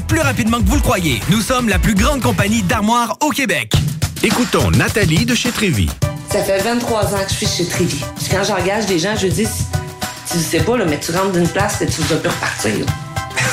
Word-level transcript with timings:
plus 0.00 0.20
rapidement 0.20 0.58
que 0.58 0.66
vous 0.66 0.76
le 0.76 0.82
croyez. 0.82 1.20
Nous 1.30 1.40
sommes 1.40 1.68
la 1.68 1.78
plus 1.78 1.94
grande 1.94 2.20
compagnie 2.20 2.62
d'armoires 2.62 3.16
au 3.20 3.30
Québec. 3.30 3.72
Écoutons 4.22 4.70
Nathalie 4.70 5.24
de 5.24 5.34
chez 5.34 5.50
Trévy. 5.50 5.88
Ça 6.30 6.42
fait 6.42 6.58
23 6.58 7.14
ans 7.14 7.24
que 7.24 7.30
je 7.30 7.34
suis 7.34 7.46
chez 7.46 7.66
Trévy. 7.66 8.02
Puis 8.16 8.26
quand 8.30 8.44
j'engage 8.44 8.86
des 8.86 8.98
gens, 8.98 9.16
je 9.16 9.26
dis, 9.26 9.46
tu 10.30 10.38
sais 10.38 10.60
pas, 10.60 10.76
là, 10.76 10.84
mais 10.84 10.98
tu 10.98 11.10
rentres 11.12 11.32
d'une 11.32 11.48
place 11.48 11.80
et 11.82 11.86
tu 11.86 12.02
vas 12.02 12.16
plus 12.16 12.28
repartir. 12.28 12.86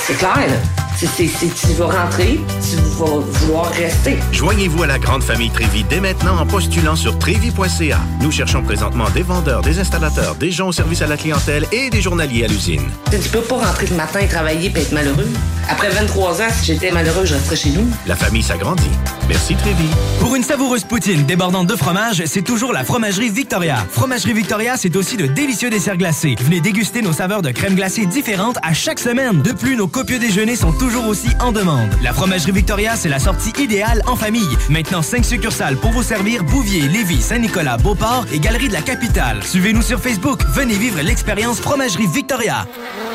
C'est 0.06 0.18
clair, 0.18 0.36
là. 0.36 0.87
C'est, 1.00 1.08
tu 1.28 1.74
vas 1.78 1.86
rentrer, 1.86 2.40
tu 2.68 2.76
vas 2.98 3.20
vouloir 3.20 3.72
rester. 3.72 4.18
Joignez-vous 4.32 4.82
à 4.82 4.88
la 4.88 4.98
grande 4.98 5.22
famille 5.22 5.52
Trévy 5.52 5.84
dès 5.84 6.00
maintenant 6.00 6.40
en 6.40 6.46
postulant 6.48 6.96
sur 6.96 7.20
trévy.ca. 7.20 8.00
Nous 8.20 8.32
cherchons 8.32 8.64
présentement 8.64 9.08
des 9.12 9.22
vendeurs, 9.22 9.62
des 9.62 9.78
installateurs, 9.78 10.34
des 10.34 10.50
gens 10.50 10.70
au 10.70 10.72
service 10.72 11.04
à 11.04 11.08
la 11.08 11.16
clientèle 11.16 11.68
et 11.72 11.92
des 11.92 12.02
journaliers 12.02 12.46
à 12.46 12.48
l'usine. 12.48 12.82
Tu 13.12 13.30
peux 13.30 13.42
pas 13.42 13.58
rentrer 13.58 13.86
le 13.86 13.96
matin 13.96 14.22
et 14.22 14.28
travailler 14.28 14.72
et 14.76 14.80
être 14.80 14.92
malheureux. 14.92 15.30
Après 15.70 15.90
23 15.90 16.42
ans, 16.42 16.46
si 16.52 16.74
j'étais 16.74 16.90
malheureux, 16.90 17.26
je 17.26 17.36
resterais 17.36 17.56
chez 17.58 17.70
nous. 17.70 17.88
La 18.08 18.16
famille 18.16 18.42
s'agrandit. 18.42 18.90
Merci 19.28 19.56
Trévy. 19.56 19.90
Pour 20.20 20.36
une 20.36 20.44
savoureuse 20.44 20.86
poutine 20.86 21.26
débordante 21.26 21.68
de 21.68 21.76
fromage, 21.76 22.24
c'est 22.26 22.42
toujours 22.42 22.74
la 22.74 22.84
Fromagerie 22.84 23.30
Victoria. 23.30 23.86
Fromagerie 23.92 24.34
Victoria, 24.34 24.78
c'est 24.78 24.96
aussi 24.96 25.18
de 25.18 25.28
délicieux 25.28 25.70
desserts 25.70 25.98
glacés. 25.98 26.36
Venez 26.40 26.62
déguster 26.62 27.02
nos 27.02 27.12
saveurs 27.12 27.42
de 27.42 27.52
crème 27.52 27.76
glacée 27.76 28.06
différentes 28.06 28.58
à 28.64 28.74
chaque 28.74 29.00
semaine. 29.00 29.42
De 29.42 29.52
plus, 29.52 29.76
nos 29.76 29.88
copieux 29.88 30.18
déjeuners 30.18 30.56
sont 30.56 30.72
toujours 30.88 31.08
aussi 31.08 31.28
en 31.42 31.52
demande. 31.52 31.90
La 32.02 32.14
Fromagerie 32.14 32.54
Victoria, 32.54 32.96
c'est 32.96 33.10
la 33.10 33.20
sortie 33.20 33.52
idéale 33.62 34.02
en 34.08 34.16
famille. 34.16 34.48
Maintenant, 34.70 35.02
5 35.02 35.26
succursales 35.26 35.76
pour 35.76 35.92
vous 35.92 36.02
servir 36.02 36.46
Bouvier, 36.46 36.88
Lévis, 36.88 37.22
Saint-Nicolas, 37.22 37.76
Beauport 37.76 38.26
et 38.32 38.40
Galerie 38.40 38.70
de 38.70 38.74
la 38.74 38.82
Capitale. 38.82 39.44
Suivez-nous 39.44 39.82
sur 39.82 40.00
Facebook. 40.00 40.40
Venez 40.54 40.76
vivre 40.76 41.02
l'expérience 41.02 41.60
Fromagerie 41.60 42.08
Victoria. 42.08 42.66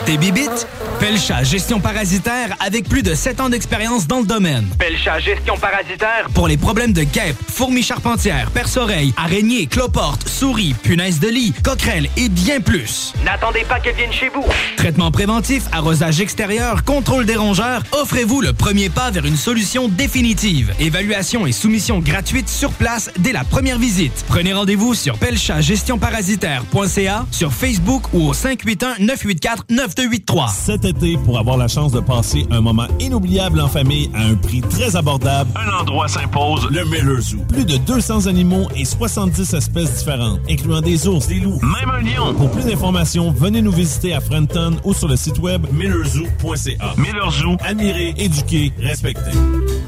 Des 0.05 0.19
bibites? 0.19 0.67
Pelcha 1.01 1.43
Gestion 1.45 1.81
Parasitaire 1.81 2.55
avec 2.61 2.89
plus 2.89 3.03
de 3.03 3.15
7 3.15 3.41
ans 3.41 3.49
d'expérience 3.49 4.07
dans 4.07 4.21
le 4.21 4.27
domaine. 4.27 4.69
Pelcha 4.79 5.19
Gestion 5.19 5.57
Parasitaire 5.57 6.27
pour 6.35 6.49
les 6.49 6.59
problèmes 6.59 6.93
de 6.93 7.05
guêpes, 7.05 7.37
fourmis 7.49 7.83
charpentières, 7.83 8.51
perce-oreilles, 8.51 9.15
araignées, 9.17 9.67
cloportes, 9.67 10.29
souris, 10.29 10.75
punaises 10.75 11.21
de 11.21 11.29
lit, 11.29 11.55
coquerelles 11.65 12.09
et 12.17 12.29
bien 12.29 12.61
plus. 12.61 13.15
N'attendez 13.25 13.65
pas 13.69 13.81
qu'elles 13.81 13.97
viennent 13.97 14.13
chez 14.13 14.29
vous. 14.29 14.45
Traitement 14.77 15.11
préventif, 15.11 15.65
arrosage 15.73 16.21
extérieur, 16.21 16.85
contrôle 16.85 17.25
des 17.25 17.37
rongeurs, 17.37 17.62
offrez-vous 17.93 18.41
le 18.41 18.53
premier 18.53 18.89
pas 18.89 19.11
vers 19.11 19.25
une 19.25 19.37
solution 19.37 19.89
définitive. 19.89 20.73
Évaluation 20.81 21.47
et 21.47 21.53
soumission 21.53 22.01
gratuite 22.01 22.49
sur 22.49 22.73
place 22.73 23.13
dès 23.19 23.31
la 23.33 23.45
première 23.45 23.79
visite. 23.79 24.25
Prenez 24.29 24.53
rendez-vous 24.53 24.95
sur 24.95 25.17
pelchatgestionparasitaire.ca, 25.19 27.27
sur 27.31 27.53
Facebook 27.53 28.03
ou 28.13 28.31
au 28.31 28.35
581-984-9283. 28.35 30.53
Cet 30.53 30.85
été, 30.85 31.17
pour 31.25 31.39
avoir 31.39 31.57
la 31.57 31.69
chance 31.69 31.93
de 31.93 32.01
passer 32.01 32.47
un 32.51 32.61
moment 32.61 32.89
inoubliable 33.01 33.61
en 33.61 33.69
famille 33.69 34.11
à 34.15 34.23
un 34.23 34.35
prix 34.35 34.61
très 34.61 34.97
abordable, 34.97 35.51
un 35.57 35.71
endroit 35.81 36.09
s'impose, 36.09 36.69
le 36.71 36.85
Miller 36.85 37.21
Zoo. 37.21 37.39
Plus 37.49 37.65
de 37.65 37.77
200 37.77 38.27
animaux 38.27 38.67
et 38.77 38.85
70 38.85 39.55
espèces 39.55 39.99
différentes, 39.99 40.41
incluant 40.51 40.81
des 40.81 41.07
ours, 41.07 41.29
des 41.29 41.39
loups, 41.41 41.61
même 41.61 41.91
un 41.91 42.01
lion. 42.01 42.35
Pour 42.35 42.51
plus 42.51 42.65
d'informations, 42.65 43.31
venez 43.31 43.63
nous 43.63 43.71
visiter 43.73 44.15
à 44.15 44.21
Frenton 44.21 44.77
ou 44.85 44.95
sur 44.95 45.09
le 45.09 45.17
site 45.17 45.39
web 45.39 45.67
millerzoo.ca. 45.73 46.95
Miller 46.97 47.31
Zoo, 47.31 47.52
admirer, 47.63 48.15
éduquer, 48.17 48.73
respecter. 48.79 49.31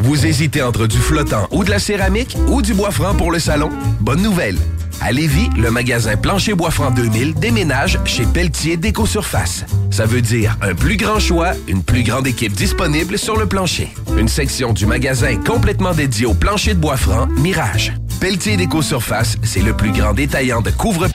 Vous 0.00 0.26
hésitez 0.26 0.62
entre 0.62 0.86
du 0.86 0.98
flottant 0.98 1.48
ou 1.50 1.64
de 1.64 1.70
la 1.70 1.78
céramique 1.78 2.36
ou 2.48 2.62
du 2.62 2.74
bois 2.74 2.90
franc 2.90 3.14
pour 3.14 3.30
le 3.32 3.38
salon? 3.38 3.70
Bonne 4.00 4.22
nouvelle! 4.22 4.58
À 5.00 5.12
Lévis, 5.12 5.50
le 5.56 5.70
magasin 5.70 6.16
Plancher 6.16 6.54
Bois 6.54 6.70
Franc 6.70 6.90
2000 6.90 7.34
déménage 7.34 7.98
chez 8.04 8.24
Pelletier 8.24 8.76
Déco-Surface. 8.76 9.64
Ça 9.90 10.06
veut 10.06 10.22
dire 10.22 10.56
un 10.62 10.74
plus 10.74 10.96
grand 10.96 11.18
choix, 11.18 11.52
une 11.68 11.82
plus 11.82 12.02
grande 12.02 12.26
équipe 12.26 12.52
disponible 12.52 13.18
sur 13.18 13.36
le 13.36 13.46
plancher. 13.46 13.88
Une 14.16 14.28
section 14.28 14.72
du 14.72 14.86
magasin 14.86 15.36
complètement 15.36 15.92
dédiée 15.92 16.26
au 16.26 16.34
plancher 16.34 16.74
de 16.74 16.78
bois 16.78 16.96
franc 16.96 17.26
Mirage. 17.38 17.92
Pelletier 18.20 18.56
Déco-Surface, 18.56 19.36
c'est 19.42 19.62
le 19.62 19.74
plus 19.74 19.92
grand 19.92 20.14
détaillant 20.14 20.62
de 20.62 20.70
couvre 20.70 21.08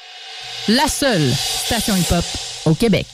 La 0.68 0.88
seule 0.88 1.32
station 1.32 1.96
hip-hop 1.96 2.26
au 2.66 2.74
Québec. 2.76 3.08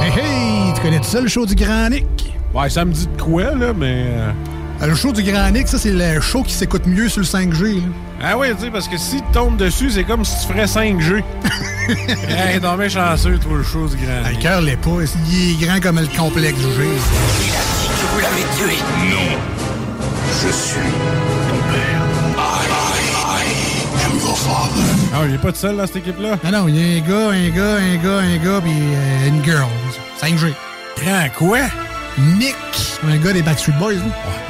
Hey, 0.00 0.10
hey, 0.10 0.47
tu 0.78 0.84
connais 0.84 1.02
ça, 1.02 1.20
le 1.20 1.28
show 1.28 1.44
du 1.46 1.54
Grand 1.54 1.88
Nick? 1.90 2.06
Ouais, 2.54 2.70
ça 2.70 2.84
me 2.84 2.92
dit 2.92 3.06
de 3.06 3.20
quoi, 3.22 3.54
là, 3.54 3.72
mais... 3.76 4.04
euh, 4.06 4.86
Le 4.86 4.94
show 4.94 5.12
du 5.12 5.22
Grand 5.22 5.50
Nick, 5.50 5.68
ça, 5.68 5.78
c'est 5.78 5.90
le 5.90 6.20
show 6.20 6.42
qui 6.42 6.54
s'écoute 6.54 6.86
mieux 6.86 7.08
sur 7.08 7.20
le 7.20 7.26
5G. 7.26 7.76
là. 7.76 7.82
Ah 8.22 8.38
oui, 8.38 8.48
tu 8.56 8.64
sais, 8.64 8.70
parce 8.70 8.88
que 8.88 8.96
si 8.96 9.16
tu 9.16 9.22
tombes 9.32 9.56
dessus, 9.56 9.90
c'est 9.90 10.04
comme 10.04 10.24
si 10.24 10.34
tu 10.46 10.52
ferais 10.52 10.66
5G. 10.66 11.16
hey, 12.28 12.60
t'es 12.60 12.76
bien 12.76 12.88
chanceux, 12.88 13.38
toi, 13.38 13.56
le 13.56 13.62
chose 13.62 13.96
grand. 13.96 14.22
Ah, 14.24 14.30
Le 14.30 14.36
cœur 14.38 14.60
l'est 14.60 14.76
pas. 14.76 14.90
Il 15.30 15.52
est 15.62 15.66
grand 15.66 15.80
comme 15.80 16.00
le 16.00 16.06
complexe 16.16 16.58
du 16.58 16.62
G. 16.62 16.82
Vous 18.12 18.20
l'avez 18.20 18.42
tué. 18.56 18.76
Non. 19.10 19.38
Je 20.42 20.52
suis 20.52 20.80
ton 21.48 21.72
père. 21.72 22.02
I, 22.36 22.66
I, 22.66 23.42
I 23.42 24.04
am 24.06 24.18
your 24.18 24.36
father. 24.36 24.84
Ah, 25.14 25.24
il 25.28 25.34
est 25.34 25.38
pas 25.38 25.52
tout 25.52 25.58
seul 25.58 25.76
dans 25.76 25.86
cette 25.86 25.96
équipe-là? 25.96 26.36
Non, 26.44 26.50
non, 26.62 26.68
il 26.68 26.76
y 26.76 26.80
a 26.80 27.02
un 27.02 27.08
gars, 27.08 27.30
un 27.30 27.48
gars, 27.50 27.76
un 27.76 27.96
gars, 27.96 28.18
un 28.18 28.36
gars, 28.36 28.60
puis 28.62 28.72
euh, 28.72 29.28
une 29.28 29.44
girl. 29.44 29.66
5G. 30.20 30.52
Grand 31.02 31.28
quoi? 31.36 31.58
Nick. 32.18 32.56
Un 33.08 33.16
gars 33.18 33.32
des 33.32 33.42
Backstreet 33.42 33.72
Boys, 33.78 33.94
là. 33.94 34.00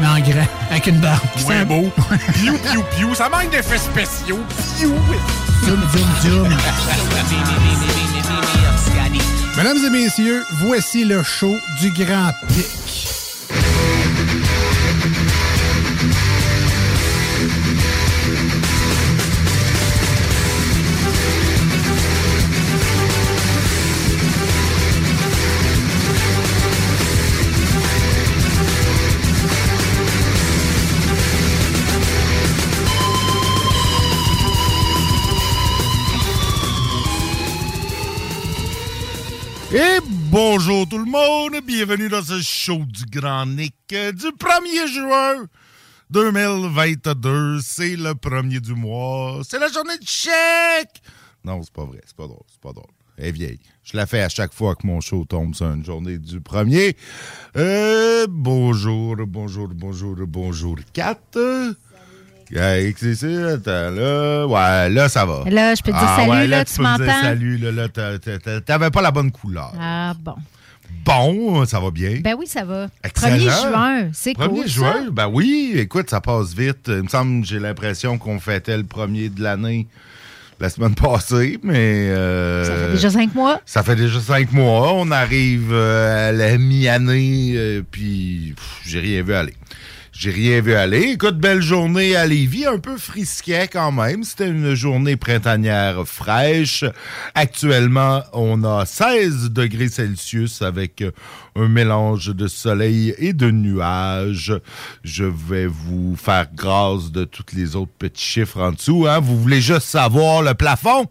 mais 0.00 0.06
en 0.06 0.20
grand, 0.20 0.46
avec 0.70 0.86
une 0.86 0.98
barbe. 1.00 1.20
Ouais, 1.46 1.64
beau. 1.64 1.90
Piou, 2.34 2.56
piou, 2.56 2.82
piou. 2.96 3.14
Ça 3.14 3.28
manque 3.28 3.50
d'effets 3.50 3.76
spéciaux. 3.78 4.38
Piou. 4.78 4.94
Zoom, 5.66 5.80
zoom, 5.92 6.08
zoom. 6.22 6.48
Mesdames 9.56 9.78
et 9.86 9.90
messieurs, 9.90 10.44
voici 10.52 11.04
le 11.04 11.22
show 11.22 11.58
du 11.80 11.90
Grand 11.90 12.30
Pic. 12.48 12.77
Bonjour 40.30 40.86
tout 40.86 40.98
le 40.98 41.06
monde, 41.10 41.56
bienvenue 41.64 42.10
dans 42.10 42.22
ce 42.22 42.42
show 42.42 42.80
du 42.84 43.06
Grand 43.06 43.46
Nick 43.46 43.74
euh, 43.94 44.12
du 44.12 44.26
1er 44.26 44.86
juin 44.86 45.46
2022. 46.10 47.60
C'est 47.62 47.96
le 47.96 48.14
premier 48.14 48.60
du 48.60 48.74
mois, 48.74 49.40
c'est 49.48 49.58
la 49.58 49.68
journée 49.68 49.96
de 49.96 50.06
chèque. 50.06 51.00
Non, 51.44 51.62
c'est 51.62 51.72
pas 51.72 51.86
vrai, 51.86 52.00
c'est 52.04 52.14
pas 52.14 52.26
drôle, 52.26 52.44
c'est 52.46 52.60
pas 52.60 52.72
drôle. 52.72 52.90
Elle 53.16 53.28
est 53.28 53.32
vieille. 53.32 53.60
Je 53.82 53.96
la 53.96 54.06
fais 54.06 54.20
à 54.20 54.28
chaque 54.28 54.52
fois 54.52 54.74
que 54.74 54.86
mon 54.86 55.00
show 55.00 55.24
tombe 55.24 55.54
sur 55.54 55.72
une 55.72 55.84
journée 55.84 56.18
du 56.18 56.42
premier. 56.42 56.94
Euh, 57.56 58.26
bonjour, 58.28 59.16
bonjour, 59.26 59.68
bonjour, 59.68 60.14
bonjour, 60.26 60.76
Kat. 60.92 61.18
Hey, 62.54 62.94
c'est 62.96 63.22
là. 63.22 64.46
Ouais, 64.46 64.88
là, 64.90 65.08
ça 65.08 65.24
va. 65.26 65.44
Là, 65.50 65.74
je 65.74 65.82
peux 65.82 65.92
te 65.92 65.96
dire 65.98 66.06
Ah, 66.08 66.16
salut, 66.16 66.30
ouais, 66.30 66.46
là, 66.46 66.64
tu 66.64 66.80
m'entends? 66.80 67.20
salut, 67.22 67.58
là, 67.58 67.72
là, 67.72 68.60
t'avais 68.60 68.90
pas 68.90 69.02
la 69.02 69.10
bonne 69.10 69.30
couleur. 69.30 69.72
Ah, 69.78 70.14
bon. 70.18 70.34
Bon, 71.04 71.64
ça 71.66 71.80
va 71.80 71.90
bien. 71.90 72.20
Ben 72.22 72.34
oui, 72.38 72.46
ça 72.46 72.64
va. 72.64 72.86
Excellent. 73.04 73.36
1er 73.36 73.68
juin, 73.70 74.08
c'est 74.12 74.32
1er 74.32 74.48
cool. 74.48 74.66
juin, 74.68 75.04
ça. 75.06 75.10
ben 75.10 75.28
oui, 75.28 75.72
écoute, 75.76 76.08
ça 76.10 76.20
passe 76.20 76.54
vite. 76.54 76.86
Il 76.88 77.02
me 77.02 77.08
semble, 77.08 77.44
j'ai 77.44 77.58
l'impression 77.58 78.18
qu'on 78.18 78.38
fêtait 78.40 78.76
le 78.76 78.84
premier 78.84 79.28
de 79.28 79.42
l'année 79.42 79.86
la 80.60 80.70
semaine 80.70 80.94
passée, 80.94 81.58
mais... 81.62 82.08
euh, 82.10 82.64
Ça 82.64 82.74
fait 82.74 82.90
déjà 82.92 83.10
cinq 83.10 83.34
mois. 83.34 83.60
Ça 83.64 83.82
fait 83.84 83.94
déjà 83.96 84.18
cinq 84.20 84.52
mois. 84.52 84.92
On 84.94 85.10
arrive 85.12 85.68
euh, 85.72 86.30
à 86.30 86.32
la 86.32 86.58
mi-année, 86.58 87.52
euh, 87.54 87.82
puis 87.88 88.54
j'ai 88.84 88.98
rien 89.00 89.22
vu 89.22 89.34
aller. 89.34 89.54
J'ai 90.18 90.32
rien 90.32 90.60
vu 90.60 90.74
aller. 90.74 91.12
Écoute, 91.12 91.38
belle 91.38 91.62
journée 91.62 92.16
à 92.16 92.26
Lévis, 92.26 92.66
un 92.66 92.80
peu 92.80 92.98
frisquet 92.98 93.68
quand 93.68 93.92
même. 93.92 94.24
C'était 94.24 94.48
une 94.48 94.74
journée 94.74 95.14
printanière 95.14 96.08
fraîche. 96.08 96.84
Actuellement, 97.36 98.24
on 98.32 98.64
a 98.64 98.84
16 98.84 99.50
degrés 99.50 99.88
Celsius 99.88 100.60
avec 100.60 101.02
euh, 101.02 101.12
un 101.54 101.68
mélange 101.68 102.34
de 102.34 102.48
soleil 102.48 103.14
et 103.18 103.32
de 103.32 103.52
nuages. 103.52 104.52
Je 105.04 105.22
vais 105.22 105.68
vous 105.68 106.16
faire 106.16 106.48
grâce 106.52 107.12
de 107.12 107.22
tous 107.22 107.54
les 107.54 107.76
autres 107.76 107.92
petits 107.96 108.24
chiffres 108.24 108.60
en 108.60 108.72
dessous. 108.72 109.06
Hein. 109.06 109.20
Vous 109.20 109.40
voulez 109.40 109.60
juste 109.60 109.86
savoir 109.86 110.42
le 110.42 110.54
plafond? 110.54 111.06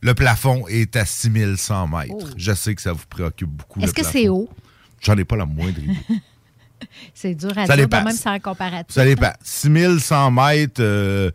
Le 0.00 0.12
plafond 0.12 0.66
est 0.66 0.96
à 0.96 1.04
6100 1.04 1.86
mètres. 1.86 2.34
Je 2.36 2.52
sais 2.52 2.74
que 2.74 2.82
ça 2.82 2.90
vous 2.90 3.06
préoccupe 3.08 3.50
beaucoup. 3.50 3.80
Est-ce 3.80 3.94
que 3.94 4.04
c'est 4.04 4.28
haut? 4.28 4.48
J'en 5.00 5.16
ai 5.16 5.24
pas 5.24 5.36
la 5.36 5.46
moindre 5.46 5.78
idée. 5.78 5.94
C'est 7.14 7.34
dur 7.34 7.56
à 7.56 7.66
Ça 7.66 7.76
dire, 7.76 7.88
même 7.88 8.10
sans 8.10 8.38
comparatif. 8.38 8.94
Ça 8.94 9.04
dépend. 9.04 9.32
6100 9.42 10.30
mètres, 10.30 10.80
euh, 10.80 11.30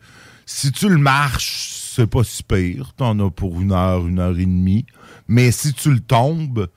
si 0.46 0.72
tu 0.72 0.90
le 0.90 0.98
marches, 0.98 1.92
c'est 1.96 2.08
pas 2.08 2.24
si 2.24 2.44
pire. 2.44 2.94
T'en 2.96 3.20
as 3.20 3.30
pour 3.30 3.60
une 3.62 3.72
heure, 3.72 4.08
une 4.08 4.20
heure 4.20 4.38
et 4.38 4.46
demie. 4.46 4.86
Mais 5.28 5.52
si 5.52 5.74
tu 5.74 5.92
le 5.92 6.00
tombes, 6.00 6.68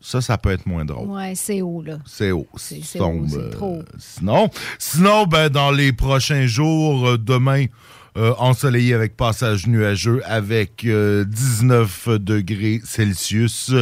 ça, 0.00 0.20
ça 0.20 0.38
peut 0.38 0.50
être 0.50 0.66
moins 0.66 0.84
drôle. 0.84 1.08
Ouais, 1.08 1.34
c'est 1.34 1.62
haut, 1.62 1.82
là. 1.82 1.98
C'est 2.06 2.30
haut. 2.30 2.46
C'est 2.56 2.82
Si 2.82 2.98
haut, 2.98 3.24
c'est 3.28 3.36
euh, 3.36 3.50
trop. 3.50 3.82
Sinon, 3.98 4.50
sinon 4.78 5.26
ben, 5.26 5.48
dans 5.48 5.70
les 5.70 5.92
prochains 5.92 6.46
jours, 6.46 7.08
euh, 7.08 7.18
demain, 7.18 7.66
euh, 8.18 8.34
ensoleillé 8.38 8.94
avec 8.94 9.16
passage 9.16 9.68
nuageux 9.68 10.22
avec 10.24 10.84
euh, 10.84 11.24
19 11.24 12.08
degrés 12.18 12.80
Celsius 12.84 13.72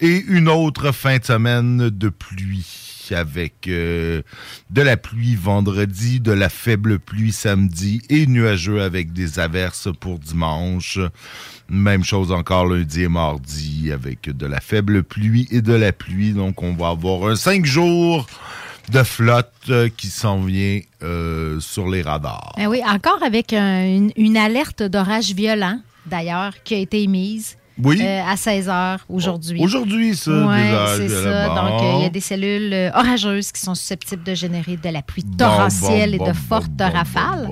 et 0.00 0.24
une 0.26 0.48
autre 0.48 0.90
fin 0.92 1.18
de 1.18 1.24
semaine 1.24 1.90
de 1.90 2.08
pluie 2.08 2.83
avec 3.12 3.66
euh, 3.68 4.22
de 4.70 4.82
la 4.82 4.96
pluie 4.96 5.34
vendredi, 5.34 6.20
de 6.20 6.32
la 6.32 6.48
faible 6.48 6.98
pluie 6.98 7.32
samedi 7.32 8.00
et 8.08 8.26
nuageux 8.26 8.80
avec 8.82 9.12
des 9.12 9.38
averses 9.38 9.88
pour 10.00 10.18
dimanche. 10.18 10.98
Même 11.68 12.04
chose 12.04 12.30
encore 12.30 12.66
lundi 12.66 13.02
et 13.02 13.08
mardi 13.08 13.90
avec 13.92 14.30
de 14.30 14.46
la 14.46 14.60
faible 14.60 15.02
pluie 15.02 15.48
et 15.50 15.62
de 15.62 15.72
la 15.74 15.92
pluie. 15.92 16.32
Donc 16.32 16.62
on 16.62 16.74
va 16.74 16.88
avoir 16.88 17.28
un 17.30 17.36
cinq 17.36 17.64
jours 17.64 18.26
de 18.90 19.02
flotte 19.02 19.50
euh, 19.70 19.88
qui 19.96 20.08
s'en 20.08 20.40
vient 20.42 20.80
euh, 21.02 21.58
sur 21.58 21.88
les 21.88 22.02
radars. 22.02 22.52
Ben 22.56 22.66
oui, 22.66 22.82
encore 22.86 23.22
avec 23.22 23.54
un- 23.54 23.82
une, 23.86 24.12
une 24.16 24.36
alerte 24.36 24.82
d'orage 24.82 25.32
violent, 25.32 25.80
d'ailleurs, 26.04 26.52
qui 26.64 26.74
a 26.74 26.78
été 26.78 27.02
émise. 27.02 27.56
Oui. 27.82 28.00
euh, 28.00 28.22
à 28.24 28.36
16 28.36 28.68
h 28.68 28.98
aujourd'hui. 29.08 29.62
Aujourd'hui, 29.62 30.14
ça, 30.14 30.30
orages 30.30 30.96
c'est 30.98 31.08
ça. 31.08 31.48
Donc, 31.48 31.82
euh, 31.82 31.92
il 31.98 32.02
y 32.02 32.06
a 32.06 32.10
des 32.10 32.20
cellules 32.20 32.72
euh, 32.72 32.90
orageuses 32.94 33.50
qui 33.50 33.60
sont 33.60 33.74
susceptibles 33.74 34.22
de 34.22 34.34
générer 34.34 34.76
de 34.76 34.88
la 34.88 35.02
pluie 35.02 35.24
torrentielle 35.24 36.16
bon, 36.16 36.24
et 36.24 36.28
de 36.28 36.34
fortes 36.34 36.70
rafales. 36.80 37.48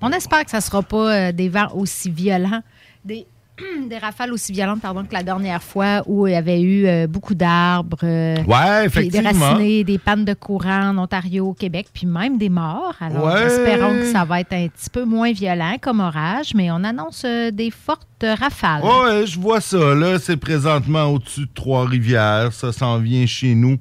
On 0.00 0.10
espère 0.10 0.44
que 0.44 0.50
ça 0.50 0.58
ne 0.58 0.62
sera 0.62 0.82
pas 0.82 1.32
des 1.32 1.48
vents 1.48 1.72
aussi 1.74 2.10
violents, 2.10 2.62
des, 3.04 3.26
des 3.88 3.98
rafales 3.98 4.32
aussi 4.32 4.52
violentes 4.52 4.80
pardon, 4.80 5.04
que 5.04 5.12
la 5.12 5.22
dernière 5.22 5.62
fois 5.62 6.02
où 6.06 6.26
il 6.26 6.32
y 6.32 6.36
avait 6.36 6.60
eu 6.60 6.86
euh, 6.86 7.06
beaucoup 7.06 7.34
d'arbres. 7.34 7.98
euh, 8.02 8.36
Ouais, 8.46 8.88
Des 9.08 9.20
racinés, 9.20 9.84
des 9.84 9.98
pannes 9.98 10.24
de 10.24 10.34
courant 10.34 10.90
en 10.90 10.98
Ontario, 10.98 11.48
au 11.48 11.54
Québec, 11.54 11.88
puis 11.92 12.06
même 12.06 12.38
des 12.38 12.48
morts. 12.48 12.94
Alors, 13.00 13.26
Ouais. 13.26 13.42
espérons 13.44 13.94
que 13.98 14.10
ça 14.10 14.24
va 14.24 14.40
être 14.40 14.52
un 14.54 14.68
petit 14.68 14.90
peu 14.90 15.04
moins 15.04 15.32
violent 15.32 15.76
comme 15.80 16.00
orage, 16.00 16.54
mais 16.54 16.70
on 16.70 16.82
annonce 16.84 17.22
euh, 17.26 17.50
des 17.50 17.70
fortes 17.70 18.06
rafales. 18.22 18.82
Ouais, 18.82 19.26
je 19.26 19.38
vois 19.38 19.60
ça. 19.60 19.94
Là, 19.94 20.18
c'est 20.18 20.36
présentement 20.36 21.04
au-dessus 21.06 21.42
de 21.46 21.50
Trois-Rivières. 21.54 22.52
Ça 22.52 22.72
s'en 22.72 22.98
vient 22.98 23.26
chez 23.26 23.54
nous. 23.54 23.78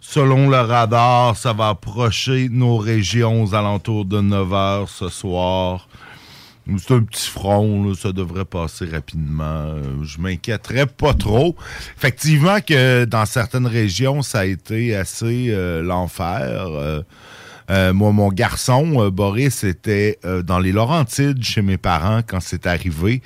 Selon 0.00 0.48
le 0.48 0.56
radar, 0.58 1.36
ça 1.36 1.52
va 1.52 1.68
approcher 1.70 2.48
nos 2.50 2.76
régions 2.78 3.42
aux 3.42 3.54
alentours 3.54 4.04
de 4.04 4.20
9 4.20 4.48
h 4.48 4.86
ce 4.88 5.08
soir. 5.08 5.88
C'est 6.66 6.94
un 6.94 7.02
petit 7.02 7.28
front, 7.28 7.92
ça 7.94 8.12
devrait 8.12 8.46
passer 8.46 8.86
rapidement. 8.86 9.44
Euh, 9.44 10.02
Je 10.02 10.18
m'inquiéterais 10.18 10.86
pas 10.86 11.12
trop. 11.12 11.54
Effectivement 11.96 12.60
que 12.60 13.04
dans 13.04 13.26
certaines 13.26 13.66
régions, 13.66 14.22
ça 14.22 14.40
a 14.40 14.44
été 14.46 14.96
assez 14.96 15.48
euh, 15.50 15.82
l'enfer. 15.82 17.04
Euh, 17.70 17.92
moi, 17.92 18.12
mon 18.12 18.28
garçon, 18.28 19.08
Boris, 19.10 19.64
était 19.64 20.18
dans 20.44 20.58
les 20.58 20.72
Laurentides 20.72 21.42
chez 21.42 21.62
mes 21.62 21.78
parents 21.78 22.20
quand 22.26 22.40
c'est 22.40 22.66
arrivé. 22.66 23.22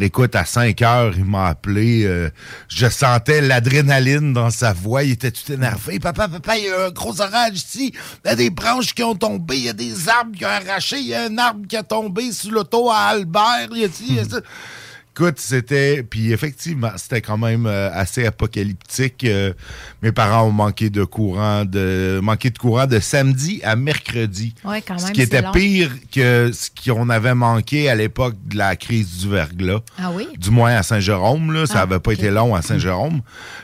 Écoute, 0.00 0.34
à 0.34 0.44
5 0.44 0.82
heures, 0.82 1.14
il 1.16 1.24
m'a 1.24 1.46
appelé. 1.46 2.04
euh, 2.04 2.28
je 2.68 2.88
sentais 2.88 3.40
l'adrénaline 3.40 4.32
dans 4.32 4.50
sa 4.50 4.72
voix. 4.72 5.04
Il 5.04 5.12
était 5.12 5.30
tout 5.30 5.52
énervé. 5.52 6.00
Papa, 6.00 6.28
papa, 6.28 6.58
il 6.58 6.64
y 6.64 6.68
a 6.68 6.86
un 6.86 6.90
gros 6.90 7.20
orage 7.20 7.54
ici. 7.54 7.92
Il 8.24 8.28
y 8.28 8.30
a 8.30 8.34
des 8.34 8.50
branches 8.50 8.92
qui 8.92 9.04
ont 9.04 9.14
tombé. 9.14 9.56
Il 9.56 9.64
y 9.64 9.68
a 9.68 9.72
des 9.72 10.08
arbres 10.08 10.36
qui 10.36 10.44
ont 10.44 10.48
arraché. 10.48 10.98
Il 10.98 11.06
y 11.06 11.14
a 11.14 11.24
un 11.24 11.38
arbre 11.38 11.66
qui 11.68 11.76
a 11.76 11.84
tombé 11.84 12.32
sur 12.32 12.50
l'auto 12.50 12.90
à 12.90 12.96
Albert. 13.10 13.68
Il 13.70 13.78
y 13.78 13.84
a 13.84 13.88
ci, 13.88 14.04
il 14.08 14.14
y 14.16 14.18
a 14.18 14.24
ça. 14.24 14.40
Écoute, 15.16 15.36
c'était. 15.38 16.02
Puis 16.02 16.32
effectivement, 16.32 16.90
c'était 16.96 17.20
quand 17.20 17.38
même 17.38 17.66
euh, 17.66 17.88
assez 17.92 18.26
apocalyptique. 18.26 19.22
Euh, 19.22 19.52
mes 20.02 20.10
parents 20.10 20.48
ont 20.48 20.52
manqué 20.52 20.90
de 20.90 21.04
courant 21.04 21.64
de 21.64 22.18
manqué 22.20 22.50
de 22.50 22.58
courant 22.58 22.86
de 22.88 22.98
samedi 22.98 23.60
à 23.62 23.76
mercredi. 23.76 24.54
Ouais, 24.64 24.82
quand 24.82 24.98
ce 24.98 25.04
même, 25.04 25.12
qui 25.12 25.20
c'est 25.20 25.26
était 25.28 25.42
long. 25.42 25.52
pire 25.52 25.90
que 26.12 26.50
ce 26.52 26.68
qu'on 26.84 27.08
avait 27.10 27.34
manqué 27.36 27.88
à 27.88 27.94
l'époque 27.94 28.34
de 28.46 28.56
la 28.58 28.74
crise 28.74 29.18
du 29.18 29.28
verglas. 29.30 29.82
Ah 29.98 30.10
oui? 30.12 30.26
Du 30.36 30.50
moins 30.50 30.74
à 30.74 30.82
Saint-Jérôme, 30.82 31.52
là. 31.52 31.66
Ça 31.66 31.74
Ah, 31.78 31.82
avait 31.82 32.00
pas 32.00 32.12
été 32.12 32.30
long 32.32 32.52
à 32.56 32.62
Saint-Jérôme. 32.62 33.20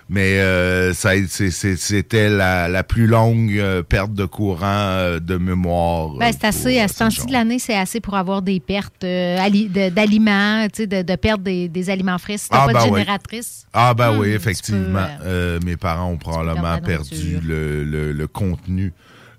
Mais 0.09 0.38
euh, 0.38 0.92
ça, 0.95 1.11
c'était 1.38 2.28
la, 2.28 2.69
la 2.69 2.85
plus 2.85 3.09
longue 3.09 3.61
perte 3.88 4.14
de 4.14 4.25
courant 4.25 5.19
de 5.21 5.37
mémoire. 5.37 6.11
Ben, 6.16 6.30
c'est 6.33 6.47
assez, 6.47 6.78
à 6.78 6.87
ce 6.87 6.99
temps-ci 6.99 7.26
de 7.26 7.33
l'année, 7.33 7.59
c'est 7.59 7.76
assez 7.76 7.99
pour 8.00 8.14
avoir 8.14 8.40
des 8.42 8.61
pertes 8.61 8.95
de- 9.02 9.88
d'aliments, 9.90 10.66
de, 10.66 11.02
de 11.02 11.16
perdre 11.40 11.44
des, 11.44 11.68
des 11.68 11.90
aliments 11.90 12.18
frais. 12.18 12.38
Si 12.38 12.49
Ah, 12.50 12.66
pas 12.66 12.73
ben 12.73 12.87
de 12.87 12.90
oui. 12.92 12.99
génératrice. 13.00 13.66
Ah 13.73 13.94
ben 13.94 14.12
Hmm, 14.12 14.20
oui, 14.20 14.28
tu 14.30 14.35
effectivement. 14.37 15.06
peux, 15.18 15.25
Euh, 15.26 15.61
mes 15.64 15.76
parents 15.76 16.11
ont 16.11 16.16
probablement 16.18 16.78
perdu 16.80 17.38
le, 17.42 17.85
le- 17.85 18.12
le 18.12 18.26
contenu 18.26 18.92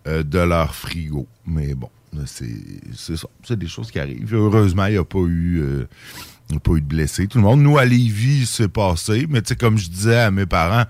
euh, 0.08 0.24
de 0.24 0.40
leur 0.40 0.74
frigo. 0.76 1.28
Mais 1.46 1.74
bon, 1.76 1.90
c'est 2.26 2.46
c'est 2.96 3.18
ça. 3.18 3.28
C'est 3.44 3.58
des 3.60 3.68
choses 3.68 3.92
qui 3.92 4.00
arrivent. 4.00 4.34
Heureusement, 4.34 4.86
il 4.88 4.94
n'y 4.94 4.98
a 4.98 5.04
pas 5.06 5.20
eu... 5.28 5.60
euh, 5.62 5.88
pas 6.64 6.74
de 6.74 6.80
blessés. 6.82 7.28
Tout 7.28 7.38
le 7.38 7.46
monde, 7.46 7.62
nous, 7.62 7.78
à 7.78 7.86
Lévis, 7.86 8.46
c'est 8.46 8.68
passé. 8.68 9.26
Mais 9.30 9.42
tu 9.42 9.50
sais, 9.50 9.56
comme 9.56 9.78
je 9.78 9.90
disais 9.90 10.18
à 10.20 10.32
mes 10.32 10.46
parents, 10.46 10.84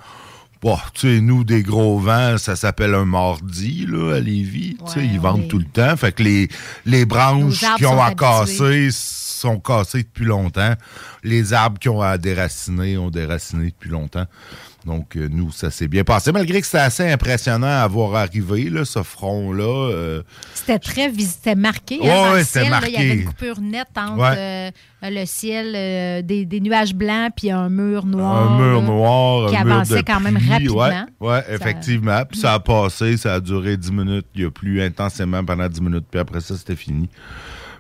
bon, 0.62 0.76
tu 0.96 1.02
sais, 1.02 1.22
nous, 1.22 1.44
des 1.44 1.62
gros 1.62 2.00
vents, 2.00 2.38
ça 2.40 2.56
s'appelle 2.56 2.96
un 2.96 3.06
mardi, 3.06 3.86
là, 3.88 4.16
à 4.16 4.20
Lévis. 4.20 4.78
Tu 4.88 4.92
sais, 4.94 5.00
Ouais, 5.02 5.06
ils 5.14 5.20
vendent 5.20 5.48
tout 5.48 5.60
le 5.60 5.66
temps. 5.66 5.96
Fait 5.98 6.14
que 6.14 6.24
les, 6.24 6.48
les 6.88 7.06
branches 7.06 7.64
qui 7.78 7.86
ont 7.86 8.02
à 8.02 8.16
casser 8.16 8.90
sont 9.42 9.60
cassés 9.60 10.04
depuis 10.04 10.26
longtemps. 10.26 10.74
Les 11.24 11.54
arbres 11.54 11.80
qui 11.80 11.90
ont 11.90 12.02
à 12.02 12.18
déraciner 12.18 12.98
ont 12.98 13.10
déraciné 13.10 13.66
depuis 13.72 13.90
longtemps. 13.90 14.26
Donc, 14.84 15.16
euh, 15.16 15.28
nous, 15.32 15.52
ça 15.52 15.70
s'est 15.70 15.88
bien 15.88 16.04
passé. 16.04 16.32
Malgré 16.32 16.60
que 16.60 16.66
c'était 16.66 16.80
assez 16.80 17.08
impressionnant 17.12 17.68
à 17.68 17.88
voir 17.88 18.16
arriver, 18.16 18.68
là, 18.72 18.84
ce 18.84 19.04
front-là. 19.04 19.92
euh, 19.92 20.24
C'était 20.56 20.80
très 20.80 21.08
vis- 21.08 21.34
c'était 21.36 21.54
marqué. 21.54 22.00
hein, 22.02 22.08
dans 22.08 22.32
ouais, 22.32 22.40
le 22.40 22.44
c'était 22.44 22.68
là, 22.68 22.80
Il 22.88 22.92
y 22.94 22.96
avait 22.96 23.06
marqué. 23.06 23.14
une 23.22 23.26
coupure 23.26 23.62
nette 23.62 23.88
entre 23.96 24.18
Ouais. 24.18 24.36
euh, 24.38 24.72
le 25.04 25.26
ciel, 25.28 26.26
des, 26.26 26.46
des 26.46 26.60
nuages 26.62 26.96
blancs, 26.96 27.32
puis 27.38 27.52
un 27.52 27.70
mur 27.70 28.08
noir. 28.08 28.54
un 28.54 28.58
mur 28.58 28.82
noir, 28.82 29.52
Qui 29.52 29.58
un 29.58 29.66
mur 29.66 29.74
avançait 29.76 29.98
de 30.02 30.02
quand 30.02 30.20
même 30.20 30.38
rapidement. 30.50 30.80
Ouais, 30.80 30.94
ouais, 31.20 31.42
Ça- 31.48 31.54
effectivement. 31.54 32.24
Puis 32.26 32.40
ça 32.40 32.54
a 32.56 32.60
passé, 32.60 33.18
ça 33.18 33.36
a 33.36 33.40
duré 33.40 33.78
10 33.78 33.92
minutes. 33.92 34.26
Il 34.34 34.42
y 34.42 34.46
a 34.46 34.50
plu 34.50 34.82
intensément 34.82 35.46
pendant 35.46 35.68
10 35.70 35.80
minutes, 35.82 36.06
puis 36.10 36.20
après 36.20 36.42
ça, 36.42 36.58
c'était 36.58 36.76
fini. 36.76 37.08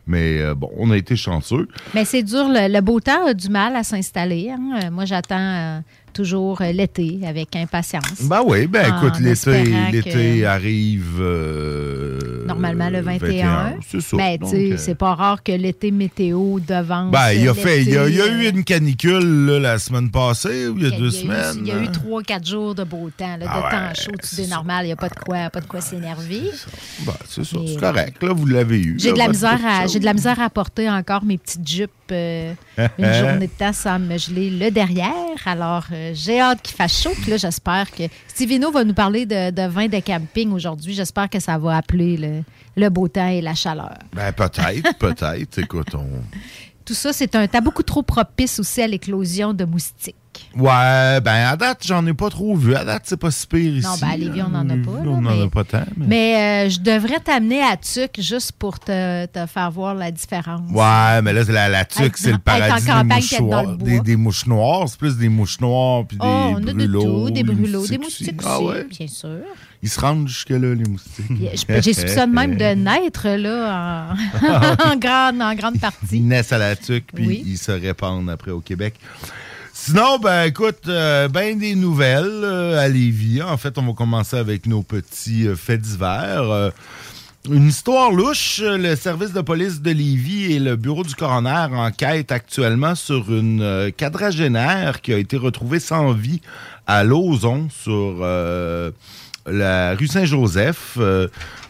Mais 0.07 0.39
euh, 0.39 0.55
bon, 0.55 0.69
on 0.77 0.91
a 0.91 0.97
été 0.97 1.15
chanceux. 1.15 1.67
Mais 1.93 2.05
c'est 2.05 2.23
dur, 2.23 2.45
le, 2.47 2.79
beau 2.81 2.99
temps 2.99 3.25
a 3.25 3.33
du 3.33 3.49
mal 3.49 3.75
à 3.75 3.83
s'installer. 3.83 4.49
hein. 4.49 4.89
Moi, 4.91 5.05
j'attends 5.05 5.37
euh, 5.37 5.79
toujours 6.11 6.61
euh, 6.61 6.71
l'été 6.71 7.19
avec 7.27 7.55
impatience. 7.55 8.21
Ben 8.23 8.41
oui, 8.45 8.67
ben 8.67 8.91
En 8.91 8.97
écoute, 8.97 9.19
l'été, 9.19 9.63
l'été 9.91 10.45
arrive. 10.45 11.17
euh, 11.19 12.45
Normalement 12.45 12.89
le 12.89 13.01
21. 13.01 13.75
C'est 13.87 14.01
ça. 14.01 14.17
Tu 14.17 14.47
sais, 14.47 14.71
euh, 14.73 14.77
c'est 14.77 14.95
pas 14.95 15.15
rare 15.15 15.41
que 15.43 15.51
l'été 15.51 15.91
météo 15.91 16.59
devance. 16.59 17.11
Ben, 17.11 17.31
il 17.31 17.47
a 17.47 17.53
fait, 17.53 17.81
il 17.83 17.89
y 17.91 17.97
a, 17.97 18.07
il 18.07 18.15
y 18.15 18.21
a 18.21 18.27
eu 18.27 18.49
une 18.49 18.63
canicule 18.63 19.45
là, 19.45 19.59
la 19.59 19.79
semaine 19.79 20.09
passée 20.11 20.67
ou 20.67 20.77
il 20.77 20.83
y 20.83 20.85
a 20.85 20.89
il 20.89 20.93
y 20.93 20.95
a- 20.95 20.99
deux 20.99 21.11
y 21.13 21.17
a 21.17 21.21
semaines. 21.21 21.57
Il 21.61 21.67
y 21.67 21.71
a 21.71 21.77
eu 21.77 21.85
hein? 21.85 21.91
trois, 21.91 22.21
quatre 22.23 22.45
jours 22.47 22.75
de 22.75 22.83
beau 22.83 23.09
temps, 23.15 23.37
là, 23.37 23.37
de 23.37 23.43
Ah 23.47 23.63
ouais, 23.63 23.71
temps 23.71 24.01
chaud, 24.01 24.11
tout 24.11 24.41
est 24.41 24.47
normal, 24.47 24.83
il 24.85 24.87
n'y 24.87 24.93
a 24.93 24.97
pas 24.97 25.09
de 25.09 25.15
quoi, 25.15 25.49
pas 25.49 25.61
de 25.61 25.65
quoi 25.67 25.81
s'énerver. 25.81 26.41
Ben, 27.05 27.13
c'est 27.27 27.43
ça, 27.45 27.57
c'est 27.65 27.79
correct. 27.79 28.21
Là, 28.21 28.33
vous 28.33 28.45
l'avez 28.45 28.79
eu. 28.79 28.95
J'ai 28.99 29.13
de 29.13 29.17
la 29.17 29.27
misère 29.27 29.59
à 29.65 29.87
j'ai 29.87 29.99
de 29.99 30.05
la 30.05 30.13
misère 30.13 30.39
à 30.39 30.49
porter 30.49 30.89
encore 30.89 31.23
mes 31.23 31.37
petites 31.37 31.67
jupes 31.67 31.91
euh, 32.11 32.53
une 32.97 33.13
journée 33.13 33.47
de 33.47 33.51
temps 33.51 33.73
sans 33.73 33.99
me 33.99 34.17
geler 34.17 34.49
le 34.49 34.71
derrière. 34.71 35.13
Alors 35.45 35.85
euh, 35.91 36.11
j'ai 36.13 36.39
hâte 36.39 36.61
qu'il 36.61 36.75
fasse 36.75 37.01
chaud. 37.01 37.13
Puis 37.21 37.31
là, 37.31 37.37
j'espère 37.37 37.89
que 37.91 38.03
Stevino 38.27 38.71
va 38.71 38.83
nous 38.83 38.93
parler 38.93 39.25
de, 39.25 39.51
de 39.51 39.67
vin 39.67 39.87
de 39.87 39.99
camping 39.99 40.51
aujourd'hui. 40.51 40.93
J'espère 40.93 41.29
que 41.29 41.39
ça 41.39 41.57
va 41.57 41.77
appeler 41.77 42.17
le, 42.17 42.43
le 42.75 42.89
beau 42.89 43.07
temps 43.07 43.27
et 43.27 43.41
la 43.41 43.55
chaleur. 43.55 43.97
Ben, 44.13 44.31
peut-être, 44.31 44.97
peut-être. 44.97 45.59
Écoute, 45.59 45.95
on. 45.95 46.07
Tout 46.85 46.93
ça, 46.93 47.13
c'est 47.13 47.35
un 47.35 47.47
temps 47.47 47.61
beaucoup 47.61 47.83
trop 47.83 48.01
propice 48.01 48.59
aussi 48.59 48.81
à 48.81 48.87
l'éclosion 48.87 49.53
de 49.53 49.65
moustiques. 49.65 50.15
Ouais, 50.55 51.21
ben, 51.21 51.47
à 51.47 51.55
date, 51.55 51.83
j'en 51.85 52.05
ai 52.05 52.13
pas 52.13 52.29
trop 52.29 52.55
vu. 52.55 52.75
À 52.75 52.83
date, 52.83 53.03
c'est 53.05 53.17
pas 53.19 53.31
si 53.31 53.47
pire 53.47 53.75
ici. 53.77 53.87
Non, 53.87 53.95
ben 54.01 54.07
à 54.09 54.17
Lévis, 54.17 54.41
on 54.41 54.49
n'en 54.49 54.69
a 54.69 54.73
pas. 54.75 54.91
On 55.05 55.21
n'en 55.21 55.31
mais 55.35 55.41
a 55.43 55.47
pas 55.47 55.63
tant. 55.63 55.83
Mais... 55.95 56.05
mais, 56.07 56.67
euh, 56.67 56.69
je 56.69 56.79
devrais 56.79 57.19
t'amener 57.21 57.61
à 57.61 57.77
Tuc 57.77 58.19
juste 58.19 58.51
pour 58.53 58.79
te, 58.79 59.25
te 59.27 59.45
faire 59.45 59.71
voir 59.71 59.95
la 59.95 60.11
différence. 60.11 60.61
Ouais, 60.71 61.21
mais 61.21 61.31
là, 61.33 61.45
c'est 61.45 61.53
la, 61.53 61.69
la 61.69 61.81
Être 61.81 62.17
c'est 62.17 62.31
le 62.31 62.37
paradis 62.37 62.85
des 62.85 62.91
mouches, 63.03 63.39
noires- 63.39 63.77
des, 63.77 63.99
des 64.01 64.15
mouches 64.17 64.45
noires. 64.45 64.89
C'est 64.89 64.97
plus 64.99 65.15
des 65.17 65.29
mouches 65.29 65.59
noires 65.61 66.05
puis 66.05 66.17
des 66.17 66.25
Oh, 66.25 66.51
on 66.53 66.57
a 66.57 66.59
de 66.59 66.73
brûlots. 66.73 67.25
tout, 67.27 67.31
des 67.31 67.43
brûlots, 67.43 67.87
des 67.87 67.97
moustiques 67.97 68.41
Ah 68.45 68.59
aussi, 68.59 68.67
ouais? 68.67 68.83
bien 68.89 69.07
sûr. 69.07 69.39
Ils 69.83 69.89
se 69.89 69.99
rendent 69.99 70.27
jusque-là, 70.27 70.75
les 70.75 70.83
moustiques. 70.89 71.81
J'ai 71.81 71.93
soupçonne 71.93 72.31
même 72.33 72.55
de 72.55 72.65
naître 72.75 73.27
là, 73.29 74.13
en, 74.43 74.91
en 74.91 74.95
grande, 74.97 75.41
en 75.41 75.55
grande 75.55 75.79
partie. 75.79 76.17
Ils 76.17 76.27
naissent 76.27 76.51
à 76.51 76.57
la 76.57 76.75
tuque, 76.75 77.07
puis 77.13 77.25
Oui. 77.27 77.43
ils 77.47 77.57
se 77.57 77.71
répandent 77.71 78.29
après 78.29 78.51
au 78.51 78.59
Québec. 78.59 78.95
Sinon, 79.83 80.19
ben 80.19 80.43
écoute, 80.43 80.87
euh, 80.89 81.27
ben 81.27 81.57
des 81.57 81.73
nouvelles 81.73 82.43
euh, 82.43 82.79
à 82.79 82.87
Lévis. 82.87 83.41
En 83.41 83.57
fait, 83.57 83.79
on 83.79 83.81
va 83.81 83.93
commencer 83.93 84.37
avec 84.37 84.67
nos 84.67 84.83
petits 84.83 85.47
euh, 85.47 85.55
faits 85.55 85.81
divers. 85.81 86.43
Euh, 86.51 86.69
une 87.49 87.67
histoire 87.67 88.11
louche. 88.11 88.61
Le 88.63 88.95
service 88.95 89.33
de 89.33 89.41
police 89.41 89.81
de 89.81 89.89
Lévis 89.89 90.53
et 90.53 90.59
le 90.59 90.75
bureau 90.75 91.03
du 91.03 91.15
coroner 91.15 91.65
enquêtent 91.73 92.31
actuellement 92.31 92.93
sur 92.93 93.33
une 93.33 93.91
quadragénaire 93.97 95.01
qui 95.01 95.13
a 95.13 95.17
été 95.17 95.35
retrouvée 95.35 95.79
sans 95.79 96.11
vie 96.11 96.41
à 96.85 97.03
Lauson 97.03 97.67
sur 97.71 98.23
la 99.47 99.95
rue 99.95 100.05
Saint-Joseph. 100.05 100.99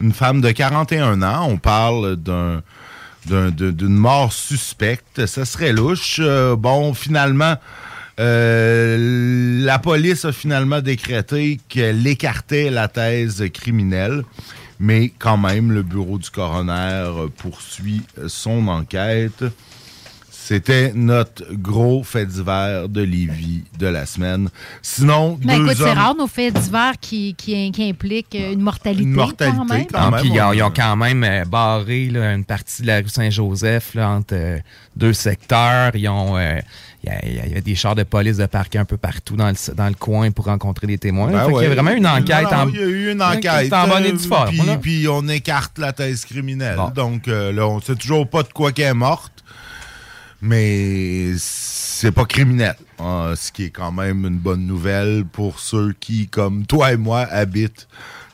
Une 0.01 0.11
femme 0.11 0.41
de 0.41 0.51
41 0.51 1.23
ans. 1.23 1.47
On 1.49 1.55
parle 1.55 2.17
d'un 2.17 2.61
d'une 3.25 3.95
mort 3.95 4.33
suspecte. 4.33 5.25
Ça 5.27 5.45
serait 5.45 5.71
louche. 5.71 6.19
Bon, 6.57 6.93
finalement, 6.93 7.55
euh, 8.21 9.63
la 9.65 9.79
police 9.79 10.25
a 10.25 10.31
finalement 10.31 10.81
décrété 10.81 11.59
qu'elle 11.69 12.05
écartait 12.07 12.69
la 12.69 12.87
thèse 12.87 13.43
criminelle. 13.53 14.23
Mais 14.79 15.11
quand 15.19 15.37
même, 15.37 15.71
le 15.71 15.83
bureau 15.83 16.17
du 16.17 16.29
coroner 16.29 17.07
poursuit 17.37 18.01
son 18.27 18.67
enquête. 18.67 19.43
C'était 20.31 20.91
notre 20.95 21.43
gros 21.53 22.03
fait 22.03 22.25
divers 22.25 22.89
de 22.89 23.01
Lévis 23.03 23.63
de 23.77 23.85
la 23.87 24.05
semaine. 24.07 24.49
Sinon, 24.81 25.37
Ben, 25.41 25.59
deux 25.59 25.65
écoute, 25.71 25.77
c'est 25.85 25.93
rare 25.93 26.15
nos 26.15 26.25
faits 26.27 26.55
divers 26.55 26.93
qui, 26.99 27.35
qui, 27.35 27.71
qui 27.71 27.89
impliquent 27.89 28.33
une 28.35 28.59
mortalité, 28.61 29.03
Une 29.03 29.11
mortalité, 29.11 29.55
quand 29.55 29.65
même. 29.65 29.85
quand 29.87 30.11
même, 30.11 30.19
puis 30.19 30.31
ils 30.33 30.41
ont, 30.41 30.47
on- 30.49 30.53
ils 30.53 30.63
ont 30.63 30.71
quand 30.75 30.95
même 30.97 31.23
euh, 31.23 31.45
barré 31.45 32.07
là, 32.07 32.33
une 32.33 32.43
partie 32.43 32.81
de 32.81 32.87
la 32.87 32.97
rue 32.97 33.07
Saint-Joseph 33.07 33.93
là, 33.93 34.09
entre 34.09 34.33
euh, 34.33 34.57
deux 34.95 35.13
secteurs. 35.13 35.95
Ils 35.95 36.09
ont, 36.09 36.35
euh, 36.37 36.59
il 37.03 37.09
y, 37.09 37.13
a- 37.13 37.25
il 37.25 37.35
y 37.35 37.39
a- 37.39 37.45
il 37.47 37.53
y 37.53 37.57
a 37.57 37.61
des 37.61 37.75
chars 37.75 37.95
de 37.95 38.03
police 38.03 38.37
de 38.37 38.45
parquet 38.45 38.77
un 38.77 38.85
peu 38.85 38.97
partout 38.97 39.35
dans 39.35 39.49
le, 39.49 39.73
dans 39.73 39.87
le 39.87 39.95
coin 39.95 40.29
pour 40.31 40.45
rencontrer 40.45 40.85
des 40.87 40.97
témoins. 40.97 41.31
Ben 41.31 41.45
qu'il 41.51 41.63
y 41.63 41.65
a 41.65 41.69
vraiment 41.69 41.91
une 41.91 42.05
enquête 42.07 42.43
Non, 42.51 42.57
en 42.57 42.69
Il 42.69 42.75
y 42.75 42.83
a 42.83 42.85
eu 42.85 43.11
une 43.11 43.21
enquête. 43.21 43.73
en 43.73 43.87
bonne 43.87 44.05
et 44.05 44.09
euh, 44.09 44.11
due 44.17 44.27
forme. 44.27 44.79
Puis, 44.81 45.07
on 45.07 45.27
écarte 45.27 45.79
la 45.79 45.93
thèse 45.93 46.25
criminelle. 46.25 46.75
Bon. 46.77 46.89
Donc 46.89 47.27
euh, 47.27 47.51
là, 47.51 47.67
on 47.67 47.81
sait 47.81 47.95
toujours 47.95 48.29
pas 48.29 48.43
de 48.43 48.49
quoi 48.53 48.71
qu'elle 48.71 48.87
est 48.91 48.93
morte. 48.93 49.31
Mais 50.43 51.33
c'est 51.37 52.11
pas 52.11 52.25
criminel. 52.25 52.75
hein, 52.99 53.33
ce 53.35 53.51
qui 53.51 53.65
est 53.65 53.69
quand 53.69 53.91
même 53.91 54.25
une 54.25 54.37
bonne 54.37 54.65
nouvelle 54.65 55.23
pour 55.31 55.59
ceux 55.59 55.93
qui, 55.99 56.27
comme 56.27 56.65
toi 56.65 56.91
et 56.93 56.97
moi, 56.97 57.21
habitent 57.21 57.87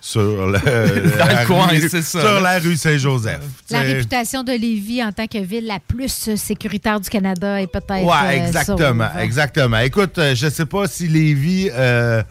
sur 0.10 0.48
le, 0.48 0.54
la 1.18 1.46
coin, 1.46 1.68
rue- 1.68 1.90
ça. 1.90 2.02
Sur 2.02 2.40
la 2.40 2.60
rue 2.60 2.78
Saint-Joseph. 2.78 3.42
La 3.70 3.80
T'sais. 3.82 3.94
réputation 3.94 4.42
de 4.44 4.54
Lévis 4.54 5.04
en 5.04 5.12
tant 5.12 5.28
que 5.28 5.40
ville 5.40 5.66
la 5.68 5.80
plus 5.80 6.36
sécuritaire 6.38 7.00
du 7.02 7.10
Canada 7.10 7.62
est 7.62 7.68
peut-être. 7.68 8.04
Ouais, 8.06 8.40
euh, 8.40 8.46
exactement, 8.46 9.10
exactement. 9.20 9.80
Écoute, 9.80 10.18
euh, 10.18 10.34
je 10.34 10.48
sais 10.50 10.66
pas 10.66 10.88
si 10.88 11.10
Lévis 11.10 11.70
euh, 11.74 12.24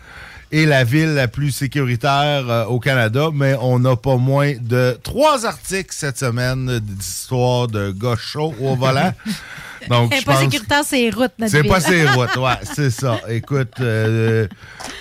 est 0.51 0.65
la 0.65 0.85
ville 0.85 1.13
la 1.15 1.29
plus 1.29 1.51
sécuritaire 1.51 2.49
euh, 2.49 2.65
au 2.65 2.81
Canada, 2.81 3.29
mais 3.35 3.55
on 3.61 3.79
n'a 3.79 3.95
pas 3.97 4.17
moins 4.17 4.55
de 4.59 4.99
trois 5.03 5.45
articles 5.45 5.91
cette 5.95 6.19
semaine 6.19 6.79
d'histoire 6.79 7.67
de 7.69 7.95
chauds 8.19 8.55
au 8.59 8.75
volant. 8.75 9.13
Donc, 9.89 10.11
pas 10.11 10.33
pense 10.33 10.41
sécuritaire, 10.41 10.83
c'est 10.85 11.11
route, 11.11 11.33
notre 11.39 11.51
c'est 11.51 11.63
pas 11.65 11.81
ses 11.81 12.09
routes, 12.11 12.37
ouais, 12.37 12.59
c'est 12.63 12.91
ça. 12.91 13.21
Écoute, 13.29 13.75
euh, 13.81 14.47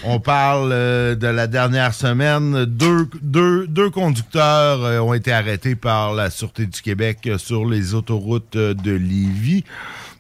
on 0.04 0.20
parle 0.20 0.72
euh, 0.72 1.16
de 1.16 1.28
la 1.28 1.48
dernière 1.48 1.94
semaine. 1.94 2.66
Deux, 2.66 3.08
deux, 3.22 3.68
deux 3.68 3.90
conducteurs 3.90 4.84
euh, 4.84 5.00
ont 5.00 5.14
été 5.14 5.32
arrêtés 5.32 5.76
par 5.76 6.14
la 6.14 6.30
Sûreté 6.30 6.66
du 6.66 6.82
Québec 6.82 7.20
euh, 7.28 7.38
sur 7.38 7.66
les 7.66 7.94
autoroutes 7.94 8.56
euh, 8.56 8.74
de 8.74 8.92
Lévis. 8.92 9.64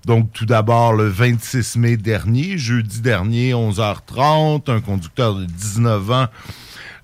Donc, 0.05 0.31
tout 0.33 0.45
d'abord, 0.45 0.93
le 0.93 1.07
26 1.07 1.77
mai 1.77 1.97
dernier, 1.97 2.57
jeudi 2.57 3.01
dernier, 3.01 3.53
11h30, 3.53 4.69
un 4.71 4.79
conducteur 4.81 5.35
de 5.35 5.45
19 5.45 6.11
ans 6.11 6.27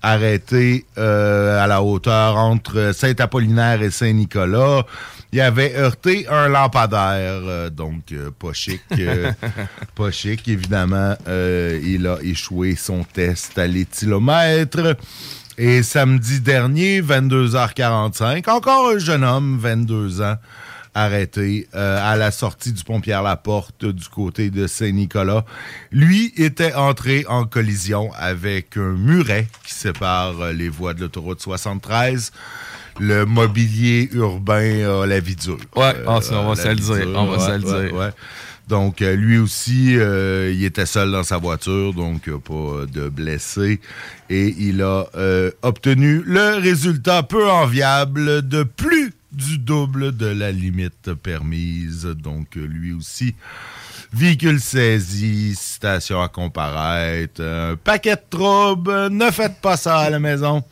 arrêté 0.02 0.84
euh, 0.98 1.62
à 1.62 1.66
la 1.66 1.82
hauteur 1.82 2.36
entre 2.36 2.92
Saint-Apollinaire 2.92 3.82
et 3.82 3.90
Saint-Nicolas. 3.90 4.84
Il 5.32 5.40
avait 5.40 5.74
heurté 5.76 6.26
un 6.28 6.48
lampadaire, 6.48 7.40
euh, 7.44 7.70
donc 7.70 8.12
euh, 8.12 8.30
pas 8.38 8.52
chic. 8.52 8.82
euh, 8.98 9.32
pas 9.94 10.10
chic, 10.10 10.46
évidemment. 10.46 11.16
Euh, 11.26 11.80
il 11.82 12.06
a 12.06 12.18
échoué 12.22 12.76
son 12.76 13.02
test 13.04 13.56
à 13.58 13.66
l'éthylomètre. 13.66 14.96
Et 15.56 15.82
samedi 15.82 16.40
dernier, 16.40 17.00
22h45, 17.02 18.48
encore 18.50 18.90
un 18.90 18.98
jeune 18.98 19.24
homme, 19.24 19.58
22 19.58 20.20
ans, 20.22 20.36
arrêté 20.94 21.66
euh, 21.74 21.98
à 22.02 22.16
la 22.16 22.30
sortie 22.30 22.72
du 22.72 22.84
pont 22.84 23.00
Pierre-Laporte 23.00 23.86
du 23.86 24.08
côté 24.08 24.50
de 24.50 24.66
Saint-Nicolas. 24.66 25.44
Lui 25.90 26.32
était 26.36 26.74
entré 26.74 27.24
en 27.28 27.44
collision 27.46 28.10
avec 28.18 28.76
un 28.76 28.92
muret 28.92 29.46
qui 29.66 29.72
sépare 29.74 30.52
les 30.52 30.68
voies 30.68 30.92
de 30.94 31.00
l'autoroute 31.00 31.40
73. 31.40 32.32
Le 33.00 33.24
mobilier 33.24 34.08
urbain 34.12 35.02
a 35.02 35.06
la 35.06 35.20
vie 35.20 35.36
dure. 35.36 35.58
Ouais, 35.76 35.94
ah, 36.06 36.20
ça, 36.20 36.40
on 36.40 36.48
va 36.48 36.56
se 36.56 36.68
le 36.68 36.74
dire, 36.76 37.08
on 37.14 37.26
va 37.26 37.38
se 37.38 37.52
le 37.52 37.58
dire. 37.58 37.94
ouais. 37.94 38.10
Donc, 38.68 39.02
euh, 39.02 39.16
lui 39.16 39.38
aussi, 39.38 39.96
euh, 39.98 40.52
il 40.54 40.64
était 40.64 40.86
seul 40.86 41.10
dans 41.10 41.24
sa 41.24 41.36
voiture, 41.36 41.92
donc 41.92 42.22
il 42.26 42.32
n'y 42.32 42.38
a 42.38 42.40
pas 42.40 42.86
de 42.86 43.08
blessés. 43.08 43.80
Et 44.30 44.54
il 44.58 44.82
a 44.82 45.06
euh, 45.16 45.50
obtenu 45.62 46.22
le 46.24 46.60
résultat 46.60 47.22
peu 47.22 47.50
enviable 47.50 48.46
de 48.46 48.62
plus 48.62 49.12
du 49.32 49.58
double 49.58 50.16
de 50.16 50.26
la 50.26 50.52
limite 50.52 51.12
permise. 51.14 52.04
Donc, 52.04 52.56
euh, 52.56 52.64
lui 52.64 52.92
aussi, 52.92 53.34
véhicule 54.12 54.60
saisi, 54.60 55.54
citation 55.54 56.22
à 56.22 56.28
comparaître, 56.28 57.42
un 57.42 57.76
paquet 57.76 58.16
de 58.16 58.22
troubles, 58.30 59.08
ne 59.08 59.30
faites 59.30 59.60
pas 59.60 59.76
ça 59.76 59.98
à 59.98 60.10
la 60.10 60.18
maison. 60.18 60.62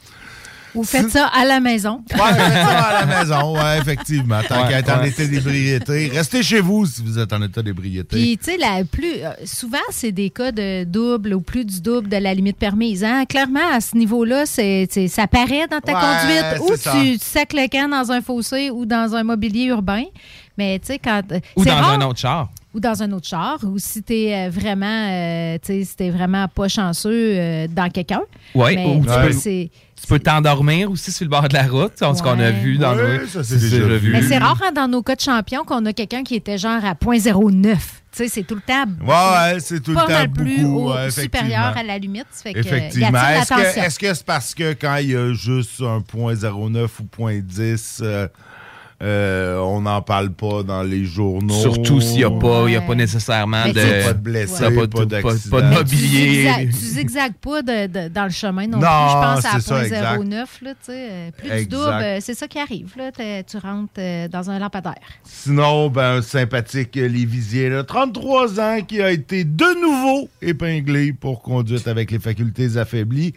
Vous 0.75 0.85
faites 0.85 1.11
ça 1.11 1.27
à 1.27 1.45
la 1.45 1.61
maison. 1.61 2.03
Ouais, 2.13 2.19
faites 2.19 2.53
ça 2.53 2.79
à 2.79 3.05
la 3.07 3.19
maison, 3.19 3.55
ouais, 3.57 3.79
effectivement. 3.81 4.41
Tant 4.49 4.63
Ouais, 4.63 4.69
qu'à 4.69 4.79
être 4.81 4.91
en 4.93 5.01
ouais. 5.01 5.09
état 5.09 5.25
d'ébriété, 5.27 6.11
restez 6.15 6.43
chez 6.43 6.61
vous 6.61 6.87
si 6.87 7.03
vous 7.03 7.19
êtes 7.19 7.33
en 7.33 7.43
état 7.43 7.63
d'ébriété. 7.63 8.17
Puis, 8.17 8.39
tu 8.39 8.53
sais, 8.53 8.85
plus, 8.91 9.15
euh, 9.23 9.31
souvent, 9.45 9.79
c'est 9.91 10.13
des 10.13 10.31
cas 10.31 10.53
de 10.53 10.85
double 10.85 11.35
ou 11.35 11.41
plus 11.41 11.65
du 11.65 11.81
double 11.81 12.09
de 12.09 12.17
la 12.17 12.35
limite 12.35 12.57
permise. 12.57 13.03
Hein? 13.05 13.25
Clairement, 13.29 13.61
à 13.73 13.81
ce 13.81 13.97
niveau-là, 13.97 14.47
c'est, 14.47 14.89
ça 15.09 15.27
paraît 15.27 15.67
dans 15.71 15.81
ta 15.81 15.93
Ouais, 15.93 16.01
conduite. 16.01 16.71
Ou 16.73 16.77
ça. 16.77 16.93
tu, 16.93 17.19
tu 17.19 17.25
sacs 17.25 17.53
le 17.53 17.69
camp 17.69 17.89
dans 17.89 18.13
un 18.13 18.21
fossé 18.21 18.71
ou 18.71 18.87
dans 18.87 19.15
un 19.15 19.23
mobilier 19.23 19.65
urbain. 19.65 20.05
Mais, 20.61 20.79
tu 20.79 20.89
sais, 20.89 20.99
quand. 20.99 21.23
euh, 21.33 21.41
Ou 21.57 21.65
dans 21.65 21.75
rare- 21.75 21.91
un 21.93 22.03
autre 22.03 22.19
char. 22.19 22.51
ou 22.75 22.81
dans 22.81 23.03
un 23.03 23.11
autre 23.13 23.27
char, 23.27 23.59
ou 23.65 23.79
si 23.79 24.03
t'es 24.03 24.33
euh, 24.35 24.51
vraiment, 24.51 24.87
euh, 25.11 25.59
tu 25.65 25.73
sais, 25.73 25.85
si 25.85 25.97
t'es 25.97 26.11
vraiment 26.11 26.47
pas 26.49 26.69
chanceux 26.69 27.11
euh, 27.37 27.67
dans 27.69 27.89
quelqu'un. 27.91 28.21
Ouais, 28.55 28.75
Mais 28.77 28.85
ou 28.87 29.01
tu 29.05 29.09
tu 29.09 29.69
peux- 30.09 30.17
Tu 30.19 30.21
t'endormir 30.23 30.91
aussi 30.91 31.13
sur 31.13 31.25
le 31.25 31.31
bord 31.31 31.49
de 31.49 31.55
la 31.55 31.67
route, 31.67 31.93
c'est 31.97 32.15
ce 32.15 32.23
qu'on 32.23 32.39
a 32.39 32.51
vu 32.51 32.79
dans 32.79 32.95
Ouais, 32.95 33.19
nos... 33.21 33.27
ça, 33.27 33.43
c'est 33.43 33.59
déjà 33.59 33.79
vu. 33.97 34.13
Mais 34.13 34.23
c'est 34.23 34.39
rare 34.39 34.59
hein, 34.65 34.73
dans 34.73 34.87
nos 34.89 35.03
cas 35.03 35.15
de 35.17 35.21
champion 35.21 35.63
qu'on 35.65 35.85
a 35.87 35.93
quelqu'un 35.93 36.23
qui 36.23 36.35
était 36.37 36.59
genre 36.59 36.85
à 36.85 36.95
0.09. 36.95 37.77
Tu 37.77 37.79
sais, 38.13 38.29
c'est 38.29 38.43
tout 38.43 38.57
le 38.57 38.61
temps. 38.61 38.91
Ouais, 39.07 39.53
ouais, 39.55 39.61
c'est 39.61 39.81
tout 39.81 39.91
le 39.93 39.97
temps 39.99 40.09
mal 40.09 40.31
plus 40.31 40.65
supérieur 41.11 41.77
à 41.77 41.83
la 41.83 41.97
limite. 41.99 42.27
Ça 42.33 42.43
fait 42.43 42.55
que, 42.55 42.59
Effectivement. 42.61 43.19
Est-ce 43.19 43.49
que 43.55 43.79
est-ce 43.87 43.99
que 43.99 44.15
c'est 44.15 44.25
parce 44.27 44.55
que 44.55 44.73
quand 44.75 44.97
il 44.97 45.11
y 45.11 45.17
a 45.17 45.33
juste 45.33 45.81
un 45.81 46.01
point 46.01 46.35
09 46.35 47.01
ou 47.01 47.05
point 47.05 47.39
10, 47.41 48.01
euh, 48.03 48.27
euh, 49.03 49.59
on 49.59 49.81
n'en 49.81 50.03
parle 50.03 50.31
pas 50.31 50.63
dans 50.63 50.83
les 50.83 51.05
journaux? 51.05 51.55
Surtout 51.55 52.01
s'il 52.01 52.19
n'y 52.19 52.25
a, 52.25 52.31
pas- 52.31 52.65
il 52.67 52.73
y 52.73 52.77
a 52.77 52.83
pas 52.83 52.95
nécessairement 52.95 53.63
Mais 53.65 53.73
de, 53.73 53.81
tu- 53.81 54.05
Pas 54.07 54.13
de 54.13 54.19
blessés, 54.19 54.63
pas, 54.65 54.87
pas, 54.87 55.07
pas, 55.07 55.21
pas 55.51 55.63
de 55.63 55.69
Tu 55.71 55.75
mobilier. 55.75 56.35
zigzags, 56.43 56.69
tu 56.71 56.77
zigzagues 56.77 57.35
pas 57.41 57.63
de- 57.63 57.87
de- 57.87 58.09
dans 58.09 58.25
le 58.25 58.31
chemin 58.31 58.67
non, 58.67 58.79
Non, 58.79 58.79
plus. 58.79 58.87
Je 58.87 59.15
pense 59.15 59.45
à 59.47 59.51
c'est 59.61 59.61
ça, 59.69 59.85
exact. 59.85 60.19
0.09. 60.19 60.49
là, 60.63 60.71
tu 60.73 60.77
sais, 60.83 61.09
euh, 61.11 61.31
Plus 61.39 61.51
Exact. 61.51 61.61
du 61.71 61.77
double, 61.77 61.89
euh, 62.03 62.19
c'est 62.21 62.35
ça 62.35 62.47
qui 62.49 62.59
arrive. 62.59 62.93
Là, 62.97 63.11
tu 63.43 63.57
rentres 63.57 63.93
euh, 63.99 64.29
dans 64.29 64.51
un 64.51 64.59
lampadaire. 64.59 64.95
Sinon, 65.25 65.89
ben, 65.89 66.17
un 66.19 66.23
sympathique 66.23 66.97
Lévisier, 66.97 67.69
là, 67.71 67.85
33 67.85 68.61
ans, 68.61 68.79
qui 68.87 69.01
a 69.01 69.11
été 69.11 69.45
de 69.45 69.81
nouveau 69.81 70.29
épinglé 70.43 71.13
pour 71.13 71.41
conduite 71.43 71.89
avec 71.89 72.11
les 72.11 72.19
facultés 72.19 72.77
affaiblies. 72.77 73.35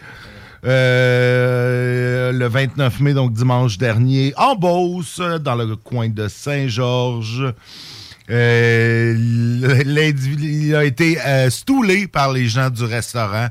Euh, 0.66 2.32
le 2.32 2.48
29 2.48 3.00
mai, 3.02 3.14
donc 3.14 3.34
dimanche 3.34 3.78
dernier, 3.78 4.34
en 4.38 4.56
Beauce, 4.56 5.20
dans 5.42 5.56
le 5.56 5.76
coin 5.76 6.10
de 6.10 6.28
Saint-Georges. 6.28 7.54
Euh, 8.30 9.16
il 9.18 10.76
a 10.76 10.86
été 10.86 11.20
euh, 11.20 11.50
stoulé 11.50 12.08
par 12.08 12.32
les 12.32 12.48
gens 12.48 12.70
du 12.70 12.86
restaurant 12.86 13.48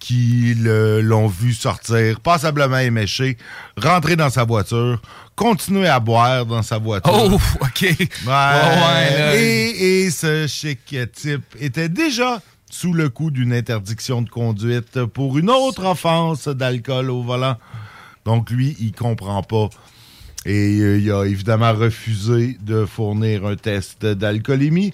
qui 0.00 0.54
l'ont 0.56 1.28
vu 1.28 1.52
sortir 1.52 2.20
passablement 2.20 2.78
éméché, 2.78 3.36
rentrer 3.76 4.16
dans 4.16 4.30
sa 4.30 4.44
voiture, 4.44 5.00
continuer 5.36 5.88
à 5.88 6.00
boire 6.00 6.46
dans 6.46 6.62
sa 6.62 6.78
voiture. 6.78 7.12
Oh, 7.14 7.34
OK. 7.60 7.82
Ouais. 7.82 7.96
ouais, 8.26 9.18
là. 9.18 9.36
et, 9.36 10.04
et 10.04 10.10
ce 10.10 10.46
chic 10.48 10.96
type 11.12 11.54
était 11.60 11.88
déjà 11.88 12.40
sous 12.70 12.92
le 12.92 13.08
coup 13.08 13.30
d'une 13.30 13.52
interdiction 13.52 14.22
de 14.22 14.28
conduite 14.28 15.04
pour 15.04 15.38
une 15.38 15.50
autre 15.50 15.84
offense 15.84 16.48
d'alcool 16.48 17.10
au 17.10 17.22
volant. 17.22 17.56
Donc 18.24 18.50
lui, 18.50 18.76
il 18.80 18.92
comprend 18.92 19.42
pas. 19.42 19.68
Et 20.44 20.78
euh, 20.80 20.98
il 20.98 21.10
a 21.10 21.24
évidemment 21.24 21.72
refusé 21.72 22.56
de 22.60 22.84
fournir 22.84 23.46
un 23.46 23.56
test 23.56 24.06
d'alcoolémie. 24.06 24.92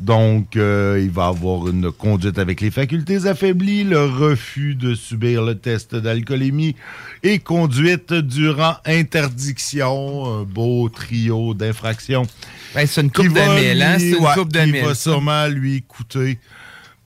Donc, 0.00 0.56
euh, 0.56 0.98
il 1.02 1.10
va 1.10 1.26
avoir 1.26 1.68
une 1.68 1.92
conduite 1.92 2.38
avec 2.38 2.62
les 2.62 2.70
facultés 2.70 3.26
affaiblies, 3.26 3.84
le 3.84 4.06
refus 4.06 4.74
de 4.74 4.94
subir 4.94 5.42
le 5.42 5.56
test 5.56 5.94
d'alcoolémie 5.94 6.74
et 7.22 7.38
conduite 7.38 8.14
durant 8.14 8.76
interdiction. 8.86 10.40
Un 10.40 10.44
beau 10.44 10.88
trio 10.88 11.52
d'infractions. 11.52 12.26
Ben, 12.74 12.86
c'est 12.86 13.02
une 13.02 13.10
coupe 13.10 13.26
de 13.26 13.60
mille, 13.60 13.82
hein? 13.82 13.98
C'est 13.98 14.12
une 14.12 14.24
ouais, 14.24 14.34
coupe 14.34 14.52
de 14.52 14.60
qui 14.60 14.72
mille. 14.72 14.84
va 14.84 14.94
sûrement 14.94 15.46
lui 15.48 15.82
coûter 15.82 16.38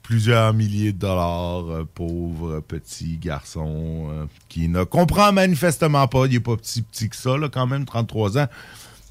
plusieurs 0.05 0.53
milliers 0.53 0.93
de 0.93 0.99
dollars, 0.99 1.65
euh, 1.67 1.83
pauvre 1.95 2.59
petit 2.59 3.17
garçon 3.17 4.07
euh, 4.11 4.25
qui 4.49 4.69
ne 4.69 4.83
comprend 4.83 5.31
manifestement 5.31 6.07
pas. 6.07 6.27
Il 6.27 6.33
n'est 6.33 6.39
pas 6.39 6.55
petit 6.55 6.83
petit 6.83 7.09
que 7.09 7.15
ça, 7.15 7.37
là, 7.37 7.49
quand 7.49 7.65
même, 7.65 7.85
33 7.85 8.37
ans. 8.37 8.47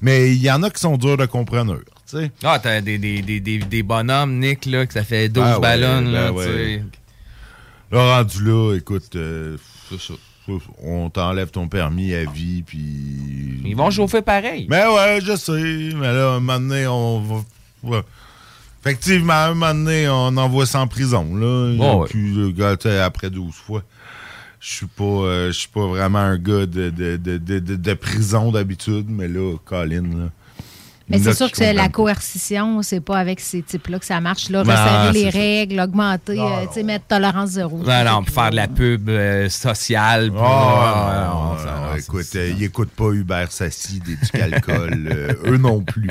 Mais 0.01 0.33
il 0.33 0.41
y 0.41 0.49
en 0.49 0.63
a 0.63 0.69
qui 0.69 0.79
sont 0.79 0.97
durs 0.97 1.17
de 1.17 1.25
comprendre. 1.25 1.79
Ah, 2.43 2.59
t'as 2.59 2.79
des, 2.79 2.97
des, 2.97 3.21
des, 3.21 3.41
des, 3.41 3.57
des 3.57 3.83
bonhommes, 3.83 4.39
Nick, 4.39 4.65
là, 4.65 4.85
que 4.85 4.93
ça 4.93 5.03
fait 5.03 5.27
12 5.27 5.43
Ah 5.45 5.55
ouais, 5.55 5.61
ballons, 5.61 6.03
ben 6.03 6.11
là, 6.11 6.31
ouais. 6.31 6.83
Là, 7.91 8.17
rendu 8.17 8.43
là, 8.43 8.75
écoute, 8.75 9.15
euh, 9.15 9.57
on 10.81 11.09
t'enlève 11.09 11.49
ton 11.49 11.67
permis 11.67 12.13
à 12.13 12.23
vie, 12.23 12.63
puis... 12.65 13.61
Ils 13.65 13.75
vont 13.75 13.91
chauffer 13.91 14.21
pareil. 14.21 14.67
Mais 14.69 14.85
ouais, 14.87 15.19
je 15.21 15.35
sais. 15.35 15.91
Mais 15.95 16.13
là, 16.13 16.33
un 16.35 16.39
moment 16.39 16.59
donné, 16.59 16.87
on 16.87 17.43
va. 17.83 18.03
Effectivement, 18.85 19.33
un 19.33 19.53
moment 19.55 19.73
donné, 19.73 20.07
on 20.09 20.37
envoie 20.37 20.65
ça 20.67 20.79
en 20.79 20.87
prison. 20.87 21.35
Là. 21.35 21.75
Oh, 21.79 22.01
ouais. 22.01 22.07
Puis, 22.09 22.33
le 22.33 22.51
gars, 22.51 22.75
après 23.03 23.29
12 23.31 23.53
fois. 23.55 23.81
Je 24.59 24.73
suis 24.73 24.85
pas, 24.87 25.03
euh, 25.03 25.47
je 25.47 25.59
suis 25.59 25.67
pas 25.67 25.85
vraiment 25.85 26.19
un 26.19 26.37
gars 26.37 26.65
de, 26.65 26.89
de, 26.89 27.17
de, 27.17 27.37
de, 27.37 27.59
de- 27.59 27.75
de 27.75 27.93
prison 27.93 28.51
d'habitude, 28.51 29.05
mais 29.09 29.27
là, 29.27 29.55
Colin, 29.65 30.01
là. 30.03 30.29
Mais 31.07 31.19
c'est 31.19 31.35
sûr 31.35 31.51
que 31.51 31.57
c'est 31.57 31.71
la 31.73 31.87
coercition, 31.89 32.81
c'est 32.81 32.99
pas 32.99 33.19
avec 33.19 33.39
ces 33.39 33.61
types-là 33.61 33.99
que 33.99 34.05
ça 34.07 34.19
marche. 34.21 34.49
Là. 34.49 34.63
Ben, 34.63 34.71
Resserrer 34.73 35.11
les 35.13 35.29
règles, 35.29 35.79
augmenter, 35.79 36.39
euh, 36.39 36.65
tu 36.67 36.73
sais, 36.73 36.83
mettre 36.83 37.05
tolérance 37.05 37.51
zéro. 37.51 37.77
Non, 37.77 38.03
non, 38.03 38.23
pour 38.23 38.33
faire 38.33 38.49
de 38.49 38.55
la 38.55 38.67
pub 38.67 39.07
euh, 39.09 39.47
sociale. 39.49 40.31
puis- 40.31 40.39
Oh, 40.41 40.45
Ah, 40.47 41.29
non, 41.31 41.43
non, 41.43 41.57
ça, 41.59 41.65
non, 41.79 41.87
non, 41.91 41.95
écoute, 41.95 42.25
euh, 42.35 42.53
ils 42.57 42.63
écoutent 42.63 42.89
pas 42.89 43.11
Hubert 43.11 43.51
Sassi, 43.51 43.99
des 43.99 44.41
alcool. 44.41 45.07
euh, 45.11 45.33
eux 45.45 45.57
non 45.57 45.81
plus. 45.83 46.09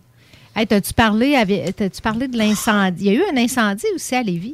Hey, 0.55 0.65
t'as-tu 0.67 0.93
parlé, 0.93 1.35
avec- 1.35 1.75
t'as-tu 1.75 2.01
parlé 2.01 2.27
de 2.27 2.37
l'incendie? 2.37 3.05
Il 3.05 3.13
y 3.13 3.17
a 3.17 3.19
eu 3.19 3.23
un 3.33 3.37
incendie 3.37 3.85
aussi 3.93 4.15
à 4.15 4.23
Lévis. 4.23 4.53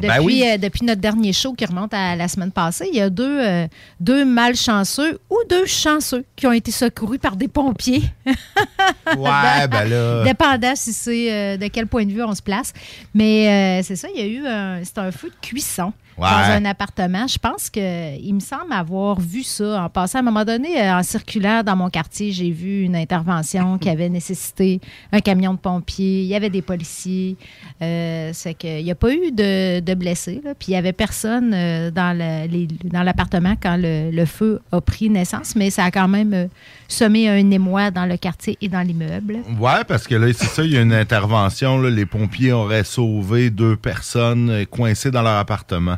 Depuis, 0.00 0.06
Ben 0.08 0.20
oui. 0.22 0.44
euh, 0.46 0.58
depuis 0.58 0.84
notre 0.84 1.00
dernier 1.00 1.32
show 1.32 1.54
qui 1.54 1.64
remonte 1.64 1.92
à 1.92 2.14
la 2.14 2.28
semaine 2.28 2.52
passée, 2.52 2.88
il 2.92 2.96
y 2.96 3.00
a 3.00 3.10
deux, 3.10 3.40
euh, 3.40 3.66
deux 3.98 4.24
malchanceux 4.24 5.18
ou 5.28 5.36
deux 5.50 5.66
chanceux 5.66 6.24
qui 6.36 6.46
ont 6.46 6.52
été 6.52 6.70
secourus 6.70 7.18
par 7.18 7.34
des 7.34 7.48
pompiers. 7.48 8.02
Ouais, 8.24 9.66
ben 9.68 9.84
là. 9.88 10.22
Dépendant 10.22 10.74
si 10.76 10.92
c'est 10.92 11.32
euh, 11.32 11.56
de 11.56 11.66
quel 11.66 11.88
point 11.88 12.04
de 12.04 12.12
vue 12.12 12.22
on 12.22 12.32
se 12.34 12.42
place. 12.42 12.72
Mais 13.12 13.80
c'est 13.82 13.96
ça, 13.96 14.06
il 14.14 14.20
y 14.20 14.22
a 14.22 14.26
eu 14.26 14.46
un, 14.46 14.84
c'est 14.84 14.98
un 14.98 15.10
feu 15.10 15.30
de 15.30 15.46
cuisson 15.46 15.92
Ouais. 16.18 16.28
dans 16.30 16.52
un 16.56 16.64
appartement. 16.64 17.26
Je 17.26 17.38
pense 17.38 17.70
que 17.70 18.18
il 18.20 18.34
me 18.34 18.40
semble 18.40 18.72
avoir 18.72 19.20
vu 19.20 19.42
ça 19.42 19.82
en 19.84 19.88
passant. 19.88 20.18
À 20.18 20.20
un 20.20 20.24
moment 20.24 20.44
donné, 20.44 20.80
euh, 20.80 20.98
en 20.98 21.02
circulant 21.02 21.62
dans 21.62 21.76
mon 21.76 21.90
quartier, 21.90 22.32
j'ai 22.32 22.50
vu 22.50 22.82
une 22.82 22.96
intervention 22.96 23.78
qui 23.78 23.88
avait 23.88 24.08
nécessité 24.08 24.80
un 25.12 25.20
camion 25.20 25.54
de 25.54 25.58
pompiers. 25.58 26.22
Il 26.22 26.26
y 26.26 26.34
avait 26.34 26.50
des 26.50 26.62
policiers. 26.62 27.36
Euh, 27.82 28.30
c'est 28.32 28.54
qu'il 28.54 28.82
n'y 28.84 28.90
a 28.90 28.94
pas 28.94 29.12
eu 29.12 29.30
de, 29.32 29.80
de 29.80 29.94
blessés. 29.94 30.40
là. 30.44 30.54
Puis 30.58 30.68
il 30.68 30.70
n'y 30.72 30.76
avait 30.76 30.92
personne 30.92 31.52
euh, 31.54 31.90
dans 31.90 32.16
le- 32.16 32.48
les- 32.50 32.68
dans 32.84 33.02
l'appartement 33.02 33.54
quand 33.62 33.76
le, 33.76 34.10
le 34.10 34.24
feu 34.26 34.60
a 34.72 34.80
pris 34.80 35.10
naissance, 35.10 35.54
mais 35.54 35.70
ça 35.70 35.84
a 35.84 35.90
quand 35.90 36.08
même 36.08 36.34
euh, 36.34 36.46
semé 36.88 37.28
un 37.28 37.50
émoi 37.50 37.90
dans 37.90 38.06
le 38.06 38.16
quartier 38.16 38.58
et 38.60 38.68
dans 38.68 38.80
l'immeuble. 38.80 39.38
Ouais, 39.60 39.84
parce 39.86 40.06
que 40.08 40.14
là, 40.16 40.26
c'est 40.32 40.46
ça, 40.46 40.64
il 40.64 40.72
y 40.72 40.76
a 40.76 40.80
une 40.82 40.92
intervention. 40.92 41.80
là, 41.80 41.90
les 41.90 42.06
pompiers 42.06 42.52
auraient 42.52 42.84
sauvé 42.84 43.50
deux 43.50 43.76
personnes 43.76 44.66
coincées 44.70 45.10
dans 45.10 45.22
leur 45.22 45.36
appartement 45.36 45.96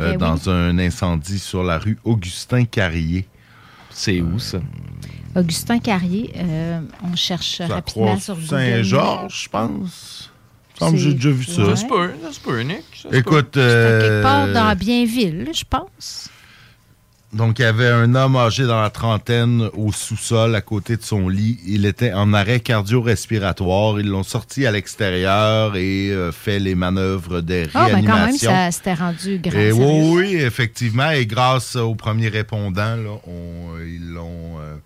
euh, 0.00 0.08
Eh 0.08 0.12
oui. 0.12 0.16
dans 0.18 0.48
un 0.50 0.78
incendie 0.78 1.38
sur 1.38 1.62
la 1.62 1.78
rue 1.78 1.98
Augustin 2.04 2.64
Carrier. 2.64 3.26
C'est 3.90 4.20
où 4.20 4.38
ça? 4.38 4.58
Augustin 5.36 5.78
Carrier, 5.78 6.32
euh, 6.36 6.80
on 7.04 7.14
cherche 7.14 7.58
Ça 7.58 7.66
rapidement 7.68 8.18
sur 8.18 8.34
Google. 8.34 8.48
Saint-Georges, 8.48 9.42
je 9.44 9.48
pense. 9.48 10.30
Il 10.80 10.86
me 10.86 10.90
semble 10.90 10.92
que 10.96 10.98
C'est- 11.02 11.08
j'ai 11.10 11.14
déjà 11.14 11.30
vu 11.30 11.44
ça. 11.44 11.62
ouais. 11.62 11.70
Ça 11.70 11.76
se 11.76 11.86
peut, 11.86 12.10
ça 12.22 12.32
se 12.32 12.40
peut, 12.40 12.60
Nick. 12.62 12.82
ça 13.02 13.08
peut. 13.10 13.16
Écoute, 13.16 13.50
Quelque 13.52 13.58
euh, 13.58 14.22
part 14.22 14.48
dans 14.48 14.74
Bienville, 14.76 15.50
je 15.54 15.62
pense. 15.68 16.28
Donc 17.32 17.58
il 17.58 17.62
y 17.62 17.64
avait 17.64 17.88
un 17.88 18.14
homme 18.14 18.36
âgé 18.36 18.66
dans 18.66 18.80
la 18.82 18.90
trentaine 18.90 19.68
au 19.76 19.92
sous-sol 19.92 20.54
à 20.54 20.60
côté 20.60 20.96
de 20.96 21.02
son 21.02 21.28
lit. 21.28 21.58
Il 21.66 21.86
était 21.86 22.12
en 22.12 22.32
arrêt 22.32 22.60
cardio-respiratoire. 22.60 24.00
Ils 24.00 24.08
l'ont 24.08 24.22
sorti 24.22 24.66
à 24.66 24.72
l'extérieur 24.72 25.76
et 25.76 26.10
euh, 26.10 26.32
fait 26.32 26.58
les 26.58 26.74
manœuvres 26.74 27.40
de 27.40 27.64
Ah, 27.74 27.86
ben 27.86 27.94
réanimation. 27.94 28.50
quand 28.50 28.56
même, 28.56 28.70
ça 28.70 28.70
s'était 28.72 28.94
rendu. 28.94 29.40
Et 29.44 29.50
sérieux. 29.50 29.72
oui, 29.74 30.10
oui, 30.14 30.34
effectivement. 30.36 31.10
Et 31.10 31.26
grâce 31.26 31.76
aux 31.76 31.94
premiers 31.94 32.28
répondants, 32.28 32.96
là, 32.96 33.10
on- 33.26 33.76
euh, 33.76 33.88
ils 33.88 34.10
l'ont 34.10 34.58
euh, 34.60 34.76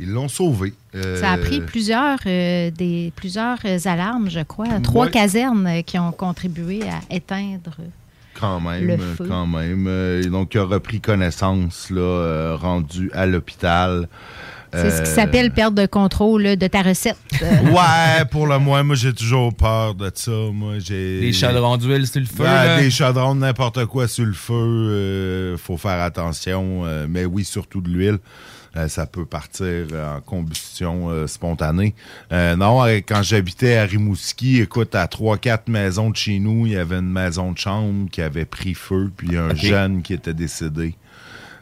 ils 0.00 0.10
l'ont 0.12 0.28
sauvé. 0.28 0.74
Euh, 0.94 1.20
Ça 1.20 1.32
a 1.32 1.38
pris 1.38 1.60
plusieurs, 1.60 2.18
euh, 2.24 2.70
des, 2.70 3.12
plusieurs 3.16 3.58
alarmes, 3.84 4.30
je 4.30 4.40
crois. 4.40 4.68
Trois 4.80 5.06
Ouais. 5.06 5.10
casernes 5.10 5.82
qui 5.84 5.98
ont 5.98 6.12
contribué 6.12 6.82
à 6.84 7.00
éteindre. 7.14 7.76
Quand 8.38 8.60
même, 8.60 8.86
le 8.86 8.92
euh, 8.94 9.14
feu. 9.16 9.26
quand 9.28 9.46
même. 9.46 9.86
Euh, 9.88 10.22
donc, 10.24 10.54
il 10.54 10.58
a 10.58 10.64
repris 10.64 11.00
connaissance, 11.00 11.90
là, 11.90 12.00
euh, 12.00 12.56
rendu 12.56 13.10
à 13.14 13.26
l'hôpital. 13.26 14.08
C'est 14.72 14.90
ce 14.90 15.02
qui 15.02 15.10
s'appelle 15.10 15.50
perte 15.50 15.74
de 15.74 15.86
contrôle 15.86 16.42
là, 16.42 16.56
de 16.56 16.66
ta 16.66 16.82
recette. 16.82 17.16
Ouais, 17.40 18.24
pour 18.30 18.46
le 18.46 18.58
moins, 18.58 18.82
moi, 18.82 18.96
j'ai 18.96 19.12
toujours 19.12 19.54
peur 19.54 19.94
de 19.94 20.10
ça. 20.14 20.30
Moi, 20.52 20.74
j'ai... 20.78 21.20
Des 21.20 21.32
chaudrons 21.32 21.76
d'huile 21.76 22.06
sur 22.06 22.20
le 22.20 22.26
feu. 22.26 22.44
Ouais, 22.44 22.82
des 22.82 22.90
chaudrons, 22.90 23.34
de 23.34 23.40
n'importe 23.40 23.86
quoi 23.86 24.08
sur 24.08 24.26
le 24.26 24.32
feu, 24.32 24.54
euh, 24.54 25.56
faut 25.56 25.76
faire 25.76 26.02
attention. 26.02 26.82
euh, 26.84 27.06
mais 27.08 27.24
oui, 27.24 27.44
surtout 27.44 27.80
de 27.80 27.88
l'huile. 27.88 28.18
Euh, 28.78 28.88
ça 28.88 29.06
peut 29.06 29.26
partir 29.26 29.86
en 29.92 30.20
combustion 30.20 31.10
euh, 31.10 31.26
spontanée. 31.26 31.94
Euh, 32.32 32.54
non, 32.56 32.84
euh, 32.84 33.00
quand 33.06 33.22
j'habitais 33.22 33.76
à 33.76 33.84
Rimouski, 33.84 34.60
écoute, 34.60 34.94
à 34.94 35.06
3-4 35.06 35.62
maisons 35.68 36.10
de 36.10 36.16
chez 36.16 36.38
nous, 36.38 36.64
il 36.66 36.72
y 36.72 36.76
avait 36.76 36.98
une 36.98 37.10
maison 37.10 37.52
de 37.52 37.58
chambre 37.58 38.08
qui 38.10 38.22
avait 38.22 38.44
pris 38.44 38.74
feu, 38.74 39.10
puis 39.16 39.36
un 39.36 39.54
jeune 39.54 40.02
qui 40.02 40.14
était 40.14 40.34
décédé. 40.34 40.94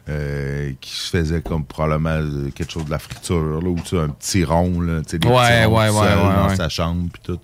euh, 0.09 0.71
qui 0.79 0.91
se 0.91 1.09
faisait 1.09 1.41
comme 1.41 1.65
probablement 1.65 2.11
euh, 2.11 2.49
quelque 2.55 2.71
chose 2.71 2.85
de 2.85 2.91
la 2.91 2.99
friture, 2.99 3.59
là, 3.61 3.67
ou 3.69 3.77
un 3.97 4.07
petit 4.07 4.45
rond, 4.45 4.79
là, 4.79 5.01
tu 5.01 5.09
sais, 5.09 5.19
des 5.19 5.27
Ouais, 5.27 5.33
petits 5.33 5.65
ronds 5.65 5.75
ouais, 5.79 5.89
ouais, 5.89 6.15
dans 6.15 6.55
sa 6.55 6.69
chambre, 6.69 7.09
puis 7.11 7.21
tout. 7.25 7.39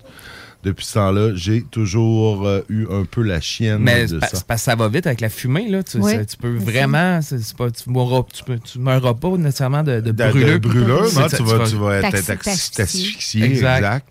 Depuis 0.64 0.84
ce 0.86 0.94
temps-là, 0.94 1.32
j'ai 1.34 1.62
toujours 1.62 2.46
euh, 2.46 2.62
eu 2.68 2.86
un 2.90 3.04
peu 3.04 3.22
la 3.22 3.40
chienne 3.40 3.78
Mais 3.82 4.06
de 4.06 4.18
ça. 4.20 4.42
parce 4.48 4.62
que 4.62 4.64
ça 4.64 4.74
va 4.74 4.88
vite 4.88 5.06
avec 5.06 5.20
la 5.20 5.28
fumée, 5.28 5.68
là. 5.68 5.82
Tu, 5.82 5.98
Oui. 5.98 6.12
ça- 6.12 6.24
tu 6.24 6.36
peux 6.36 6.56
vraiment. 6.56 7.20
pas, 7.56 7.70
tu 7.70 7.88
mourras, 7.90 8.22
tu, 8.32 8.42
peux- 8.44 8.58
tu 8.58 8.78
pas 9.14 9.30
nécessairement 9.36 9.82
de, 9.82 9.96
de 9.96 10.00
De- 10.00 10.10
de 10.12 10.28
brûlure. 10.30 10.60
brûlure, 10.60 11.06
C'est- 11.08 11.20
non, 11.20 11.26
tu 11.28 11.42
vas- 11.42 11.66
tu 11.68 11.76
vas 11.76 11.98
asphyxié, 12.80 13.44
Exact. 13.44 13.76
exact. 13.78 14.08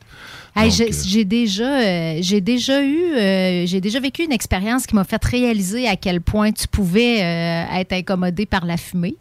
Hey, 0.56 0.66
Donc, 0.70 0.78
j'ai 0.78 0.90
euh, 0.90 0.96
j'ai 1.08 1.26
déjà, 1.26 1.80
euh, 1.82 2.18
j'ai 2.22 2.40
déjà 2.40 2.84
eu, 2.84 3.02
euh, 3.16 3.66
j'ai 3.66 3.82
déjà 3.82 4.00
vécu 4.00 4.24
une 4.24 4.32
expérience 4.32 4.86
qui 4.86 4.94
m'a 4.94 5.04
fait 5.04 5.24
réaliser 5.26 5.88
à 5.88 5.96
quel 5.96 6.22
point 6.22 6.52
tu 6.52 6.68
pouvais 6.68 7.24
euh, 7.24 7.80
être 7.80 7.94
incommodé 7.94 8.46
par 8.46 8.64
la 8.66 8.78
fumée. 8.78 9.16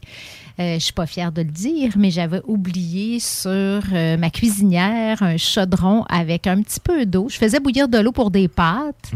Euh, 0.62 0.74
je 0.74 0.84
suis 0.84 0.92
pas 0.92 1.06
fière 1.06 1.32
de 1.32 1.42
le 1.42 1.50
dire, 1.50 1.92
mais 1.96 2.10
j'avais 2.10 2.40
oublié 2.46 3.18
sur 3.18 3.50
euh, 3.50 4.16
ma 4.16 4.30
cuisinière 4.30 5.22
un 5.22 5.36
chaudron 5.36 6.04
avec 6.08 6.46
un 6.46 6.62
petit 6.62 6.80
peu 6.80 7.04
d'eau. 7.04 7.26
Je 7.28 7.36
faisais 7.36 7.58
bouillir 7.58 7.88
de 7.88 7.98
l'eau 7.98 8.12
pour 8.12 8.30
des 8.30 8.48
pâtes. 8.48 9.10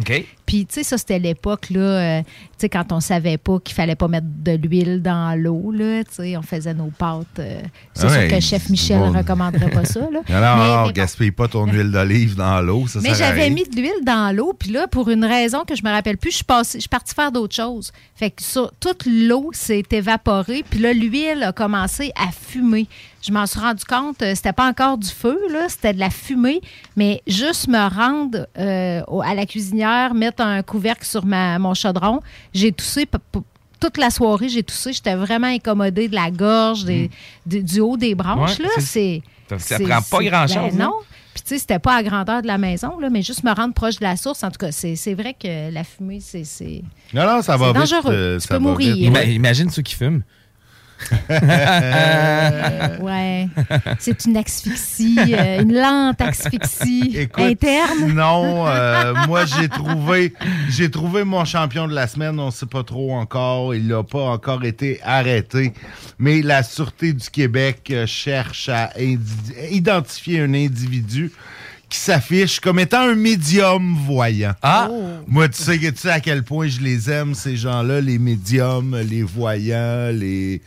Puis, 0.47 0.65
tu 0.67 0.75
sais, 0.75 0.83
ça, 0.85 0.97
c'était 0.97 1.19
l'époque, 1.19 1.71
là, 1.71 1.81
euh, 1.81 2.23
tu 2.23 2.29
sais, 2.59 2.69
quand 2.69 2.93
on 2.93 3.01
savait 3.01 3.37
pas 3.37 3.59
qu'il 3.59 3.75
fallait 3.75 3.97
pas 3.97 4.07
mettre 4.07 4.27
de 4.29 4.53
l'huile 4.53 5.03
dans 5.03 5.37
l'eau, 5.37 5.73
là, 5.73 6.05
tu 6.05 6.15
sais, 6.15 6.37
on 6.37 6.43
faisait 6.43 6.73
nos 6.73 6.93
pâtes. 6.97 7.27
euh, 7.41 7.61
c'est 7.95 8.09
sûr 8.09 8.29
que 8.29 8.41
chef 8.41 8.71
Michel 8.71 8.99
bon. 9.01 9.11
ne 9.11 9.19
recommanderait 9.19 9.71
pas 9.71 9.85
ça, 9.85 10.01
là. 10.01 10.21
Non, 10.29 10.87
Mais- 10.87 10.93
gaspille 10.93 11.33
pas 11.33 11.49
ton 11.49 11.67
huile 11.67 11.91
d'olive 11.91 12.37
dans 12.37 12.61
l'eau, 12.61 12.87
ça 12.87 13.01
Mais 13.03 13.15
j'avais 13.15 13.51
mis 13.51 13.65
de 13.65 13.75
l'huile 13.77 14.05
dans 14.05 14.35
l'eau, 14.35 14.53
puis 14.59 14.71
là, 14.71 14.87
pour 14.87 15.11
une 15.11 15.25
raison 15.25 15.65
que 15.65 15.75
je 15.75 15.83
me 15.83 15.91
rappelle 15.91 16.17
plus, 16.17 16.31
je 16.31 16.37
suis, 16.37 16.45
passée- 16.45 16.79
je 16.79 16.83
suis 16.83 16.89
partie 16.89 17.15
faire 17.15 17.33
d'autres 17.33 17.55
choses. 17.57 17.91
Fait 18.15 18.31
que 18.31 18.43
ça, 18.43 18.71
toute 18.81 19.05
l'eau 19.07 19.51
s'est 19.53 19.83
évaporée, 19.91 20.65
puis 20.71 20.79
là, 20.79 20.93
l'huile 20.93 21.43
a 21.43 21.53
commencé 21.53 22.13
à 22.15 22.31
fumer. 22.31 22.87
Je 23.27 23.33
m'en 23.33 23.47
suis 23.47 23.59
rendu 23.59 23.85
compte, 23.85 24.23
euh, 24.23 24.35
c'était 24.37 24.53
pas 24.53 24.69
encore 24.69 24.99
du 24.99 25.09
feu, 25.09 25.39
là, 25.51 25.69
c'était 25.69 25.93
de 25.93 25.99
la 25.99 26.11
fumée, 26.11 26.61
mais 26.97 27.23
juste 27.27 27.67
me 27.67 27.89
rendre 27.93 28.47
euh, 28.59 29.03
à 29.25 29.35
la 29.35 29.47
cuisinière, 29.47 30.15
mettre 30.15 30.43
un 30.43 30.62
couvercle 30.62 31.05
sur 31.05 31.25
ma, 31.27 31.59
mon 31.59 31.75
chaudron, 31.75 32.21
j'ai 32.55 32.71
toussé 32.73 33.05
p- 33.07 33.19
p- 33.33 33.41
toute 33.81 33.97
la 33.99 34.11
soirée, 34.11 34.49
j'ai 34.49 34.62
toussé, 34.62 34.93
j'étais 34.93 35.17
vraiment 35.17 35.49
incommodée 35.49 36.09
de 36.09 36.15
la 36.15 36.31
gorge, 36.31 36.85
des- 36.85 37.11
de- 37.47 37.61
du 37.61 37.81
haut 37.81 37.97
des 37.97 38.15
branches, 38.15 38.59
Ouais, 38.59 38.65
là, 38.65 38.71
c'est- 38.79 39.23
c'est... 39.49 39.59
Ça- 39.59 39.79
prend 39.79 39.89
pas 39.89 40.03
c'est- 40.19 40.25
grand-chose, 40.25 40.55
ben 40.77 40.83
hein? 40.83 40.85
non. 40.91 40.93
Puis, 41.35 41.43
tu 41.43 41.49
sais, 41.51 41.59
c'était 41.59 41.79
pas 41.79 41.97
à 41.97 42.03
grandeur 42.03 42.43
de 42.43 42.47
la 42.47 42.59
maison, 42.59 42.99
là, 42.99 43.11
mais 43.11 43.23
juste 43.23 43.43
me 43.45 43.53
rendre 43.55 43.75
proche 43.75 43.97
de 43.97 44.05
la 44.05 44.17
source. 44.17 44.43
En 44.43 44.51
tout 44.51 44.57
cas, 44.59 44.73
c'est 44.73 44.97
c'est 44.97 45.12
vrai 45.15 45.35
que 45.35 45.71
la 45.71 45.85
fumée, 45.85 46.19
c'est. 46.21 46.45
c'est- 46.45 46.83
Non, 47.12 47.27
non, 47.27 47.43
ça 47.43 47.57
va 47.59 47.67
C'est 47.75 47.79
vite. 47.81 47.91
dangereux. 47.93 48.12
euh, 48.15 48.35
Tu 48.39 48.47
ça 48.47 48.49
peux 48.49 48.55
va 48.55 48.71
mourir. 48.71 48.95
vite. 48.95 49.05
Ima- 49.11 49.25
imagine 49.31 49.69
ceux 49.71 49.83
qui 49.83 49.95
fument. 49.95 50.23
Euh, 51.31 52.99
ouais. 53.01 53.49
C'est 53.99 54.25
une 54.25 54.37
asphyxie, 54.37 55.19
euh, 55.33 55.63
une 55.63 55.75
lente 55.75 56.21
asphyxie 56.21 57.15
Écoute, 57.17 57.45
interne. 57.45 58.13
Non, 58.13 58.67
euh, 58.67 59.15
moi 59.27 59.45
j'ai 59.59 59.69
trouvé 59.69 60.33
j'ai 60.69 60.91
trouvé 60.91 61.25
mon 61.25 61.45
champion 61.45 61.87
de 61.89 61.95
la 61.95 62.07
semaine, 62.07 62.39
on 62.41 62.51
sait 62.51 62.67
pas 62.67 62.83
trop 62.83 63.13
encore, 63.15 63.75
il 63.75 63.87
n'a 63.87 64.03
pas 64.03 64.25
encore 64.25 64.65
été 64.65 65.01
arrêté, 65.03 65.73
mais 66.19 66.43
la 66.43 66.63
sûreté 66.63 67.13
du 67.13 67.29
Québec 67.31 67.93
cherche 68.07 68.69
à 68.69 68.91
identifier 69.71 70.41
un 70.41 70.55
individu 70.55 71.33
qui 71.89 71.99
s'affiche 71.99 72.59
comme 72.59 72.81
étant 72.81 73.03
un 73.03 73.15
médium 73.15 73.95
voyant. 74.07 74.55
Ah! 74.61 74.89
Moi, 75.29 75.49
tu 75.49 75.63
sais, 75.63 75.79
que- 75.79 75.91
tu 75.91 75.99
sais 75.99 76.11
à 76.11 76.19
quel 76.21 76.43
point 76.43 76.67
je 76.67 76.81
les 76.81 77.09
aime, 77.11 77.33
ces 77.35 77.57
gens-là, 77.57 78.01
les 78.01 78.19
médiums, 78.19 78.97
les 79.09 79.23
voyants, 79.23 80.11
les, 80.13 80.61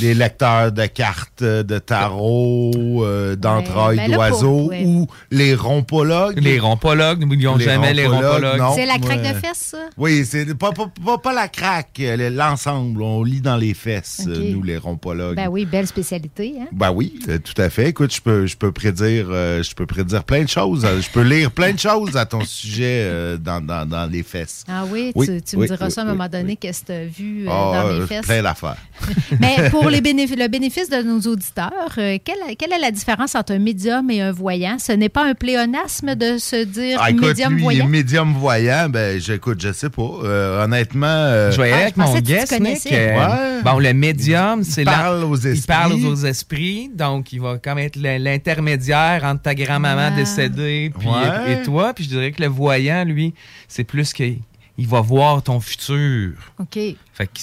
les 0.00 0.14
lecteurs 0.14 0.72
de 0.72 0.86
cartes 0.86 1.42
de 1.42 1.78
tarot, 1.78 2.72
euh, 3.04 3.36
d'entrailles 3.36 3.96
ben 3.96 4.10
d'oiseaux 4.12 4.68
ouais. 4.68 4.84
ou 4.84 5.06
les 5.30 5.54
rompologues. 5.54 6.38
Les 6.40 6.58
rompologues, 6.58 7.20
n'oublions 7.20 7.56
Les 7.56 7.64
jamais 7.64 7.94
les 7.94 8.06
rompologues. 8.06 8.62
C'est 8.74 8.86
la 8.86 8.98
craque 8.98 9.22
de 9.22 9.38
fesses, 9.38 9.70
ça? 9.72 9.78
Oui, 9.96 10.24
c'est 10.24 10.54
pas, 10.54 10.72
pas, 10.72 10.86
pas, 11.04 11.18
pas 11.18 11.32
la 11.32 11.48
craque, 11.48 12.00
euh, 12.00 12.30
l'ensemble. 12.30 13.02
On 13.02 13.22
lit 13.22 13.40
dans 13.40 13.56
les 13.56 13.74
fesses, 13.74 14.22
euh, 14.26 14.52
nous, 14.52 14.62
les 14.62 14.76
rompologues. 14.76 15.36
Ben 15.36 15.48
oui, 15.48 15.64
belle 15.66 15.86
spécialité. 15.86 16.54
Hein? 16.60 16.66
Ben 16.72 16.90
oui, 16.92 17.18
euh, 17.28 17.38
tout 17.38 17.60
à 17.60 17.70
fait. 17.70 17.88
Écoute, 17.88 18.14
je 18.14 18.20
peux, 18.20 18.46
je 18.46 18.56
peux 18.56 18.72
prédire, 18.72 19.26
euh, 19.30 19.62
je 19.62 19.74
peux 19.74 19.86
prédire 19.86 20.24
plein 20.24 20.42
de 20.44 20.48
choses. 20.48 20.84
Euh, 20.84 21.00
Je 21.00 21.10
peux 21.10 21.22
lire 21.22 21.50
plein 21.50 21.72
de 21.72 21.78
choses 21.78 22.16
à 22.16 22.26
ton 22.26 22.44
sujet 22.44 23.02
euh, 23.04 23.36
dans, 23.36 23.60
dans, 23.64 23.86
dans 23.88 24.06
les 24.10 24.22
fesses. 24.22 24.64
Ah 24.68 24.84
oui, 24.88 25.12
Oui, 25.14 25.26
tu, 25.26 25.42
tu 25.42 25.56
me 25.56 25.66
diras 25.66 25.86
oui, 25.86 25.90
ça 25.90 26.00
à 26.02 26.04
un 26.04 26.08
oui, 26.08 26.12
moment 26.16 26.28
donné, 26.28 26.56
qu'est-ce 26.56 26.82
que 26.82 26.86
tu 26.86 26.92
as 26.92 27.04
vu 27.04 27.44
euh, 27.46 27.50
Ah, 27.50 27.72
dans 27.82 27.88
les 27.88 28.00
euh, 28.00 28.06
fesses? 28.06 28.26
plein 28.26 28.42
d'affaires. 28.42 28.76
Mais 29.40 29.68
pour 29.70 29.81
les 29.90 30.00
bénéf- 30.00 30.36
le 30.38 30.48
bénéfice 30.48 30.88
de 30.90 31.02
nos 31.02 31.20
auditeurs, 31.20 31.72
euh, 31.98 32.18
quelle, 32.24 32.56
quelle 32.58 32.72
est 32.72 32.78
la 32.78 32.90
différence 32.90 33.34
entre 33.34 33.52
un 33.52 33.58
médium 33.58 34.10
et 34.10 34.20
un 34.20 34.32
voyant? 34.32 34.76
Ce 34.78 34.92
n'est 34.92 35.08
pas 35.08 35.24
un 35.24 35.34
pléonasme 35.34 36.14
de 36.14 36.38
se 36.38 36.64
dire 36.64 36.98
Ah, 37.02 37.10
écoute, 37.10 37.28
médium 37.28 37.52
lui, 37.52 37.60
il 37.60 37.62
voyant? 37.64 37.84
est 37.84 37.88
médium 37.88 38.32
voyant. 38.34 38.88
Ben, 38.88 39.20
j'écoute, 39.20 39.60
je 39.62 39.72
sais 39.72 39.90
pas. 39.90 40.02
Euh, 40.24 40.64
honnêtement. 40.64 41.06
euh, 41.06 41.50
Je 41.50 41.56
voyais 41.56 41.72
Ah, 41.74 41.80
avec 41.82 41.94
je 41.96 42.00
mon 42.00 42.12
que 42.14 42.20
guest, 42.20 42.60
Nick. 42.60 42.92
euh, 42.92 43.56
Ouais. 43.56 43.62
Bon, 43.62 43.78
le 43.78 43.92
médium, 43.92 44.62
c'est 44.64 44.84
là. 44.84 44.92
parle 44.92 45.24
aux 45.24 45.36
Il 45.36 45.46
esprits. 45.48 45.66
parle 45.66 45.92
aux 45.92 46.14
esprits, 46.24 46.90
donc 46.94 47.32
il 47.32 47.40
va 47.40 47.58
comme 47.58 47.78
être 47.78 47.96
l'intermédiaire 47.96 49.22
entre 49.24 49.42
ta 49.42 49.54
grand-maman 49.54 50.08
Ah. 50.12 50.16
décédée 50.16 50.92
puis, 50.98 51.08
Ouais. 51.08 51.52
et 51.52 51.62
toi. 51.62 51.92
Puis 51.94 52.04
je 52.04 52.08
dirais 52.10 52.32
que 52.32 52.42
le 52.42 52.48
voyant, 52.48 53.04
lui, 53.04 53.34
c'est 53.68 53.84
plus 53.84 54.12
qu'il 54.12 54.38
il 54.78 54.86
va 54.88 55.00
voir 55.00 55.42
ton 55.42 55.60
futur. 55.60 56.32
OK. 56.58 56.78
Fait 57.12 57.26
que, 57.26 57.40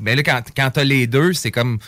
mais 0.00 0.16
là, 0.16 0.22
quand, 0.22 0.42
quand 0.56 0.70
t'as 0.72 0.84
les 0.84 1.06
deux, 1.06 1.32
c'est 1.32 1.50
comme. 1.50 1.78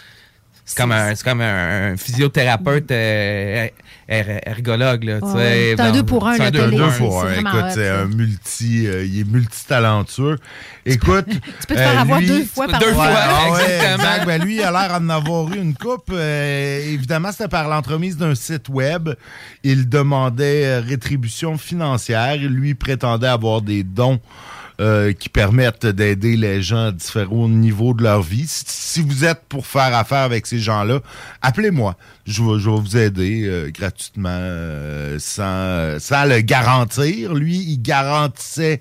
C'est 0.71 0.77
comme, 0.77 0.93
un, 0.93 1.15
c'est 1.17 1.25
comme 1.25 1.41
un, 1.41 1.93
un 1.93 1.97
physiothérapeute 1.97 2.91
euh, 2.93 3.67
er- 4.09 4.41
ergologue. 4.47 5.03
Là. 5.03 5.19
C'est 5.35 5.81
un 5.81 5.91
deux 5.91 6.05
pour 6.05 6.29
un, 6.29 6.37
c'est 6.37 6.43
un 6.45 6.51
deux 6.53 6.71
pour 6.71 6.81
un. 6.81 6.89
Deux 6.91 6.97
pour 6.99 7.21
c'est 7.23 7.27
un. 7.27 7.33
vraiment 7.33 7.51
Écoute, 7.59 7.71
c'est 7.75 7.89
un 7.89 8.05
multi. 8.07 8.87
euh, 8.87 9.05
il 9.05 9.19
est 9.21 9.25
multitalentueux. 9.29 10.39
Écoute. 10.87 11.27
Tu 11.29 11.67
peux 11.67 11.75
te 11.75 11.81
faire 11.81 11.99
euh, 11.99 12.03
avoir 12.03 12.21
lui- 12.21 12.29
deux 12.29 12.45
fois 12.45 12.69
par 12.69 12.79
Deux 12.79 12.93
fois. 12.93 13.09
ah 13.11 13.51
ouais, 13.51 13.63
exactement. 13.65 13.95
exact. 14.15 14.27
Ben, 14.27 14.43
lui, 14.45 14.57
il 14.57 14.63
a 14.63 14.71
l'air 14.71 15.01
d'en 15.01 15.09
avoir 15.09 15.53
eu 15.53 15.57
une 15.57 15.75
coupe. 15.75 16.11
Euh, 16.13 16.93
évidemment, 16.93 17.33
c'était 17.33 17.49
par 17.49 17.69
l'entremise 17.69 18.17
d'un 18.17 18.37
site 18.37 18.69
web. 18.69 19.09
Il 19.65 19.89
demandait 19.89 20.79
rétribution 20.79 21.59
financière. 21.59 22.37
Il 22.37 22.49
lui 22.49 22.75
prétendait 22.75 23.27
avoir 23.27 23.61
des 23.61 23.83
dons 23.83 24.21
euh, 24.81 25.13
qui 25.13 25.29
permettent 25.29 25.85
d'aider 25.85 26.39
les 26.39 26.63
gens 26.63 26.87
à 26.87 26.93
différents 26.93 27.51
niveaux 27.51 27.93
de 27.93 28.03
leur 28.03 28.23
vie. 28.23 28.47
Si, 28.49 29.03
vous 29.03 29.27
êtes 29.27 29.43
pour 29.47 29.67
faire 29.67 29.95
affaire 29.95 30.23
avec 30.23 30.47
ces 30.47 30.59
gens-là, 30.59 31.01
appelez-moi. 31.43 31.97
Je 32.25 32.43
vais, 32.43 32.59
je 32.59 32.71
vais 32.71 32.81
vous 32.81 32.97
aider 32.97 33.43
euh, 33.45 33.71
gratuitement 33.71 34.31
euh, 34.31 35.19
sans, 35.19 35.99
sans 36.01 36.25
le 36.25 36.41
garantir. 36.41 37.35
Lui, 37.35 37.59
il 37.59 37.83
garantissait 37.83 38.81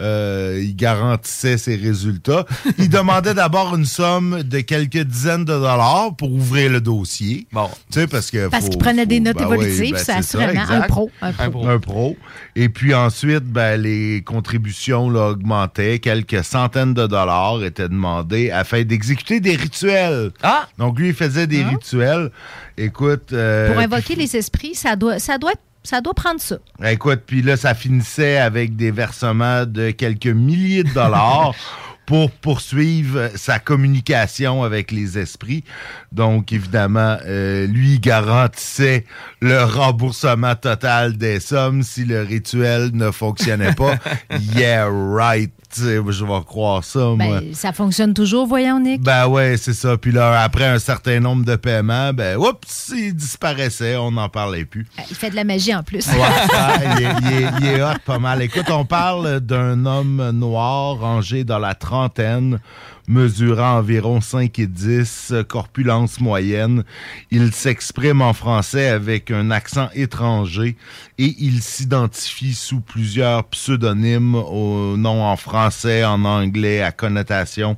euh, 0.00 0.60
il 0.62 0.74
garantissait 0.76 1.56
ses 1.58 1.76
résultats. 1.76 2.44
Il 2.78 2.88
demandait 2.88 3.34
d'abord 3.34 3.74
une 3.76 3.84
somme 3.84 4.42
de 4.42 4.60
quelques 4.60 4.98
dizaines 5.04 5.44
de 5.44 5.52
dollars 5.52 6.14
pour 6.16 6.32
ouvrir 6.32 6.70
le 6.70 6.80
dossier. 6.80 7.46
Bon. 7.52 7.68
Tu 7.92 8.00
sais, 8.00 8.06
parce 8.06 8.30
que. 8.30 8.48
Parce 8.48 8.64
faut- 8.64 8.70
qu'il 8.70 8.78
prenait 8.78 9.06
des 9.06 9.20
notes 9.20 9.36
ben 9.36 9.44
évolutives, 9.44 9.92
ben 9.92 9.98
c'est 9.98 10.04
ça, 10.04 10.16
assurément 10.18 10.62
un 10.68 10.80
pro. 10.82 11.10
Un 11.22 11.32
pro. 11.32 11.42
Un 11.44 11.50
pro. 11.50 11.68
Un 11.68 11.78
pro. 11.78 12.16
Et 12.56 12.68
puis 12.68 12.94
ensuite, 12.94 13.44
ben, 13.44 13.80
les 13.80 14.22
contributions 14.24 15.10
là, 15.10 15.28
augmentaient. 15.30 15.98
Quelques 16.00 16.44
centaines 16.44 16.94
de 16.94 17.06
dollars 17.06 17.62
étaient 17.64 17.88
demandés 17.88 18.50
afin 18.50 18.82
d'exécuter 18.82 19.40
des 19.40 19.56
rituels. 19.56 20.30
Ah! 20.42 20.68
Donc, 20.78 20.98
lui, 20.98 21.08
il 21.08 21.14
faisait 21.14 21.46
des 21.46 21.62
Ah. 21.62 21.68
rituels. 21.70 22.30
Écoute. 22.76 23.32
euh, 23.32 23.68
Pour 23.68 23.76
puis- 23.76 23.84
invoquer 23.84 24.14
les 24.16 24.36
esprits, 24.36 24.74
ça 24.74 24.96
doit, 24.96 25.18
ça 25.18 25.38
doit, 25.38 25.52
être- 25.52 25.60
ça 25.84 26.00
doit 26.00 26.14
prendre 26.14 26.40
ça. 26.40 26.56
Écoute, 26.84 27.22
puis 27.26 27.42
là, 27.42 27.56
ça 27.56 27.74
finissait 27.74 28.38
avec 28.38 28.74
des 28.74 28.90
versements 28.90 29.66
de 29.66 29.90
quelques 29.90 30.26
milliers 30.26 30.82
de 30.82 30.92
dollars 30.92 31.54
pour 32.06 32.30
poursuivre 32.30 33.30
sa 33.34 33.58
communication 33.58 34.62
avec 34.62 34.90
les 34.90 35.18
esprits. 35.18 35.64
Donc, 36.12 36.52
évidemment, 36.52 37.16
euh, 37.26 37.66
lui 37.66 37.98
garantissait 37.98 39.04
le 39.40 39.62
remboursement 39.62 40.54
total 40.54 41.16
des 41.16 41.40
sommes 41.40 41.82
si 41.82 42.04
le 42.04 42.22
rituel 42.22 42.90
ne 42.94 43.10
fonctionnait 43.10 43.74
pas. 43.74 43.96
yeah, 44.56 44.86
right. 44.90 45.52
Je 45.76 46.24
vais 46.24 46.44
croire 46.46 46.84
ça, 46.84 46.98
moi. 47.00 47.16
Ben, 47.16 47.54
ça 47.54 47.72
fonctionne 47.72 48.14
toujours, 48.14 48.46
voyons, 48.46 48.78
Nick. 48.80 49.02
Ben 49.02 49.26
ouais, 49.26 49.56
c'est 49.56 49.72
ça. 49.72 49.96
Puis 49.96 50.12
là, 50.12 50.42
après 50.42 50.66
un 50.66 50.78
certain 50.78 51.20
nombre 51.20 51.44
de 51.44 51.56
paiements, 51.56 52.12
ben, 52.12 52.36
oups, 52.36 52.92
il 52.96 53.14
disparaissait, 53.14 53.96
on 53.96 54.12
n'en 54.12 54.28
parlait 54.28 54.64
plus. 54.64 54.86
Euh, 54.98 55.02
Il 55.10 55.16
fait 55.16 55.30
de 55.30 55.36
la 55.36 55.44
magie 55.44 55.74
en 55.74 55.82
plus. 55.82 56.06
Ouais, 56.14 56.96
il, 56.98 57.02
est, 57.02 57.08
il 57.22 57.42
est- 57.42 57.50
il 57.60 57.66
est 57.66 57.82
hot 57.82 57.98
pas 58.04 58.18
mal. 58.18 58.40
Écoute, 58.42 58.70
on 58.70 58.84
parle 58.84 59.40
d'un 59.40 59.84
homme 59.86 60.30
noir 60.32 60.98
rangé 60.98 61.44
dans 61.44 61.58
la 61.58 61.74
trentaine, 61.74 62.60
mesurant 63.08 63.78
environ 63.78 64.20
5 64.20 64.58
et 64.58 64.66
10, 64.66 65.34
corpulence 65.48 66.20
moyenne. 66.20 66.84
Il 67.30 67.52
s'exprime 67.52 68.22
en 68.22 68.32
français 68.32 68.88
avec 68.88 69.30
un 69.30 69.50
accent 69.50 69.88
étranger 69.94 70.76
et 71.18 71.34
il 71.38 71.62
s'identifie 71.62 72.54
sous 72.54 72.80
plusieurs 72.80 73.44
pseudonymes 73.44 74.34
au 74.34 74.96
nom 74.96 75.24
en 75.24 75.36
français, 75.36 76.04
en 76.04 76.24
anglais, 76.24 76.82
à 76.82 76.92
connotation 76.92 77.76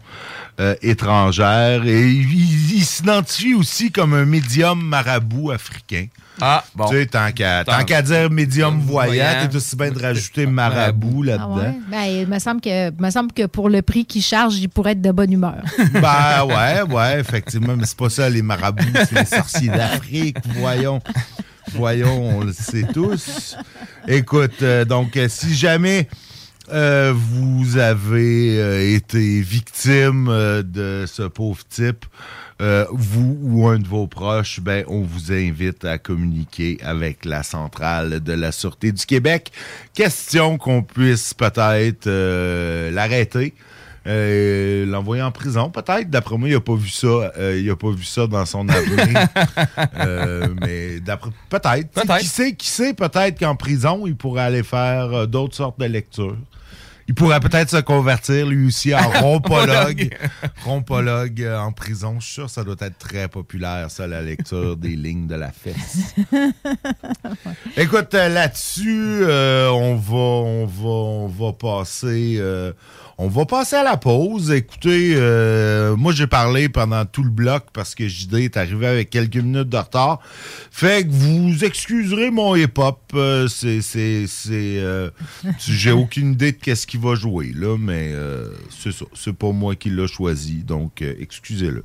euh, 0.60 0.74
étrangère. 0.82 1.84
Et 1.86 2.08
il, 2.08 2.76
il 2.76 2.84
s'identifie 2.84 3.54
aussi 3.54 3.90
comme 3.90 4.14
un 4.14 4.24
médium 4.24 4.82
marabout 4.82 5.50
africain. 5.50 6.06
Ah, 6.40 6.64
bon. 6.75 6.87
Tu 6.90 6.96
sais, 6.96 7.07
tant 7.07 7.33
qu'à 7.33 8.03
dire 8.03 8.31
médium 8.31 8.79
voyant, 8.81 9.25
t'es 9.49 9.57
aussi 9.57 9.75
bien 9.77 9.90
de 9.90 9.99
rajouter 10.01 10.46
marabout 10.46 11.22
Ah 11.25 11.27
là-dedans. 11.27 11.57
ouais? 11.57 11.79
Ben, 11.90 12.03
il 12.05 12.27
me 12.27 12.38
semble 12.38 12.61
que, 12.61 12.90
il 12.90 13.03
me 13.03 13.11
semble 13.11 13.33
que 13.33 13.46
pour 13.46 13.68
le 13.70 13.83
prix 13.83 14.05
qu'il 14.05 14.22
charge, 14.22 14.57
il 14.57 14.68
pourrait 14.68 14.92
être 14.92 15.01
de 15.03 15.11
bonne 15.12 15.33
humeur. 15.33 15.62
Ben 15.94 16.44
ouais, 16.44 16.83
ouais, 16.83 17.20
effectivement, 17.20 17.75
mais 17.77 17.87
c'est 17.87 17.96
pas 17.96 18.11
ça 18.11 18.29
les 18.29 18.42
marabouts, 18.42 18.85
c'est 19.09 19.18
les 19.18 19.25
sorciers 19.25 19.68
d'Afrique, 19.68 20.37
voyons. 20.59 21.01
Voyons, 21.75 22.38
on 22.38 22.44
le 22.44 22.53
sait 22.53 22.87
tous. 22.94 23.57
Écoute, 24.07 24.62
euh, 24.62 24.85
donc 24.85 25.16
euh, 25.16 25.27
si 25.29 25.55
jamais 25.55 26.09
euh, 26.72 27.12
vous 27.14 27.77
avez 27.77 28.59
euh, 28.61 28.94
été 28.96 29.40
victime 29.40 30.29
euh, 30.29 30.62
de 30.62 31.05
ce 31.07 31.22
pauvre 31.22 31.62
type, 31.68 32.05
euh, 32.62 32.86
vous 32.90 33.38
ou 33.42 33.68
un 33.68 33.78
de 33.78 33.86
vos 33.86 34.06
proches, 34.06 34.60
ben, 34.60 34.84
on 34.88 35.02
vous 35.02 35.32
invite 35.32 35.84
à 35.84 35.98
communiquer 35.98 36.78
avec 36.82 37.24
la 37.24 37.42
centrale 37.42 38.20
de 38.20 38.32
la 38.32 38.52
Sûreté 38.52 38.92
du 38.92 39.04
Québec. 39.04 39.52
Question 39.94 40.56
qu'on 40.56 40.82
puisse 40.82 41.34
peut-être 41.34 42.06
euh, 42.06 42.90
l'arrêter. 42.90 43.54
Euh, 44.06 44.86
l'envoyer 44.86 45.22
en 45.22 45.32
prison, 45.32 45.68
peut-être. 45.68 46.08
D'après 46.08 46.38
moi, 46.38 46.48
il 46.48 46.54
n'a 46.54 46.60
pas 46.60 46.76
vu 46.76 46.88
ça. 46.88 47.06
euh, 47.08 47.60
il 47.60 47.68
a 47.68 47.74
pas 47.76 47.90
vu 47.90 48.04
ça 48.04 48.26
dans 48.26 48.46
son 48.46 48.68
avenir. 48.68 49.28
Euh, 49.98 50.48
mais 50.60 51.00
d'après 51.00 51.30
peut-être. 51.48 52.18
Qui 52.18 52.26
sait, 52.26 52.52
qui 52.54 52.68
sait 52.68 52.94
peut-être 52.94 53.38
qu'en 53.38 53.56
prison, 53.56 54.06
il 54.06 54.16
pourrait 54.16 54.42
aller 54.42 54.62
faire 54.62 55.26
d'autres 55.26 55.54
sortes 55.54 55.78
de 55.80 55.86
lectures. 55.86 56.36
Il 57.08 57.14
pourrait 57.14 57.40
peut-être 57.40 57.70
se 57.70 57.76
convertir 57.76 58.46
lui 58.46 58.66
aussi 58.66 58.94
en 58.94 59.08
rompologue. 59.20 60.16
rompologue 60.64 61.42
euh, 61.42 61.58
en 61.58 61.72
prison. 61.72 62.16
Je 62.18 62.24
suis 62.24 62.34
sûr 62.34 62.46
que 62.46 62.50
ça 62.50 62.64
doit 62.64 62.76
être 62.80 62.98
très 62.98 63.28
populaire, 63.28 63.90
ça, 63.90 64.06
la 64.06 64.22
lecture 64.22 64.76
des 64.76 64.96
lignes 64.96 65.26
de 65.26 65.36
la 65.36 65.52
fesse. 65.52 66.14
Écoute, 67.76 68.14
euh, 68.14 68.28
là-dessus, 68.28 69.20
euh, 69.22 69.68
on 69.70 69.96
va, 69.96 70.16
on 70.16 70.66
va, 70.66 70.88
on 70.88 71.26
va 71.28 71.52
passer, 71.52 72.36
euh, 72.38 72.72
on 73.18 73.29
va 73.29 73.46
passer 73.46 73.76
à 73.76 73.83
la 73.83 73.96
pause. 73.96 74.50
Écoutez, 74.50 75.14
euh, 75.16 75.96
moi 75.96 76.12
j'ai 76.12 76.26
parlé 76.26 76.68
pendant 76.68 77.05
tout 77.07 77.22
le 77.22 77.31
bloc 77.31 77.64
parce 77.72 77.94
que 77.94 78.07
JD 78.07 78.35
est 78.35 78.57
arrivé 78.57 78.87
avec 78.87 79.11
quelques 79.11 79.37
minutes 79.37 79.70
de 79.70 79.76
retard. 79.76 80.20
Fait 80.70 81.07
que 81.07 81.11
vous 81.11 81.64
excuserez 81.64 82.31
mon 82.31 82.55
hip-hop. 82.55 83.00
euh, 83.14 83.48
c'est, 83.48 83.81
c'est, 83.81 84.26
euh, 84.50 85.11
j'ai 85.59 85.92
aucune 85.92 86.33
idée 86.33 86.52
de 86.52 86.59
qu'est-ce 86.59 86.87
qu'il 86.87 87.00
va 87.00 87.14
jouer 87.14 87.52
là, 87.55 87.76
mais 87.79 88.12
c'est 88.70 88.92
ça. 88.92 89.07
C'est 89.14 89.35
pas 89.35 89.50
moi 89.50 89.74
qui 89.76 89.90
l'a 89.90 90.07
choisi, 90.07 90.62
donc 90.62 91.02
excusez-le. 91.02 91.85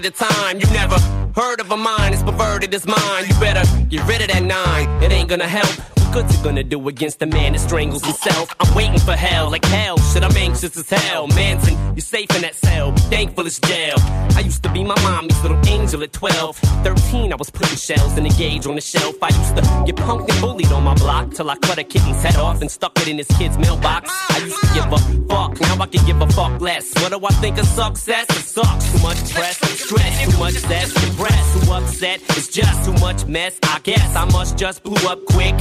at 0.00 0.06
a 0.06 0.10
time. 0.10 0.58
You 0.58 0.66
never 0.70 0.98
heard 1.34 1.60
of 1.60 1.70
a 1.70 1.76
mind 1.76 2.14
as 2.14 2.22
perverted 2.22 2.74
as 2.74 2.86
mine. 2.86 3.24
You 3.26 3.34
better 3.40 3.64
get 3.88 4.06
rid 4.06 4.22
of 4.22 4.28
that 4.28 4.42
nine. 4.42 5.02
It 5.02 5.12
ain't 5.12 5.28
gonna 5.28 5.48
help. 5.48 5.99
What 6.10 6.26
good's 6.26 6.40
it 6.40 6.42
gonna 6.42 6.64
do 6.64 6.88
against 6.88 7.22
a 7.22 7.26
man 7.26 7.52
that 7.52 7.60
strangles 7.60 8.04
himself? 8.04 8.52
I'm 8.58 8.74
waiting 8.74 8.98
for 8.98 9.12
hell, 9.12 9.48
like 9.48 9.64
hell. 9.66 9.96
Shit, 9.96 10.24
I'm 10.24 10.36
anxious 10.36 10.76
as 10.76 10.90
hell. 10.90 11.28
Manson, 11.28 11.74
you're 11.94 12.00
safe 12.00 12.34
in 12.34 12.42
that 12.42 12.56
cell. 12.56 12.90
Thankful 13.14 13.46
it's 13.46 13.60
jail. 13.60 13.94
I 14.34 14.40
used 14.40 14.64
to 14.64 14.72
be 14.72 14.82
my 14.82 15.00
mommy's 15.02 15.40
little 15.40 15.60
angel 15.68 16.02
at 16.02 16.12
12. 16.12 16.56
13, 16.56 17.32
I 17.32 17.36
was 17.36 17.48
putting 17.50 17.76
shells 17.76 18.18
in 18.18 18.26
a 18.26 18.28
gauge 18.30 18.66
on 18.66 18.74
the 18.74 18.80
shelf. 18.80 19.14
I 19.22 19.28
used 19.28 19.54
to 19.54 19.62
get 19.86 19.94
punked 20.04 20.28
and 20.32 20.40
bullied 20.40 20.72
on 20.72 20.82
my 20.82 20.94
block 20.94 21.30
till 21.32 21.48
I 21.48 21.54
cut 21.58 21.78
a 21.78 21.84
kitten's 21.84 22.20
head 22.24 22.34
off 22.34 22.60
and 22.60 22.68
stuck 22.68 22.98
it 22.98 23.06
in 23.06 23.16
his 23.16 23.28
kid's 23.38 23.56
mailbox. 23.56 24.10
I 24.30 24.38
used 24.38 24.60
to 24.62 24.66
give 24.74 24.92
a 24.92 24.98
fuck, 25.28 25.60
now 25.60 25.80
I 25.80 25.86
can 25.86 26.04
give 26.06 26.20
a 26.20 26.26
fuck 26.32 26.60
less. 26.60 26.92
What 26.94 27.12
do 27.12 27.24
I 27.24 27.32
think 27.34 27.56
of 27.56 27.66
success? 27.66 28.26
It 28.30 28.46
sucks. 28.46 28.90
Too 28.90 28.98
much 28.98 29.18
stress, 29.18 29.58
stress, 29.58 30.24
too 30.24 30.38
much 30.40 30.54
stress, 30.54 30.92
depressed, 30.92 31.64
too 31.64 31.72
upset. 31.72 32.20
It's 32.30 32.48
just 32.48 32.84
too 32.84 32.94
much 32.94 33.26
mess. 33.26 33.56
I 33.62 33.78
guess 33.84 34.16
I 34.16 34.24
must 34.24 34.58
just 34.58 34.82
blew 34.82 35.08
up 35.08 35.24
quick. 35.26 35.54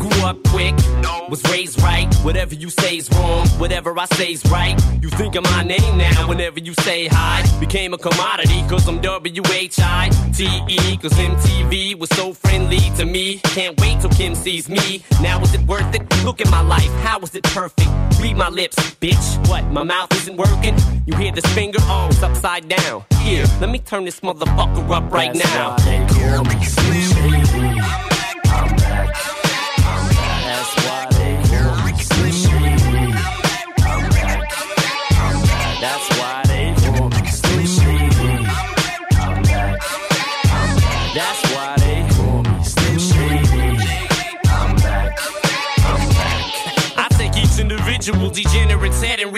Grew 0.00 0.24
up 0.24 0.42
quick. 0.48 0.74
Was 1.28 1.42
raised 1.50 1.80
right. 1.82 2.12
Whatever 2.16 2.54
you 2.54 2.68
say's 2.68 3.08
wrong. 3.12 3.46
Whatever 3.58 3.98
I 3.98 4.04
say's 4.06 4.44
right. 4.50 4.78
You 5.00 5.08
think 5.10 5.34
of 5.34 5.44
my 5.44 5.62
name 5.62 5.96
now 5.96 6.28
whenever 6.28 6.60
you 6.60 6.74
say 6.74 7.06
hi. 7.06 7.42
Became 7.58 7.94
a 7.94 7.98
commodity 7.98 8.62
cause 8.68 8.86
I'm 8.86 9.00
W-H-I-T-E. 9.00 10.96
Cause 10.98 11.12
MTV 11.12 11.98
was 11.98 12.10
so 12.10 12.32
friendly 12.32 12.80
to 12.96 13.04
me. 13.06 13.38
Can't 13.54 13.80
wait 13.80 14.00
till 14.00 14.10
Kim 14.10 14.34
sees 14.34 14.68
me. 14.68 15.02
Now 15.22 15.40
is 15.40 15.54
it 15.54 15.62
worth 15.62 15.94
it? 15.94 16.02
Look 16.24 16.40
at 16.40 16.50
my 16.50 16.60
life. 16.60 16.90
How 17.02 17.18
is 17.20 17.34
it 17.34 17.44
perfect? 17.44 17.88
Read 18.20 18.36
my 18.36 18.48
lips, 18.48 18.76
bitch. 19.00 19.48
What? 19.48 19.64
My 19.72 19.82
mouth 19.82 20.12
isn't 20.12 20.36
working? 20.36 20.76
You 21.06 21.16
hear 21.16 21.32
this 21.32 21.46
finger? 21.54 21.78
Oh, 21.82 22.08
it's 22.10 22.22
upside 22.22 22.68
down. 22.68 23.04
Here, 23.20 23.46
let 23.60 23.70
me 23.70 23.78
turn 23.78 24.04
this 24.04 24.20
motherfucker 24.20 24.88
up 24.90 25.10
right 25.12 25.32
That's 25.32 25.54
now. 25.54 25.76
That's 30.52 30.74
why 30.84 31.06
they 31.12 31.34
me 31.86 31.92
Slim 31.96 32.30
Shady. 32.30 33.14
I'm 33.90 34.02
back. 34.10 34.50
That's 35.80 36.08
why 36.18 36.42
they 36.46 36.74
me 37.08 37.26
Slim 37.26 37.66
Shady. 37.76 38.32
I'm 39.16 39.42
back. 39.44 39.80
That's 41.14 41.42
why 41.54 41.76
they 41.78 42.06
call 42.14 42.42
me 42.42 42.64
Slim 42.64 42.98
Shady. 42.98 43.66
I'm 44.44 44.76
back. 44.76 45.18
I'm 45.90 46.08
back. 46.20 46.42
I 46.98 47.08
take 47.12 47.34
each 47.38 47.58
individual 47.58 48.28
degenerate's 48.28 49.02
head 49.02 49.20
and 49.20 49.32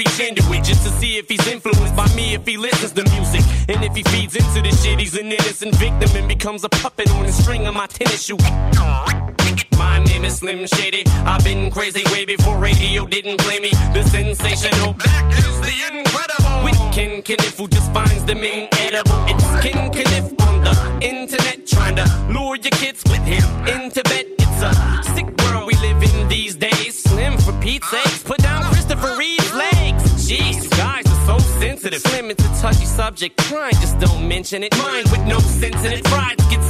it 0.53 0.65
just 0.65 0.83
to 0.85 0.91
see 0.99 1.17
if 1.17 1.29
he's 1.29 1.47
influenced 1.47 1.95
by 1.95 2.09
me, 2.17 2.35
if 2.35 2.45
he 2.45 2.57
listens 2.57 2.91
to 2.91 3.05
music. 3.13 3.44
And 3.67 3.83
if 3.83 3.97
he 3.97 4.03
feeds 4.03 4.37
into 4.37 4.61
this 4.61 4.85
shit, 4.85 5.01
he's 5.01 5.17
an 5.17 5.33
innocent 5.33 5.75
victim 5.77 6.11
and 6.17 6.29
becomes 6.29 6.65
a 6.65 6.69
puppet 6.69 7.11
on 7.13 7.25
the 7.25 7.33
string 7.33 7.67
of 7.67 7.75
my 7.75 7.87
tennis 7.87 8.23
shoe. 8.23 8.37
My 9.79 10.05
name 10.05 10.25
is 10.25 10.39
Slim 10.39 10.67
Shady. 10.67 11.05
I've 11.25 11.43
been 11.45 11.71
crazy 11.71 12.03
way 12.13 12.27
before 12.27 12.59
radio 12.59 13.07
didn't 13.07 13.39
play 13.41 13.61
me. 13.61 13.71
The 13.95 14.03
sensational, 14.03 14.93
that 14.93 15.35
is 15.39 15.61
the 15.65 15.99
incredible. 15.99 16.65
With 16.65 16.95
Ken 16.95 17.23
Kniff, 17.23 17.57
who 17.57 17.69
just 17.69 17.91
finds 17.93 18.25
them 18.27 18.39
inedible. 18.39 19.25
It's 19.29 19.45
Ken 19.65 19.91
Kniff 19.91 20.41
on 20.47 20.63
the 20.63 21.07
internet, 21.07 21.67
trying 21.67 21.97
to 21.97 22.05
lure 22.31 22.57
your 22.57 22.73
kids 22.73 23.03
with 23.05 23.25
him 23.25 23.45
into 23.67 24.03
bed. 24.05 24.27
It's 24.39 24.63
a 24.63 25.15
sick 25.15 25.27
world 25.41 25.67
we 25.67 25.75
live 25.77 26.03
in 26.03 26.29
these 26.29 26.55
days. 26.55 27.03
Slim 27.03 27.39
for 27.39 27.59
Pete's 27.61 27.89
sakes, 27.89 28.23
put 28.23 28.39
down 28.39 28.63
Christopher 28.65 29.17
Reeve's 29.17 29.55
legs. 29.55 30.03
Jeez, 30.29 30.69
guys 30.77 31.04
sensitive. 31.65 32.01
Slim, 32.01 32.31
it's 32.31 32.45
a 32.45 32.63
touchy 32.63 32.85
subject. 32.85 33.33
Crime, 33.49 33.73
just 33.85 33.99
don't 33.99 34.29
mention 34.29 34.63
it. 34.63 34.77
Mine 34.79 35.05
with 35.11 35.25
no 35.27 35.39
sense 35.39 35.85
in 35.85 35.93
it. 35.93 36.05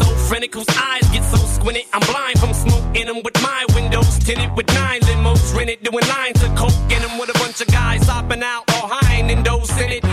So 0.00 0.07
frenetic, 0.26 0.54
whose 0.54 0.68
eyes 0.90 1.07
get 1.11 1.24
so 1.24 1.37
squinted. 1.37 1.85
I'm 1.92 2.00
blind 2.12 2.38
from 2.40 2.52
smoke 2.52 2.85
in 2.96 3.07
them 3.07 3.22
with 3.22 3.37
my 3.42 3.64
windows 3.74 4.18
tinted 4.18 4.50
with 4.57 4.68
nine 4.74 5.00
limos 5.02 5.54
rented. 5.57 5.83
Doing 5.83 6.07
lines 6.16 6.42
of 6.42 6.54
coke 6.57 6.78
in 6.94 7.00
them 7.02 7.18
with 7.18 7.30
a 7.35 7.38
bunch 7.42 7.61
of 7.61 7.68
guys 7.68 8.07
hopping 8.07 8.42
out 8.42 8.64
all 8.74 8.88
high 8.88 9.16
and 9.16 9.44
those 9.44 9.70
in 9.85 9.90
it. 9.98 10.04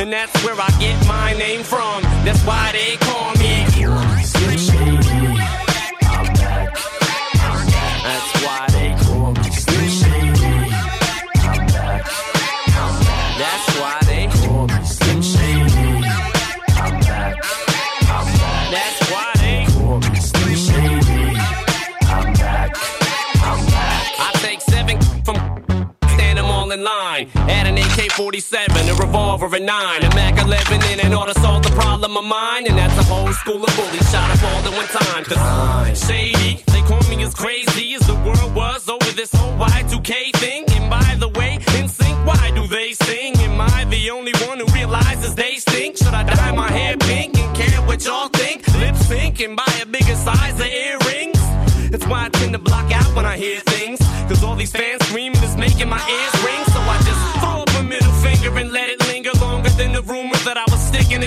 And 0.00 0.12
that's 0.12 0.34
where 0.44 0.56
I 0.58 0.70
get 0.78 0.96
my 1.06 1.32
name 1.34 1.62
from. 1.62 2.02
That's 2.26 2.42
why 2.44 2.72
they 2.72 2.96
call 3.06 3.32
me. 3.42 3.64
That's 8.04 8.44
why 8.44 8.73
in 26.74 26.82
line. 26.82 27.30
Add 27.34 27.66
an 27.66 27.78
AK-47, 27.78 28.90
a 28.90 28.94
revolver, 28.94 29.46
a 29.46 29.60
9, 29.60 30.04
a 30.04 30.14
Mac 30.14 30.42
11, 30.42 30.82
and 30.90 31.00
an 31.00 31.14
order 31.14 31.32
solve 31.34 31.62
the 31.62 31.70
problem 31.70 32.16
of 32.16 32.24
mine. 32.24 32.66
And 32.66 32.76
that's 32.76 32.98
a 32.98 33.04
whole 33.04 33.32
school 33.32 33.62
of 33.62 33.70
bullies 33.76 34.10
shot 34.10 34.28
up 34.30 34.42
all 34.42 34.60
at 34.68 34.72
one 34.72 34.86
time. 34.88 35.24
Cause 35.24 35.38
I'm 35.38 35.94
shady, 35.94 36.62
they 36.72 36.82
call 36.82 37.02
me 37.08 37.22
as 37.22 37.34
crazy 37.34 37.94
as 37.94 38.06
the 38.06 38.14
world 38.26 38.54
was 38.54 38.88
over 38.88 39.10
this 39.12 39.32
whole 39.32 39.56
Y2K 39.56 40.36
thing. 40.36 40.64
And 40.76 40.90
by 40.90 41.16
the 41.18 41.28
way, 41.38 41.58
in 41.78 41.88
sync, 41.88 42.16
why 42.26 42.50
do 42.54 42.66
they 42.66 42.92
sing? 42.92 43.36
Am 43.38 43.60
I 43.60 43.84
the 43.84 44.10
only 44.10 44.32
one 44.48 44.58
who 44.58 44.66
realizes 44.74 45.34
they 45.34 45.56
stink? 45.56 45.96
Should 45.96 46.14
I 46.14 46.24
dye 46.24 46.52
my 46.52 46.70
hair 46.70 46.96
pink 46.96 47.38
and 47.38 47.56
care 47.56 47.80
what 47.82 48.04
y'all 48.04 48.28
think? 48.28 48.66
Lip 48.80 48.96
sync 48.96 49.40
and 49.40 49.56
buy 49.56 49.74
a 49.80 49.86
bigger 49.86 50.16
size 50.16 50.58
of 50.58 50.66
earrings? 50.66 51.40
That's 51.90 52.06
why 52.06 52.26
I 52.26 52.28
tend 52.30 52.52
to 52.54 52.58
block 52.58 52.90
out 52.90 53.14
when 53.14 53.24
I 53.24 53.36
hear 53.36 53.60
things. 53.60 54.00
Cause 54.28 54.42
all 54.42 54.56
these 54.56 54.72
fans 54.72 55.03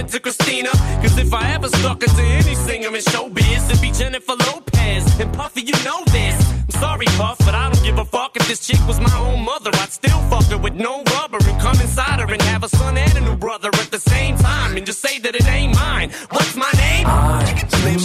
to 0.08 0.20
Christina. 0.20 0.70
Cause 1.02 1.18
if 1.18 1.34
I 1.34 1.52
ever 1.54 1.68
stuck 1.68 2.02
into 2.02 2.22
any 2.22 2.56
singer 2.56 2.88
in 2.88 3.02
showbiz, 3.02 3.70
it'd 3.70 3.82
be 3.82 3.92
Jennifer 3.92 4.36
Lopez. 4.36 5.20
And 5.20 5.34
Puffy, 5.34 5.62
you 5.62 5.74
know 5.84 6.04
this. 6.06 6.36
I'm 6.52 6.82
sorry, 6.82 7.06
Puff, 7.18 7.38
but 7.40 7.56
I 7.56 7.70
don't 7.70 7.84
give 7.84 7.98
a 7.98 8.06
fuck 8.06 8.36
if 8.38 8.48
this 8.48 8.66
chick 8.66 8.80
was 8.88 9.00
my 9.00 9.18
own 9.18 9.44
mother. 9.44 9.72
I'd 9.74 9.92
still 9.92 10.20
fuck 10.30 10.46
her 10.46 10.58
with 10.58 10.76
no 10.76 11.04
rubber 11.16 11.40
and 11.42 11.60
come 11.62 11.80
inside 11.82 12.20
her 12.20 12.32
and 12.32 12.42
have 12.44 12.64
a 12.64 12.70
son 12.70 12.98
and 12.98 13.18
a 13.18 13.22
new 13.22 13.36
brother 13.36 13.70
at 13.74 13.92
the 13.92 14.00
same 14.00 14.38
time 14.38 14.78
and 14.78 14.86
just 14.86 15.02
say 15.02 15.20
that 15.20 15.36
it 15.36 15.48
ain't 15.48 15.76
mine. 15.76 16.12
What's 16.30 16.56
my 16.56 16.72
name? 16.78 17.08
I'm 17.08 17.70
Slim 17.70 18.00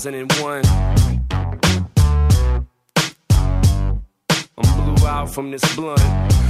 2001. 0.00 0.64
I'm 4.56 4.94
blew 4.94 5.06
out 5.08 5.28
from 5.28 5.50
this 5.50 5.74
blunt. 5.74 6.47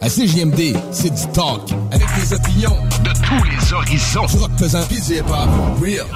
À 0.00 0.08
CJMD, 0.08 0.76
c'est 0.92 1.10
du 1.12 1.32
talk. 1.32 1.72
Avec 1.90 2.06
des 2.14 2.32
opinions 2.32 2.76
de 3.02 3.10
tous 3.26 3.44
les 3.44 3.72
horizons. 3.72 4.26
Rock 4.38 4.50
pesant. 4.56 4.82
Real. 5.80 6.06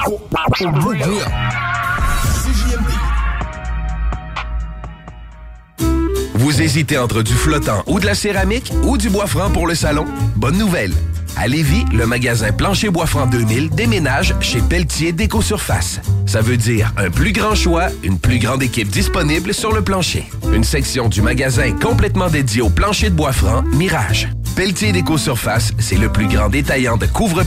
Vous 6.35 6.62
hésitez 6.62 6.99
entre 6.99 7.23
du 7.23 7.33
flottant 7.33 7.83
ou 7.88 7.99
de 7.99 8.07
la 8.07 8.14
céramique 8.14 8.73
ou 8.85 8.97
du 8.97 9.11
bois 9.11 9.27
franc 9.27 9.51
pour 9.51 9.66
le 9.66 9.75
salon? 9.75 10.05
Bonne 10.37 10.59
nouvelle! 10.59 10.92
À 11.37 11.49
Lévis, 11.49 11.85
le 11.92 12.07
magasin 12.07 12.53
Plancher 12.53 12.90
Bois 12.90 13.07
Franc 13.07 13.27
2000 13.27 13.71
déménage 13.71 14.35
chez 14.40 14.61
Pelletier 14.61 15.12
Déco 15.12 15.40
Surface. 15.40 16.01
Ça 16.27 16.40
veut 16.40 16.57
dire 16.57 16.92
un 16.97 17.11
plus 17.11 17.33
grand 17.33 17.55
choix, 17.55 17.88
une 18.03 18.18
plus 18.18 18.38
grande 18.38 18.62
équipe 18.62 18.88
disponible 18.88 19.55
sur 19.55 19.73
le 19.73 19.83
plancher. 19.83 20.31
Une 20.53 20.64
section 20.64 21.09
du 21.09 21.23
magasin 21.23 21.73
complètement 21.73 22.29
dédiée 22.29 22.62
au 22.62 22.71
plancher 22.71 23.11
de 23.11 23.14
bois 23.14 23.33
franc 23.33 23.62
Mirage. 23.75 24.29
Pelletier 24.55 24.92
Déco 24.92 25.18
Surface, 25.18 25.73
c'est 25.79 25.99
le 25.99 26.11
plus 26.11 26.29
grand 26.29 26.49
détaillant 26.49 26.97
de 26.97 27.07
couvre 27.07 27.42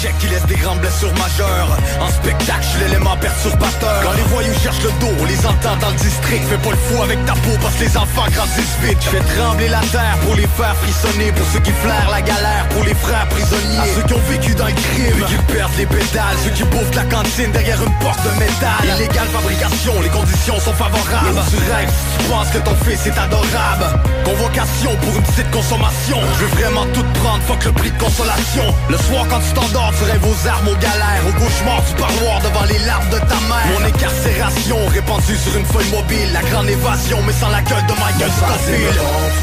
check 0.00 0.16
qui 0.18 0.28
laisse 0.28 0.46
des 0.46 0.54
grandes 0.56 0.78
blessures 0.78 1.12
majeures. 1.14 1.70
En 2.00 2.08
spectacle, 2.08 2.62
je 2.62 2.68
suis 2.68 2.80
l'élément 2.80 3.16
perturbateur. 3.16 4.00
Quand 4.02 4.12
les 4.12 4.28
voyous 4.34 4.54
cherchent 4.62 4.82
le 4.82 4.92
dos, 5.00 5.12
on 5.20 5.24
les 5.24 5.46
entend 5.46 5.76
dans 5.80 5.90
le 5.90 5.96
district. 5.96 6.44
Fais 6.48 6.58
pas 6.58 6.70
le 6.70 6.76
fou 6.76 7.02
avec 7.02 7.18
ta 7.26 7.32
peau 7.32 7.54
parce 7.60 7.74
que 7.74 7.84
les 7.84 7.96
enfants 7.96 8.28
grandissent 8.30 8.78
vite. 8.82 8.98
Je 9.02 9.10
fais 9.10 9.24
trembler 9.34 9.68
la 9.68 9.80
terre 9.90 10.16
pour 10.24 10.34
les 10.36 10.46
faire 10.46 10.74
frissonner. 10.82 11.32
Pour 11.32 11.46
ceux 11.52 11.60
qui 11.60 11.72
flairent 11.72 12.10
la 12.10 12.22
galère, 12.22 12.68
pour 12.70 12.84
les 12.84 12.94
frères 12.94 13.28
prisonniers. 13.28 13.78
À 13.78 13.86
ceux 13.94 14.02
qui 14.02 14.14
ont 14.14 14.26
vécu 14.30 14.54
dans 14.54 14.66
le 14.66 14.78
crime, 14.78 15.18
puis 15.18 15.24
qui 15.24 15.38
perdent 15.52 15.76
les 15.76 15.86
pédales. 15.86 16.38
Ceux 16.44 16.50
qui 16.50 16.64
bouffent 16.64 16.94
la 16.94 17.04
cantine 17.04 17.50
derrière 17.52 17.82
une 17.82 17.94
porte 17.98 18.22
de 18.22 18.32
métal. 18.38 18.82
Illégale 18.84 19.28
fabrication, 19.34 19.94
les 20.02 20.10
conditions 20.10 20.58
sont 20.60 20.74
favorables. 20.74 21.42
Tu 21.50 21.58
rêves, 21.58 21.92
tu 22.18 22.24
penses 22.30 22.50
que 22.50 22.58
ton 22.58 22.76
fils 22.86 23.06
est 23.06 23.18
adorable. 23.18 23.86
Convocation 24.24 24.94
pour 25.02 25.16
une 25.16 25.22
petite 25.22 25.50
consommation. 25.50 26.18
Je 26.38 26.44
veux 26.44 26.54
vraiment 26.62 26.86
tout 26.94 27.04
prendre, 27.18 27.42
fuck 27.44 27.64
le 27.64 27.72
prix 27.72 27.90
de 27.90 27.98
consolation. 27.98 28.74
Le 28.88 28.96
soir 28.98 29.26
quand 29.28 29.40
tu 29.40 29.52
t'endors, 29.54 29.87
rêves 29.96 30.24
aux 30.24 30.48
armes, 30.48 30.68
aux 30.68 30.76
galères, 30.76 31.24
au 31.28 31.32
cauchemar 31.32 31.82
du 31.82 31.94
parloir 31.94 32.40
devant 32.42 32.64
les 32.68 32.78
larmes 32.84 33.08
de 33.10 33.18
ta 33.18 33.38
mère. 33.48 33.68
Mon 33.72 33.84
incarcération 33.86 34.78
répandue 34.88 35.36
sur 35.36 35.56
une 35.56 35.64
feuille 35.64 35.90
mobile, 35.90 36.28
la 36.32 36.42
grande 36.42 36.68
évasion, 36.68 37.18
mais 37.26 37.32
sans 37.32 37.48
la 37.48 37.62
gueule 37.62 37.86
de 37.86 37.94
Michael 37.96 38.32
Scofield. 38.36 38.98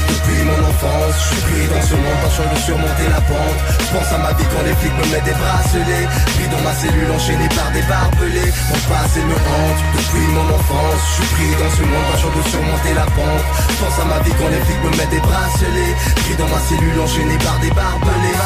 Depuis 0.10 0.44
mon 0.46 0.60
enfance, 0.70 1.16
je 1.18 1.26
suis 1.34 1.42
pris 1.46 1.66
dans 1.70 1.82
ce 1.82 1.96
monde, 1.96 2.32
sûr 2.34 2.46
de 2.46 2.60
surmonter 2.62 3.08
la 3.10 3.22
pente. 3.22 3.60
Je 3.80 3.90
pense 3.94 4.12
à 4.14 4.18
ma 4.18 4.32
vie 4.34 4.48
quand 4.52 4.64
les 4.66 4.76
flics 4.76 4.98
me 4.98 5.06
mettent 5.12 5.26
des 5.26 5.38
bracelets. 5.38 6.08
Pris 6.36 6.48
dans 6.54 6.62
ma 6.62 6.74
cellule, 6.74 7.10
enchaîné 7.12 7.48
par 7.50 7.70
des 7.72 7.86
barbelés. 7.90 8.52
Mon 8.70 8.82
passé 8.90 9.22
me 9.26 9.36
hante. 9.36 9.82
Depuis 9.98 10.28
mon 10.34 10.48
enfance, 10.54 11.02
je 11.02 11.14
suis 11.18 11.30
pris 11.34 11.52
dans 11.58 11.72
ce 11.74 11.84
monde, 11.84 12.14
sûr 12.22 12.32
de 12.34 12.42
surmonter 12.50 12.94
la 12.94 13.08
pente. 13.18 13.46
Je 13.70 13.78
pense 13.82 13.98
à 13.98 14.06
ma 14.06 14.20
vie 14.22 14.36
quand 14.38 14.50
les 14.50 14.62
flics 14.66 14.84
me 14.86 14.92
mettent 14.98 15.14
des 15.14 15.24
bracelets. 15.26 15.96
Pris 16.22 16.36
dans 16.38 16.50
ma 16.50 16.62
cellule, 16.70 16.98
enchaîné 17.02 17.36
par 17.42 17.58
des 17.60 17.72
barbelés. 17.72 18.38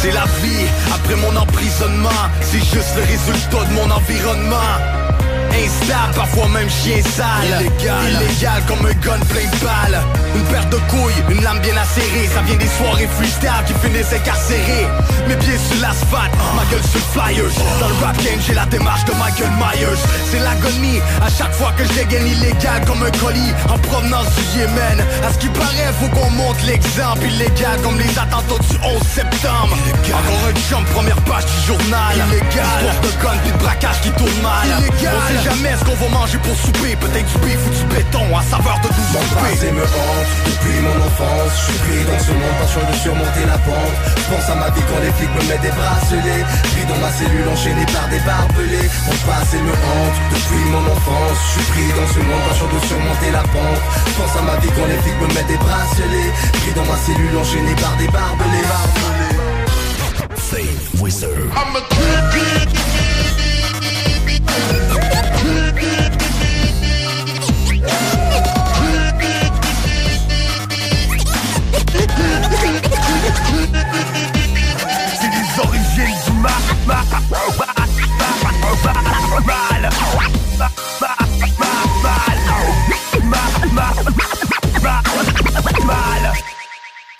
C'est 0.00 0.12
la 0.12 0.26
vie 0.40 0.66
après 0.92 1.16
mon 1.16 1.33
C'est 2.40 2.58
juste 2.58 2.96
le 2.96 3.02
résultat 3.02 3.64
de 3.64 3.74
mon 3.74 3.90
environnement. 3.90 5.23
Instable, 5.54 6.14
parfois 6.14 6.48
même 6.48 6.68
chien 6.68 7.00
sale. 7.02 7.60
Illégal, 7.60 8.10
illégal 8.10 8.62
comme 8.66 8.84
un 8.86 8.94
gun 9.04 9.20
plein 9.30 9.46
de 9.46 9.64
balles. 9.64 10.02
Une 10.34 10.44
paire 10.46 10.66
de 10.66 10.76
couilles, 10.90 11.22
une 11.30 11.42
lame 11.42 11.60
bien 11.60 11.76
acérée. 11.76 12.28
Ça 12.34 12.42
vient 12.42 12.56
des 12.56 12.66
soirées 12.66 13.08
freestyle 13.16 13.62
qui 13.66 13.74
finissent 13.86 14.12
incarcérés 14.12 14.86
Mes 15.28 15.36
pieds 15.36 15.58
sur 15.58 15.80
l'asphalte, 15.80 16.34
ma 16.56 16.64
gueule 16.66 16.82
sur 16.82 16.98
le 16.98 17.10
flyers 17.14 17.54
Dans 17.80 17.88
le 17.88 17.94
rap 18.04 18.16
game, 18.18 18.40
j'ai 18.44 18.54
la 18.54 18.66
démarche 18.66 19.04
de 19.04 19.12
Michael 19.12 19.52
Myers. 19.62 20.02
C'est 20.30 20.40
l'agonie, 20.40 20.98
à 21.22 21.30
chaque 21.30 21.52
fois 21.52 21.72
que 21.76 21.84
je 21.84 21.92
dégaine 21.92 22.26
illégal 22.26 22.84
comme 22.86 23.02
un 23.02 23.14
colis 23.22 23.52
En 23.68 23.78
provenance 23.78 24.26
du 24.34 24.58
Yémen. 24.58 24.98
À 25.22 25.32
ce 25.32 25.38
qui 25.38 25.48
paraît, 25.48 25.92
faut 26.00 26.08
qu'on 26.08 26.30
montre 26.30 26.64
l'exemple 26.66 27.24
Illégal 27.26 27.80
comme 27.82 27.98
les 27.98 28.18
attentats 28.18 28.58
du 28.58 28.76
11 28.82 29.02
septembre. 29.06 29.76
Encore 30.10 30.42
un 30.50 30.54
jump, 30.68 30.86
première 30.92 31.20
page 31.22 31.46
du 31.46 31.66
journal. 31.66 32.14
Illégal, 32.26 32.82
histoire 32.82 33.00
de 33.02 33.22
gun 33.22 33.38
puis 33.42 33.52
de 33.52 33.58
braquage 33.58 34.00
qui 34.02 34.10
tourne 34.10 34.40
mal. 34.42 34.66
Illégal. 34.66 35.12
On 35.38 35.43
jamais 35.44 35.76
ce 35.76 35.84
qu'on 35.84 35.98
va 36.00 36.08
manger 36.08 36.38
pour 36.38 36.56
souper? 36.56 36.96
Peut-être 36.96 37.28
du 37.28 37.38
beef 37.44 37.60
ou 37.68 37.70
du 37.70 37.84
béton 37.92 38.24
à 38.32 38.42
saveur 38.42 38.80
de 38.80 38.88
12 38.88 38.96
Mon 39.12 39.24
passé 39.36 39.68
me 39.72 39.84
hante 39.84 40.30
depuis 40.48 40.80
mon 40.80 40.96
enfance 41.04 41.52
Je 41.52 41.62
suis 41.68 41.80
pris 41.84 42.02
dans 42.08 42.20
ce 42.24 42.32
monde, 42.32 42.56
pas 42.58 42.68
sûr 42.72 42.84
de 42.88 42.94
surmonter 43.04 43.44
la 43.44 43.58
pente. 43.60 43.96
Je 44.16 44.26
pense 44.32 44.48
à 44.48 44.56
ma 44.56 44.68
vie 44.72 44.84
quand 44.88 45.00
les 45.04 45.12
flics 45.12 45.34
me 45.36 45.44
mettent 45.48 45.66
des 45.68 45.74
bracelets. 45.76 46.44
Pris 46.72 46.84
dans 46.88 47.00
ma 47.04 47.10
cellule 47.12 47.48
enchaîné 47.52 47.84
par 47.92 48.06
des 48.08 48.22
barbelés. 48.24 48.88
Mon 49.04 49.18
passé 49.28 49.56
me 49.60 49.74
hante 49.74 50.18
depuis 50.32 50.64
mon 50.72 50.84
enfance 50.88 51.36
Je 51.36 51.50
suis 51.60 51.66
pris 51.72 51.88
dans 51.92 52.08
ce 52.08 52.20
monde, 52.24 52.42
pas 52.48 52.56
sûr 52.56 52.68
de 52.72 52.80
surmonter 52.88 53.30
la 53.30 53.44
pente. 53.52 53.82
Je 54.08 54.14
pense 54.16 54.34
à 54.40 54.42
ma 54.48 54.56
vie 54.64 54.72
quand 54.72 54.88
les 54.88 55.00
flics 55.04 55.20
me 55.20 55.28
mettent 55.36 55.52
des 55.52 55.60
bracelets. 55.60 56.32
Pris 56.56 56.72
dans 56.72 56.88
ma 56.88 56.98
cellule 57.04 57.36
enchaîné 57.36 57.72
par 57.76 57.94
des 58.00 58.08
barbelés. 58.08 58.66
Faith 60.48 60.82
Wizard. 61.00 61.52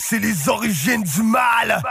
C'est 0.07 0.19
les 0.19 0.49
origines 0.49 1.03
du 1.03 1.23
mal. 1.23 1.81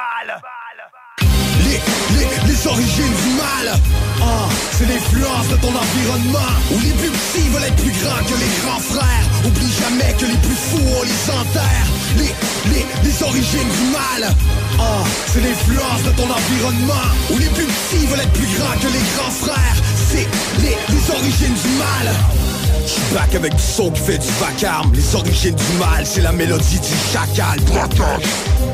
Les, 1.65 1.81
les, 2.17 2.29
les 2.47 2.67
origines 2.67 3.13
du 3.13 3.31
mal. 3.37 3.75
Ah, 4.23 4.54
c'est 4.79 4.87
l'influence 4.87 5.49
de 5.49 5.57
ton 5.57 5.69
environnement. 5.69 6.53
Où 6.73 6.79
les 6.81 6.93
plus 6.93 7.11
petits 7.11 7.49
veulent 7.51 7.65
être 7.65 7.77
plus 7.77 7.95
grands 8.03 8.25
que 8.25 8.35
les 8.35 8.53
grands 8.63 8.81
frères. 8.81 9.27
Oublie 9.47 9.73
jamais 9.81 10.13
que 10.19 10.27
les 10.27 10.41
plus 10.43 10.59
fous, 10.69 10.89
on 10.99 11.03
les 11.03 11.23
enterre. 11.31 11.87
Les, 12.19 12.35
les, 12.73 12.87
les 13.05 13.23
origines 13.23 13.71
du 13.79 13.87
mal. 13.93 14.35
Ah, 14.79 15.05
c'est 15.27 15.41
l'influence 15.41 16.03
de 16.03 16.11
ton 16.19 16.29
environnement. 16.29 17.07
Où 17.31 17.39
les 17.39 17.51
plus 17.57 17.67
petits 17.67 18.07
veulent 18.07 18.21
être 18.21 18.33
plus 18.33 18.51
grands 18.59 18.79
que 18.83 18.91
les 18.91 19.05
grands 19.15 19.37
frères. 19.47 19.79
C'est 20.11 20.27
les, 20.63 20.77
les 20.91 21.11
origines 21.11 21.55
du 21.55 21.71
mal. 21.79 22.54
J'suis 22.87 23.15
back 23.15 23.35
avec 23.35 23.55
du 23.55 23.63
son 23.63 23.91
qui 23.91 24.01
fait 24.01 24.19
du 24.19 24.27
vacarme. 24.41 24.93
Les 24.95 25.15
origines 25.15 25.55
du 25.55 25.79
mal, 25.79 26.05
c'est 26.05 26.21
la 26.21 26.33
mélodie 26.33 26.79
du 26.79 27.13
chacal. 27.13 27.59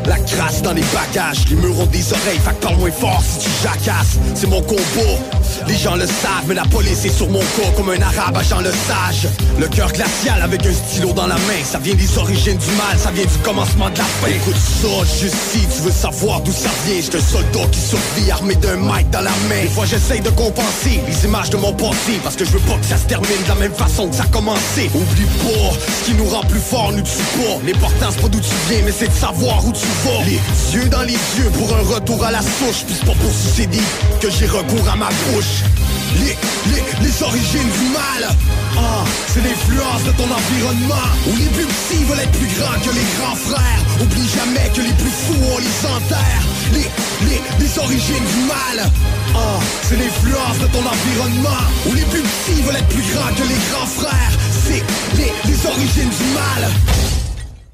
La 0.06 0.18
crasse 0.18 0.62
dans 0.62 0.72
les 0.72 0.84
bagages 0.94 1.44
Les 1.48 1.56
murs 1.56 1.78
ont 1.78 1.86
des 1.86 2.12
oreilles, 2.12 2.40
fait 2.44 2.58
que 2.60 2.74
moins 2.74 2.90
fort 2.90 3.22
si 3.22 3.44
tu 3.44 3.50
jacasses. 3.62 4.18
C'est 4.34 4.48
mon 4.48 4.62
combo. 4.62 4.80
Les 5.68 5.76
gens 5.76 5.94
le 5.94 6.06
savent, 6.06 6.44
mais 6.46 6.54
la 6.54 6.64
police 6.64 7.04
est 7.04 7.16
sur 7.16 7.28
mon 7.28 7.40
corps 7.40 7.74
comme 7.76 7.90
un 7.90 8.00
arabe 8.00 8.36
agent 8.36 8.60
le 8.60 8.70
sage. 8.70 9.28
Le 9.58 9.68
cœur 9.68 9.92
glacial 9.92 10.42
avec 10.42 10.64
un 10.64 10.72
stylo 10.72 11.12
dans 11.12 11.26
la 11.26 11.34
main, 11.34 11.62
ça 11.64 11.78
vient 11.78 11.94
des 11.94 12.18
origines 12.18 12.56
du 12.56 12.70
mal, 12.76 12.98
ça 12.98 13.10
vient 13.10 13.24
du 13.24 13.38
commencement 13.44 13.90
de 13.90 13.98
la 13.98 14.04
fin. 14.04 14.28
Écoute 14.28 14.56
ça, 14.56 15.20
juste 15.20 15.36
si 15.52 15.60
tu 15.60 15.82
veux 15.82 15.92
savoir 15.92 16.40
d'où 16.40 16.52
ça 16.52 16.70
vient, 16.86 17.00
j'suis 17.00 17.16
un 17.16 17.20
soldat 17.20 17.68
qui 17.70 17.80
survit 17.80 18.30
armé 18.30 18.54
d'un 18.56 18.76
mic 18.76 19.10
dans 19.10 19.20
la 19.20 19.30
main. 19.48 19.62
Des 19.62 19.68
fois 19.68 19.86
j'essaye 19.86 20.20
de 20.20 20.30
compenser 20.30 21.00
les 21.06 21.24
images 21.24 21.50
de 21.50 21.56
mon 21.56 21.72
passé, 21.72 22.20
parce 22.22 22.36
que 22.36 22.44
je 22.44 22.50
veux 22.50 22.60
pas 22.60 22.78
que 22.78 22.86
ça 22.86 22.96
se 22.96 23.04
termine 23.04 23.42
de 23.44 23.48
la 23.48 23.56
même 23.56 23.74
façon 23.74 23.99
ça 24.12 24.22
a 24.24 24.26
commencé. 24.28 24.90
Oublie 24.94 25.26
pas, 25.44 25.76
ce 25.76 26.04
qui 26.06 26.14
nous 26.14 26.26
rend 26.26 26.40
plus 26.42 26.60
fort 26.60 26.92
nous 26.92 27.02
tue 27.02 27.22
pas. 27.36 27.58
L'important 27.66 28.06
c'est 28.10 28.22
pas 28.22 28.28
d'où 28.28 28.40
tu 28.40 28.54
viens, 28.68 28.80
mais 28.84 28.92
c'est 28.92 29.08
de 29.08 29.18
savoir 29.18 29.64
où 29.66 29.72
tu 29.72 29.86
vas. 30.04 30.24
Les 30.24 30.40
yeux 30.74 30.88
dans 30.88 31.02
les 31.02 31.20
yeux 31.38 31.50
pour 31.58 31.76
un 31.76 31.82
retour 31.94 32.24
à 32.24 32.30
la 32.30 32.40
souche, 32.40 32.84
puis 32.86 32.96
c'est 32.98 33.06
pas 33.06 33.18
pour 33.20 33.32
sucer 33.32 33.66
des 33.66 33.78
que 34.20 34.30
j'ai 34.30 34.46
recours 34.46 34.88
à 34.90 34.96
ma 34.96 35.08
bouche. 35.08 35.64
Les, 36.18 36.36
les, 36.72 36.82
les 37.06 37.22
origines 37.22 37.70
du 37.70 37.86
mal 37.92 38.28
ah, 38.76 39.04
C'est 39.28 39.42
l'influence 39.44 40.02
de 40.02 40.10
ton 40.18 40.24
environnement 40.24 41.06
Où 41.28 41.36
les 41.36 41.46
plus 41.54 41.66
petits 41.66 42.02
veulent 42.02 42.18
être 42.18 42.32
plus 42.32 42.50
grands 42.58 42.80
que 42.80 42.90
les 42.90 43.06
grands 43.16 43.36
frères 43.36 43.82
Oublie 44.02 44.28
jamais 44.34 44.68
que 44.74 44.80
les 44.80 44.92
plus 44.94 45.10
fous 45.10 45.38
on 45.54 45.58
les 45.58 45.86
enterre 45.86 46.42
les, 46.72 46.86
les, 47.28 47.40
les 47.58 47.78
origines 47.78 48.26
du 48.34 48.42
mal 48.46 48.90
ah, 49.34 49.58
C'est 49.82 49.96
l'influence 49.96 50.58
de 50.58 50.66
ton 50.66 50.80
environnement 50.80 51.62
Où 51.86 51.94
les 51.94 52.04
plus 52.04 52.22
petits 52.22 52.62
veulent 52.62 52.76
être 52.76 52.88
plus 52.88 53.06
grands 53.14 53.34
que 53.34 53.42
les 53.42 53.60
grands 53.70 53.89
frères 53.96 54.32
C'est 54.50 54.82
les, 55.16 55.32
les 55.50 55.66
origines 55.66 56.10
du 56.10 56.34
mal 56.34 56.70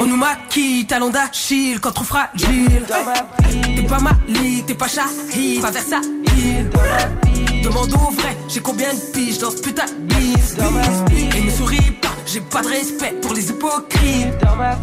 On 0.00 0.06
nous 0.06 0.16
maquille, 0.16 0.86
talon 0.86 1.10
d'Achille, 1.10 1.78
quand 1.80 1.92
trop 1.92 2.04
fragile. 2.04 2.84
T'es 3.76 3.82
pas 3.82 3.98
Mali, 3.98 4.64
t'es 4.66 4.74
pas 4.74 4.88
Shahid, 4.88 5.60
pas 5.60 5.70
Versailles. 5.70 6.00
Demande 7.62 7.92
au 7.92 8.10
vrai, 8.12 8.36
j'ai 8.48 8.60
combien 8.60 8.92
de 8.92 8.98
piges 9.12 9.38
dans 9.38 9.50
ce 9.50 9.58
putain 9.58 9.84
de 9.86 10.14
bise? 10.14 10.56
Et 11.36 11.40
ne 11.42 11.50
souris 11.50 11.92
pas, 12.00 12.08
j'ai 12.26 12.40
pas 12.40 12.62
de 12.62 12.68
respect 12.68 13.14
pour 13.22 13.34
les 13.34 13.50
hypocrites. 13.50 14.28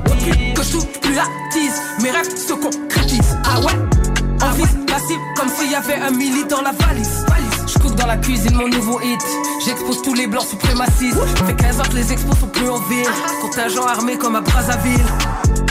Depuis 0.05 0.53
que 0.53 0.63
je 0.63 0.71
touche 0.71 0.85
plus 1.01 1.13
la 1.13 1.25
tise, 1.51 1.81
mes 2.01 2.11
rêves 2.11 2.35
se 2.35 2.53
concrétisent. 2.53 3.37
Ah 3.43 3.59
ouais, 3.59 3.73
en 4.41 4.51
vise 4.53 4.77
la 4.87 4.99
cible 4.99 5.21
comme 5.35 5.49
s'il 5.49 5.71
y 5.71 5.75
avait 5.75 5.95
un 5.95 6.11
milli 6.11 6.45
dans 6.45 6.61
la 6.61 6.71
valise. 6.71 7.25
Dans 7.99 8.07
la 8.07 8.17
cuisine 8.17 8.55
mon 8.55 8.69
nouveau 8.69 8.99
hit. 9.01 9.21
J'expose 9.65 10.01
tous 10.01 10.13
les 10.13 10.25
blancs 10.27 10.45
suprémacistes. 10.47 11.19
Fait 11.45 11.55
15 11.55 11.79
ans 11.81 11.83
que 11.83 11.95
les 11.95 12.13
expos 12.13 12.37
sont 12.39 12.47
plus 12.47 12.69
en 12.69 12.79
ville. 12.79 13.05
Contingent 13.41 13.85
armé 13.85 14.17
comme 14.17 14.35
à 14.35 14.41
Brazzaville. 14.41 15.05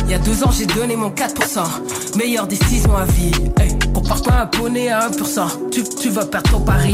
Il 0.04 0.10
y 0.10 0.14
a 0.14 0.18
deux 0.18 0.44
ans, 0.44 0.50
j'ai 0.50 0.66
donné 0.66 0.96
mon 0.96 1.10
4%. 1.10 2.16
Meilleure 2.16 2.46
décision 2.46 2.96
à 2.96 3.04
vie. 3.04 3.32
Hey, 3.58 3.78
compare 3.94 4.22
pas 4.22 4.40
un 4.42 4.46
poney 4.46 4.90
à 4.90 5.08
1%. 5.08 5.70
Tu, 5.70 5.82
tu 5.84 6.10
vas 6.10 6.26
perdre 6.26 6.50
ton 6.50 6.60
pari. 6.60 6.92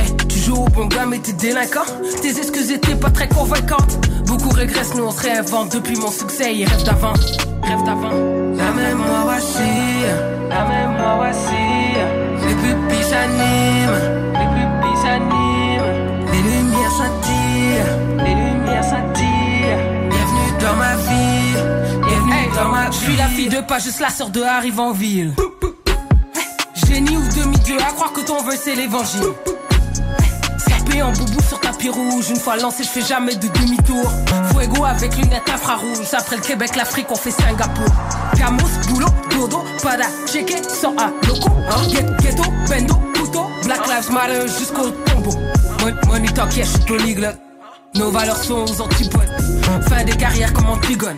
Hey, 0.00 0.16
tu 0.28 0.38
joues 0.38 0.56
au 0.56 0.68
bon 0.68 0.86
gars, 0.86 1.06
mais 1.06 1.18
t'es 1.18 1.32
délinquant. 1.32 1.86
Tes 2.20 2.38
excuses 2.38 2.72
étaient 2.72 2.96
pas 2.96 3.10
très 3.10 3.28
convaincantes. 3.28 3.98
Beaucoup 4.26 4.50
régressent, 4.50 4.94
nous 4.96 5.04
on 5.04 5.10
se. 5.10 5.76
Depuis 5.76 5.96
mon 5.96 6.10
succès, 6.10 6.54
ils 6.54 6.64
rêvent 6.64 6.84
d'avant. 6.84 7.12
Rêvent 7.62 7.84
d'avant. 7.84 8.10
La 8.56 8.72
mémoire 8.72 9.26
vacille. 9.26 10.10
La 10.48 10.64
mémoire 10.64 11.18
vacille. 11.18 12.02
Les 12.46 12.54
pupilles 12.54 13.10
s'animent. 13.10 14.21
Suis 23.02 23.16
la 23.16 23.28
fille 23.28 23.48
de 23.48 23.60
pas 23.60 23.78
juste 23.78 24.00
la 24.00 24.10
sœur 24.10 24.30
de 24.30 24.42
arrive 24.42 24.80
en 24.80 24.92
ville. 24.92 25.34
Génie 26.86 27.16
ou 27.16 27.22
demi-dieu, 27.36 27.76
à 27.80 27.92
croire 27.92 28.12
que 28.12 28.20
ton 28.20 28.42
vœu 28.42 28.54
c'est 28.62 28.74
l'évangile. 28.74 29.22
Sapé 30.58 31.02
en 31.02 31.12
boubou 31.12 31.40
sur 31.48 31.60
tapis 31.60 31.88
rouge, 31.88 32.30
une 32.30 32.36
fois 32.40 32.56
lancé, 32.56 32.84
je 32.84 32.88
fais 32.88 33.02
jamais 33.02 33.34
de 33.34 33.48
demi-tour. 33.48 34.10
Fuego 34.52 34.84
avec 34.84 35.16
lunettes 35.16 35.48
infrarouges, 35.52 35.98
après 36.12 36.36
le 36.36 36.42
Québec, 36.42 36.76
l'Afrique, 36.76 37.06
on 37.10 37.16
fait 37.16 37.30
Singapour. 37.30 37.86
Camos, 38.36 38.68
boulot, 38.88 39.08
dodo, 39.30 39.64
pada, 39.82 40.06
checké, 40.26 40.56
sans 40.62 40.94
à 40.96 41.10
loco, 41.26 41.48
hein, 41.70 41.82
Ghet- 41.88 42.22
ghetto, 42.22 42.44
bendo, 42.68 42.94
couteau, 43.18 43.46
Black 43.64 43.86
Lives 43.86 44.12
Matter 44.12 44.48
jusqu'au 44.58 44.90
tombeau. 44.90 45.32
Mon- 45.80 46.12
Money 46.12 46.28
talk, 46.32 46.54
yeah, 46.56 46.64
je 46.64 46.70
suis 46.70 46.80
polyglotte. 46.80 47.38
Nos 47.94 48.10
valeurs 48.10 48.42
sont 48.42 48.64
aux 48.64 48.80
antipodes. 48.80 49.28
Fin 49.88 50.04
des 50.04 50.16
carrières 50.16 50.52
comme 50.52 50.68
Antigone? 50.70 51.16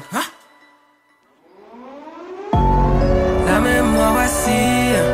Mémoire 4.14 4.22
vacille, 4.22 4.92
la 4.92 5.13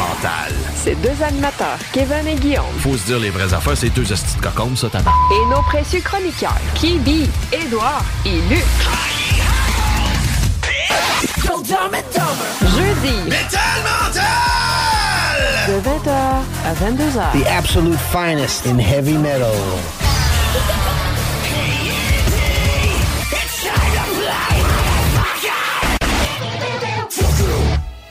Mental. 0.00 0.52
Ces 0.74 0.94
deux 0.96 1.22
animateurs, 1.22 1.78
Kevin 1.92 2.26
et 2.26 2.34
Guillaume, 2.34 2.64
Faut 2.80 2.96
se 2.96 3.04
dire 3.04 3.18
les 3.18 3.30
vraies 3.30 3.52
affaires, 3.52 3.76
c'est 3.76 3.90
deux 3.90 4.10
hosties 4.10 4.36
de 4.36 4.42
cocombes, 4.42 4.76
ça, 4.76 4.88
tabac. 4.88 5.12
et 5.30 5.50
nos 5.50 5.62
précieux 5.62 6.00
chroniqueurs, 6.00 6.56
Kibi, 6.74 7.28
Édouard 7.52 8.02
et 8.24 8.40
Luc. 8.48 8.64
Jeudi. 12.62 13.30
De 15.68 15.74
20h 15.80 16.10
à 16.64 16.74
22h. 16.74 17.32
The 17.42 17.46
absolute 17.46 17.98
finest 18.12 18.66
in 18.66 18.78
heavy 18.78 19.16
metal. 19.18 19.52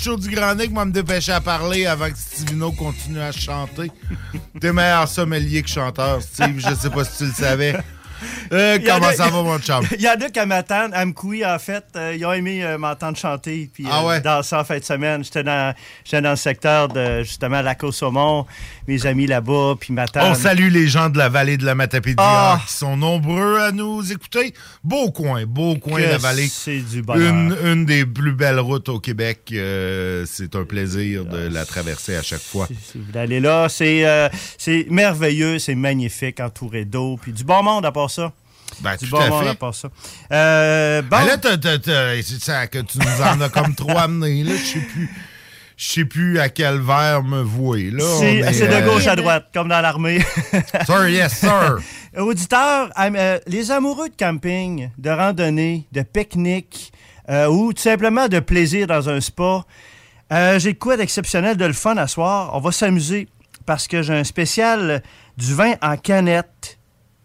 Show 0.00 0.16
du 0.16 0.30
Grand 0.30 0.54
Nick. 0.54 0.70
Moi, 0.70 0.86
me 0.86 0.92
dépêcher 0.92 1.32
à 1.32 1.40
parler 1.40 1.84
avant 1.84 2.10
que 2.10 2.16
Stivino 2.16 2.72
continue 2.72 3.20
à 3.20 3.32
chanter. 3.32 3.90
T'es 4.58 4.72
meilleur 4.72 5.06
sommelier 5.06 5.62
que 5.62 5.68
chanteur, 5.68 6.22
Steve. 6.22 6.58
Je 6.58 6.74
sais 6.74 6.88
pas 6.88 7.04
si 7.04 7.18
tu 7.18 7.24
le 7.26 7.32
savais. 7.32 7.76
Euh, 8.52 8.78
comment 8.84 9.12
ça 9.12 9.28
va, 9.28 9.42
mon 9.42 9.58
chum? 9.58 9.84
Il 9.98 10.02
y 10.02 10.08
en 10.08 10.12
a 10.20 10.28
qui 10.30 10.46
m'attendent. 10.46 10.92
À 10.94 11.04
Mkoui, 11.04 11.44
en 11.44 11.58
fait, 11.58 11.84
euh, 11.96 12.14
ils 12.16 12.24
ont 12.26 12.32
aimé 12.32 12.64
euh, 12.64 12.78
m'entendre 12.78 13.16
chanter. 13.16 13.70
Puis, 13.72 13.86
Ah 13.90 14.04
ouais? 14.04 14.20
danser 14.20 14.56
en 14.56 14.64
fin 14.64 14.78
de 14.78 14.84
semaine. 14.84 15.24
J'étais 15.24 15.42
dans, 15.42 15.74
dans 16.12 16.30
le 16.30 16.36
secteur 16.36 16.88
de, 16.88 17.22
justement, 17.22 17.62
la 17.62 17.74
côte 17.74 17.94
saumon 17.94 18.46
Mes 18.88 19.06
amis 19.06 19.26
là-bas, 19.26 19.74
puis 19.78 19.92
m'attendent. 19.92 20.24
On 20.32 20.34
salue 20.34 20.70
les 20.70 20.88
gens 20.88 21.08
de 21.08 21.18
la 21.18 21.28
vallée 21.28 21.56
de 21.56 21.64
la 21.64 21.74
Matapédia 21.74 22.16
Ah! 22.26 22.60
qui 22.66 22.72
sont 22.74 22.96
nombreux 22.96 23.58
à 23.60 23.72
nous 23.72 24.10
écouter. 24.12 24.52
Beau 24.82 25.10
coin, 25.10 25.44
beau 25.46 25.76
coin 25.76 26.00
Que 26.00 26.06
de 26.06 26.10
la 26.10 26.18
vallée. 26.18 26.48
c'est 26.50 26.80
du 26.80 27.02
bonheur. 27.02 27.32
Une, 27.32 27.56
une 27.64 27.84
des 27.86 28.04
plus 28.04 28.32
belles 28.32 28.60
routes 28.60 28.88
au 28.88 28.98
Québec. 29.00 29.40
C'est 29.50 30.54
un 30.54 30.64
plaisir 30.64 31.24
de 31.24 31.48
la 31.48 31.64
traverser 31.64 32.16
à 32.16 32.22
chaque 32.22 32.40
fois. 32.42 32.66
Si 32.82 32.98
vous 32.98 33.12
là, 33.40 33.68
c'est, 33.68 34.30
c'est 34.58 34.86
merveilleux, 34.90 35.58
c'est 35.58 35.74
magnifique, 35.74 36.40
entouré 36.40 36.84
d'eau, 36.84 37.18
puis 37.20 37.32
du 37.32 37.44
bon 37.44 37.62
monde 37.62 37.86
à 37.86 37.92
part 37.92 38.09
ça. 38.10 38.32
Ben, 38.80 38.96
du 38.96 39.06
tout 39.08 39.16
bon 39.16 39.20
à 39.20 39.28
monde 39.28 39.44
fait. 39.44 39.50
à 39.50 39.54
part 39.54 39.74
ça. 39.74 39.88
Euh, 40.32 41.02
bon. 41.02 41.08
Ben 41.10 41.24
là, 41.26 41.36
t'as- 41.38 41.58
t'as- 41.58 41.78
t'as- 41.78 42.22
c'est 42.22 42.40
ça 42.42 42.66
que 42.66 42.78
tu 42.78 42.98
nous 42.98 43.22
en 43.22 43.40
as 43.40 43.48
comme 43.48 43.74
trop 43.74 43.96
amené. 43.98 44.44
Là, 44.44 44.52
je 44.56 44.64
sais 44.64 44.78
plus. 44.80 45.10
Je 45.76 45.92
sais 45.92 46.04
plus 46.04 46.38
à 46.38 46.50
quel 46.50 46.78
verre 46.78 47.22
me 47.22 47.40
vouer. 47.40 47.90
Là, 47.90 48.04
C'est, 48.18 48.42
de 48.42 48.72
euh, 48.72 48.80
gauche 48.86 49.06
à 49.06 49.16
droite, 49.16 49.46
comme 49.54 49.68
dans 49.68 49.80
l'armée. 49.80 50.20
Sir, 50.86 51.08
yes, 51.08 51.38
sir. 51.38 51.78
Auditeurs, 52.18 52.90
euh, 52.98 53.38
les 53.46 53.70
amoureux 53.70 54.10
de 54.10 54.14
camping, 54.14 54.90
de 54.98 55.08
randonnée, 55.10 55.86
de 55.92 56.02
pique-nique 56.02 56.92
euh, 57.30 57.46
ou 57.46 57.72
tout 57.72 57.80
simplement 57.80 58.28
de 58.28 58.40
plaisir 58.40 58.86
dans 58.86 59.08
un 59.08 59.20
spa, 59.22 59.64
euh, 60.32 60.58
j'ai 60.58 60.74
quoi 60.74 60.98
d'exceptionnel, 60.98 61.56
de 61.56 61.64
le 61.64 61.72
fun 61.72 61.96
à 61.96 62.06
soir. 62.06 62.50
On 62.52 62.60
va 62.60 62.72
s'amuser 62.72 63.28
parce 63.64 63.88
que 63.88 64.02
j'ai 64.02 64.12
un 64.14 64.24
spécial 64.24 65.02
du 65.38 65.54
vin 65.54 65.74
en 65.80 65.96
canette. 65.96 66.76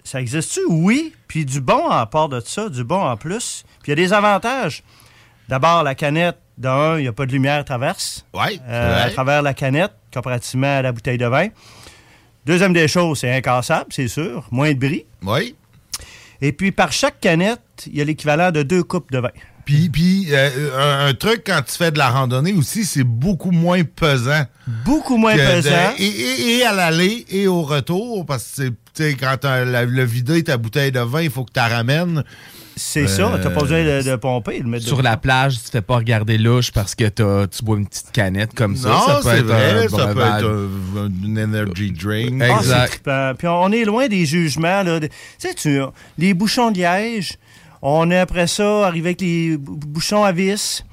Ça 0.06 0.22
existe-tu? 0.22 0.62
Oui. 0.70 1.14
Puis 1.28 1.43
du 1.45 1.60
bon 1.60 1.89
en 1.89 2.06
part 2.06 2.30
de 2.30 2.39
ça, 2.39 2.70
du 2.70 2.84
bon 2.86 3.01
en 3.03 3.18
plus. 3.18 3.66
Puis 3.84 3.91
il 3.91 3.99
y 3.99 4.03
a 4.03 4.08
des 4.08 4.14
avantages. 4.14 4.84
D'abord, 5.49 5.84
la 5.84 5.93
canette, 5.95 6.38
d'un, 6.58 6.97
il 6.97 7.01
n'y 7.01 7.08
a 7.08 7.12
pas 7.12 7.26
de 7.26 7.32
lumière 7.34 7.60
à 7.60 7.64
traverse. 7.64 8.26
Oui. 8.34 8.60
à 8.70 9.10
travers 9.12 9.41
la 9.41 9.53
canette, 9.53 9.91
comparativement 10.14 10.78
à 10.78 10.82
la 10.82 10.91
bouteille 10.93 11.18
de 11.18 11.26
vin. 11.26 11.47
Deuxième 12.45 12.74
des 12.74 12.88
choses, 12.88 13.20
c'est 13.20 13.32
incassable, 13.36 13.88
c'est 13.91 14.08
sûr. 14.08 14.47
Moins 14.51 14.72
de 14.74 14.80
bris. 14.80 15.06
Oui. 15.24 15.56
Et 16.41 16.51
puis, 16.51 16.72
par 16.72 16.91
chaque 16.91 17.20
canette, 17.20 17.62
il 17.88 17.97
y 17.97 18.01
a 18.01 18.03
l'équivalent 18.03 18.51
de 18.51 18.62
deux 18.62 18.84
coupes 18.84 19.12
de 19.12 19.18
vin. 19.20 19.32
Puis, 19.66 19.89
puis 19.89 20.28
euh, 20.32 20.70
un, 20.78 21.08
un 21.08 21.14
truc, 21.16 21.41
quand 21.47 21.60
tu 21.68 21.76
fais 21.76 21.89
de 21.91 21.97
la 21.97 22.10
randonnée 22.10 22.53
aussi, 22.53 22.86
c'est 22.86 23.03
beaucoup 23.03 23.49
moins 23.49 23.84
pesant. 23.84 24.43
Beaucoup 24.86 25.18
moins 25.18 25.36
de- 25.36 25.39
pesant. 25.41 25.93
et, 25.97 26.06
et- 26.06 26.58
et 26.58 26.66
à 26.66 26.72
l'aller 26.74 27.26
et 27.30 27.47
au 27.47 27.64
retour, 27.64 28.26
parce 28.28 28.43
que 28.43 28.49
c'est, 28.56 28.74
sais, 29.04 29.14
quand 29.16 29.36
t'as 29.41 29.66
la- 29.66 29.86
le 29.86 30.04
vider 30.04 30.43
ta 30.43 30.58
bouteille 30.58 30.91
de 30.91 31.00
vin, 31.00 31.22
il 31.22 31.30
faut 31.30 31.43
que 31.43 31.52
tu 31.54 31.60
la 31.60 31.68
ramènes. 31.68 32.24
C'est 32.78 33.08
ça, 33.08 33.32
t'as 33.41 33.50
pas 33.52 33.62
besoin 33.62 33.86
de, 33.86 34.02
de 34.02 34.16
pomper, 34.18 34.60
de 34.60 34.68
mettre 34.68 34.86
Sur 34.86 34.98
de- 34.98 35.04
la 35.04 35.16
plage, 35.16 35.56
tu 35.60 35.64
te 35.64 35.70
fais 35.70 35.82
pas 35.82 35.96
regarder 35.96 36.38
louche 36.38 36.72
parce 36.74 36.93
que 36.93 37.08
t'as- 37.08 37.48
tu 37.48 37.64
bois 37.64 37.78
une 37.78 37.88
petite 37.88 38.12
canette 38.12 38.54
comme 38.54 38.76
ça. 38.76 38.89
Non, 38.89 39.00
ça 39.00 39.16
peut 39.16 39.22
c'est 39.24 39.38
être 39.39 39.46
vrai, 39.46 39.86
un 39.86 39.88
ça 39.88 40.08
peut 40.08 40.20
être 40.20 40.46
un- 41.00 41.26
une 41.26 41.39
energy 41.39 41.91
drink. 41.93 42.43
Ah, 42.43 42.88
trippant. 42.88 43.32
Puis 43.38 43.48
on 43.48 43.72
est 43.72 43.86
loin 43.86 44.10
des 44.10 44.26
jugements. 44.26 44.84
Là. 44.84 45.00
Tu 45.00 45.10
sais, 45.38 45.54
tu, 45.54 45.80
les 46.18 46.34
bouchons 46.34 46.72
de 46.72 46.80
liège, 46.80 47.38
on 47.82 48.12
est 48.12 48.20
après 48.20 48.48
ça 48.48 48.88
arrivé 48.88 49.10
avec 49.10 49.22
les 49.22 49.56
bou- 49.56 49.78
bouchons 49.88 50.26
à 50.26 50.34
vis. 50.34 50.84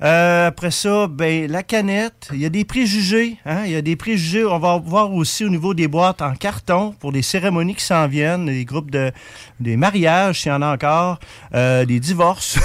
Euh, 0.00 0.46
après 0.46 0.70
ça, 0.70 1.08
ben, 1.08 1.50
la 1.50 1.62
canette, 1.64 2.28
il 2.32 2.38
y 2.38 2.46
a 2.46 2.48
des 2.48 2.64
préjugés. 2.64 3.36
hein, 3.44 3.62
Il 3.64 3.72
y 3.72 3.76
a 3.76 3.82
des 3.82 3.96
préjugés. 3.96 4.44
On 4.44 4.58
va 4.60 4.78
voir 4.78 5.12
aussi 5.12 5.44
au 5.44 5.48
niveau 5.48 5.74
des 5.74 5.88
boîtes 5.88 6.22
en 6.22 6.34
carton 6.34 6.94
pour 7.00 7.10
des 7.10 7.22
cérémonies 7.22 7.74
qui 7.74 7.84
s'en 7.84 8.06
viennent, 8.06 8.46
des 8.46 8.64
groupes 8.64 8.90
de 8.90 9.10
des 9.58 9.76
mariages, 9.76 10.42
s'il 10.42 10.52
y 10.52 10.54
en 10.54 10.62
a 10.62 10.72
encore, 10.72 11.18
euh, 11.52 11.84
des 11.84 11.98
divorces, 11.98 12.58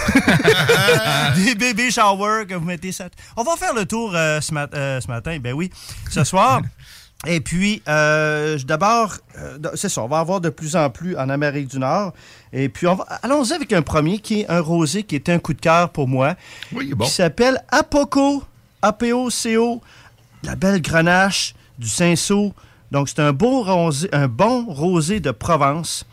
des 1.35 1.55
baby 1.55 1.89
showers 1.91 2.45
que 2.47 2.53
vous 2.53 2.65
mettez 2.65 2.91
ça. 2.91 3.05
On 3.35 3.43
va 3.43 3.55
faire 3.55 3.73
le 3.73 3.85
tour 3.85 4.11
euh, 4.15 4.39
ce, 4.41 4.53
mat- 4.53 4.69
ce 4.73 5.07
matin, 5.07 5.37
ben 5.41 5.53
oui, 5.53 5.71
ce 6.11 6.23
soir. 6.23 6.61
Et 7.25 7.39
puis, 7.39 7.81
euh, 7.87 8.57
d'abord, 8.65 9.15
euh, 9.37 9.57
c'est 9.75 9.87
ça, 9.87 10.03
on 10.03 10.07
va 10.07 10.19
avoir 10.19 10.41
de 10.41 10.49
plus 10.49 10.75
en 10.75 10.89
plus 10.89 11.15
en 11.15 11.29
Amérique 11.29 11.67
du 11.69 11.79
Nord. 11.79 12.13
Et 12.51 12.67
puis, 12.67 12.85
allons-y 13.21 13.53
avec 13.53 13.71
un 13.71 13.81
premier 13.81 14.19
qui 14.19 14.41
est 14.41 14.49
un 14.49 14.59
rosé 14.59 15.03
qui 15.03 15.15
est 15.15 15.29
un 15.29 15.39
coup 15.39 15.53
de 15.53 15.61
cœur 15.61 15.89
pour 15.89 16.07
moi. 16.07 16.35
Oui, 16.73 16.93
bon. 16.93 17.05
Qui 17.05 17.11
s'appelle 17.11 17.63
Apoco, 17.71 18.43
A-P-O-C-O, 18.81 19.81
la 20.43 20.55
belle 20.55 20.81
grenache 20.81 21.55
du 21.79 21.87
Cinsault. 21.87 22.53
Donc, 22.91 23.07
c'est 23.07 23.19
un, 23.19 23.31
beau 23.31 23.63
rosé, 23.63 24.09
un 24.11 24.27
bon 24.27 24.65
rosé 24.65 25.21
de 25.21 25.31
Provence. 25.31 26.05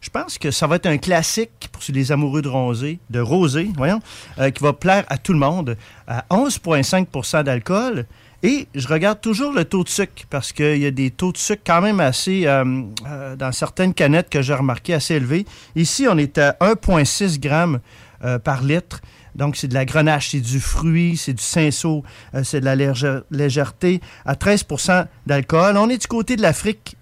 Je 0.00 0.10
pense 0.10 0.38
que 0.38 0.50
ça 0.50 0.66
va 0.66 0.76
être 0.76 0.86
un 0.86 0.98
classique 0.98 1.68
pour 1.72 1.82
les 1.88 2.12
amoureux 2.12 2.42
de 2.42 2.48
rosé, 2.48 2.98
de 3.10 3.20
rosé, 3.20 3.68
voyons, 3.76 4.00
euh, 4.38 4.50
qui 4.50 4.62
va 4.62 4.72
plaire 4.72 5.04
à 5.08 5.18
tout 5.18 5.32
le 5.32 5.38
monde. 5.38 5.76
À 6.06 6.24
11,5% 6.30 7.44
d'alcool. 7.44 8.06
Et 8.44 8.68
je 8.74 8.86
regarde 8.86 9.20
toujours 9.20 9.52
le 9.52 9.64
taux 9.64 9.82
de 9.82 9.88
sucre 9.88 10.22
parce 10.30 10.52
qu'il 10.52 10.78
y 10.78 10.86
a 10.86 10.92
des 10.92 11.10
taux 11.10 11.32
de 11.32 11.36
sucre 11.38 11.62
quand 11.66 11.80
même 11.80 11.98
assez, 11.98 12.46
euh, 12.46 12.82
euh, 13.06 13.34
dans 13.34 13.50
certaines 13.50 13.92
canettes 13.94 14.30
que 14.30 14.42
j'ai 14.42 14.54
remarqué, 14.54 14.94
assez 14.94 15.14
élevés. 15.14 15.44
Ici, 15.74 16.06
on 16.08 16.16
est 16.16 16.38
à 16.38 16.56
1,6 16.60 17.40
grammes 17.40 17.80
euh, 18.24 18.38
par 18.38 18.62
litre. 18.62 19.00
Donc, 19.34 19.56
c'est 19.56 19.66
de 19.68 19.74
la 19.74 19.84
grenache, 19.84 20.30
c'est 20.30 20.40
du 20.40 20.60
fruit, 20.60 21.16
c'est 21.16 21.32
du 21.34 21.42
cinceau, 21.42 22.04
euh, 22.34 22.42
c'est 22.44 22.60
de 22.60 22.64
la 22.64 22.76
légè- 22.76 23.22
légèreté 23.32 24.00
à 24.24 24.34
13% 24.34 25.06
d'alcool. 25.26 25.76
On 25.76 25.88
est 25.88 25.98
du 25.98 26.06
côté 26.06 26.36
de 26.36 26.42
l'Afrique, 26.42 26.96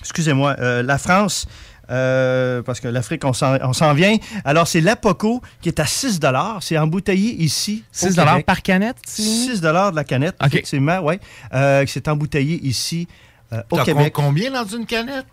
excusez-moi, 0.00 0.56
la 0.82 0.98
France, 0.98 1.46
euh, 1.90 2.62
parce 2.62 2.80
que 2.80 2.88
l'Afrique, 2.88 3.24
on 3.24 3.32
s'en 3.72 3.94
vient. 3.94 4.16
Alors, 4.44 4.66
c'est 4.68 4.80
l'Apoco 4.80 5.40
qui 5.60 5.68
est 5.68 5.80
à 5.80 5.86
6 5.86 6.20
C'est 6.60 6.78
embouteillé 6.78 7.34
ici. 7.42 7.84
au 7.90 8.08
6 8.08 8.14
Québec. 8.14 8.46
par 8.46 8.62
canette? 8.62 8.96
6 9.06 9.60
de 9.60 9.68
la 9.96 10.04
canette, 10.04 10.36
effectivement, 10.44 11.00
oui. 11.02 11.14
Euh, 11.54 11.82
s'est 11.88 12.08
embouteillé 12.08 12.60
ici 12.64 13.08
euh, 13.52 13.62
au 13.70 13.76
T'as 13.78 13.84
Québec. 13.84 14.12
combien 14.14 14.50
dans 14.50 14.64
une 14.66 14.86
canette? 14.86 15.26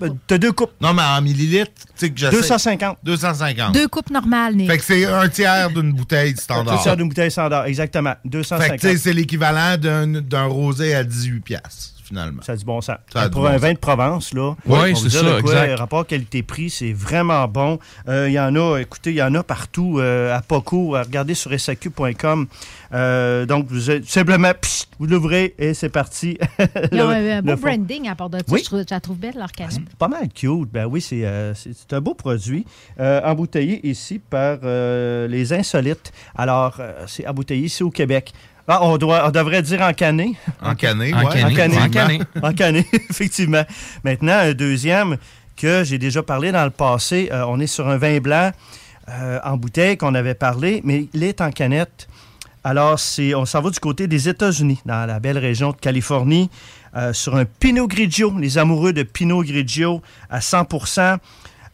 Ben, 0.00 0.16
T'as 0.28 0.38
deux 0.38 0.52
coupes. 0.52 0.70
Non, 0.80 0.94
mais 0.94 1.02
en 1.02 1.20
millilitres, 1.20 1.72
tu 1.74 1.92
sais 1.96 2.10
que 2.10 2.16
j'essaie- 2.16 2.36
250. 2.36 2.98
250. 3.02 3.74
Deux 3.74 3.88
coupes 3.88 4.10
normales, 4.10 4.54
Nick. 4.54 4.70
Fait 4.70 4.78
que 4.78 4.84
c'est 4.84 5.06
un 5.06 5.28
tiers 5.28 5.70
d'une 5.70 5.92
bouteille 5.92 6.36
standard. 6.36 6.78
C'est 6.80 6.90
ça, 6.90 6.94
d'une 6.94 7.08
bouteille 7.08 7.32
standard, 7.32 7.64
exactement. 7.66 8.12
Fait 8.22 8.28
250. 8.28 8.76
que 8.76 8.80
tu 8.80 8.86
sais, 8.92 8.96
c'est 8.96 9.12
l'équivalent 9.12 9.76
d'un 9.78 10.06
d'un 10.20 10.44
rosé 10.44 10.94
à 10.94 11.02
18 11.02 11.40
piastres, 11.40 11.94
finalement. 12.12 12.42
Ça 12.42 12.52
a 12.52 12.56
du 12.56 12.64
bon 12.64 12.80
sens. 12.80 12.96
Ça 13.12 13.20
a 13.22 13.28
Pour 13.30 13.42
bon 13.42 13.48
un 13.48 13.52
sens. 13.54 13.60
vin 13.62 13.72
de 13.72 13.78
Provence, 13.78 14.34
là, 14.34 14.54
Oui, 14.66 14.94
c'est 14.96 15.08
ça, 15.10 15.20
quoi, 15.20 15.38
exact. 15.40 15.66
le 15.68 15.74
rapport 15.74 16.06
qualité-prix, 16.06 16.68
c'est 16.70 16.92
vraiment 16.92 17.48
bon. 17.48 17.78
Euh, 18.08 18.28
Il 18.28 18.32
y 18.34 18.38
en 18.40 18.54
a, 18.54 18.78
écoutez, 18.78 19.10
il 19.10 19.16
y 19.16 19.22
en 19.22 19.34
a 19.34 19.42
partout 19.42 19.98
euh, 19.98 20.36
à 20.36 20.42
Poco. 20.42 20.90
regardez 20.90 21.34
sur 21.34 21.52
SAQ.com. 21.58 22.46
Euh, 22.92 23.46
donc, 23.46 23.66
vous 23.68 23.88
avez- 23.90 24.04
simplement, 24.04 24.52
pssst, 24.60 24.88
vous 24.98 25.06
l'ouvrez 25.06 25.54
et 25.58 25.72
c'est 25.74 25.88
parti. 25.88 26.36
Ils 26.92 27.00
ont 27.00 27.08
Le- 27.08 27.14
un, 27.14 27.38
un 27.38 27.42
beau 27.42 27.56
fond. 27.56 27.62
branding 27.68 28.08
à 28.08 28.14
part 28.14 28.28
de 28.30 28.38
ça. 28.38 28.44
Oui. 28.48 28.60
Je, 28.60 28.64
trouve, 28.66 28.80
je 28.80 28.94
la 28.94 29.00
trouve 29.00 29.16
belle, 29.18 29.34
leur 29.36 29.50
canette. 29.52 29.80
Pas 29.98 30.08
mal 30.08 30.28
cute. 30.28 30.70
Ben 30.70 30.84
oui, 30.86 31.00
c'est 31.00 31.22
euh, 31.24 31.54
un 31.90 32.00
beau 32.00 32.14
produit. 32.14 32.66
Euh, 33.00 33.20
embouteillé 33.24 33.86
ici 33.88 34.18
par 34.18 34.58
euh, 34.62 35.26
les 35.28 35.52
Insolites. 35.52 36.12
Alors, 36.36 36.76
euh, 36.80 37.04
c'est 37.06 37.26
embouteillé 37.26 37.64
ici 37.66 37.82
au 37.82 37.90
Québec. 37.90 38.32
Ah, 38.68 38.80
on, 38.84 38.96
doit, 38.96 39.26
on 39.26 39.30
devrait 39.30 39.62
dire 39.62 39.82
en 39.82 39.92
cané. 39.92 40.36
En 40.62 40.74
cané, 40.74 41.12
En 41.12 41.24
ouais. 41.26 41.32
cané. 41.32 41.44
En 41.44 41.54
cané. 41.56 41.78
En 41.78 41.84
En 41.84 41.88
cané. 41.90 42.20
En 42.42 42.52
cané, 42.54 42.86
effectivement. 43.10 43.64
Maintenant, 44.04 44.38
un 44.38 44.52
deuxième 44.52 45.16
que 45.56 45.84
j'ai 45.84 45.98
déjà 45.98 46.22
parlé 46.22 46.52
dans 46.52 46.64
le 46.64 46.70
passé. 46.70 47.28
euh, 47.32 47.44
on 47.48 47.58
est 47.60 47.66
sur 47.66 47.88
un 47.88 47.96
vin 47.98 48.18
blanc 48.20 48.50
euh, 49.08 49.38
en 49.44 49.56
bouteille 49.56 49.96
qu'on 49.96 50.14
avait 50.14 50.34
parlé, 50.34 50.80
mais 50.84 51.08
il 51.12 51.24
est 51.24 51.40
en 51.40 51.50
canette. 51.50 52.08
Alors, 52.64 52.98
c'est, 53.00 53.34
on 53.34 53.44
s'en 53.44 53.60
va 53.60 53.70
du 53.70 53.80
côté 53.80 54.06
des 54.06 54.28
États-Unis, 54.28 54.80
dans 54.86 55.04
la 55.06 55.18
belle 55.18 55.38
région 55.38 55.72
de 55.72 55.76
Californie, 55.76 56.48
euh, 56.96 57.12
sur 57.12 57.34
un 57.34 57.44
Pinot 57.44 57.88
Grigio, 57.88 58.32
les 58.38 58.56
amoureux 58.58 58.92
de 58.92 59.02
Pinot 59.02 59.42
Grigio 59.42 60.00
à 60.30 60.38
100% 60.40 61.18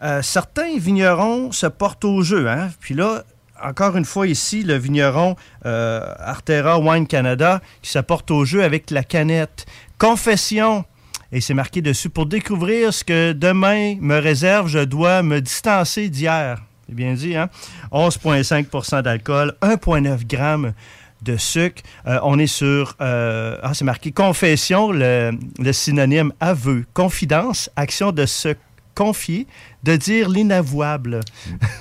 Euh, 0.00 0.22
Certains 0.22 0.78
vignerons 0.78 1.50
se 1.52 1.66
portent 1.66 2.04
au 2.04 2.22
jeu. 2.22 2.48
Hein? 2.48 2.70
Puis 2.80 2.94
là, 2.94 3.24
encore 3.62 3.96
une 3.96 4.04
fois 4.04 4.26
ici, 4.26 4.62
le 4.62 4.76
vigneron 4.76 5.36
euh, 5.66 6.14
Artera 6.18 6.78
Wine 6.78 7.06
Canada 7.06 7.60
qui 7.82 7.90
se 7.90 7.98
porte 7.98 8.30
au 8.30 8.44
jeu 8.44 8.62
avec 8.62 8.90
la 8.90 9.02
canette. 9.02 9.66
Confession. 9.98 10.84
Et 11.32 11.40
c'est 11.40 11.54
marqué 11.54 11.82
dessus. 11.82 12.08
Pour 12.08 12.26
découvrir 12.26 12.92
ce 12.94 13.04
que 13.04 13.32
demain 13.32 13.96
me 14.00 14.18
réserve, 14.18 14.68
je 14.68 14.78
dois 14.78 15.22
me 15.22 15.40
distancer 15.40 16.08
d'hier. 16.08 16.62
C'est 16.88 16.94
bien 16.94 17.12
dit, 17.12 17.36
hein? 17.36 17.50
11,5% 17.92 19.02
d'alcool, 19.02 19.54
1,9 19.60 20.26
grammes 20.26 20.72
de 21.20 21.36
sucre. 21.36 21.82
Euh, 22.06 22.18
on 22.22 22.38
est 22.38 22.46
sur... 22.46 22.94
euh, 23.00 23.58
ah, 23.62 23.74
c'est 23.74 23.84
marqué 23.84 24.12
confession, 24.12 24.90
le, 24.90 25.32
le 25.58 25.72
synonyme 25.72 26.32
aveu. 26.40 26.86
Confidence, 26.94 27.68
action 27.76 28.12
de 28.12 28.24
se 28.24 28.54
confier, 29.02 29.46
de 29.84 29.94
dire 29.96 30.28
l'inavouable. 30.28 31.20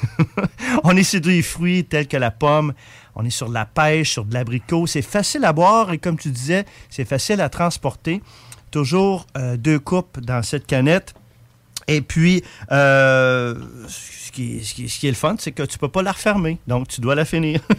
on 0.83 0.95
est 0.95 1.03
sur 1.03 1.19
des 1.21 1.41
fruits 1.41 1.83
tels 1.83 2.07
que 2.07 2.17
la 2.17 2.29
pomme. 2.31 2.73
On 3.15 3.25
est 3.25 3.31
sur 3.31 3.49
de 3.49 3.53
la 3.55 3.65
pêche, 3.65 4.11
sur 4.11 4.25
de 4.25 4.33
l'abricot. 4.35 4.85
C'est 4.85 5.01
facile 5.01 5.43
à 5.45 5.51
boire 5.53 5.91
et 5.91 5.97
comme 5.97 6.17
tu 6.19 6.29
disais, 6.29 6.65
c'est 6.89 7.05
facile 7.05 7.41
à 7.41 7.49
transporter. 7.49 8.21
Toujours 8.69 9.25
euh, 9.37 9.57
deux 9.57 9.79
coupes 9.79 10.19
dans 10.19 10.43
cette 10.43 10.67
canette. 10.67 11.15
Et 11.89 12.01
puis, 12.01 12.43
euh, 12.71 13.55
ce, 13.87 14.29
qui, 14.33 14.61
ce 14.65 14.73
qui- 14.73 14.89
ce 14.89 14.99
qui 14.99 15.07
est 15.07 15.11
le 15.11 15.15
fun, 15.15 15.35
c'est 15.39 15.53
que 15.53 15.63
tu 15.63 15.77
peux 15.77 15.87
pas 15.87 16.01
la 16.01 16.11
refermer. 16.11 16.57
Donc, 16.67 16.89
tu 16.89 16.99
dois 16.99 17.15
la 17.15 17.23
finir. 17.23 17.61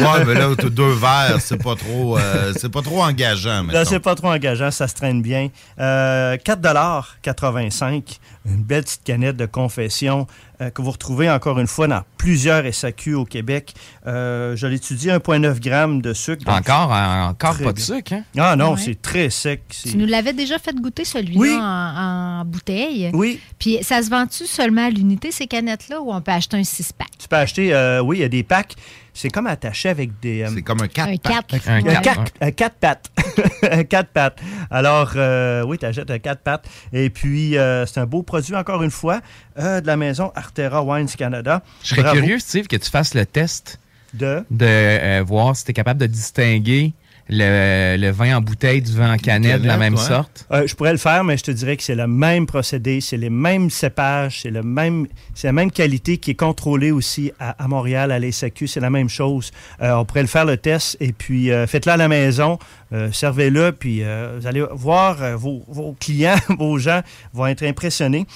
Ouais, 0.00 0.24
mais 0.26 0.34
là, 0.34 0.52
deux 0.56 0.92
verres, 0.92 1.40
c'est 1.40 1.62
pas 1.62 1.76
trop, 1.76 2.18
euh, 2.18 2.52
c'est 2.56 2.68
pas 2.72 2.82
trop 2.82 3.02
engageant, 3.04 3.62
Là, 3.62 3.62
mettons. 3.62 3.84
c'est 3.88 4.00
pas 4.00 4.14
trop 4.16 4.28
engageant, 4.32 4.70
ça 4.72 4.88
se 4.88 4.94
traîne 4.94 5.22
bien. 5.22 5.48
Euh, 5.78 6.36
4,85 6.38 8.18
une 8.46 8.62
belle 8.62 8.84
petite 8.84 9.04
canette 9.04 9.36
de 9.36 9.46
confession 9.46 10.26
euh, 10.60 10.70
que 10.70 10.80
vous 10.82 10.90
retrouvez 10.90 11.28
encore 11.30 11.58
une 11.58 11.66
fois 11.66 11.86
dans 11.88 12.02
plusieurs 12.16 12.64
SAQ 12.72 13.14
au 13.14 13.24
Québec. 13.24 13.74
Euh, 14.06 14.56
je 14.56 14.66
l'étudie, 14.66 15.08
1,9 15.08 15.62
g 15.62 16.00
de 16.02 16.12
sucre. 16.12 16.44
donc 16.44 16.54
Encore, 16.68 16.94
euh, 16.94 17.24
encore 17.28 17.58
pas 17.58 17.72
de 17.72 17.78
sucre, 17.78 18.12
hein? 18.14 18.22
Ah 18.38 18.56
non, 18.56 18.72
Ouais. 18.74 18.80
c'est 18.84 19.00
très 19.02 19.30
sec. 19.30 19.62
Tu 19.84 19.96
nous 19.96 20.06
l'avais 20.06 20.32
déjà 20.32 20.58
fait 20.58 20.74
goûter 20.74 21.04
celui-là 21.04 21.40
Oui. 21.40 21.54
en, 21.60 22.40
en 22.40 22.44
bouteille. 22.44 23.10
Oui. 23.12 23.40
Puis 23.58 23.78
ça 23.82 24.02
se 24.02 24.10
vend-tu 24.10 24.46
seulement 24.46 24.86
à 24.86 24.90
l'unité, 24.90 25.30
ces 25.30 25.46
canettes-là, 25.46 26.00
ou 26.00 26.12
on 26.12 26.20
peut 26.20 26.32
acheter 26.32 26.56
un 26.56 26.62
6-pack? 26.62 27.08
Tu 27.18 27.28
peux 27.28 27.36
acheter, 27.36 27.74
euh, 27.74 28.00
oui, 28.02 28.18
il 28.18 28.20
y 28.20 28.24
a 28.24 28.28
des 28.28 28.42
packs. 28.42 28.74
C'est 29.18 29.30
comme 29.30 29.46
attaché 29.46 29.88
avec 29.88 30.20
des. 30.20 30.44
c'est 30.54 30.60
comme 30.62 30.82
un 30.82 30.88
4 30.88 31.08
Un 31.08 31.16
quatre. 31.16 31.54
Un 31.68 31.76
Un 31.76 31.82
quatre, 31.82 32.02
4 32.02 32.18
ouais. 32.18 32.46
un 32.46 32.50
quatre 32.50 32.76
pattes. 32.76 33.10
un 33.70 33.82
4 33.84 34.08
pattes. 34.10 34.38
Alors, 34.70 35.12
euh, 35.16 35.62
oui, 35.64 35.78
tu 35.78 35.86
achètes 35.86 36.10
un 36.10 36.18
4 36.18 36.42
pattes. 36.42 36.68
Et 36.92 37.08
puis, 37.08 37.56
euh, 37.56 37.86
c'est 37.86 37.98
un 38.00 38.06
beau 38.06 38.22
produit, 38.22 38.54
encore 38.54 38.82
une 38.82 38.90
fois, 38.90 39.20
euh, 39.58 39.80
de 39.80 39.86
la 39.86 39.96
maison 39.96 40.32
Artera 40.34 40.82
Wines 40.82 41.08
Canada. 41.08 41.62
Je 41.82 41.88
serais 41.88 42.02
Bravo. 42.02 42.18
curieux, 42.20 42.38
Steve, 42.38 42.66
que 42.66 42.76
tu 42.76 42.90
fasses 42.90 43.14
le 43.14 43.24
test 43.24 43.80
De? 44.12 44.44
de 44.50 44.66
euh, 44.66 45.24
voir 45.26 45.56
si 45.56 45.64
tu 45.64 45.70
es 45.70 45.74
capable 45.74 46.00
de 46.00 46.06
distinguer 46.06 46.92
le, 47.28 47.96
le 47.96 48.10
vin 48.10 48.36
en 48.36 48.40
bouteille 48.40 48.82
du 48.82 48.92
vin 48.92 49.14
en 49.14 49.16
canette 49.16 49.62
de 49.62 49.66
la 49.66 49.76
même 49.76 49.96
sorte? 49.96 50.46
Euh, 50.52 50.66
je 50.66 50.74
pourrais 50.74 50.92
le 50.92 50.98
faire, 50.98 51.24
mais 51.24 51.36
je 51.36 51.44
te 51.44 51.50
dirais 51.50 51.76
que 51.76 51.82
c'est 51.82 51.94
le 51.94 52.06
même 52.06 52.46
procédé, 52.46 53.00
c'est 53.00 53.16
les 53.16 53.30
mêmes 53.30 53.70
cépages, 53.70 54.42
c'est 54.42 54.50
le 54.50 54.62
même, 54.62 55.06
c'est 55.34 55.48
la 55.48 55.52
même 55.52 55.70
qualité 55.70 56.18
qui 56.18 56.32
est 56.32 56.36
contrôlée 56.36 56.90
aussi 56.90 57.32
à, 57.38 57.62
à 57.62 57.68
Montréal, 57.68 58.12
à 58.12 58.18
l'ESAQ, 58.18 58.66
c'est 58.66 58.80
la 58.80 58.90
même 58.90 59.08
chose. 59.08 59.50
Euh, 59.82 59.94
on 59.94 60.04
pourrait 60.04 60.22
le 60.22 60.28
faire 60.28 60.44
le 60.44 60.56
test 60.56 60.96
et 61.00 61.12
puis 61.12 61.50
euh, 61.50 61.66
faites-le 61.66 61.92
à 61.92 61.96
la 61.96 62.08
maison, 62.08 62.58
euh, 62.92 63.10
servez-le, 63.12 63.72
puis 63.72 64.02
euh, 64.02 64.38
vous 64.38 64.46
allez 64.46 64.64
voir 64.72 65.22
euh, 65.22 65.36
vos, 65.36 65.64
vos 65.68 65.96
clients, 65.98 66.36
vos 66.58 66.78
gens 66.78 67.00
vont 67.32 67.46
être 67.46 67.64
impressionnés. 67.64 68.26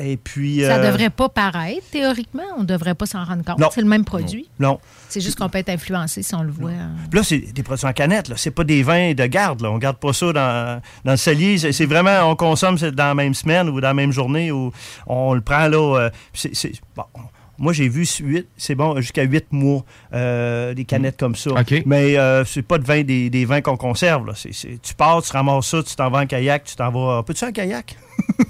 Et 0.00 0.16
puis. 0.16 0.62
Ça 0.62 0.76
euh, 0.76 0.86
devrait 0.90 1.10
pas 1.10 1.28
paraître, 1.28 1.82
théoriquement. 1.90 2.42
On 2.58 2.64
devrait 2.64 2.94
pas 2.94 3.06
s'en 3.06 3.24
rendre 3.24 3.44
compte. 3.44 3.62
C'est 3.72 3.80
le 3.80 3.86
même 3.88 4.04
produit. 4.04 4.48
Non. 4.58 4.78
C'est 5.08 5.20
juste 5.20 5.38
qu'on 5.38 5.48
peut 5.48 5.58
être 5.58 5.68
influencé 5.70 6.22
si 6.22 6.34
on 6.34 6.42
le 6.42 6.50
voit. 6.52 6.70
hein. 6.70 6.90
Là, 7.12 7.22
c'est 7.22 7.38
des 7.38 7.62
produits 7.62 7.86
en 7.86 7.92
canette. 7.92 8.28
Là. 8.28 8.34
C'est 8.36 8.50
pas 8.50 8.64
des 8.64 8.82
vins 8.82 9.12
de 9.12 9.26
garde. 9.26 9.60
Là. 9.60 9.70
On 9.70 9.78
garde 9.78 9.96
pas 9.96 10.12
ça 10.12 10.32
dans, 10.32 10.80
dans 11.04 11.10
le 11.12 11.16
cellier. 11.16 11.58
C'est, 11.72 11.86
vraiment, 11.86 12.30
on 12.30 12.36
consomme 12.36 12.76
dans 12.76 13.04
la 13.08 13.14
même 13.14 13.34
semaine 13.34 13.68
ou 13.68 13.80
dans 13.80 13.88
la 13.88 13.94
même 13.94 14.12
journée 14.12 14.52
ou 14.52 14.72
on 15.06 15.34
le 15.34 15.40
prend 15.40 15.66
là. 15.68 15.96
euh, 15.98 16.10
bon, 16.96 17.04
moi, 17.60 17.72
j'ai 17.74 17.88
vu 17.88 18.04
huit, 18.20 18.48
c'est 18.56 18.74
bon, 18.74 18.96
jusqu'à 19.00 19.22
8 19.22 19.52
mois, 19.52 19.84
euh, 20.14 20.72
des 20.74 20.84
canettes 20.86 21.18
comme 21.20 21.36
ça. 21.36 21.50
OK. 21.52 21.82
Mais 21.86 22.16
euh, 22.18 22.44
c'est 22.44 22.62
pas 22.62 22.78
de 22.78 22.84
vin, 22.84 23.02
des, 23.02 23.28
des 23.30 23.44
vins 23.44 23.60
qu'on 23.60 23.76
conserve. 23.76 24.26
Là. 24.26 24.32
C'est, 24.34 24.52
c'est- 24.54 24.80
tu 24.82 24.94
pars, 24.94 25.22
tu 25.22 25.30
ramasses 25.30 25.68
ça, 25.68 25.82
tu 25.82 25.94
t'en 25.94 26.10
vas 26.10 26.20
en 26.20 26.26
kayak, 26.26 26.64
tu 26.64 26.74
t'en 26.74 26.90
vas. 26.90 27.22
Peux-tu 27.22 27.44
en 27.44 27.52
kayak? 27.52 27.94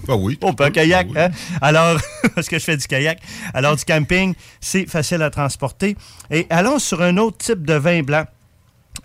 Ben 0.07 0.15
oui. 0.19 0.39
On 0.43 0.55
peut 0.55 0.65
en 0.67 0.71
kayak, 0.71 1.09
hein? 1.17 1.31
Alors, 1.61 1.99
parce 2.35 2.49
que 2.49 2.59
je 2.59 2.65
fais 2.65 2.77
du 2.77 2.87
kayak. 2.87 3.19
Alors, 3.53 3.75
du 3.77 3.85
camping, 3.85 4.35
c'est 4.61 4.87
facile 4.89 5.23
à 5.23 5.31
transporter. 5.31 5.97
Et 6.31 6.47
allons 6.49 6.79
sur 6.79 7.03
un 7.03 7.17
autre 7.17 7.39
type 7.39 7.67
de 7.67 7.75
vin 7.75 8.03
blanc. 8.03 8.25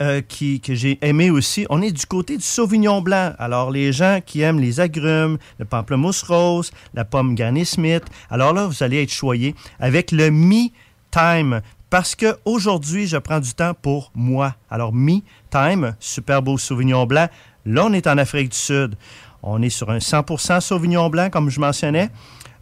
Euh, 0.02 0.22
qui, 0.22 0.60
que 0.60 0.76
j'ai 0.76 1.00
aimé 1.02 1.30
aussi. 1.30 1.66
On 1.70 1.82
est 1.82 1.92
du 1.92 2.06
côté 2.06 2.36
du 2.36 2.44
Sauvignon 2.44 3.02
blanc. 3.02 3.34
Alors, 3.40 3.72
les 3.72 3.94
gens 3.94 4.20
qui 4.26 4.42
aiment 4.42 4.60
les 4.60 4.82
agrumes, 4.82 5.38
le 5.58 5.64
pamplemousse 5.64 6.22
rose, 6.24 6.72
la 6.94 7.06
pomme 7.06 7.34
Granny 7.34 7.66
Smith, 7.66 8.04
alors 8.30 8.52
là, 8.52 8.68
vous 8.68 8.84
allez 8.84 9.04
être 9.04 9.14
choyé 9.14 9.56
avec 9.80 10.12
le 10.12 10.32
Me 10.32 10.68
Time. 11.12 11.62
Parce 11.90 12.14
que 12.14 12.36
aujourd'hui, 12.44 13.08
je 13.08 13.16
prends 13.16 13.40
du 13.40 13.54
temps 13.54 13.74
pour 13.74 14.12
moi. 14.16 14.56
Alors, 14.70 14.92
Me 14.92 15.22
Time, 15.50 15.96
super 16.02 16.42
beau 16.42 16.58
Sauvignon 16.58 17.06
blanc. 17.06 17.30
Là, 17.66 17.86
on 17.86 17.94
est 17.94 18.08
en 18.08 18.18
Afrique 18.18 18.50
du 18.50 18.58
Sud. 18.58 18.96
On 19.44 19.62
est 19.62 19.70
sur 19.70 19.90
un 19.92 20.00
100% 20.00 20.60
Sauvignon 20.60 21.10
blanc, 21.10 21.30
comme 21.30 21.50
je 21.50 21.62
mentionnais. 21.62 22.10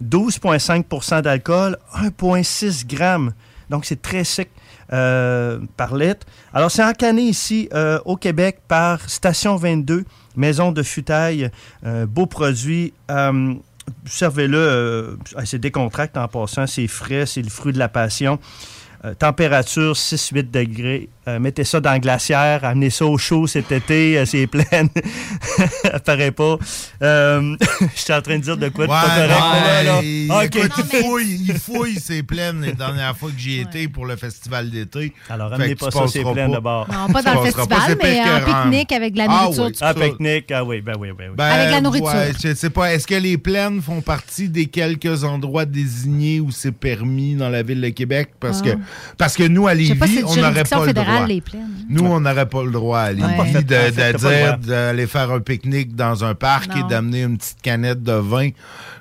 12,5% 0.03 1.21
d'alcool, 1.21 1.77
1,6 1.95 2.85
grammes. 2.85 3.33
Donc, 3.71 3.85
c'est 3.85 4.03
très 4.03 4.23
sec 4.23 4.51
par 5.77 5.95
litre. 5.95 6.25
Alors, 6.53 6.69
c'est 6.69 6.83
encanné 6.83 7.23
ici 7.23 7.67
euh, 7.73 7.99
au 8.05 8.15
Québec 8.15 8.59
par 8.67 9.09
Station 9.09 9.55
22, 9.55 10.05
Maison 10.35 10.71
de 10.71 10.83
Futaille. 10.83 11.49
Un 11.83 12.05
beau 12.05 12.25
produit. 12.25 12.93
Euh, 13.09 13.53
Servez-le. 14.05 14.57
euh, 14.57 15.15
c'est 15.45 15.59
décontracté 15.59 16.19
en 16.19 16.27
passant. 16.27 16.67
C'est 16.67 16.87
frais. 16.87 17.25
C'est 17.25 17.41
le 17.41 17.49
fruit 17.49 17.73
de 17.73 17.79
la 17.79 17.89
passion. 17.89 18.39
Euh, 19.05 19.13
température 19.15 19.93
6-8 19.97 20.49
degrés. 20.49 21.09
Euh, 21.27 21.37
mettez 21.37 21.65
ça 21.65 21.81
dans 21.81 21.91
la 21.91 21.99
glacière. 21.99 22.63
Amenez 22.63 22.89
ça 22.89 23.05
au 23.05 23.17
chaud 23.17 23.47
cet 23.47 23.69
été. 23.73 24.17
euh, 24.17 24.25
c'est 24.25 24.47
plein. 24.47 24.63
Ça 25.83 25.99
paraît 25.99 26.31
pas. 26.31 26.57
Euh, 27.01 27.55
Je 27.95 27.99
suis 27.99 28.13
en 28.13 28.21
train 28.21 28.37
de 28.37 28.43
dire 28.43 28.55
de 28.57 28.69
quoi 28.69 28.87
de 28.87 28.91
Ouais, 28.91 28.97
pas 28.97 29.07
correct. 29.15 29.29
ouais, 29.29 29.83
là, 29.83 29.83
là. 29.83 30.01
il- 30.03 30.27
Ah, 30.31 30.43
OK. 30.45 30.55
écoute, 30.55 30.71
il 30.77 30.83
fouille, 31.01 31.41
il 31.49 31.53
fouille 31.59 31.95
ses 31.99 32.23
plaines 32.23 32.61
les 32.61 32.71
dernières 32.73 33.17
fois 33.17 33.29
que 33.29 33.37
j'y 33.39 33.59
étais 33.59 33.87
pour 33.89 34.05
le 34.05 34.15
festival 34.15 34.69
d'été. 34.69 35.13
Alors, 35.29 35.51
que 35.51 35.73
pas 35.73 35.91
ça, 35.91 36.07
c'est 36.07 36.21
plein 36.21 36.49
pas. 36.49 36.55
de 36.55 36.59
bord. 36.61 36.87
Non, 36.89 37.11
pas 37.13 37.21
dans 37.21 37.31
le 37.33 37.37
pas, 37.39 37.43
festival, 37.45 37.79
c'est 37.87 38.03
mais 38.03 38.21
en 38.21 38.39
pique-nique 38.45 38.91
avec 38.93 39.13
de 39.13 39.17
la 39.17 39.25
Ah 39.29 39.41
nourriture. 39.43 39.65
oui. 39.65 39.71
tu 39.73 39.79
Ah, 39.81 39.93
pique-nique, 39.93 40.51
ah 40.51 40.63
oui, 40.63 40.81
ben 40.81 40.93
oui, 40.97 41.09
ben 41.17 41.29
oui. 41.29 41.35
Ben, 41.35 41.43
Avec 41.45 41.71
la 41.71 41.81
nourriture. 41.81 42.09
je 42.41 42.53
sais 42.53 42.69
pas. 42.69 42.93
Est-ce 42.93 43.05
que 43.07 43.15
les 43.15 43.37
plaines 43.37 43.81
font 43.81 43.99
partie 44.01 44.47
des 44.47 44.67
quelques 44.67 45.25
endroits 45.25 45.65
désignés 45.65 46.39
où 46.39 46.51
c'est 46.51 46.71
permis 46.71 47.35
dans 47.35 47.49
la 47.49 47.63
ville 47.63 47.81
de 47.81 47.89
Québec? 47.89 48.29
Parce, 48.39 48.61
Ah. 48.61 48.71
que, 48.71 48.77
parce 49.17 49.35
que 49.35 49.43
nous, 49.43 49.67
à 49.67 49.73
Lévis, 49.73 49.99
si 50.07 50.23
on 50.25 50.35
n'aurait 50.35 50.63
pas 50.63 50.85
le 50.85 50.93
droit. 50.93 51.25
plaines. 51.25 51.67
Nous, 51.89 52.03
on 52.05 52.19
n'aurait 52.19 52.47
pas 52.49 52.63
le 52.63 52.71
droit 52.71 52.99
à 52.99 53.11
Lévis 53.11 53.23
Ouais. 53.23 53.63
De, 53.63 54.17
dire 54.17 54.57
d'aller 54.59 55.07
faire 55.07 55.31
un 55.31 55.39
pique-nique 55.39 55.95
dans 55.95 56.23
un 56.23 56.35
parc 56.35 56.71
et 56.77 56.83
d'amener 56.89 57.23
une 57.23 57.37
petite 57.37 57.61
canette 57.61 58.03
de 58.03 58.13
vin. 58.13 58.49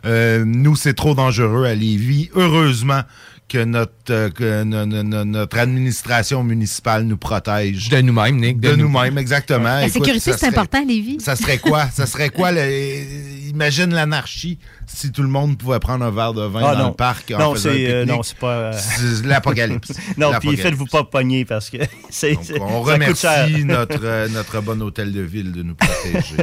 Euh, 0.04 0.44
nous, 0.46 0.76
c'est 0.76 0.94
trop 0.94 1.14
dangereux 1.14 1.64
à 1.64 1.74
Lévis. 1.74 2.30
Heureusement 2.34 3.02
que 3.48 3.62
notre, 3.64 3.92
euh, 4.10 4.30
que 4.30 4.64
no- 4.64 4.86
no- 4.86 5.02
no- 5.02 5.24
notre 5.26 5.58
administration 5.58 6.42
municipale 6.42 7.04
nous 7.04 7.18
protège. 7.18 7.90
De 7.90 8.00
nous-mêmes, 8.00 8.36
Nick. 8.40 8.60
De, 8.60 8.74
nous-mêmes, 8.74 9.18
exactement. 9.18 9.64
La 9.64 9.82
Écoute, 9.86 10.04
sécurité, 10.04 10.32
c'est 10.38 10.46
important 10.46 10.80
à 10.82 10.84
Lévis. 10.86 11.18
Ça 11.20 11.36
serait 11.36 11.58
quoi? 11.58 11.86
ça 11.92 12.06
serait 12.06 12.30
quoi? 12.30 12.50
le- 12.52 13.50
imagine 13.50 13.92
l'anarchie 13.92 14.58
si 14.94 15.10
tout 15.12 15.22
le 15.22 15.28
monde 15.28 15.56
pouvait 15.58 15.78
prendre 15.80 16.04
un 16.04 16.10
verre 16.10 16.34
de 16.34 16.42
vin 16.42 16.60
Ah, 16.64 16.74
dans 16.74 16.82
non. 16.82 16.88
le 16.88 16.94
parc 16.94 17.30
en 17.32 17.38
Non, 17.38 17.54
c'est 17.56 17.90
euh, 17.90 18.04
non, 18.04 18.22
c'est 18.22 18.36
pas. 18.38 18.46
euh, 18.52 18.72
C'est 18.74 19.26
l'apocalypse. 19.26 19.92
non, 20.16 20.30
puis 20.40 20.56
faites-vous 20.56 20.86
pas 20.86 21.04
pogner 21.04 21.44
parce 21.44 21.70
que 21.70 21.78
c'est. 22.10 22.36
On 22.60 22.82
remercie 22.82 23.26
notre, 23.64 24.00
euh, 24.04 24.28
notre 24.28 24.60
bon 24.60 24.80
hôtel 24.82 25.12
de 25.12 25.20
ville 25.22 25.52
de 25.52 25.62
nous 25.62 25.74
protéger. 25.74 26.36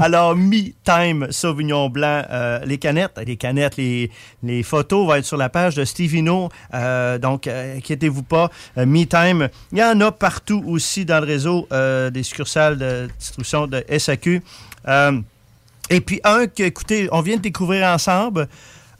Alors, 0.00 0.34
Me 0.34 0.72
Time 0.82 1.28
Sauvignon 1.30 1.88
Blanc, 1.88 2.24
euh, 2.28 2.58
les 2.64 2.78
canettes, 2.78 3.12
les 3.24 3.36
canettes, 3.36 3.76
les, 3.76 4.10
les 4.42 4.64
photos 4.64 5.06
vont 5.06 5.14
être 5.14 5.24
sur 5.24 5.36
la 5.36 5.48
page 5.48 5.76
de 5.76 5.84
Stevino. 5.84 6.48
Euh, 6.74 7.16
donc, 7.18 7.46
euh, 7.46 7.76
inquiétez-vous 7.76 8.24
pas. 8.24 8.50
Euh, 8.76 8.86
Me 8.86 9.04
Time, 9.04 9.48
il 9.70 9.78
y 9.78 9.84
en 9.84 10.00
a 10.00 10.10
partout 10.10 10.64
aussi 10.66 11.04
dans 11.04 11.20
le 11.20 11.26
réseau 11.26 11.68
euh, 11.72 12.10
des 12.10 12.24
succursales 12.24 12.76
de 12.76 13.08
distribution 13.20 13.68
de 13.68 13.84
SAQ. 13.96 14.42
Et 15.90 16.00
puis, 16.00 16.20
un 16.24 16.46
que, 16.46 16.62
écoutez, 16.62 17.08
on 17.12 17.20
vient 17.20 17.36
de 17.36 17.42
découvrir 17.42 17.86
ensemble. 17.86 18.48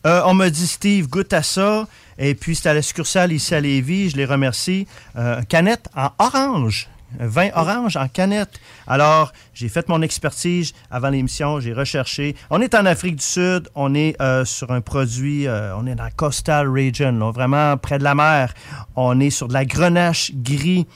Euh, 0.06 0.20
on 0.26 0.34
m'a 0.34 0.50
dit, 0.50 0.66
Steve, 0.66 1.08
goûte 1.08 1.32
à 1.32 1.42
ça. 1.42 1.86
Et 2.18 2.34
puis, 2.34 2.54
c'est 2.54 2.68
à 2.68 2.74
la 2.74 2.82
succursale 2.82 3.32
ici 3.32 3.54
à 3.54 3.60
Lévis. 3.60 4.10
Je 4.10 4.16
les 4.16 4.26
remercie. 4.26 4.86
Euh, 5.16 5.40
canette 5.42 5.88
en 5.96 6.10
orange. 6.18 6.88
Vin 7.18 7.50
orange 7.54 7.96
en 7.96 8.08
canette. 8.08 8.60
Alors, 8.88 9.32
j'ai 9.54 9.68
fait 9.68 9.88
mon 9.88 10.02
expertise 10.02 10.72
avant 10.90 11.10
l'émission, 11.10 11.60
j'ai 11.60 11.72
recherché. 11.72 12.34
On 12.50 12.60
est 12.60 12.74
en 12.74 12.84
Afrique 12.86 13.16
du 13.16 13.24
Sud, 13.24 13.68
on 13.76 13.94
est 13.94 14.20
euh, 14.20 14.44
sur 14.44 14.72
un 14.72 14.80
produit, 14.80 15.46
on 15.48 15.86
est 15.86 15.94
dans 15.94 16.02
la 16.02 16.10
Coastal 16.10 16.68
Region, 16.68 17.30
vraiment 17.30 17.76
près 17.76 17.98
de 17.98 18.02
la 18.04 18.16
mer. 18.16 18.52
On 18.96 19.20
est 19.20 19.30
sur 19.30 19.46
de 19.46 19.52
la 19.52 19.64
grenache 19.64 20.32
gris, 20.34 20.88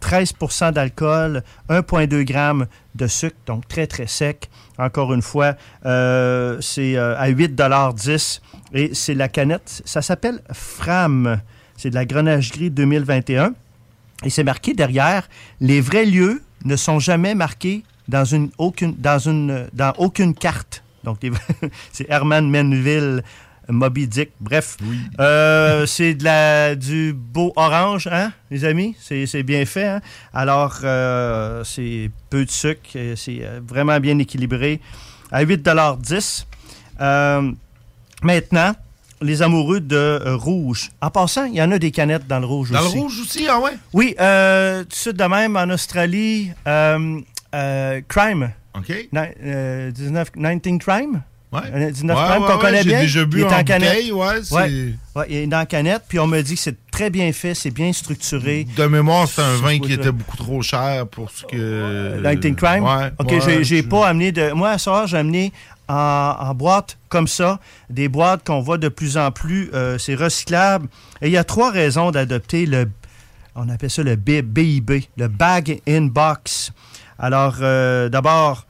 13% 0.00 0.72
d'alcool, 0.72 1.42
1,2 1.68 2.26
g 2.26 2.66
de 2.94 3.06
sucre, 3.06 3.36
donc 3.46 3.68
très, 3.68 3.86
très 3.86 4.06
sec. 4.06 4.48
Encore 4.78 5.14
une 5.14 5.22
fois, 5.22 5.54
euh, 5.84 6.58
c'est 6.60 6.96
euh, 6.96 7.16
à 7.18 7.30
8,10 7.30 8.40
et 8.74 8.94
c'est 8.94 9.14
la 9.14 9.28
canette, 9.28 9.82
ça 9.84 10.02
s'appelle 10.02 10.40
Fram. 10.52 11.40
C'est 11.76 11.90
de 11.90 11.94
la 11.94 12.04
grenache 12.04 12.52
gris 12.52 12.70
2021. 12.70 13.54
Et 14.24 14.30
c'est 14.30 14.44
marqué 14.44 14.74
derrière, 14.74 15.28
les 15.60 15.80
vrais 15.80 16.06
lieux 16.06 16.42
ne 16.64 16.76
sont 16.76 16.98
jamais 16.98 17.34
marqués 17.34 17.84
dans 18.08 18.24
une 18.24 18.50
aucune 18.58 18.94
dans 18.96 19.18
une 19.18 19.68
dans 19.72 19.92
aucune 19.98 20.34
carte. 20.34 20.82
Donc 21.04 21.18
c'est 21.92 22.08
Herman 22.10 22.50
Menville, 22.50 23.22
Moby 23.68 24.06
Dick, 24.06 24.30
bref. 24.40 24.76
Euh, 25.20 25.86
c'est 25.86 26.14
de 26.14 26.24
la 26.24 26.74
du 26.74 27.12
beau 27.12 27.52
orange, 27.56 28.08
hein, 28.10 28.32
les 28.50 28.64
amis? 28.64 28.94
C'est 29.00 29.26
c'est 29.26 29.42
bien 29.42 29.64
fait. 29.66 29.86
hein? 29.86 30.00
Alors, 30.32 30.78
euh, 30.84 31.64
c'est 31.64 32.10
peu 32.30 32.44
de 32.44 32.50
sucre, 32.50 32.90
euh, 32.96 33.14
c'est 33.16 33.42
vraiment 33.66 33.98
bien 34.00 34.18
équilibré. 34.18 34.80
À 35.32 35.44
8,10 35.44 36.46
euh, 37.00 37.50
Maintenant, 38.22 38.72
les 39.20 39.42
amoureux 39.42 39.80
de 39.80 40.20
rouge. 40.34 40.90
En 41.00 41.10
passant, 41.10 41.44
il 41.46 41.54
y 41.54 41.62
en 41.62 41.70
a 41.72 41.78
des 41.78 41.90
canettes 41.90 42.26
dans 42.26 42.38
le 42.38 42.46
rouge 42.46 42.70
Dans 42.70 42.80
le 42.80 42.86
aussi. 42.86 42.98
rouge 42.98 43.20
aussi, 43.20 43.46
ah 43.48 43.58
ouais? 43.60 43.72
Oui, 43.92 44.14
euh, 44.20 44.82
tout 44.84 44.88
de 44.90 44.94
suite 44.94 45.16
de 45.16 45.24
même, 45.24 45.56
en 45.56 45.68
Australie, 45.70 46.50
Crime. 48.08 48.52
OK. 48.76 48.88
Ni- 49.12 49.18
euh, 49.44 49.90
19, 49.90 50.32
19 50.36 50.78
Crime? 50.78 51.22
Ouais. 51.52 51.60
Euh, 51.72 51.90
19 51.90 52.16
Ouais, 52.18 52.46
qu'on 52.46 52.58
connaît 52.58 52.82
bien. 52.84 53.00
déjà 53.00 53.24
bu 53.24 53.38
il 53.38 53.42
est 53.42 53.46
en 53.46 53.58
en 53.60 53.64
canette. 53.64 53.98
il 55.28 55.36
est 55.36 55.46
dans 55.46 55.58
la 55.58 55.66
canette, 55.66 56.02
puis 56.08 56.18
on 56.18 56.26
me 56.26 56.42
dit 56.42 56.54
que 56.56 56.60
c'est 56.60 56.76
très 56.90 57.08
bien 57.08 57.32
fait, 57.32 57.54
c'est 57.54 57.70
bien 57.70 57.92
structuré. 57.92 58.66
De 58.76 58.84
mémoire, 58.86 59.28
c'est 59.28 59.42
un 59.42 59.56
vin 59.56 59.78
qui 59.78 59.92
était 59.92 60.10
beaucoup 60.12 60.36
trop 60.36 60.60
cher 60.62 61.06
pour 61.06 61.30
ce 61.30 61.44
que. 61.44 62.20
19 62.34 62.56
Crime? 62.56 62.84
OK, 63.18 63.62
j'ai- 63.62 63.82
pas 63.82 64.08
amené 64.08 64.32
de. 64.32 64.52
Moi, 64.52 64.70
à 64.70 64.78
soir, 64.78 65.06
j'ai 65.06 65.18
amené 65.18 65.52
en, 65.88 65.94
en 66.40 66.54
boîte 66.54 66.98
comme 67.08 67.28
ça, 67.28 67.60
des 67.88 68.08
boîtes 68.08 68.44
qu'on 68.44 68.60
voit 68.60 68.78
de 68.78 68.88
plus 68.88 69.16
en 69.16 69.30
plus. 69.30 69.70
euh, 69.72 69.98
c'est 69.98 70.16
recyclable. 70.16 70.88
Et 71.22 71.28
il 71.28 71.32
y 71.32 71.36
a 71.36 71.44
trois 71.44 71.70
raisons 71.70 72.10
d'adopter 72.10 72.66
le. 72.66 72.88
On 73.54 73.68
appelle 73.70 73.90
ça 73.90 74.02
le 74.02 74.16
BIB, 74.16 74.90
le 75.16 75.28
Bag 75.28 75.80
in 75.88 76.02
Box. 76.06 76.72
Alors, 77.18 77.56
euh, 77.62 78.08
d'abord, 78.10 78.66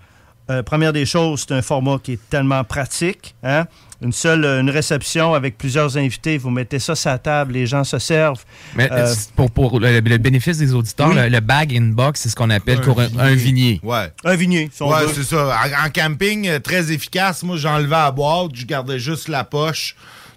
euh, 0.51 0.63
première 0.63 0.93
des 0.93 1.07
choses, 1.07 1.45
c'est 1.49 1.55
un 1.55 1.63
format 1.63 1.99
qui 2.03 2.13
est 2.13 2.21
tellement 2.31 2.63
pratique. 2.65 3.35
Hein? 3.43 3.67
Une 4.03 4.13
seule 4.13 4.45
une 4.45 4.69
réception 4.71 5.33
avec 5.35 5.57
plusieurs 5.57 5.97
invités, 5.97 6.37
vous 6.37 6.51
mettez 6.51 6.79
ça 6.79 6.95
sur 6.95 7.11
la 7.11 7.19
table, 7.19 7.55
les 7.55 7.67
gens 7.67 7.83
se 7.83 7.99
servent. 7.99 8.45
Mais 8.75 8.89
Euh, 8.93 9.13
pour, 9.35 9.51
pour 9.51 9.81
le, 9.81 10.01
le 10.01 10.19
bénéfice 10.19 10.59
des 10.59 10.75
auditeurs, 10.75 11.09
Oui. 11.09 11.15
le, 11.17 11.29
le 11.29 11.41
bag 11.41 11.75
in 11.75 11.93
box, 11.93 12.21
c'est 12.21 12.29
ce 12.29 12.37
qu'on 12.37 12.51
appelle 12.51 12.79
Un 12.79 12.83
pour 12.83 13.01
un, 13.01 13.09
un 13.19 13.35
vignier. 13.35 13.81
Ouais. 13.83 14.13
Un 14.25 14.37
vignier, 14.37 14.69
si 14.73 14.83
on 14.83 14.91
Ouais, 14.91 15.01
c'est 15.15 15.23
ça. 15.25 15.47
En, 15.47 15.87
en 15.87 15.91
camping, 15.91 16.47
euh, 16.47 16.59
très 16.61 16.93
efficace. 16.93 17.43
Moi, 17.43 17.57
j'enlevais 17.57 17.89
la 17.97 18.11
boîte, 18.11 18.51
je 18.55 18.67
gardais 18.67 18.99
juste 18.99 19.29
la 19.29 19.45
poche. 19.45 19.97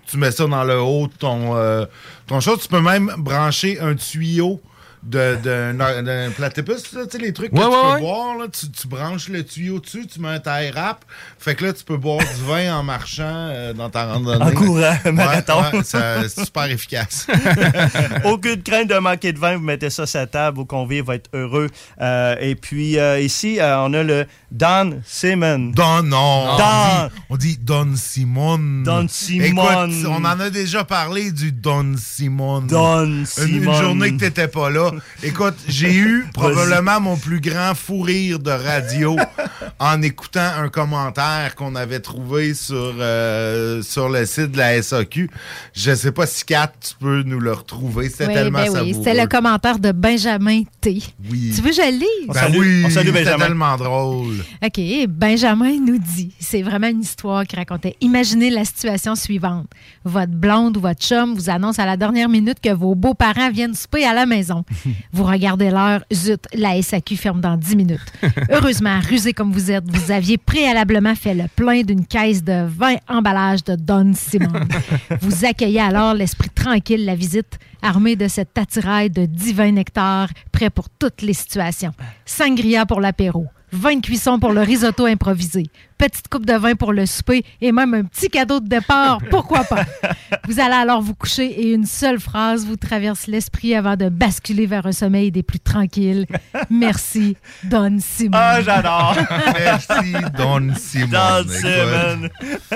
Tu 0.10 0.18
mets 0.18 0.32
ça 0.32 0.48
dans 0.48 0.64
le 0.64 0.80
haut 0.82 1.08
de 1.08 1.14
ton, 1.20 1.56
euh, 1.58 1.86
ton 2.28 2.40
chose. 2.40 2.60
Tu 2.62 2.68
peux 2.70 2.82
même 2.82 3.14
brancher 3.18 3.78
un 3.82 3.94
tuyau 3.94 4.60
d'un 5.04 6.30
platypus, 6.36 6.84
tu 6.84 6.90
sais, 7.10 7.18
les 7.18 7.34
trucs 7.34 7.52
Ouais, 7.54 7.60
que 7.60 7.66
tu 7.66 7.70
peux 7.72 7.94
ouais. 7.94 8.00
boire. 8.02 8.38
Là, 8.38 8.46
tu, 8.48 8.70
tu 8.70 8.88
branches 8.88 9.28
le 9.30 9.44
tuyau 9.44 9.80
dessus, 9.80 10.06
tu 10.08 10.20
mets 10.20 10.30
un 10.30 10.40
tie 10.40 10.72
wrap. 10.74 11.04
Fait 11.38 11.56
que 11.56 11.66
là, 11.66 11.74
tu 11.74 11.84
peux 11.84 11.98
boire 11.98 12.20
du 12.20 12.44
vin 12.46 12.76
en 12.78 12.84
marchant 12.84 13.24
euh, 13.26 13.74
dans 13.74 13.90
ta 13.90 14.06
randonnée. 14.06 14.44
En 14.44 14.52
courant, 14.52 14.96
marathon. 15.14 15.64
c'est 15.84 16.30
super 16.30 16.66
efficace. 16.66 17.28
Aucune 18.26 18.62
crainte 18.62 18.90
de 18.90 18.98
manquer 18.98 19.34
de 19.34 19.40
vin, 19.40 19.58
vous 19.58 19.64
mettez 19.64 19.90
ça 19.90 20.06
sur 20.06 20.20
la 20.20 20.28
table, 20.28 20.58
vos 20.58 20.66
convives 20.66 21.06
vont 21.06 21.14
être 21.14 21.30
heureux. 21.34 21.68
Euh, 22.02 22.36
et 22.40 22.56
puis 22.56 22.98
euh, 23.00 23.20
ici, 23.20 23.58
on 23.62 23.94
a 23.94 24.04
le 24.04 24.26
Don 24.52 25.02
Simon. 25.06 25.72
Don, 25.76 26.04
non. 26.04 26.58
Don. 26.58 26.64
On 26.64 27.08
dit, 27.08 27.12
on 27.30 27.38
dit 27.38 27.58
Don 27.62 27.88
Simon. 27.96 28.84
Don 28.84 29.08
Simon. 29.10 29.46
Écoute, 29.46 30.06
on 30.10 30.26
en 30.26 30.40
a 30.40 30.50
déjà 30.50 30.84
parlé 30.84 31.32
du 31.32 31.52
Don 31.52 31.96
Simon. 31.98 32.62
Don 32.62 33.06
Une- 33.06 33.20
Une, 33.20 33.26
Simon. 33.26 33.74
journée 33.74 34.12
que 34.14 34.20
t'étais 34.20 34.48
pas 34.48 34.70
là. 34.70 34.89
Écoute, 35.24 35.56
j'ai 35.68 35.94
eu 35.94 36.26
probablement 36.34 37.00
mon 37.00 37.18
plus 37.18 37.40
grand 37.40 37.76
fou 37.76 38.02
rire 38.02 38.40
de 38.40 38.52
radio 38.52 39.16
en 39.80 40.02
écoutant 40.02 40.50
un 40.58 40.70
commentaire 40.70 41.56
qu'on 41.56 41.76
avait 41.76 42.00
trouvé 42.00 42.54
sur, 42.54 42.96
euh, 43.00 43.82
sur 43.82 44.10
le 44.10 44.26
site 44.26 44.52
de 44.52 44.58
la 44.58 44.82
SAQ. 44.82 45.30
Je 45.74 45.96
sais 45.96 46.12
pas 46.12 46.26
si 46.26 46.46
Kat, 46.46 46.72
tu 46.80 46.96
peux 47.00 47.24
nous 47.24 47.40
le 47.40 47.54
retrouver. 47.54 48.10
C'était 48.10 48.28
Oui, 48.28 48.34
tellement 48.34 48.64
ben 48.64 48.84
oui. 48.84 48.94
C'était 48.94 49.20
le 49.20 49.28
commentaire 49.28 49.80
de 49.80 49.92
Benjamin 49.92 50.64
T. 50.82 51.02
Oui. 51.30 51.52
Tu 51.56 51.62
veux 51.62 51.70
que 51.70 51.76
je 51.76 51.82
le 51.82 52.00
lise? 52.00 52.34
Ben 52.34 52.58
oui, 52.58 52.86
c'était 52.90 53.24
tellement 53.24 53.76
drôle. 53.78 54.36
OK, 54.64 54.80
Benjamin 55.08 55.80
nous 55.80 55.98
dit, 55.98 56.34
c'est 56.40 56.62
vraiment 56.62 56.88
une 56.88 57.02
histoire 57.02 57.46
qui 57.46 57.56
racontait. 57.56 57.96
Imaginez 58.02 58.50
la 58.50 58.66
situation 58.66 59.16
suivante. 59.16 59.68
Votre 60.10 60.32
blonde 60.32 60.76
ou 60.76 60.80
votre 60.80 61.00
chum 61.02 61.36
vous 61.36 61.52
annonce 61.52 61.78
à 61.78 61.86
la 61.86 61.96
dernière 61.96 62.30
minute 62.30 62.60
que 62.60 62.74
vos 62.74 62.96
beaux-parents 62.96 63.52
viennent 63.52 63.76
souper 63.76 64.06
à 64.06 64.14
la 64.16 64.26
maison. 64.26 64.66
vous 65.14 65.24
regardez 65.24 65.70
l'heure, 65.70 66.04
zut, 66.12 66.44
la 66.56 66.82
SAQ 66.82 67.16
ferme 67.16 67.42
dans 67.42 67.56
10 67.56 67.76
minutes. 67.76 68.12
Heureusement, 68.50 69.00
rusé 69.08 69.34
comme 69.34 69.52
vous 69.52 69.70
êtes, 69.70 69.84
vous 69.88 70.12
aviez 70.12 70.40
préalablement 70.40 71.14
fait 71.14 71.36
le 71.36 71.44
plein 71.56 71.84
d'une 71.84 72.08
caisse 72.08 72.44
de 72.44 72.66
20 72.66 72.96
emballages 73.08 73.64
de 73.64 73.76
Don 73.76 74.14
Simon. 74.16 74.52
vous 75.22 75.46
accueillez 75.46 75.80
alors 75.80 76.16
l'esprit 76.16 76.50
tranquille 76.50 77.06
la 77.06 77.14
visite, 77.14 77.60
armé 77.84 78.16
de 78.16 78.28
cet 78.28 78.58
attirail 78.58 79.12
de 79.12 79.28
divin 79.28 79.72
nectar, 79.72 80.30
prêt 80.52 80.72
pour 80.72 80.90
toutes 80.90 81.22
les 81.22 81.34
situations. 81.34 81.94
Sangria 82.26 82.88
pour 82.88 83.00
l'apéro. 83.00 83.46
Vin 83.72 83.98
de 83.98 84.02
cuisson 84.02 84.40
pour 84.40 84.52
le 84.52 84.62
risotto 84.62 85.06
improvisé, 85.06 85.68
petite 86.00 86.30
coupe 86.30 86.46
de 86.46 86.54
vin 86.54 86.76
pour 86.76 86.94
le 86.94 87.06
souper 87.06 87.44
et 87.62 87.72
même 87.72 87.94
un 87.94 88.04
petit 88.06 88.30
cadeau 88.30 88.60
de 88.60 88.68
départ, 88.68 89.20
pourquoi 89.30 89.66
pas? 89.66 89.84
Vous 90.48 90.60
allez 90.60 90.74
alors 90.74 91.02
vous 91.02 91.14
coucher 91.14 91.46
et 91.46 91.74
une 91.74 91.86
seule 91.86 92.20
phrase 92.20 92.66
vous 92.66 92.78
traverse 92.78 93.28
l'esprit 93.28 93.76
avant 93.76 93.96
de 93.96 94.10
basculer 94.10 94.66
vers 94.66 94.86
un 94.86 94.92
sommeil 94.92 95.32
des 95.32 95.44
plus 95.44 95.60
tranquilles. 95.60 96.26
Merci, 96.70 97.36
Don 97.64 97.98
Simon. 98.00 98.32
Ah, 98.34 98.62
j'adore. 98.62 99.16
Merci, 99.60 100.14
Don 100.38 100.74
Simon. 100.76 101.08
Don. 101.12 101.44
Simon. 101.50 102.30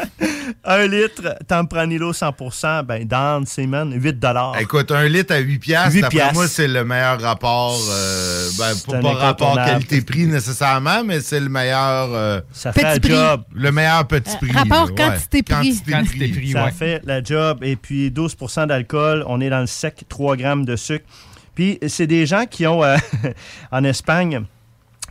un 0.66 0.88
litre, 0.88 1.36
Tempranillo 1.48 2.12
100%, 2.12 2.84
ben 2.84 3.08
Don 3.08 3.44
Simon, 3.46 3.92
8 3.92 4.26
Écoute, 4.60 4.92
un 4.92 5.08
litre 5.08 5.34
à 5.34 5.40
8 5.40 5.60
piastres, 5.60 5.94
8 5.94 6.02
d'après 6.02 6.18
piastres. 6.18 6.34
moi, 6.36 6.48
c'est 6.48 6.68
le 6.68 6.84
meilleur 6.84 7.22
rapport. 7.22 7.80
euh, 7.90 8.50
ben, 8.58 9.02
pas, 9.02 9.14
rapport 9.14 9.56
qualité-prix 9.56 10.28
nécessairement, 10.28 11.04
mais 11.04 11.22
c'est 11.22 11.40
le 11.40 11.50
meilleur. 11.50 12.10
euh, 12.14 12.42
Ça 12.52 12.72
fait 12.74 13.00
Petit. 13.00 13.13
Job. 13.14 13.44
Le 13.54 13.72
meilleur 13.72 14.08
petit 14.08 14.34
Euh, 14.36 14.38
prix. 14.38 14.52
rapport 14.52 14.86
là, 14.88 14.92
ouais. 14.92 14.96
quantité-prix. 14.96 15.82
Quantité-prix. 15.90 16.52
Ça 16.52 16.66
ouais. 16.66 16.72
fait 16.72 17.02
la 17.06 17.24
job. 17.24 17.60
Et 17.64 17.76
puis 17.76 18.10
12% 18.12 18.68
d'alcool, 18.68 19.24
on 19.28 19.40
est 19.42 19.50
dans 19.50 19.62
le 19.62 19.68
sec, 19.68 20.04
3 20.10 20.36
grammes 20.38 20.66
de 20.66 20.76
sucre. 20.76 21.06
Puis 21.56 21.78
c'est 21.88 22.08
des 22.08 22.26
gens 22.26 22.46
qui 22.46 22.66
ont, 22.68 22.84
euh, 22.84 22.98
en 23.72 23.84
Espagne, 23.84 24.44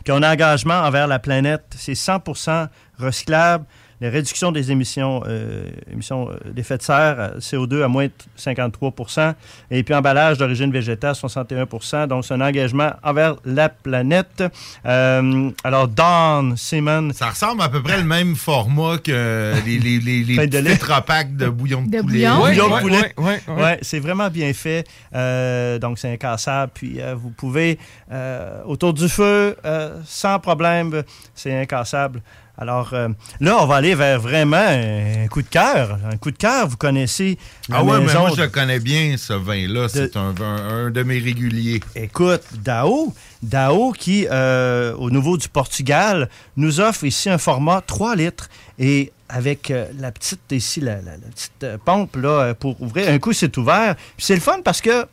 qui 0.03 0.11
ont 0.11 0.17
un 0.17 0.31
engagement 0.31 0.81
envers 0.81 1.07
la 1.07 1.19
planète. 1.19 1.63
C'est 1.77 1.93
100% 1.95 2.67
recyclable. 2.99 3.65
La 4.03 4.09
réduction 4.09 4.51
des 4.51 4.69
émissions, 4.69 5.23
euh, 5.27 5.63
émissions 5.89 6.29
euh, 6.29 6.51
d'effet 6.51 6.77
de 6.77 6.81
serre, 6.81 7.15
euh, 7.19 7.39
CO2 7.39 7.83
à 7.83 7.87
moins 7.87 8.07
de 8.07 8.11
53% 8.37 9.33
Et 9.71 9.81
puis 9.83 9.93
emballage 9.95 10.37
d'origine 10.37 10.73
végétale, 10.73 11.13
61% 11.13 12.07
Donc 12.07 12.25
c'est 12.25 12.33
un 12.33 12.41
engagement 12.41 12.91
envers 13.01 13.37
la 13.45 13.69
planète. 13.69 14.43
Euh, 14.85 15.49
alors, 15.63 15.87
Don 15.87 16.53
Simon. 16.57 17.11
Ça 17.13 17.29
ressemble 17.29 17.61
à 17.61 17.69
peu 17.69 17.81
près 17.81 17.95
le 17.95 18.03
même 18.03 18.35
format 18.35 18.97
que 18.97 19.53
les, 19.65 19.79
les, 19.79 19.99
les, 19.99 20.23
les 20.25 20.35
Pain 20.35 20.47
de 20.47 20.59
petits 20.59 21.35
de 21.37 21.47
bouillon 21.47 21.83
de, 21.83 21.91
De 21.97 22.01
poulet. 22.01 22.27
bouillon? 22.27 22.39
Bouillon 22.39 22.75
de 22.75 22.81
poulet. 22.81 23.13
ouais, 23.15 23.41
ouais, 23.47 23.79
c'est 23.83 23.99
vraiment 23.99 24.29
bien 24.29 24.51
fait. 24.51 24.85
Euh, 25.15 25.79
donc, 25.79 25.97
c'est 25.97 26.11
incassable. 26.11 26.73
Puis, 26.75 26.99
euh, 26.99 27.15
vous 27.15 27.29
pouvez, 27.29 27.79
euh, 28.11 28.63
autour 28.65 28.93
du 28.93 29.07
feu, 29.07 29.55
euh, 29.63 29.97
sans 30.05 30.39
problème, 30.39 31.03
c'est 31.33 31.57
incassable. 31.57 32.21
Alors 32.57 32.91
euh, 32.93 33.09
là, 33.39 33.57
on 33.61 33.65
va 33.65 33.77
aller 33.77 33.95
vers 33.95 34.19
vraiment 34.19 34.57
un 34.57 35.27
coup 35.27 35.41
de 35.41 35.47
cœur. 35.47 35.97
Un 36.11 36.17
coup 36.17 36.29
de 36.29 36.37
cœur, 36.37 36.67
vous 36.67 36.77
connaissez 36.77 37.37
la 37.67 37.77
Ah 37.77 37.83
ouais, 37.83 37.99
mais 37.99 38.13
moi, 38.13 38.29
de- 38.29 38.35
je 38.35 38.41
le 38.43 38.47
connais 38.49 38.79
bien, 38.79 39.15
ce 39.17 39.33
vin-là. 39.33 39.87
C'est 39.89 40.15
un, 40.17 40.31
vin- 40.33 40.63
un 40.85 40.91
de 40.91 41.01
mes 41.03 41.17
réguliers. 41.17 41.79
Écoute, 41.95 42.43
Dao, 42.53 43.13
Dao 43.41 43.91
qui, 43.91 44.27
euh, 44.29 44.93
au 44.97 45.09
niveau 45.09 45.35
du 45.37 45.49
Portugal, 45.49 46.29
nous 46.55 46.79
offre 46.79 47.05
ici 47.05 47.27
un 47.29 47.39
format 47.39 47.81
3 47.81 48.15
litres 48.15 48.49
et 48.77 49.11
avec 49.29 49.71
euh, 49.71 49.87
la 49.99 50.11
petite 50.11 50.51
ici, 50.51 50.79
la, 50.79 50.97
la- 50.97 51.13
la 51.17 51.27
petite 51.33 51.83
pompe 51.83 52.15
là, 52.17 52.53
pour 52.53 52.79
ouvrir. 52.83 53.09
Un 53.09 53.17
coup, 53.17 53.33
c'est 53.33 53.57
ouvert. 53.57 53.95
Puis 54.15 54.25
c'est 54.27 54.35
le 54.35 54.41
fun 54.41 54.59
parce 54.63 54.79
que 54.79 55.07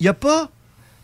il 0.00 0.04
n'y 0.04 0.08
a 0.08 0.14
pas, 0.14 0.48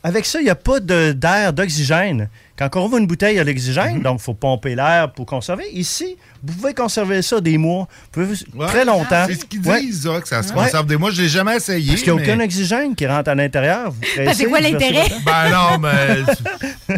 avec 0.02 0.24
ça, 0.24 0.40
il 0.40 0.44
n'y 0.44 0.50
a 0.50 0.54
pas 0.54 0.80
de- 0.80 1.12
d'air, 1.12 1.52
d'oxygène. 1.52 2.30
Quand 2.58 2.70
on 2.76 2.86
ouvre 2.86 2.96
une 2.96 3.06
bouteille, 3.06 3.34
il 3.34 3.36
y 3.36 3.40
a 3.40 3.44
l'oxygène, 3.44 4.00
donc 4.00 4.18
il 4.20 4.24
faut 4.24 4.32
pomper 4.34 4.74
l'air 4.74 5.12
pour 5.12 5.26
conserver. 5.26 5.64
Ici, 5.72 6.16
vous 6.42 6.54
pouvez 6.54 6.72
conserver 6.72 7.20
ça 7.20 7.38
des 7.40 7.58
mois, 7.58 7.86
vous 8.14 8.24
pouvez- 8.24 8.66
très 8.68 8.84
longtemps. 8.86 9.26
C'est 9.28 9.34
ce 9.34 9.44
qu'ils 9.44 9.60
Ouais. 9.68 9.80
disent, 9.82 10.04
ça, 10.04 10.20
que 10.22 10.26
ça 10.28 10.42
se 10.42 10.48
Ouais. 10.54 10.64
conserve 10.64 10.86
des 10.86 10.96
mois. 10.96 11.10
Je 11.10 11.20
l'ai 11.22 11.28
jamais 11.28 11.56
essayé. 11.56 11.90
Parce 11.90 12.02
qu'il 12.02 12.12
n'y 12.14 12.18
a 12.18 12.22
mais- 12.22 12.32
aucun 12.32 12.44
oxygène 12.44 12.94
qui 12.94 13.06
rentre 13.06 13.28
à 13.28 13.34
l'intérieur. 13.34 13.92
Ben, 14.16 14.32
c'est 14.34 14.46
quoi 14.46 14.60
l'intérêt? 14.60 15.04
Ben 15.26 15.50
non, 15.50 15.78
mais... 15.78 16.96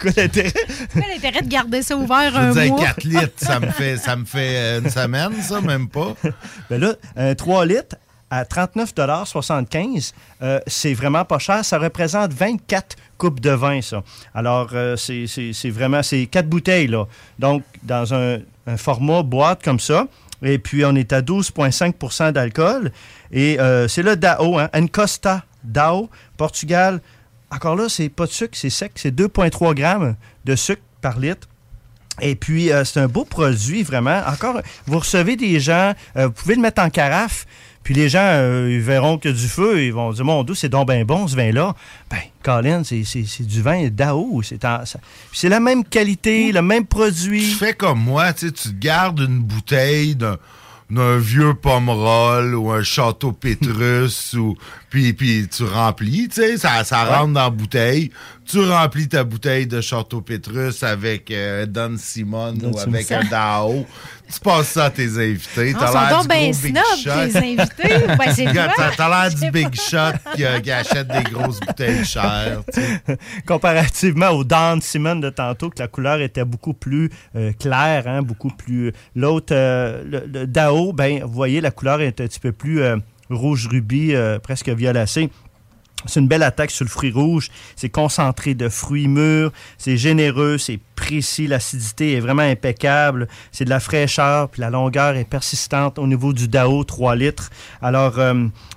quoi 0.00 0.10
l'intérêt? 0.16 0.52
Quel 0.92 1.16
intérêt 1.16 1.42
de 1.42 1.48
garder 1.48 1.82
ça 1.82 1.96
ouvert 1.96 2.30
Je 2.32 2.38
un 2.38 2.52
dire, 2.52 2.66
mois? 2.74 2.84
4 2.84 3.04
litres, 3.04 3.32
ça 3.36 3.58
me 3.60 3.70
fait, 3.70 3.96
ça 3.96 4.14
me 4.16 4.24
fait 4.24 4.56
euh, 4.56 4.80
une 4.80 4.90
semaine, 4.90 5.32
ça, 5.42 5.60
même 5.60 5.88
pas. 5.88 6.14
Ben 6.70 6.80
là, 6.80 6.94
un 7.16 7.34
3 7.34 7.66
litres 7.66 7.96
à 8.30 8.44
39,75 8.44 10.12
euh, 10.42 10.60
c'est 10.66 10.94
vraiment 10.94 11.24
pas 11.24 11.38
cher. 11.38 11.64
Ça 11.64 11.78
représente 11.78 12.32
24 12.32 12.96
coupes 13.18 13.40
de 13.40 13.50
vin, 13.50 13.80
ça. 13.80 14.02
Alors, 14.34 14.70
euh, 14.72 14.96
c'est 14.96 15.70
vraiment... 15.70 16.02
C'est 16.02 16.26
quatre 16.26 16.48
bouteilles, 16.48 16.88
là. 16.88 17.06
Donc, 17.38 17.62
dans 17.82 18.14
un, 18.14 18.38
format 18.76 19.22
boîte 19.22 19.62
comme 19.62 19.80
ça. 19.80 20.06
Et 20.42 20.58
puis, 20.58 20.84
on 20.84 20.94
est 20.94 21.12
à 21.12 21.20
12,5% 21.20 22.32
d'alcool. 22.32 22.92
Et 23.30 23.60
euh, 23.60 23.88
c'est 23.88 24.02
le 24.02 24.16
DAO, 24.16 24.58
hein, 24.58 24.68
Encosta 24.74 25.44
DAO, 25.62 26.08
Portugal. 26.36 27.00
Encore 27.50 27.76
là, 27.76 27.88
c'est 27.88 28.08
pas 28.08 28.26
de 28.26 28.30
sucre, 28.30 28.56
c'est 28.56 28.70
sec. 28.70 28.92
C'est 28.96 29.14
2,3 29.14 29.74
grammes 29.74 30.16
de 30.44 30.56
sucre 30.56 30.82
par 31.00 31.18
litre. 31.18 31.46
Et 32.20 32.36
puis, 32.36 32.72
euh, 32.72 32.84
c'est 32.84 33.00
un 33.00 33.08
beau 33.08 33.24
produit, 33.24 33.82
vraiment. 33.82 34.22
Encore, 34.26 34.60
vous 34.86 34.98
recevez 34.98 35.36
des 35.36 35.60
gens, 35.60 35.94
vous 36.14 36.30
pouvez 36.30 36.54
le 36.54 36.62
mettre 36.62 36.80
en 36.80 36.90
carafe, 36.90 37.46
puis 37.84 37.92
les 37.92 38.08
gens, 38.08 38.18
euh, 38.22 38.68
ils 38.70 38.80
verront 38.80 39.20
a 39.22 39.30
du 39.30 39.46
feu, 39.46 39.84
ils 39.84 39.92
vont 39.92 40.10
dire, 40.10 40.24
mon 40.24 40.42
Dieu, 40.42 40.54
c'est 40.54 40.70
donc 40.70 40.88
bien 40.88 41.04
bon, 41.04 41.28
ce 41.28 41.36
vin-là. 41.36 41.76
Ben, 42.10 42.18
Colin, 42.42 42.82
c'est 42.82 43.42
du 43.42 43.60
vin 43.60 43.88
d'AO. 43.88 44.40
C'est 45.32 45.48
la 45.50 45.60
même 45.60 45.84
qualité, 45.84 46.50
le 46.50 46.62
même 46.62 46.86
produit. 46.86 47.42
Tu 47.42 47.56
fais 47.56 47.74
comme 47.74 48.00
moi, 48.00 48.32
tu 48.32 48.50
te 48.50 48.70
gardes 48.70 49.20
une 49.20 49.40
bouteille 49.40 50.16
d'un 50.16 50.38
d'un 50.90 51.16
vieux 51.16 51.54
pomerol 51.54 52.54
ou 52.54 52.70
un 52.70 52.82
château 52.82 53.32
Pétrus 53.32 54.34
ou 54.38 54.56
puis 54.90 55.12
puis 55.12 55.48
tu 55.48 55.64
remplis, 55.64 56.28
tu 56.28 56.42
sais, 56.42 56.56
ça, 56.56 56.84
ça 56.84 57.04
rentre 57.04 57.32
dans 57.32 57.44
la 57.44 57.50
bouteille. 57.50 58.10
Tu 58.44 58.60
remplis 58.60 59.08
ta 59.08 59.24
bouteille 59.24 59.66
de 59.66 59.80
château 59.80 60.20
Pétrus 60.20 60.82
avec 60.82 61.30
euh, 61.30 61.66
Don 61.66 61.96
Simon 61.98 62.52
Don 62.52 62.72
ou 62.72 62.78
avec 62.78 63.10
un 63.10 63.24
Dao. 63.24 63.86
Tu 64.32 64.40
passes 64.40 64.68
ça 64.68 64.86
à 64.86 64.90
tes 64.90 65.06
invités. 65.18 65.72
Ah, 65.76 65.78
T'as 65.80 65.86
sont 65.86 66.00
l'air 66.00 66.20
du 66.22 66.28
ben 66.28 66.50
gros 66.50 66.60
Big 66.62 66.76
snob, 66.76 66.98
Shot. 66.98 67.10
tes 67.10 67.36
invités, 67.36 68.06
ben? 68.18 68.90
T'as 68.96 69.08
l'air 69.08 69.30
du 69.30 69.36
sais 69.36 69.50
Big 69.50 69.74
Shot 69.74 70.18
qui, 70.34 70.44
euh, 70.44 70.60
qui 70.60 70.70
achète 70.70 71.08
des 71.08 71.22
grosses 71.30 71.60
bouteilles 71.60 72.04
chères. 72.04 72.62
tu 72.72 72.80
sais. 72.80 73.18
Comparativement 73.46 74.30
au 74.30 74.42
Don 74.44 74.78
Simon 74.80 75.16
de 75.16 75.30
tantôt, 75.30 75.70
que 75.70 75.78
la 75.80 75.88
couleur 75.88 76.20
était 76.20 76.44
beaucoup 76.44 76.74
plus 76.74 77.10
euh, 77.36 77.52
claire, 77.58 78.04
hein, 78.06 78.22
beaucoup 78.22 78.50
plus. 78.50 78.92
L'autre, 79.14 79.52
euh, 79.54 80.02
le, 80.04 80.24
le 80.26 80.46
Dao, 80.46 80.92
ben, 80.92 81.22
vous 81.24 81.32
voyez, 81.32 81.60
la 81.60 81.70
couleur 81.70 82.00
est 82.00 82.20
un 82.20 82.26
petit 82.26 82.40
peu 82.40 82.52
plus 82.52 82.82
euh, 82.82 82.96
rouge 83.30 83.68
rubis, 83.70 84.14
euh, 84.14 84.38
presque 84.38 84.68
violacée. 84.68 85.30
C'est 86.06 86.20
une 86.20 86.28
belle 86.28 86.42
attaque 86.42 86.70
sur 86.70 86.84
le 86.84 86.90
fruit 86.90 87.10
rouge. 87.10 87.48
C'est 87.76 87.88
concentré 87.88 88.54
de 88.54 88.68
fruits 88.68 89.08
mûrs. 89.08 89.52
C'est 89.78 89.96
généreux, 89.96 90.58
c'est 90.58 90.78
précis. 90.96 91.46
L'acidité 91.46 92.14
est 92.14 92.20
vraiment 92.20 92.42
impeccable. 92.42 93.28
C'est 93.52 93.64
de 93.64 93.70
la 93.70 93.80
fraîcheur, 93.80 94.48
puis 94.48 94.60
la 94.60 94.70
longueur 94.70 95.16
est 95.16 95.28
persistante 95.28 95.98
au 95.98 96.06
niveau 96.06 96.32
du 96.32 96.48
DAO 96.48 96.84
3 96.84 97.16
litres. 97.16 97.50
Alors, 97.82 98.18
euh, 98.18 98.34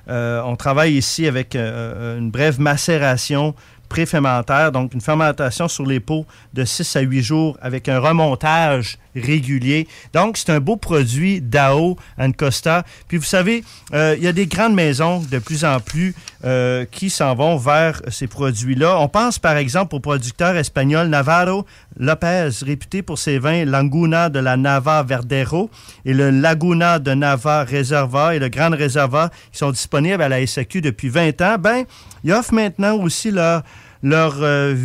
euh, 0.09 0.41
on 0.45 0.55
travaille 0.55 0.93
ici 0.93 1.27
avec 1.27 1.55
euh, 1.55 2.17
une 2.17 2.31
brève 2.31 2.59
macération 2.59 3.55
pré-fermentaire, 3.87 4.71
donc 4.71 4.93
une 4.93 5.01
fermentation 5.01 5.67
sur 5.67 5.85
les 5.85 5.99
pots 5.99 6.25
de 6.53 6.65
6 6.65 6.95
à 6.95 7.01
8 7.01 7.21
jours 7.21 7.57
avec 7.61 7.87
un 7.89 7.99
remontage 7.99 8.97
régulier. 9.19 9.87
Donc, 10.13 10.37
c'est 10.37 10.51
un 10.51 10.59
beau 10.59 10.77
produit 10.77 11.41
DAO 11.41 11.97
Costa. 12.37 12.83
Puis, 13.07 13.17
vous 13.17 13.23
savez, 13.23 13.63
euh, 13.93 14.15
il 14.17 14.23
y 14.23 14.27
a 14.27 14.33
des 14.33 14.47
grandes 14.47 14.73
maisons 14.73 15.21
de 15.29 15.39
plus 15.39 15.65
en 15.65 15.79
plus 15.79 16.15
euh, 16.45 16.85
qui 16.89 17.09
s'en 17.09 17.35
vont 17.35 17.57
vers 17.57 18.01
ces 18.09 18.27
produits-là. 18.27 18.99
On 18.99 19.07
pense, 19.07 19.39
par 19.39 19.57
exemple, 19.57 19.95
au 19.95 19.99
producteur 19.99 20.55
espagnol 20.55 21.07
Navarro 21.07 21.65
Lopez, 21.99 22.49
réputé 22.61 23.01
pour 23.01 23.17
ses 23.17 23.39
vins 23.39 23.65
Laguna 23.65 24.29
de 24.29 24.39
la 24.39 24.55
Nava 24.55 25.01
Verdero 25.03 25.69
et 26.05 26.13
le 26.13 26.29
Laguna 26.29 26.99
de 26.99 27.13
Nava 27.13 27.63
Reserva 27.63 28.35
et 28.35 28.39
le 28.39 28.49
Grand 28.49 28.69
Reserva 28.69 29.31
qui 29.51 29.57
sont 29.57 29.71
disponibles 29.71 30.21
à 30.21 30.29
la 30.29 30.45
SAQ 30.45 30.81
depuis 30.81 31.09
20 31.09 31.41
ans. 31.41 31.55
Ben, 31.59 31.85
ils 32.23 32.33
offrent 32.33 32.53
maintenant 32.53 32.95
aussi 32.97 33.31
leur 33.31 33.63
leur 34.03 34.35
euh, 34.41 34.75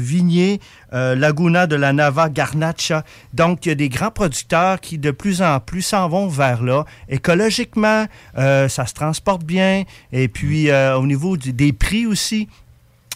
euh, 0.93 1.14
Laguna 1.14 1.66
de 1.66 1.76
la 1.76 1.93
Nava 1.93 2.28
Garnacha. 2.28 3.05
Donc, 3.32 3.66
il 3.66 3.70
y 3.70 3.72
a 3.72 3.74
des 3.74 3.88
grands 3.88 4.11
producteurs 4.11 4.80
qui 4.80 4.99
de 4.99 5.11
plus 5.11 5.43
en 5.43 5.61
plus 5.61 5.82
s'en 5.82 6.09
vont 6.09 6.28
vers 6.28 6.62
là. 6.62 6.84
Écologiquement, 7.09 8.07
euh, 8.38 8.68
ça 8.68 8.86
se 8.86 8.95
transporte 8.95 9.45
bien. 9.45 9.84
Et 10.12 10.28
puis, 10.28 10.70
euh, 10.70 10.97
au 10.99 11.07
niveau 11.07 11.36
du- 11.36 11.53
des 11.53 11.72
prix 11.72 12.07
aussi, 12.07 12.49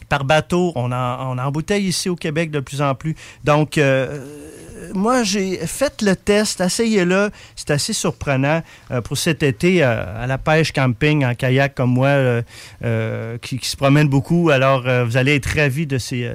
par 0.09 0.25
bateau, 0.25 0.73
on 0.77 0.93
en, 0.93 1.31
on 1.31 1.33
en 1.33 1.39
embouteille 1.39 1.87
ici 1.87 2.09
au 2.09 2.17
Québec 2.17 2.51
de 2.51 2.61
plus 2.61 2.81
en 2.81 2.95
plus. 2.95 3.17
Donc, 3.43 3.77
euh, 3.77 4.25
moi, 4.95 5.25
j'ai 5.25 5.57
fait 5.67 6.01
le 6.03 6.15
test, 6.15 6.61
essayez-le. 6.61 7.31
C'est 7.57 7.73
assez 7.73 7.93
surprenant 7.93 8.63
euh, 8.93 9.01
pour 9.01 9.19
cet 9.19 9.43
été 9.43 9.83
euh, 9.83 10.23
à 10.23 10.29
la 10.29 10.39
pêche 10.39 10.73
camping 10.73 11.25
en 11.25 11.35
kayak 11.35 11.75
comme 11.75 11.91
moi, 11.91 12.43
qui, 13.43 13.59
qui 13.59 13.69
se 13.69 13.77
promène 13.77 14.09
beaucoup. 14.09 14.51
Alors, 14.51 14.85
vous 15.05 15.17
allez 15.17 15.35
être 15.35 15.57
ravis 15.57 15.87
de 15.87 15.99
ces, 15.99 16.31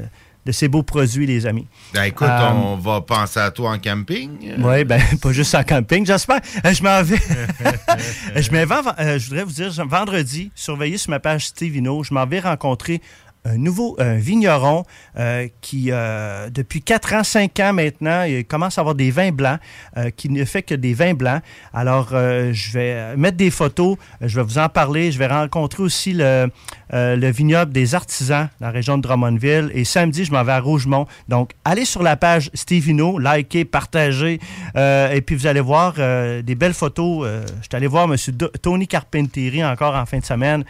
de 0.45 0.51
ces 0.51 0.67
beaux 0.67 0.83
produits, 0.83 1.27
les 1.27 1.45
amis. 1.45 1.67
Ben, 1.93 2.03
écoute, 2.03 2.27
Euh, 2.27 2.49
on 2.51 2.75
va 2.77 3.01
penser 3.01 3.39
à 3.39 3.51
toi 3.51 3.71
en 3.71 3.79
camping. 3.79 4.29
Oui, 4.57 4.83
ben 4.83 4.99
pas 5.21 5.31
juste 5.31 5.53
en 5.53 5.63
camping, 5.63 6.05
j'espère. 6.05 6.41
Euh, 6.65 6.73
Je 6.73 6.83
m'en 6.83 7.03
vais. 7.03 7.17
je 8.41 8.49
vais, 8.51 8.63
euh, 8.63 9.19
je 9.19 9.27
voudrais 9.29 9.43
vous 9.43 9.51
dire, 9.51 9.71
vendredi, 9.87 10.51
surveillez 10.55 10.97
sur 10.97 11.11
ma 11.11 11.19
page 11.19 11.47
Stevino, 11.47 12.03
je 12.03 12.13
m'en 12.13 12.25
vais 12.25 12.39
rencontrer 12.39 13.01
un 13.45 13.57
nouveau 13.57 13.97
vigneron 13.99 14.83
euh, 15.17 15.47
qui, 15.61 15.89
euh, 15.91 16.49
depuis 16.49 16.81
4 16.81 17.13
ans, 17.13 17.23
5 17.23 17.59
ans 17.59 17.73
maintenant, 17.73 18.23
il 18.23 18.45
commence 18.45 18.77
à 18.77 18.81
avoir 18.81 18.95
des 18.95 19.11
vins 19.11 19.31
blancs, 19.31 19.59
euh, 19.97 20.09
qui 20.09 20.29
ne 20.29 20.45
fait 20.45 20.63
que 20.63 20.75
des 20.75 20.93
vins 20.93 21.13
blancs. 21.13 21.41
Alors, 21.73 22.09
je 22.11 22.71
vais 22.71 23.15
mettre 23.17 23.37
des 23.37 23.51
photos, 23.51 23.97
je 24.21 24.35
vais 24.35 24.43
vous 24.43 24.57
en 24.57 24.69
parler. 24.69 25.11
Je 25.11 25.19
vais 25.19 25.27
rencontrer 25.27 25.83
aussi 25.83 26.13
le, 26.13 26.49
le 26.91 27.31
vignoble 27.31 27.71
des 27.71 27.95
artisans 27.95 28.49
dans 28.59 28.67
la 28.67 28.71
région 28.71 28.97
de 28.97 29.03
Drummondville. 29.03 29.71
Et 29.73 29.83
samedi, 29.83 30.25
je 30.25 30.31
m'en 30.31 30.43
vais 30.43 30.51
à 30.51 30.59
Rougemont. 30.59 31.07
Donc, 31.27 31.51
allez 31.65 31.85
sur 31.85 32.03
la 32.03 32.15
page 32.15 32.49
Stevino, 32.53 33.19
likez, 33.19 33.65
partagez. 33.65 34.39
et 34.75 35.21
puis, 35.25 35.35
vous 35.35 35.47
allez 35.47 35.61
voir 35.61 35.93
des 35.95 36.55
belles 36.55 36.73
photos. 36.73 37.27
Je 37.27 37.63
suis 37.63 37.75
allé 37.75 37.87
voir 37.87 38.11
M. 38.11 38.15
Tony 38.61 38.87
Carpentieri 38.87 39.63
encore 39.63 39.95
en 39.95 40.05
fin 40.05 40.19
de 40.19 40.25
semaine. 40.25 40.63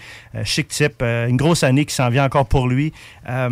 Chic 0.44 0.68
type. 0.68 1.02
une 1.02 1.38
grosse 1.38 1.64
année 1.64 1.86
qui 1.86 1.96
s'en 1.96 2.10
vient 2.10 2.26
encore 2.26 2.46
pour 2.46 2.61
lui. 2.68 2.94
Euh, 3.30 3.50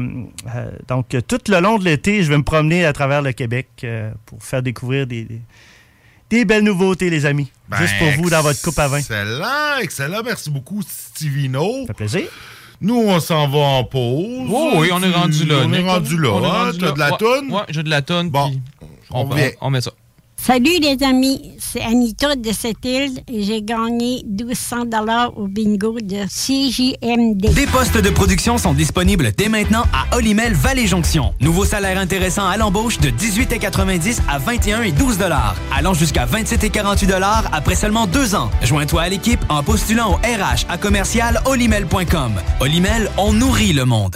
euh, 0.56 0.72
donc, 0.88 1.16
tout 1.28 1.40
le 1.48 1.60
long 1.60 1.78
de 1.78 1.86
l'été, 1.86 2.24
je 2.24 2.30
vais 2.30 2.38
me 2.38 2.44
promener 2.44 2.86
à 2.86 2.94
travers 2.94 3.22
le 3.22 3.32
Québec 3.32 3.68
euh, 3.84 4.12
pour 4.26 4.44
faire 4.44 4.62
découvrir 4.62 5.08
des, 5.08 5.24
des, 5.26 5.42
des 6.30 6.46
belles 6.46 6.64
nouveautés, 6.64 7.10
les 7.10 7.26
amis. 7.26 7.52
Juste 7.78 7.94
pour 8.00 8.10
vous 8.12 8.30
dans 8.30 8.42
votre 8.42 8.62
coupe 8.62 8.80
à 8.80 8.88
vin. 8.88 8.98
Ben, 8.98 9.00
Excellent, 9.00 9.78
excellent. 9.82 10.22
Merci 10.24 10.50
beaucoup, 10.50 10.82
Stivino. 10.82 11.82
Ça 11.82 11.88
fait 11.88 11.94
plaisir. 11.94 12.24
Nous, 12.82 12.96
on 12.96 13.20
s'en 13.20 13.48
va 13.50 13.58
en 13.60 13.84
pause. 13.84 14.48
Oh, 14.50 14.72
oui, 14.78 14.90
on 14.94 15.04
est 15.04 15.12
rendu 15.12 15.46
là. 15.46 15.64
On 15.66 15.74
est 15.74 15.82
rendu 15.82 16.18
là. 16.18 16.40
Hein? 16.44 16.72
T'as 16.80 16.92
de 16.94 17.00
la 17.00 17.12
Ouais, 17.12 17.18
toune? 17.18 17.52
Ouais, 17.52 17.62
j'ai 17.70 17.84
de 17.84 17.90
la 17.90 18.02
toune. 18.02 18.30
Bon, 18.30 18.54
on 19.12 19.70
met 19.70 19.82
ça. 19.82 19.92
Salut 20.42 20.80
les 20.82 20.98
amis, 21.04 21.52
c'est 21.60 21.82
Anita 21.82 22.36
de 22.36 22.52
cette 22.52 22.84
île 22.84 23.20
et 23.28 23.44
j'ai 23.44 23.62
gagné 23.62 24.24
1200 24.26 24.86
dollars 24.86 25.38
au 25.38 25.48
bingo 25.48 25.98
de 26.02 26.26
CJMD. 26.28 27.54
Des 27.54 27.68
postes 27.68 27.98
de 27.98 28.10
production 28.10 28.58
sont 28.58 28.74
disponibles 28.74 29.32
dès 29.38 29.50
maintenant 29.50 29.84
à 29.94 30.16
Olimel 30.16 30.54
Valley 30.54 30.88
Jonction. 30.88 31.34
Nouveau 31.42 31.66
salaire 31.66 32.00
intéressant 32.00 32.48
à 32.48 32.58
l'embauche 32.58 33.00
de 33.00 33.10
18,90 33.10 34.22
à 34.30 34.40
21 34.40 34.84
et 34.84 34.92
12 34.92 35.18
dollars, 35.18 35.56
allant 35.76 35.94
jusqu'à 35.94 36.26
27 36.26 36.64
et 36.64 36.70
48 36.70 37.08
dollars 37.08 37.44
après 37.52 37.76
seulement 37.76 38.08
deux 38.08 38.34
ans. 38.34 38.50
Joins-toi 38.64 39.02
à 39.02 39.10
l'équipe 39.10 39.42
en 39.50 39.62
postulant 39.62 40.14
au 40.14 40.16
RH 40.16 40.66
à 40.70 40.78
commercial 40.78 41.42
olimel.com. 41.46 42.32
Olimel, 42.62 43.12
on 43.18 43.34
nourrit 43.34 43.74
le 43.74 43.86
monde. 43.86 44.16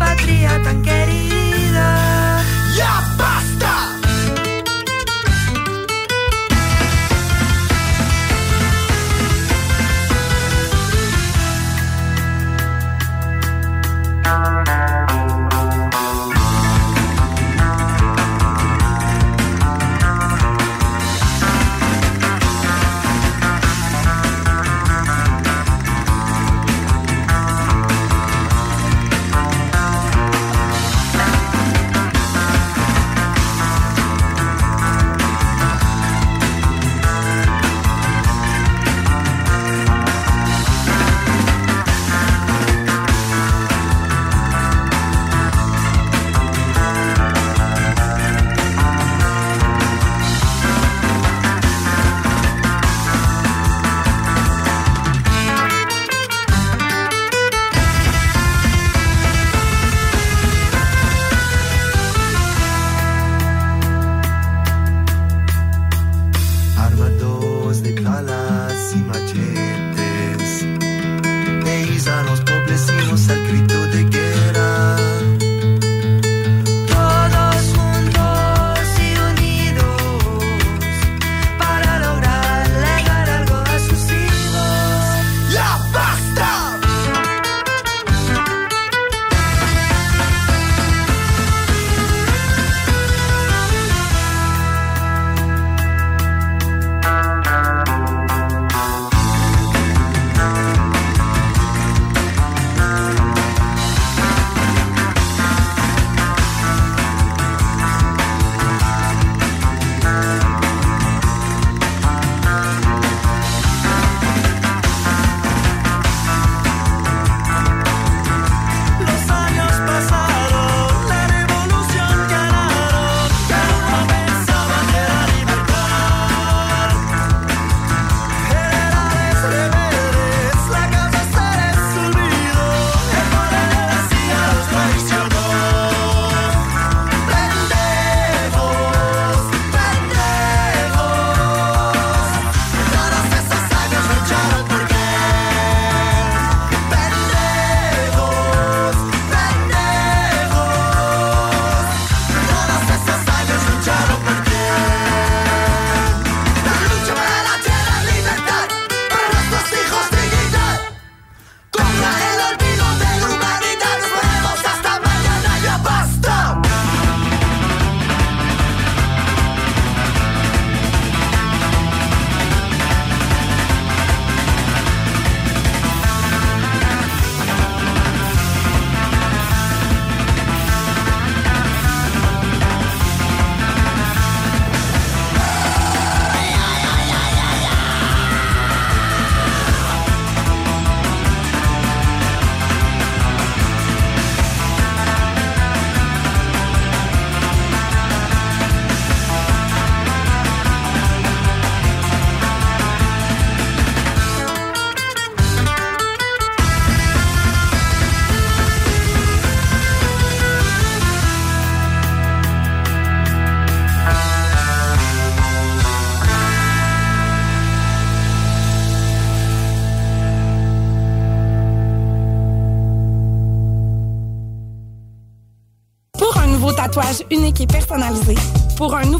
patria 0.00 0.58
tan 0.64 0.82
querida. 0.82 1.29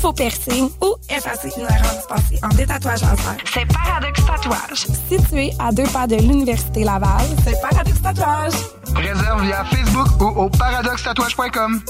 Nouveau 0.00 0.12
piercing 0.14 0.70
ou 0.80 0.94
effacer 1.10 1.52
une 1.58 1.64
erreur 1.64 1.92
dispensée 1.94 2.38
en 2.42 2.48
détatouage 2.48 3.02
laser, 3.02 3.36
c'est 3.52 3.66
Paradox 3.66 4.24
Tatouage. 4.24 4.86
Situé 5.10 5.52
à 5.58 5.72
deux 5.72 5.84
pas 5.84 6.06
de 6.06 6.16
l'Université 6.16 6.84
Laval, 6.84 7.26
c'est 7.44 7.60
Paradox 7.60 8.00
Tatouage. 8.00 8.52
Réserve 8.94 9.42
via 9.42 9.64
Facebook 9.64 10.08
ou 10.20 10.40
au 10.40 10.48
paradoxtatouage.com. 10.48 11.82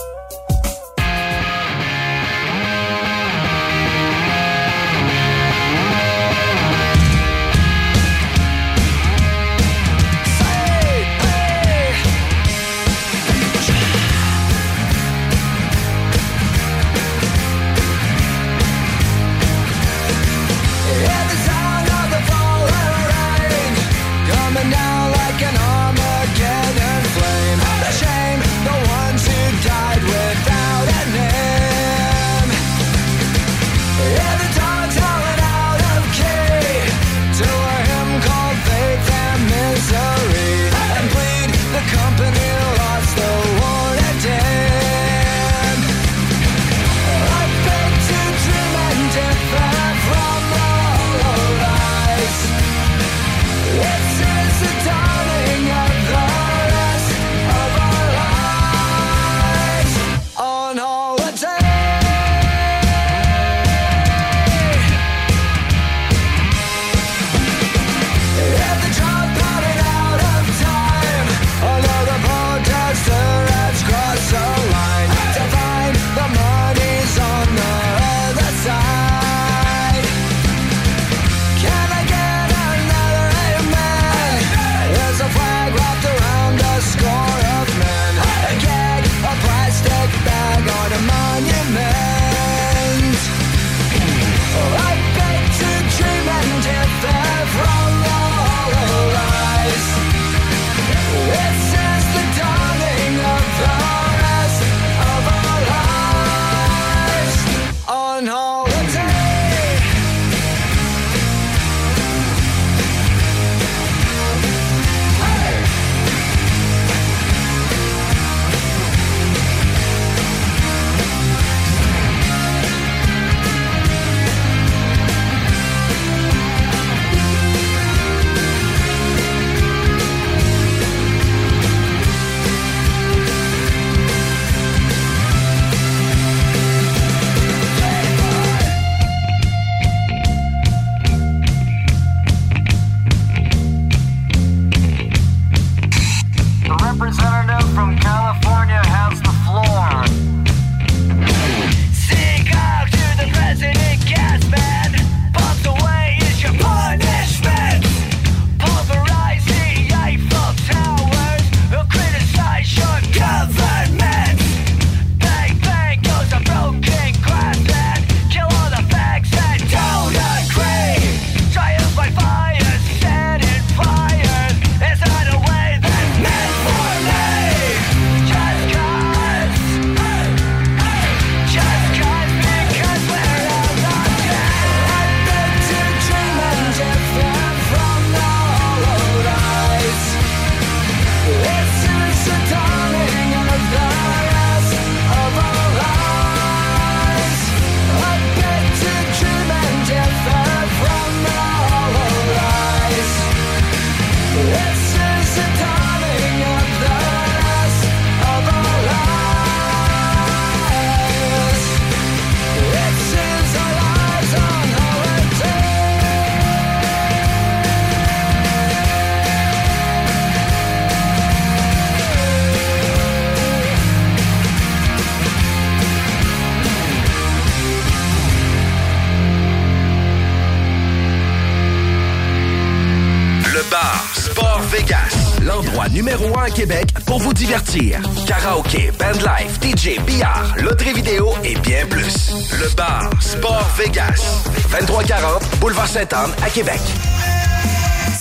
divertir. 237.51 238.01
Karaoke, 238.27 238.93
bandlife, 238.97 239.59
DJ, 239.61 239.99
billard, 240.07 240.55
loterie 240.63 240.93
vidéo 240.93 241.31
et 241.43 241.57
bien 241.59 241.85
plus. 241.87 242.31
Le 242.53 242.73
bar 242.77 243.11
Sport 243.21 243.69
Vegas, 243.77 244.45
2340 244.71 245.43
Boulevard 245.61 245.89
Sainte-Anne 245.89 246.31
à 246.45 246.49
Québec. 246.49 246.81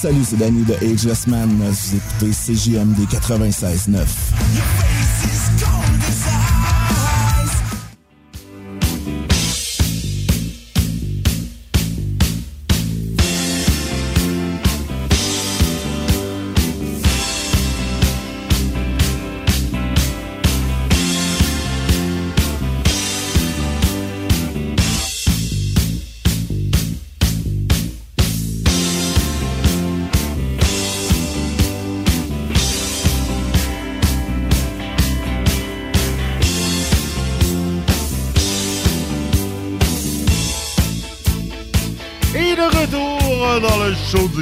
Salut, 0.01 0.23
c'est 0.23 0.37
Danny 0.37 0.63
de 0.63 0.73
Ageless 0.75 1.27
Man. 1.27 1.61
Vous 1.61 1.95
écoutez 1.95 2.31
CJMD 2.31 3.07
96.9. 3.07 4.88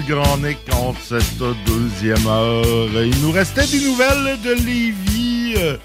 Grand 0.07 0.38
Nick 0.38 0.59
en 0.71 0.93
cette 0.93 1.38
deuxième 1.65 2.25
heure. 2.27 3.03
Il 3.03 3.21
nous 3.21 3.31
restait 3.31 3.67
des 3.67 3.81
nouvelles 3.81 4.39
de 4.41 4.53
Lévis 4.53 5.55
euh, 5.57 5.77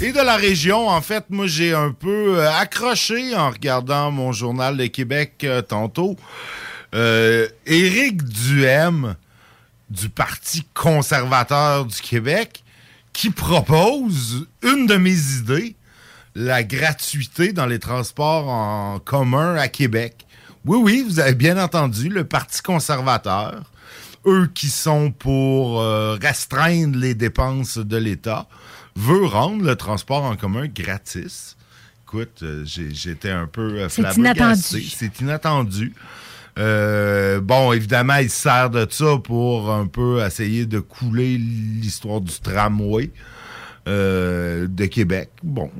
et 0.00 0.10
de 0.10 0.20
la 0.20 0.36
région. 0.36 0.88
En 0.88 1.02
fait, 1.02 1.24
moi, 1.28 1.46
j'ai 1.46 1.74
un 1.74 1.92
peu 1.92 2.38
euh, 2.38 2.50
accroché 2.50 3.36
en 3.36 3.50
regardant 3.50 4.10
mon 4.10 4.32
journal 4.32 4.78
de 4.78 4.86
Québec 4.86 5.44
euh, 5.44 5.60
tantôt. 5.60 6.16
Éric 6.94 8.22
Duhem 8.22 9.16
du 9.90 10.08
Parti 10.08 10.64
conservateur 10.72 11.84
du 11.84 12.00
Québec 12.00 12.64
qui 13.12 13.28
propose 13.28 14.46
une 14.62 14.86
de 14.86 14.96
mes 14.96 15.18
idées, 15.38 15.76
la 16.34 16.62
gratuité 16.62 17.52
dans 17.52 17.66
les 17.66 17.78
transports 17.78 18.48
en 18.48 18.98
commun 18.98 19.56
à 19.56 19.68
Québec. 19.68 20.21
Oui, 20.64 20.78
oui, 20.80 21.04
vous 21.06 21.18
avez 21.18 21.34
bien 21.34 21.62
entendu, 21.62 22.08
le 22.08 22.24
Parti 22.24 22.62
conservateur, 22.62 23.62
eux 24.26 24.48
qui 24.54 24.68
sont 24.68 25.10
pour 25.10 25.80
euh, 25.80 26.16
restreindre 26.20 26.96
les 26.98 27.14
dépenses 27.14 27.78
de 27.78 27.96
l'État, 27.96 28.46
veut 28.94 29.24
rendre 29.24 29.64
le 29.64 29.74
transport 29.76 30.22
en 30.22 30.36
commun 30.36 30.68
gratis. 30.68 31.56
Écoute, 32.12 32.42
euh, 32.42 32.62
j'étais 32.64 33.30
un 33.30 33.46
peu 33.46 33.80
euh, 33.80 33.88
C'est 33.88 34.16
inattendu. 34.16 34.82
C'est 34.82 35.20
inattendu. 35.20 35.94
Euh, 36.58 37.40
bon, 37.40 37.72
évidemment, 37.72 38.16
il 38.16 38.28
se 38.28 38.42
sert 38.42 38.68
de 38.68 38.86
ça 38.90 39.16
pour 39.16 39.72
un 39.72 39.86
peu 39.86 40.22
essayer 40.22 40.66
de 40.66 40.78
couler 40.78 41.38
l'histoire 41.38 42.20
du 42.20 42.38
tramway 42.38 43.10
de 43.86 44.86
Québec. 44.86 45.30
Bon, 45.42 45.70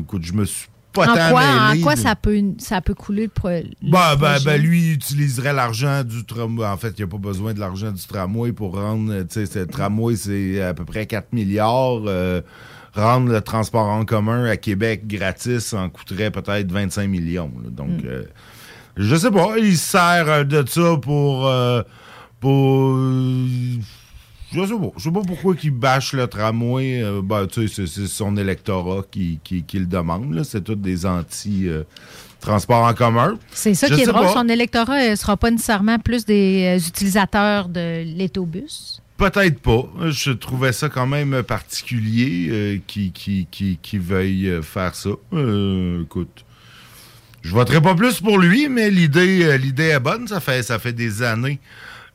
écoute, 0.00 0.24
je 0.24 0.32
me 0.32 0.44
suis 0.44 0.66
pas 0.96 1.12
En 1.12 1.14
tant 1.14 1.30
quoi, 1.30 1.42
en 1.42 1.68
mêlé 1.70 1.80
quoi 1.82 1.94
de- 1.94 2.00
ça, 2.00 2.16
peut, 2.16 2.42
ça 2.58 2.80
peut 2.80 2.94
couler 2.94 3.30
le, 3.44 3.50
le 3.82 3.90
ben, 3.90 4.16
ben, 4.18 4.36
ben, 4.44 4.60
lui, 4.60 4.80
il 4.88 4.92
utiliserait 4.94 5.52
l'argent 5.52 6.02
du 6.02 6.24
tramway. 6.24 6.66
En 6.66 6.76
fait, 6.76 6.90
il 6.98 7.04
n'y 7.04 7.04
a 7.04 7.06
pas 7.06 7.18
besoin 7.18 7.54
de 7.54 7.60
l'argent 7.60 7.92
du 7.92 8.04
tramway 8.06 8.52
pour 8.52 8.74
rendre. 8.76 9.12
Tu 9.22 9.26
sais, 9.30 9.46
ce 9.46 9.58
tramway, 9.60 10.16
c'est 10.16 10.60
à 10.62 10.74
peu 10.74 10.84
près 10.84 11.06
4 11.06 11.32
milliards. 11.32 12.02
euh, 12.06 12.40
rendre 12.94 13.30
le 13.30 13.42
transport 13.42 13.86
en 13.88 14.06
commun 14.06 14.46
à 14.46 14.56
Québec 14.56 15.06
gratis 15.06 15.74
en 15.74 15.90
coûterait 15.90 16.30
peut-être 16.30 16.72
25 16.72 17.06
millions. 17.08 17.52
là. 17.62 17.68
Donc, 17.70 17.90
Mm. 18.02 18.06
euh, 18.06 18.22
je 18.96 19.14
sais 19.16 19.30
pas. 19.30 19.58
Il 19.58 19.76
se 19.76 19.90
sert 19.90 20.26
euh, 20.28 20.44
de 20.44 20.66
ça 20.66 20.96
pour. 21.02 21.46
euh, 21.46 21.82
pour 22.40 22.96
je 24.52 24.60
sais 24.64 24.72
pas. 24.74 24.90
Je 24.96 25.02
sais 25.02 25.10
pas 25.10 25.22
pourquoi 25.26 25.54
il 25.62 25.70
bâche 25.70 26.12
le 26.12 26.26
tramway. 26.26 27.02
Euh, 27.02 27.20
ben, 27.22 27.46
tu 27.46 27.68
sais, 27.68 27.86
c'est- 27.86 28.06
son 28.06 28.36
électorat 28.36 29.02
qui, 29.10 29.40
qui, 29.44 29.62
qui 29.64 29.78
le 29.78 29.86
demande. 29.86 30.32
là. 30.34 30.44
C'est 30.44 30.62
tous 30.62 30.74
des 30.76 31.04
anti-transports 31.06 32.84
en 32.84 32.94
commun. 32.94 33.38
C'est 33.50 33.74
ça 33.74 33.88
Je 33.88 33.94
qui 33.94 34.02
est 34.02 34.06
drôle. 34.06 34.22
pas. 34.26 34.32
Son 34.32 34.48
électorat 34.48 35.10
ne 35.10 35.14
sera 35.16 35.36
pas 35.36 35.50
nécessairement 35.50 35.98
plus 35.98 36.24
des 36.24 36.78
euh, 36.78 36.88
utilisateurs 36.88 37.68
de 37.68 38.04
l'autobus. 38.18 39.00
Peut-être 39.16 39.60
pas. 39.60 39.84
Je 40.10 40.30
trouvais 40.32 40.72
ça 40.72 40.88
quand 40.90 41.06
même 41.06 41.42
particulier 41.42 42.48
euh, 42.50 42.78
qui, 42.86 43.12
qui, 43.12 43.46
qui, 43.50 43.78
qui 43.80 43.98
veuille 43.98 44.48
euh, 44.48 44.62
faire 44.62 44.94
ça. 44.94 45.10
Euh, 45.32 46.02
écoute, 46.02 46.44
je 47.42 47.50
voterai 47.52 47.80
pas 47.80 47.94
plus 47.94 48.20
pour 48.20 48.38
lui, 48.38 48.68
mais 48.68 48.90
l'idée 48.90 49.42
euh, 49.44 49.56
l'idée 49.56 49.84
est 49.84 50.00
bonne. 50.00 50.28
Ça 50.28 50.40
fait, 50.40 50.62
ça 50.62 50.78
fait 50.78 50.92
des 50.92 51.22
années 51.22 51.58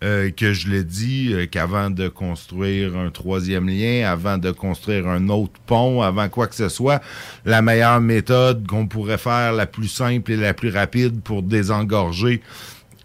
euh, 0.04 0.32
que 0.32 0.54
je 0.54 0.70
l'ai 0.70 0.84
dit 0.84 1.32
euh, 1.32 1.46
qu'avant 1.46 1.90
de 1.90 2.08
construire 2.08 2.98
un 2.98 3.12
troisième 3.12 3.68
lien, 3.68 4.10
avant 4.10 4.38
de 4.38 4.52
construire 4.52 5.08
un 5.08 5.30
autre 5.30 5.60
pont, 5.66 6.02
avant 6.02 6.28
quoi 6.30 6.48
que 6.48 6.56
ce 6.56 6.70
soit, 6.70 7.02
la 7.46 7.62
meilleure 7.62 8.02
méthode 8.02 8.66
qu'on 8.68 8.88
pourrait 8.88 9.18
faire, 9.18 9.54
la 9.54 9.66
plus 9.66 9.88
simple 9.88 10.32
et 10.32 10.38
la 10.38 10.54
plus 10.54 10.70
rapide 10.70 11.22
pour 11.22 11.44
désengorger 11.44 12.42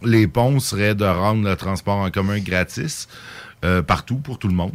les 0.03 0.27
ponts 0.27 0.61
serait 0.61 0.95
de 0.95 1.05
rendre 1.05 1.49
le 1.49 1.57
transport 1.57 1.97
en 1.97 2.11
commun 2.11 2.39
gratis 2.39 3.09
euh, 3.65 3.83
partout 3.83 4.17
pour 4.17 4.39
tout 4.39 4.49
le 4.49 4.55
monde. 4.55 4.75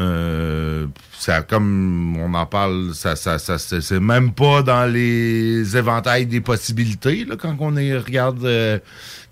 Euh, 0.00 0.86
ça 1.12 1.42
comme 1.42 2.16
on 2.16 2.32
en 2.34 2.46
parle, 2.46 2.94
ça, 2.94 3.14
ça, 3.16 3.38
ça 3.38 3.58
c'est 3.58 3.80
c'est 3.82 4.00
même 4.00 4.32
pas 4.32 4.62
dans 4.62 4.90
les 4.90 5.76
éventails 5.76 6.26
des 6.26 6.40
possibilités 6.40 7.24
là, 7.26 7.36
quand 7.36 7.54
on 7.60 7.76
est, 7.76 7.96
regarde 7.98 8.44
euh, 8.44 8.78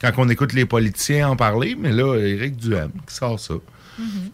quand 0.01 0.11
on 0.19 0.29
écoute 0.29 0.53
les 0.53 0.67
politiciens 0.67 1.31
en 1.31 1.37
parler, 1.37 1.75
mais 1.81 1.91
là 1.93 2.17
Éric 2.17 2.57
Duhem 2.57 2.91
qui 3.07 3.15
sort 3.15 3.41
ça. 3.41 3.55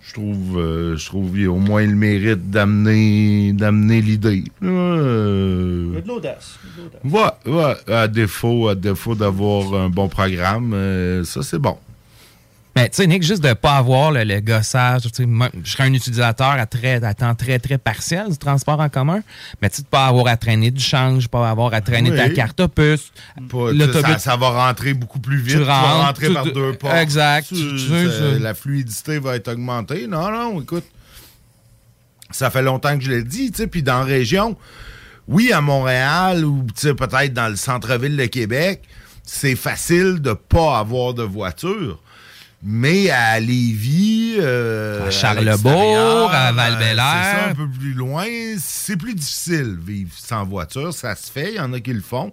Je 0.07 0.13
trouve 0.13 0.59
euh, 0.59 0.97
je 0.99 1.07
trouve 1.07 1.31
qu'il 1.33 1.47
a 1.47 1.51
au 1.51 1.57
moins 1.57 1.87
le 1.87 1.95
mérite 1.95 2.51
d'amener 2.51 3.53
d'amener 3.55 4.03
l'idée. 4.03 4.45
Euh, 4.63 5.87
Il 5.91 5.95
y 5.95 5.99
a 5.99 6.01
de 6.03 6.09
l'audace. 6.09 6.59
il 6.65 6.83
y 6.83 6.87
a 6.87 6.89
de 6.89 7.13
l'audace. 7.13 7.39
Ouais, 7.47 7.53
ouais, 7.87 7.95
à 7.95 8.09
défaut, 8.09 8.69
à 8.69 8.75
défaut 8.75 9.15
d'avoir 9.15 9.73
un 9.75 9.89
bon 9.89 10.09
programme, 10.09 10.73
euh, 10.75 11.25
ça 11.25 11.43
c'est 11.43 11.59
bon. 11.59 11.79
Mais 12.77 12.89
tu 12.89 12.97
sais, 12.97 13.07
Nick, 13.07 13.23
juste 13.23 13.43
de 13.43 13.49
ne 13.49 13.55
pas 13.55 13.77
avoir 13.77 14.11
le, 14.11 14.25
le 14.25 14.41
gossage, 14.41 15.03
moi, 15.21 15.49
je 15.63 15.71
serais 15.71 15.85
un 15.85 15.93
utilisateur 15.95 16.51
à, 16.51 16.67
très, 16.67 17.05
à 17.05 17.15
temps 17.15 17.35
très, 17.37 17.59
très 17.61 17.79
partiel 17.79 18.29
du 18.31 18.37
transport 18.37 18.81
en 18.81 18.89
commun, 18.89 19.21
mais 19.63 19.71
tu 19.71 19.77
sais, 19.77 19.83
de 19.83 19.87
pas 19.87 20.07
avoir 20.07 20.27
à 20.27 20.37
traîner 20.37 20.71
du 20.73 20.83
change, 20.83 21.29
pas 21.29 21.49
avoir 21.49 21.73
à 21.73 21.81
traîner 21.81 22.11
ta 22.17 22.29
carte. 22.31 22.67
Pas- 22.67 23.73
tu 23.87 23.93
sais, 23.93 24.01
ça, 24.03 24.19
ça 24.19 24.37
va 24.37 24.49
rentrer 24.67 24.93
beaucoup 24.95 25.21
plus 25.21 25.37
vite. 25.39 25.55
Tu 25.55 25.61
Tu, 25.61 25.65
vas 25.65 25.81
rentres, 25.81 26.07
rentrer 26.07 26.27
tu- 26.29 26.35
par 26.35 26.45
deux 26.47 26.73
portes. 26.75 26.95
Exact. 26.97 27.47
Tu- 27.49 28.39
la 28.41 28.55
fluidité 28.55 29.19
va 29.21 29.37
être 29.37 29.49
augmentée. 29.49 30.07
Non, 30.09 30.31
non, 30.31 30.61
écoute. 30.61 30.85
Ça 32.31 32.51
fait 32.51 32.63
longtemps 32.63 32.99
que 32.99 33.05
je 33.05 33.11
l'ai 33.11 33.23
dit, 33.23 33.53
tu 33.53 33.59
sais, 33.59 33.67
puis 33.69 33.83
dans 33.85 33.99
la 34.01 34.05
région, 34.05 34.57
oui, 35.29 35.53
à 35.53 35.61
Montréal 35.61 36.45
ou 36.45 36.65
peut-être 36.83 37.33
dans 37.33 37.49
le 37.49 37.57
centre-ville 37.57 38.17
de 38.17 38.27
Québec, 38.27 38.83
c'est 39.23 39.55
facile 39.57 40.21
de 40.21 40.33
pas 40.33 40.79
avoir 40.79 41.15
de 41.15 41.23
voiture. 41.23 42.01
Mais 42.67 43.11
à 43.11 43.39
Lévis, 43.41 44.37
euh, 44.39 45.09
À 45.09 45.11
Charlebourg, 45.11 46.31
à 46.33 46.49
euh, 46.49 46.53
Val-Bélair. 46.53 46.97
c'est 46.97 47.39
ça, 47.39 47.51
un 47.51 47.55
peu 47.55 47.69
plus 47.69 47.93
loin, 47.93 48.25
c'est 48.59 48.97
plus 48.97 49.15
difficile 49.15 49.79
vivre 49.79 50.13
sans 50.17 50.47
voiture. 50.47 50.95
Ça 50.95 51.15
se 51.15 51.31
fait, 51.31 51.53
il 51.53 51.57
y 51.57 51.61
en 51.61 51.75
a 51.75 51.81
qui 51.81 51.93
le 51.93 52.01
font, 52.01 52.33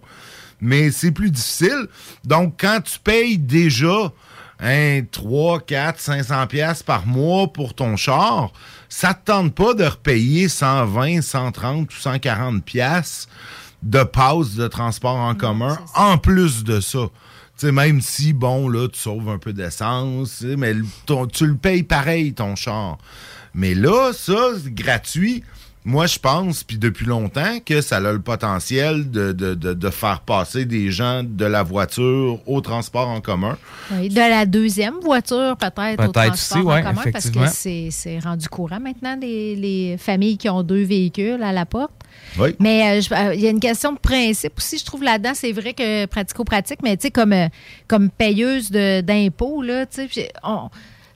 mais 0.62 0.90
c'est 0.91 1.12
plus 1.12 1.32
difficile. 1.32 1.86
Donc, 2.24 2.56
quand 2.62 2.80
tu 2.82 2.98
payes 2.99 3.38
déjà 3.38 4.14
hein, 4.62 5.02
3, 5.12 5.60
4, 5.60 5.99
500 5.99 6.48
pièces 6.48 6.82
par 6.82 7.06
mois 7.06 7.52
pour 7.52 7.74
ton 7.74 7.98
char, 7.98 8.53
ça 8.88 9.14
te 9.14 9.26
tente 9.32 9.53
pas 9.53 9.74
de 9.74 9.84
repayer 9.84 10.48
120, 10.48 11.22
130 11.22 11.94
ou 11.94 11.99
140 11.99 12.64
pièces 12.64 13.28
de 13.84 14.03
passe 14.03 14.56
de 14.56 14.70
transport 14.70 15.18
en 15.18 15.36
commun 15.36 15.78
en 15.94 16.18
plus 16.18 16.64
de 16.64 16.80
ça. 16.80 17.08
Tu 17.62 17.68
sais, 17.68 17.72
même 17.72 18.02
si, 18.02 18.34
bon, 18.34 18.68
là, 18.70 18.88
tu 18.88 18.98
sauves 19.00 19.30
un 19.30 19.38
peu 19.38 19.54
d'essence, 19.54 20.42
mais 20.58 20.74
ton- 21.06 21.28
tu 21.28 21.46
le 21.46 21.54
payes 21.56 21.84
pareil, 21.84 22.34
ton 22.34 22.56
char. 22.56 22.98
Mais 23.54 23.76
là, 23.76 24.14
ça, 24.14 24.54
c'est 24.64 24.74
gratuit. 24.74 25.44
Moi, 25.86 26.08
je 26.08 26.18
pense, 26.18 26.64
puis 26.64 26.80
depuis 26.80 27.06
longtemps, 27.06 27.60
que 27.64 27.82
ça 27.82 27.98
a 27.98 28.00
le 28.00 28.20
potentiel 28.20 29.12
de, 29.12 29.32
de- 29.32 29.54
de- 29.54 29.74
de 29.74 29.90
faire 29.92 30.22
passer 30.22 30.66
des 30.66 30.90
gens 30.90 31.22
de 31.24 31.46
la 31.46 31.62
voiture 31.62 32.40
au 32.48 32.62
transport 32.62 33.08
en 33.10 33.22
commun. 33.22 33.56
Oui, 33.92 34.10
de 34.10 34.16
la 34.16 34.48
deuxième 34.48 34.96
voiture, 35.00 35.56
peut-être, 35.56 36.04
au 36.04 36.12
Peut-être 36.12 36.34
transport 36.34 36.58
aussi, 36.58 36.66
en 36.68 36.72
ouais, 36.72 36.82
commun, 36.82 37.12
parce 37.14 37.30
que 37.30 37.46
c'est 37.48 37.90
c'est 37.92 38.18
rendu 38.20 38.48
courant 38.50 38.80
maintenant, 38.80 39.16
les, 39.22 39.56
les 39.56 39.98
familles 40.00 40.38
qui 40.40 40.50
ont 40.50 40.64
deux 40.64 40.84
véhicules 40.84 41.44
à 41.44 41.52
la 41.52 41.68
porte. 41.68 41.92
Oui. 42.40 42.56
Mais 42.60 42.99
euh, 42.99 43.16
euh, 43.16 43.34
il 43.36 43.41
y 43.41 43.48
a 43.48 43.49
une 43.49 43.60
question 43.60 43.94
de 43.94 43.99
principe 43.99 44.53
aussi, 44.58 44.78
je 44.78 44.86
trouve 44.86 45.03
là-dedans. 45.03 45.32
C'est 45.34 45.52
vrai 45.52 45.74
que 45.74 46.06
pratico-pratique, 46.06 46.80
mais 46.84 46.95
tu 46.98 47.03
sais, 47.03 47.12
comme, 47.12 47.34
euh, 47.34 47.48
comme 47.88 48.10
payeuse 48.10 48.72
d'impôts, 48.72 49.62
là, 49.62 49.86
tu 49.86 49.95
sais, 49.95 50.08
puis 50.08 50.24
on- 50.44 50.70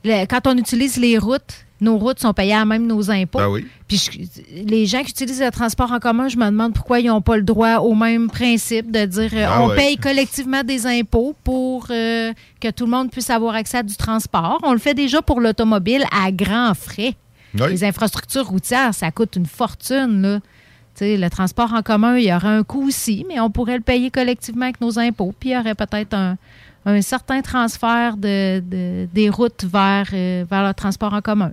le- 0.04 0.26
quand 0.26 0.46
on 0.48 0.58
utilise 0.58 0.98
les 0.98 1.18
routes, 1.18 1.66
nos 1.82 1.98
routes 1.98 2.20
sont 2.20 2.34
payées 2.34 2.54
à 2.54 2.64
même 2.66 2.88
nos 2.88 3.12
impôts. 3.12 3.38
Ben 3.40 3.50
oui. 3.50 3.66
Puis 3.88 3.98
je- 3.98 4.42
les 4.64 4.86
gens 4.86 5.04
qui 5.04 5.12
utilisent 5.12 5.42
le 5.42 5.52
transport 5.52 5.92
en 5.92 6.00
commun, 6.00 6.28
je 6.30 6.38
me 6.38 6.46
demande 6.46 6.74
pourquoi 6.74 7.00
ils 7.00 7.08
n'ont 7.08 7.22
pas 7.22 7.36
le 7.38 7.44
droit 7.44 7.78
au 7.78 7.96
même 7.96 8.30
principe 8.30 8.92
de 8.92 9.06
dire 9.06 9.30
euh, 9.34 9.46
Ah 9.48 9.62
on 9.64 9.68
ouais. 9.70 9.76
paye 9.76 9.98
collectivement 9.98 10.64
des 10.64 10.86
impôts 10.88 11.36
pour 11.44 11.88
euh, 11.92 12.32
que 12.62 12.70
tout 12.72 12.86
le 12.86 12.92
monde 12.92 13.12
puisse 13.12 13.30
avoir 13.30 13.56
accès 13.56 13.80
à 13.80 13.84
du 13.84 13.96
transport. 13.96 14.60
On 14.64 14.72
le 14.74 14.80
fait 14.80 14.94
déjà 14.94 15.22
pour 15.22 15.42
l'automobile 15.42 16.06
à 16.12 16.32
grands 16.32 16.74
frais. 16.74 17.14
Oui. 17.60 17.70
Les 17.70 17.84
infrastructures 17.84 18.46
routières, 18.48 18.94
ça 18.94 19.12
coûte 19.12 19.36
une 19.36 19.46
fortune. 19.46 20.22
Là. 20.22 20.40
Le 21.02 21.28
transport 21.30 21.74
en 21.74 21.82
commun, 21.82 22.18
il 22.18 22.26
y 22.26 22.34
aurait 22.34 22.48
un 22.48 22.64
coût 22.64 22.88
aussi, 22.88 23.26
mais 23.28 23.40
on 23.40 23.50
pourrait 23.50 23.76
le 23.78 23.84
payer 23.84 24.10
collectivement 24.12 24.64
avec 24.66 24.80
nos 24.82 24.98
impôts. 25.00 25.34
Puis 25.40 25.50
il 25.50 25.54
y 25.54 25.58
aurait 25.58 25.76
peut-être 25.76 26.14
un, 26.14 26.38
un 26.86 27.02
certain 27.02 27.42
transfert 27.42 28.16
de, 28.18 28.60
de- 28.60 29.08
des 29.14 29.30
routes 29.30 29.66
vers, 29.66 30.08
euh, 30.14 30.46
vers 30.50 30.66
le 30.68 30.74
transport 30.74 31.14
en 31.14 31.22
commun. 31.22 31.52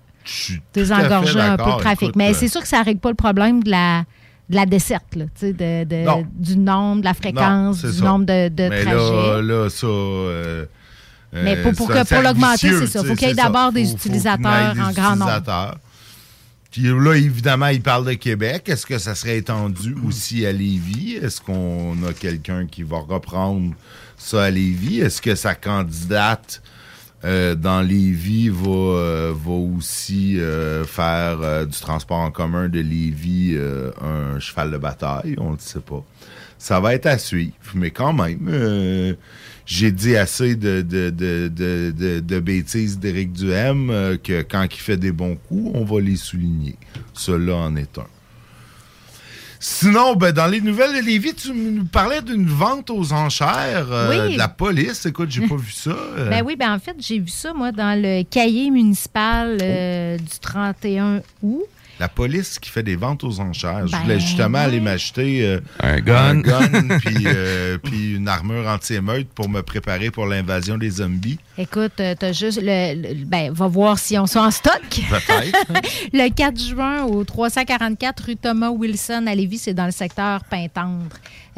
Désengorger 0.73 1.41
un 1.41 1.57
peu 1.57 1.65
le 1.65 1.77
trafic. 1.81 2.03
Écoute, 2.03 2.17
mais 2.17 2.31
euh, 2.31 2.35
c'est 2.35 2.49
sûr 2.49 2.61
que 2.61 2.69
ça 2.69 2.79
ne 2.81 2.85
règle 2.85 3.01
pas 3.01 3.09
le 3.11 3.17
problème 3.17 3.63
de 3.65 3.71
la, 3.71 4.05
de 4.49 4.55
la 4.55 4.67
desserte, 4.67 5.17
là, 5.17 5.25
de, 5.41 5.51
de- 5.85 6.05
du 6.39 6.57
nombre, 6.57 7.01
de 7.01 7.05
la 7.07 7.15
fréquence, 7.15 7.83
du 7.85 7.93
ça. 7.93 8.05
nombre 8.05 8.27
de, 8.27 8.49
de 8.49 8.69
Mais 8.69 8.83
trajets. 8.83 8.97
là, 8.97 9.43
là, 9.43 9.69
ça. 9.71 9.87
euh, 9.87 10.65
Mais 11.33 11.57
pour- 11.63 11.73
pour 11.73 11.87
pour 11.89 12.23
l'augmenter, 12.23 12.69
c'est 12.79 12.87
ça. 12.87 13.01
tu 13.01 13.09
Faut 13.09 13.15
qu'il 13.17 13.29
y 13.29 13.31
ait 13.31 13.35
d'abord 13.35 13.73
des 13.73 13.91
utilisateurs 13.91 14.75
en 14.81 14.93
grand 14.93 15.17
nombre. 15.17 15.33
Puis 16.73 16.85
là, 16.85 17.13
évidemment, 17.13 17.67
il 17.67 17.83
parle 17.83 18.07
de 18.07 18.15
Québec. 18.15 18.67
Est-ce 18.67 18.87
que 18.87 18.97
ça 18.97 19.15
serait 19.15 19.37
étendu 19.37 19.95
aussi 20.07 20.47
à 20.47 20.53
Lévis? 20.53 21.19
Est-ce 21.23 21.43
qu'on 21.43 21.95
a 22.09 22.15
quelqu'un 22.15 22.67
qui 22.67 22.83
va 22.83 22.97
reprendre 22.97 23.75
ça 24.17 24.45
à 24.45 24.51
Lévis? 24.51 25.01
Est-ce 25.01 25.21
que 25.21 25.35
sa 25.35 25.55
candidate 25.55 26.63
euh, 27.25 27.55
dans 27.55 27.83
Lévis 27.83 28.49
va, 28.49 28.71
euh, 28.71 29.35
va 29.37 29.53
aussi 29.53 30.41
euh, 30.41 30.85
faire 30.85 31.41
euh, 31.43 31.67
du 31.67 31.79
transport 31.79 32.19
en 32.19 32.31
commun 32.31 32.71
de 32.71 32.81
Lévis 32.81 33.53
euh, 33.55 33.91
un 34.01 34.41
cheval 34.41 34.71
de 34.71 34.79
bataille? 34.79 35.35
On 35.37 35.51
ne 35.51 35.57
le 35.57 35.61
sait 35.61 35.81
pas. 35.81 36.03
Ça 36.57 36.81
va 36.81 36.95
être 36.95 37.07
à 37.07 37.19
suivre, 37.19 37.53
mais 37.75 37.91
quand 37.91 38.15
même, 38.15 38.49
euh, 38.49 39.13
j'ai 39.75 39.91
dit 39.91 40.17
assez 40.17 40.55
de, 40.55 40.83
de, 40.83 41.09
de, 41.09 41.49
de, 41.49 42.21
de- 42.21 42.41
bêtises 42.41 42.99
d'Éric 42.99 43.33
Duhem 43.33 43.89
euh, 43.91 44.17
que 44.19 44.43
quand 44.43 44.65
il 44.71 44.77
fait 44.79 44.99
des 44.99 45.13
bons 45.13 45.37
coups, 45.49 45.71
on 45.75 45.85
va 45.85 45.99
les 46.01 46.17
souligner. 46.17 46.77
Cela 47.15 47.55
en 47.57 47.75
est 47.77 47.97
un. 47.97 48.07
Sinon, 49.61 50.17
ben, 50.17 50.33
dans 50.33 50.49
les 50.49 50.61
nouvelles 50.61 51.01
de 51.01 51.07
Lévis, 51.07 51.35
tu 51.35 51.53
nous 51.55 51.85
parlais 51.85 52.21
d'une 52.21 52.47
vente 52.47 52.91
aux 52.91 53.13
enchères 53.13 53.87
euh, 53.93 54.27
Oui. 54.27 54.33
de 54.35 54.39
la 54.39 54.49
police. 54.49 55.07
Écoute, 55.07 55.31
j'ai 55.31 55.47
pas 55.47 55.57
vu 55.57 55.71
ça. 55.71 55.91
euh. 55.91 56.29
Ben 56.29 56.43
oui, 56.45 56.57
ben 56.57 56.75
en 56.75 56.79
fait, 56.81 56.97
j'ai 56.99 57.21
vu 57.21 57.29
ça, 57.29 57.55
moi, 57.55 57.71
dans 57.71 57.99
le 58.01 58.25
cahier 58.25 58.71
municipal 58.71 59.57
Oh. 59.61 60.17
du 60.21 60.39
31 60.41 61.23
août. 61.43 61.63
La 62.03 62.09
police 62.09 62.59
qui 62.59 62.69
fait 62.69 62.83
des 62.83 62.97
ventes 62.97 63.23
aux 63.23 63.39
enchères. 63.39 63.87
Je 63.87 63.93
Ben, 63.93 64.03
voulais 64.03 64.19
justement 64.19 64.59
aller 64.59 64.81
m'acheter 64.81 65.47
euh, 65.47 65.61
Un 65.79 66.01
gun. 66.01 66.41
gun 66.41 66.99
puis, 66.99 67.15
euh, 67.27 67.79
puis 67.79 68.17
une 68.17 68.27
armure 68.27 68.67
anti-émeute 68.67 69.29
pour 69.29 69.49
me 69.49 69.61
préparer 69.63 70.11
pour 70.11 70.27
l'invasion 70.27 70.77
des 70.77 70.91
zombies. 70.91 71.39
Écoute, 71.57 71.93
euh, 72.01 72.17
t'as 72.19 72.33
juste 72.33 72.59
le, 72.61 72.95
le- 73.01 73.25
Ben, 73.25 73.53
va 73.53 73.69
voir 73.69 74.01
si 74.01 74.19
on 74.19 74.27
sont 74.27 74.41
en 74.41 74.51
stock. 74.51 74.81
Peut-être. 74.91 75.65
le 76.13 76.29
4 76.29 76.59
juin 76.61 77.05
au 77.05 77.23
344 77.23 78.25
rue 78.25 78.35
Thomas 78.37 78.71
Wilson 78.71 79.25
à 79.29 79.35
Lévis, 79.37 79.59
c'est 79.59 79.75
dans 79.75 79.87
le 79.87 79.93
secteur 79.93 80.43
Pintendre. 80.51 81.07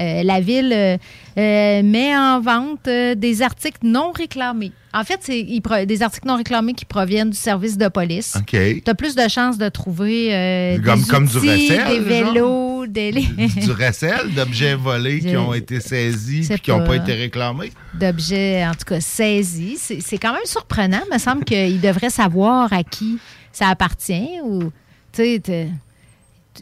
Euh, 0.00 0.24
la 0.24 0.40
ville 0.40 0.72
euh, 0.72 0.96
euh, 1.38 1.82
met 1.84 2.16
en 2.16 2.40
vente 2.40 2.84
des 2.84 3.42
articles 3.42 3.78
non 3.84 4.10
réclamés. 4.10 4.72
En 4.92 5.04
fait, 5.04 5.18
c'est 5.20 5.44
des 5.86 6.02
articles 6.02 6.26
non 6.26 6.36
réclamés 6.36 6.74
qui 6.74 6.84
proviennent 6.84 7.30
du 7.30 7.36
service 7.36 7.76
de 7.76 7.86
police. 7.88 8.36
OK. 8.36 8.50
Tu 8.50 8.82
as 8.86 8.94
plus 8.94 9.14
de 9.14 9.28
chances 9.28 9.56
de 9.56 9.68
trouver 9.68 10.34
euh, 10.34 10.78
Comme- 10.80 11.02
des 11.02 11.08
comme 11.08 11.26
du 11.26 11.38
recel, 11.38 11.84
des 11.88 12.00
vélos, 12.00 12.86
des... 12.86 13.12
du 13.12 13.70
recel 13.72 14.34
d'objets 14.34 14.74
volés 14.74 15.20
qui 15.20 15.36
ont 15.36 15.54
été 15.54 15.80
saisis 15.80 16.44
sais 16.44 16.54
et 16.54 16.58
qui 16.58 16.70
n'ont 16.70 16.84
pas. 16.84 16.96
été 16.96 17.12
réclamés? 17.12 17.72
d'objets, 17.94 18.66
en 18.66 18.72
tout 18.72 18.84
cas, 18.86 19.00
saisis. 19.00 19.78
C'est 20.00 20.18
quand 20.18 20.32
même 20.32 20.44
surprenant. 20.44 21.00
Il 21.08 21.14
me 21.14 21.18
semble 21.18 21.44
qu'il 21.44 21.80
devrait 21.80 22.10
savoir 22.10 22.72
à 22.72 22.82
qui 22.82 23.18
ça 23.52 23.68
appartient. 23.68 24.40
Ou, 24.42 24.72
tu 25.12 25.40
sais, 25.44 25.68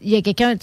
il 0.02 0.10
y 0.10 0.16
a 0.16 0.22
quelqu'un... 0.22 0.54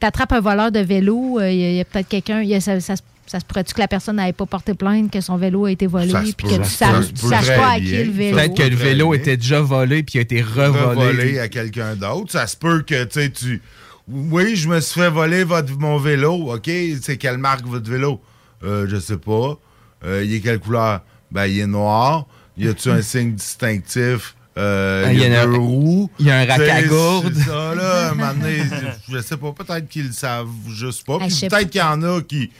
Tu 0.00 0.06
attrapes 0.06 0.32
un 0.32 0.40
voleur 0.40 0.70
de 0.70 0.80
vélo, 0.80 1.38
euh, 1.40 1.50
il 1.50 1.76
y 1.76 1.80
a, 1.80 1.84
peut-être 1.84 2.08
quelqu'un... 2.08 2.42
Ça, 2.60 2.80
ça 2.80 2.96
se 2.96 3.02
Ça 3.26 3.40
se 3.40 3.44
pourrait-tu 3.44 3.74
que 3.74 3.80
la 3.80 3.88
personne 3.88 4.16
n'avait 4.16 4.32
pas 4.32 4.46
porté 4.46 4.72
plainte, 4.74 5.10
que 5.10 5.20
son 5.20 5.36
vélo 5.36 5.66
a 5.66 5.70
été 5.70 5.86
volé, 5.86 6.14
puis 6.36 6.48
que 6.48 6.56
tu 6.56 6.64
ça 6.64 7.02
saches, 7.02 7.48
pas 7.48 7.72
à 7.72 7.78
qui 7.78 8.04
le 8.04 8.10
vélo. 8.10 8.36
Peut-être 8.36 8.56
que 8.56 8.62
le 8.62 8.76
vélo 8.76 9.10
bien. 9.10 9.20
était 9.20 9.36
déjà 9.36 9.60
volé 9.60 10.02
puis 10.02 10.18
a 10.18 10.22
été 10.22 10.40
revolé. 10.40 11.08
revolé 11.08 11.38
à 11.38 11.48
quelqu'un 11.48 11.94
d'autre. 11.94 12.32
Ça 12.32 12.46
se 12.46 12.56
peut 12.56 12.82
que, 12.82 13.04
tu 13.04 13.20
sais, 13.20 13.30
tu... 13.30 13.60
Oui, 14.08 14.56
je 14.56 14.68
me 14.68 14.80
suis 14.80 14.98
fait 14.98 15.10
voler 15.10 15.44
votre, 15.44 15.78
mon 15.78 15.98
vélo. 15.98 16.54
OK, 16.54 16.70
c'est 17.02 17.18
quelle 17.18 17.36
marque 17.36 17.66
votre 17.66 17.90
vélo? 17.90 18.20
Euh, 18.64 18.86
je 18.88 18.98
sais 18.98 19.18
pas. 19.18 19.58
Euh, 20.06 20.24
il 20.24 20.32
est 20.32 20.40
quelle 20.40 20.60
couleur? 20.60 21.02
Ben, 21.30 21.46
il 21.46 21.58
est 21.58 21.66
noir. 21.66 22.26
Y 22.56 22.68
a-tu 22.68 22.88
un 22.90 23.02
signe 23.02 23.34
distinctif? 23.34 24.34
Euh, 24.58 25.04
Ah, 25.06 25.12
il 25.12 25.20
y 25.20 25.24
a 25.24 25.46
deux 25.46 25.54
un- 25.54 25.58
roues. 25.58 26.10
il 26.18 26.26
y 26.26 26.30
a 26.30 26.38
un 26.38 26.46
rack 26.46 26.60
à 26.60 26.82
gourde. 26.82 27.34
Ça, 27.34 27.74
là, 27.74 28.10
donné, 28.34 28.62
je 29.08 29.18
sais 29.20 29.36
pas, 29.36 29.52
peut-être 29.52 29.88
qu'ils 29.88 30.06
le 30.08 30.12
savent 30.12 30.48
juste 30.68 31.06
pas. 31.06 31.18
Ah, 31.20 31.26
peut-être 31.26 31.70
qu'il 31.70 31.80
y 31.80 31.84
en 31.84 32.02
a 32.02 32.20
qui... 32.22 32.50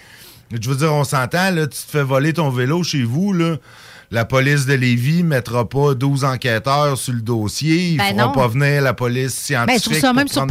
Je 0.51 0.71
veux 0.71 0.77
dire, 0.77 0.95
on 0.95 1.05
s'entend, 1.05 1.51
là, 1.51 1.67
tu 1.67 1.77
te 1.79 1.91
fais 1.91 2.03
voler 2.03 2.33
ton 2.33 2.49
vélo 2.51 2.83
chez 2.83 3.03
vous, 3.03 3.33
là. 3.35 3.57
La 4.11 4.25
police 4.25 4.65
de 4.65 4.73
Lévis 4.73 5.23
mettra 5.23 5.69
pas 5.69 5.93
12 5.93 6.25
enquêteurs 6.25 6.97
sur 6.97 7.13
le 7.13 7.21
dossier. 7.21 7.91
Ils 7.91 7.97
Ben 7.99 8.05
feront 8.17 8.29
non. 8.29 8.33
pas 8.33 8.49
venir 8.49 8.81
la 8.81 8.95
police 8.95 9.35
Ben, 9.51 9.67
scientifique 9.67 9.83
trouve 9.83 9.99
ça 9.99 10.07
pour 10.09 10.17
même 10.17 10.29
prendre 10.29 10.49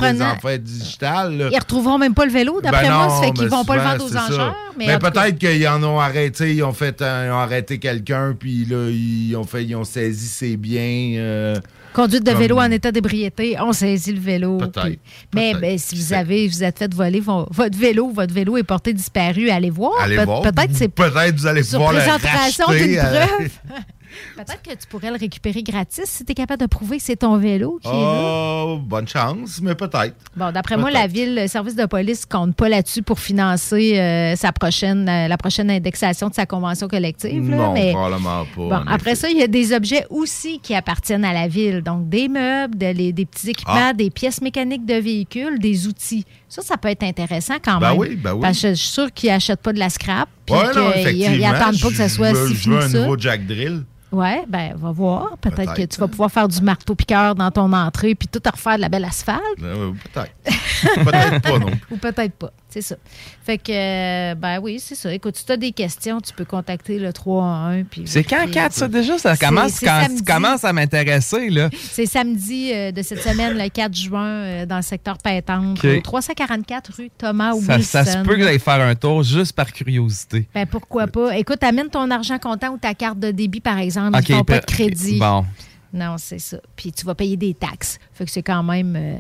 des 0.52 0.58
digitales. 0.60 1.38
là. 1.38 1.50
Ils 1.52 1.58
retrouveront 1.58 1.98
même 1.98 2.14
pas 2.14 2.26
le 2.26 2.32
vélo, 2.32 2.62
d'après 2.62 2.84
Ben 2.84 2.94
moi. 2.94 3.08
non, 3.08 3.16
Ça 3.20 3.22
fait 3.28 3.32
qu'ils 3.34 3.48
vont 3.48 3.66
pas 3.66 3.76
le 3.78 3.82
vendre 3.82 4.06
aux 4.06 4.16
enchères. 4.16 4.56
Mais 4.78 4.86
Mais 4.86 4.94
en 4.96 5.00
tout 5.00 5.06
cas, 5.06 5.12
peut-être 5.12 5.38
qu'ils 5.40 5.68
en 5.68 5.84
ont 5.84 6.00
arrêté, 6.00 6.54
ils 6.54 6.64
ont 6.64 6.74
fait, 6.74 6.98
ils 7.02 7.32
ont 7.32 7.40
arrêté 7.40 7.80
quelqu'un, 7.80 8.36
puis 8.40 8.66
là, 8.66 8.90
ils 8.92 9.36
ont 9.36 9.44
fait, 9.44 9.64
ils 9.64 9.76
ont 9.76 9.84
saisi 9.84 10.28
ses 10.28 10.56
biens. 10.56 11.16
euh, 11.18 11.56
Conduite 11.98 12.24
de 12.24 12.30
comme- 12.32 12.40
vélo 12.40 12.60
en 12.60 12.70
état 12.70 12.92
d'ébriété, 12.92 13.58
on 13.60 13.74
saisit 13.74 14.14
le 14.14 14.20
vélo. 14.20 14.60
Puis- 14.84 15.00
Mais 15.34 15.56
ben, 15.56 15.80
si 15.80 15.96
vous 15.96 16.14
avez, 16.14 16.48
vous 16.48 16.64
êtes 16.64 16.78
fait 16.78 16.94
voler 16.94 17.20
vo- 17.20 17.48
votre 17.50 17.76
vélo, 17.76 18.12
votre 18.12 18.32
vélo 18.32 18.56
est 18.56 18.62
porté 18.64 18.94
disparu, 18.94 19.50
allez 19.50 19.72
voir. 19.72 19.94
Pe- 20.16 20.24
voir. 20.24 20.42
Peut-être 20.44 20.76
c'est 20.76 20.90
Peut-être 20.90 21.36
vous 21.36 21.48
allez 21.48 21.64
pouvoir 21.64 21.94
le 21.94 22.00
présentation 22.00 22.66
d'une 22.72 23.00
euh, 23.00 23.26
preuve. 23.26 23.50
Peut-être 24.36 24.62
que 24.62 24.72
tu 24.72 24.88
pourrais 24.88 25.10
le 25.12 25.18
récupérer 25.18 25.64
gratis 25.64 26.06
si 26.06 26.26
tu 26.26 26.32
es 26.32 26.36
capable 26.36 26.62
de 26.62 26.68
prouver 26.68 26.98
que 26.98 27.04
c'est 27.04 27.18
ton 27.18 27.38
vélo 27.38 27.80
qui 27.82 27.90
est 27.90 27.92
là. 27.92 28.64
Oh, 28.66 28.78
bonne 28.82 29.08
chance, 29.08 29.60
mais 29.62 29.76
peut-être. 29.76 30.16
Bon, 30.36 30.52
d'après 30.52 30.78
moi, 30.78 30.92
la 30.92 31.08
ville, 31.08 31.36
le 31.36 31.48
service 31.48 31.76
de 31.76 31.86
police 31.86 32.26
compte 32.26 32.56
pas 32.56 32.70
là-dessus 32.70 33.02
pour 33.02 33.20
financer 33.20 33.98
euh, 34.00 34.36
sa 34.36 34.52
prochaine, 34.52 35.08
euh, 35.10 35.28
la 35.28 35.38
prochaine 35.38 35.70
indexation 35.70 36.30
de 36.30 36.34
sa 36.34 36.46
convention 36.46 36.88
collective. 36.88 37.50
là, 37.50 37.56
Non, 37.58 37.74
mais 37.74 37.92
probablement 37.92 38.46
pas. 38.46 38.80
Bon, 38.80 38.84
après 38.88 39.12
effet. 39.12 39.22
ça, 39.22 39.30
il 39.30 39.38
y 39.38 39.44
a 39.44 39.48
des 39.48 39.74
objets 39.74 40.06
aussi 40.10 40.60
qui 40.60 40.74
appartiennent 40.74 41.26
à 41.26 41.34
la 41.34 41.48
ville. 41.48 41.82
Donc, 41.82 42.10
des 42.10 42.28
meubles, 42.30 42.78
de- 42.78 42.88
les- 42.94 43.14
des 43.14 43.26
petits 43.26 43.50
équipements, 43.50 43.74
Ah. 43.90 43.94
des 43.94 44.10
pièces 44.10 44.42
mécaniques 44.42 44.86
de 44.86 44.96
véhicules, 44.96 45.60
des 45.60 45.88
outils. 45.88 46.26
Ça, 46.50 46.62
ça 46.62 46.78
peut 46.78 46.88
être 46.90 47.04
intéressant 47.04 47.56
quand 47.62 47.80
Ben 47.80 47.90
même. 47.92 48.00
oui, 48.00 48.16
ben 48.16 48.34
oui. 48.34 48.42
Parce 48.42 48.62
que 48.62 48.70
je 48.70 48.74
suis 48.76 48.88
sûr 48.90 49.12
qu'ils 49.14 49.30
n'achètent 49.30 49.62
pas 49.62 49.74
de 49.74 49.80
la 49.80 49.90
scrap. 49.90 50.30
Puis 50.46 50.56
Ouais, 50.56 50.72
qu'ils 50.72 51.02
effectivement. 51.02 51.36
ils 51.36 51.46
attendent 51.46 51.80
pas 51.82 51.90
que 51.90 51.96
ça 51.96 52.08
soit 52.10 52.34
je 52.34 52.48
si 52.48 52.54
je 52.54 52.60
fini 52.60 52.76
veux 52.76 52.80
que 52.82 52.86
un 52.86 52.90
ça. 52.90 53.00
nouveau 53.00 53.18
jack 53.18 53.46
drill. 53.46 53.84
Ouais, 54.12 54.46
ben, 54.48 54.74
va 54.76 54.92
voir. 54.92 55.38
Peut-être 55.42 55.74
que 55.74 55.82
tu 55.84 56.00
vas 56.00 56.08
pouvoir 56.08 56.32
faire 56.32 56.48
du 56.48 56.62
marteau-piqueur 56.62 57.36
dans 57.36 57.52
ton 57.52 57.72
entrée 57.74 58.16
puis 58.16 58.28
tout 58.28 58.42
refaire 58.50 58.78
de 58.78 58.82
la 58.82 58.90
belle 58.90 59.04
asphalte. 59.06 59.42
Oui, 59.60 59.94
peut-être. 60.14 61.04
peut-être 61.04 61.42
pas, 61.42 61.60
non. 61.60 61.72
Ou 61.92 61.98
peut-être 61.98 62.34
pas. 62.36 62.52
C'est 62.70 62.82
ça. 62.82 62.96
Fait 63.44 63.58
que, 63.58 63.72
euh, 63.72 64.36
ben 64.36 64.60
oui, 64.62 64.80
c'est 64.80 64.96
ça. 64.96 65.14
Écoute, 65.14 65.36
si 65.38 65.46
tu 65.46 65.52
as 65.52 65.58
des 65.58 65.72
questions, 65.72 66.20
tu 66.22 66.34
peux 66.34 66.46
contacter 66.46 67.00
le 67.00 67.12
311. 67.12 67.86
puis 67.90 68.04
C'est 68.06 68.24
quand, 68.24 68.38
vérifier. 68.38 68.62
4, 68.62 68.74
ça, 68.74 68.88
déjà? 68.88 69.18
Ça 69.18 69.38
commence 69.38 69.72
c'est 69.74 69.86
quand 69.86 70.02
samedi. 70.04 70.24
tu 70.24 70.34
commences 70.34 70.64
à 70.64 70.74
m'intéresser, 70.74 71.50
là. 71.50 71.70
C'est 71.92 72.06
samedi 72.06 72.72
euh, 72.74 72.92
de 72.92 73.02
cette 73.02 73.22
semaine, 73.24 73.58
le 73.58 73.70
4 73.70 73.94
juin, 73.96 74.26
euh, 74.26 74.66
dans 74.66 74.76
le 74.76 74.82
secteur 74.82 75.18
Pétanque, 75.18 75.80
au 75.84 76.02
344 76.02 76.92
rue 76.98 77.10
Thomas 77.18 77.54
Ça, 77.54 77.76
Wilson. 77.76 77.82
ça 77.84 78.06
se 78.06 78.18
peut 78.20 78.36
que 78.36 78.44
j'aille 78.44 78.60
faire 78.60 78.82
un 78.82 78.96
tour 78.96 79.24
juste 79.24 79.54
par 79.54 79.72
curiosité. 79.72 80.48
Ben, 80.54 80.66
pourquoi 80.66 81.08
pas? 81.08 81.36
Écoute, 81.38 81.64
amène 81.64 81.90
ton 81.90 82.12
argent 82.12 82.38
comptant 82.38 82.70
ou 82.74 82.78
ta 82.78 82.94
carte 82.94 83.20
de 83.20 83.32
débit, 83.32 83.62
par 83.62 83.78
exemple. 83.80 83.97
OK, 83.98 84.30
Ils 84.30 84.36
font 84.36 84.44
pas 84.44 84.60
de 84.60 84.66
crédit. 84.66 85.20
Bon. 85.20 85.46
Non, 85.94 86.16
c'est 86.18 86.40
ça. 86.40 86.58
Puis 86.76 86.92
tu 86.92 87.06
vas 87.06 87.16
payer 87.16 87.38
des 87.38 87.54
taxes. 87.54 87.98
Fait 88.14 88.26
que 88.26 88.32
c'est 88.32 88.44
quand 88.44 88.64
même... 88.64 88.96
euh, 88.96 89.18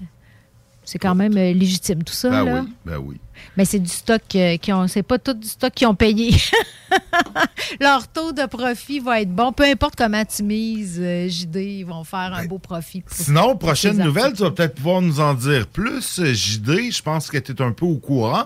c'est 0.84 1.00
quand 1.00 1.16
même 1.16 1.36
euh, 1.38 1.52
légitime, 1.54 2.02
tout 2.04 2.14
ça. 2.14 2.30
Ben 2.30 2.46
là. 2.46 2.62
oui, 2.62 2.70
ben 2.86 2.98
oui. 2.98 3.18
Mais 3.58 3.66
c'est 3.66 3.80
du 3.80 3.90
stock 3.90 4.22
euh, 4.36 4.56
qui 4.58 4.72
ont. 4.72 4.88
C'est 4.88 5.04
pas 5.04 5.20
tout 5.20 5.34
du 5.34 5.46
stock 5.48 5.74
qu'ils 5.74 5.86
ont 5.88 5.96
payé. 5.96 6.34
Leur 7.82 8.08
taux 8.08 8.32
de 8.32 8.46
profit 8.46 9.00
va 9.00 9.22
être 9.22 9.34
bon. 9.34 9.52
Peu 9.52 9.64
importe 9.66 9.96
comment 9.98 10.24
tu 10.24 10.44
mises, 10.44 10.98
euh, 11.02 11.28
JD, 11.28 11.56
ils 11.58 11.84
vont 11.84 12.04
faire 12.04 12.34
un 12.34 12.46
beau 12.46 12.58
profit. 12.58 13.02
pour- 13.02 13.16
Sinon, 13.16 13.56
prochaine 13.58 13.98
nouvelle, 13.98 14.24
articles. 14.26 14.38
tu 14.38 14.44
vas 14.44 14.52
peut-être 14.52 14.76
pouvoir 14.76 15.02
nous 15.02 15.20
en 15.20 15.34
dire 15.34 15.68
plus. 15.68 16.22
JD, 16.34 16.92
je 16.92 17.02
pense 17.02 17.30
que 17.30 17.38
tu 17.38 17.52
es 17.52 17.62
un 17.62 17.72
peu 17.74 17.86
au 17.86 17.98
courant. 17.98 18.46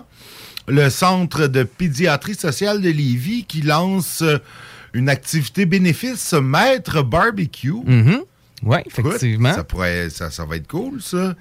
Le 0.66 0.90
Centre 0.90 1.46
de 1.46 1.62
pédiatrie 1.64 2.34
sociale 2.34 2.80
de 2.80 2.88
Lévis 2.90 3.44
qui 3.44 3.62
lance 3.62 4.22
euh, 4.22 4.38
une 4.94 5.08
activité 5.08 5.66
bénéfice 5.66 6.32
Maître 6.34 7.02
Barbecue. 7.02 7.72
Oui, 8.64 8.76
Écoute, 8.86 9.14
effectivement. 9.14 9.54
ça, 9.54 9.64
pourrait, 9.64 10.08
ça, 10.10 10.30
ça 10.30 10.44
va 10.44 10.56
être 10.56 10.68
cool, 10.68 11.00
ça. 11.02 11.34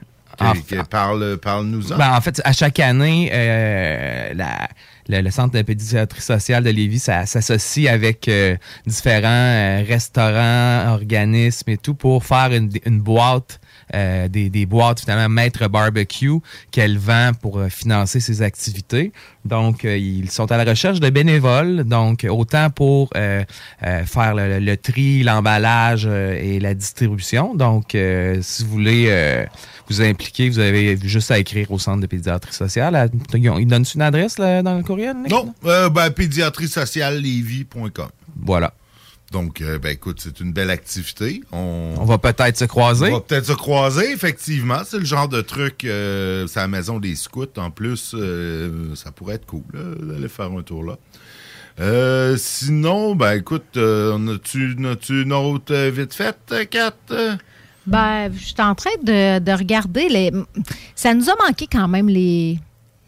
Que- 0.68 0.82
parle, 0.86 1.38
parle-nous-en. 1.38 1.98
Ben, 1.98 2.14
en 2.16 2.22
fait, 2.22 2.42
à 2.46 2.52
chaque 2.54 2.80
année, 2.80 3.30
euh, 3.32 4.34
la- 4.34 4.70
le, 5.08 5.22
le 5.22 5.30
Centre 5.30 5.54
de 5.56 5.62
pédiatrie 5.62 6.22
sociale 6.22 6.64
de 6.64 6.70
Lévis 6.72 6.98
ça- 7.00 7.26
s'associe 7.28 7.88
avec 7.88 8.28
euh, 8.28 8.56
différents 8.88 9.28
euh, 9.28 9.84
restaurants, 9.88 10.94
organismes 10.94 11.70
et 11.70 11.78
tout 11.78 11.94
pour 11.94 12.26
faire 12.26 12.52
une, 12.54 12.72
une 12.86 13.02
boîte, 13.02 13.60
euh, 13.94 14.28
des, 14.28 14.50
des 14.50 14.66
boîtes 14.66 15.00
finalement 15.02 15.30
Maître 15.30 15.68
Barbecue 15.68 16.40
qu'elle 16.72 16.98
vend 16.98 17.32
pour 17.42 17.60
euh, 17.60 17.70
financer 17.70 18.20
ses 18.20 18.42
activités. 18.42 19.12
Donc, 19.46 19.86
euh, 19.86 19.98
ils 19.98 20.30
sont 20.30 20.52
à 20.52 20.58
la 20.58 20.64
recherche 20.70 21.00
de 21.00 21.10
bénévoles, 21.10 21.84
donc 21.84 22.26
autant 22.30 22.70
pour 22.70 23.10
euh, 23.16 23.44
faire 24.06 24.36
le, 24.36 24.60
le 24.60 24.78
tri, 24.78 25.24
l'emballage 25.24 26.06
et 26.06 26.60
la 26.60 26.74
distribution. 26.74 27.56
Donc, 27.56 27.96
si 28.42 28.64
vous 28.64 28.70
voulez 28.70 29.46
vous 29.90 30.02
impliquer, 30.02 30.50
vous 30.50 30.60
avez 30.60 30.98
juste 31.04 31.32
à 31.32 31.40
écrire 31.40 31.72
au 31.72 31.80
Centre 31.80 32.02
de 32.02 32.08
pédiatrie 32.08 32.54
sociale. 32.54 32.96
À- 32.96 33.08
Ils 33.34 33.68
donnent 33.68 33.86
une 33.96 34.02
adresse 34.02 34.38
là, 34.38 34.62
dans 34.62 34.78
le 34.78 34.84
courriel? 34.84 35.16
Nick? 35.18 35.32
Non, 35.32 35.54
euh, 35.66 35.90
ben, 35.90 36.10
pédiatriesociallevy.com. 36.12 38.10
Voilà. 38.44 38.74
Donc, 39.32 39.62
euh, 39.62 39.80
ben, 39.80 39.90
écoute, 39.90 40.20
c'est 40.22 40.42
une 40.42 40.52
belle 40.52 40.70
activité. 40.70 41.42
On, 41.54 41.96
On 41.98 42.06
va 42.06 42.18
peut-être 42.18 42.58
se 42.58 42.66
croiser. 42.66 43.10
On 43.10 43.16
va 43.16 43.22
peut-être 43.22 43.46
se 43.46 43.54
croiser, 43.54 44.12
effectivement. 44.12 44.82
C'est 44.86 45.00
le 45.00 45.06
genre 45.06 45.30
de 45.30 45.42
truc, 45.42 45.86
euh, 45.86 46.48
c'est 46.48 46.60
la 46.60 46.68
maison 46.68 47.00
des 47.00 47.16
scouts. 47.16 47.46
En 47.58 47.72
plus, 47.72 48.14
euh, 48.14 48.94
ça 48.96 49.12
pourrait 49.12 49.36
être 49.36 49.46
cool 49.46 49.64
d'aller 49.74 50.28
faire 50.28 50.52
un 50.52 50.64
tour 50.64 50.84
là. 50.84 50.98
Euh, 51.80 52.36
sinon, 52.38 53.16
ben 53.16 53.34
écoute, 53.34 53.78
euh, 53.78 54.18
on 54.18 54.28
a-tu 54.28 54.76
as-tu 54.86 55.24
une 55.24 55.34
autre 55.34 55.74
euh, 55.74 55.90
vite 55.90 56.14
faite, 56.14 56.54
Kat? 56.70 56.94
Ben, 57.88 58.32
je 58.34 58.46
suis 58.46 58.56
en 58.60 58.76
train 58.76 58.92
de, 59.02 59.40
de 59.40 59.52
regarder. 59.52 60.10
Les... 60.10 60.32
Ça 60.94 61.14
nous 61.14 61.30
a 61.30 61.34
manqué 61.48 61.68
quand 61.72 61.88
même 61.88 62.10
les, 62.10 62.60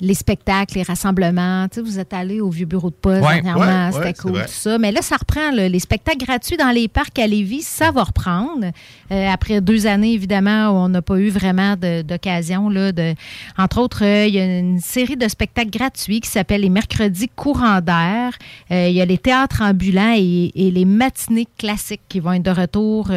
les 0.04 0.14
spectacles, 0.16 0.76
les 0.76 0.84
rassemblements. 0.84 1.68
Tu 1.70 1.76
sais, 1.76 1.82
vous 1.82 1.98
êtes 1.98 2.14
allé 2.14 2.42
au 2.42 2.50
vieux 2.50 2.66
bureau 2.66 2.90
de 2.90 2.96
poste 2.96 3.24
Ouais, 3.24 3.42
dernièrement, 3.42 3.86
ouais, 3.88 3.92
c'était 3.94 4.06
ouais, 4.08 4.14
cool, 4.14 4.42
tout 4.42 4.48
ça. 4.52 4.78
Mais 4.78 4.92
là, 4.92 5.02
ça 5.02 5.16
reprend. 5.16 5.52
là. 5.52 5.70
les 5.70 5.80
spectacles 5.80 6.26
gratuits 6.26 6.58
dans 6.58 6.72
les 6.72 6.90
parcs 6.90 7.18
à 7.18 7.26
Lévis, 7.26 7.62
ça 7.62 7.90
va 7.92 8.04
reprendre. 8.04 8.66
Euh, 9.12 9.28
après 9.30 9.62
deux 9.62 9.88
années, 9.88 10.12
évidemment, 10.12 10.72
où 10.72 10.74
on 10.86 10.90
n'a 10.90 11.02
pas 11.02 11.16
eu 11.18 11.30
vraiment 11.30 11.76
d'occasion. 11.78 12.70
De... 12.70 13.16
Entre 13.58 13.80
autres, 13.80 14.04
euh, 14.04 14.26
il 14.28 14.36
y 14.36 14.40
a 14.40 14.60
une 14.60 14.80
série 14.80 15.16
de 15.16 15.28
spectacles 15.30 15.72
gratuits 15.72 16.20
qui 16.20 16.30
s'appelle 16.30 16.62
les 16.62 16.70
mercredis 16.70 17.30
courants 17.34 17.80
d'air. 17.80 18.34
Euh, 18.72 18.90
il 18.90 18.96
y 18.96 19.02
a 19.02 19.06
les 19.06 19.18
théâtres 19.18 19.62
ambulants 19.62 20.16
et, 20.18 20.52
et 20.54 20.70
les 20.70 20.86
matinées 20.86 21.48
classiques 21.58 22.02
qui 22.10 22.20
vont 22.20 22.34
être 22.34 22.44
de 22.44 22.52
retour 22.52 23.10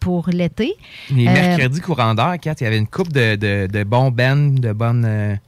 pour 0.00 0.28
l'été. 0.30 0.74
Les 1.10 1.24
mercredis 1.24 1.80
courant 1.80 2.14
d'heure, 2.14 2.36
Kat, 2.38 2.54
il 2.60 2.64
y 2.64 2.66
avait 2.66 2.78
une 2.78 2.86
couple 2.86 3.12
de, 3.12 3.36
de, 3.36 3.66
de 3.66 3.84
bons 3.84 4.10
bands, 4.10 4.52
de 4.60 4.72
bonnes. 4.72 5.38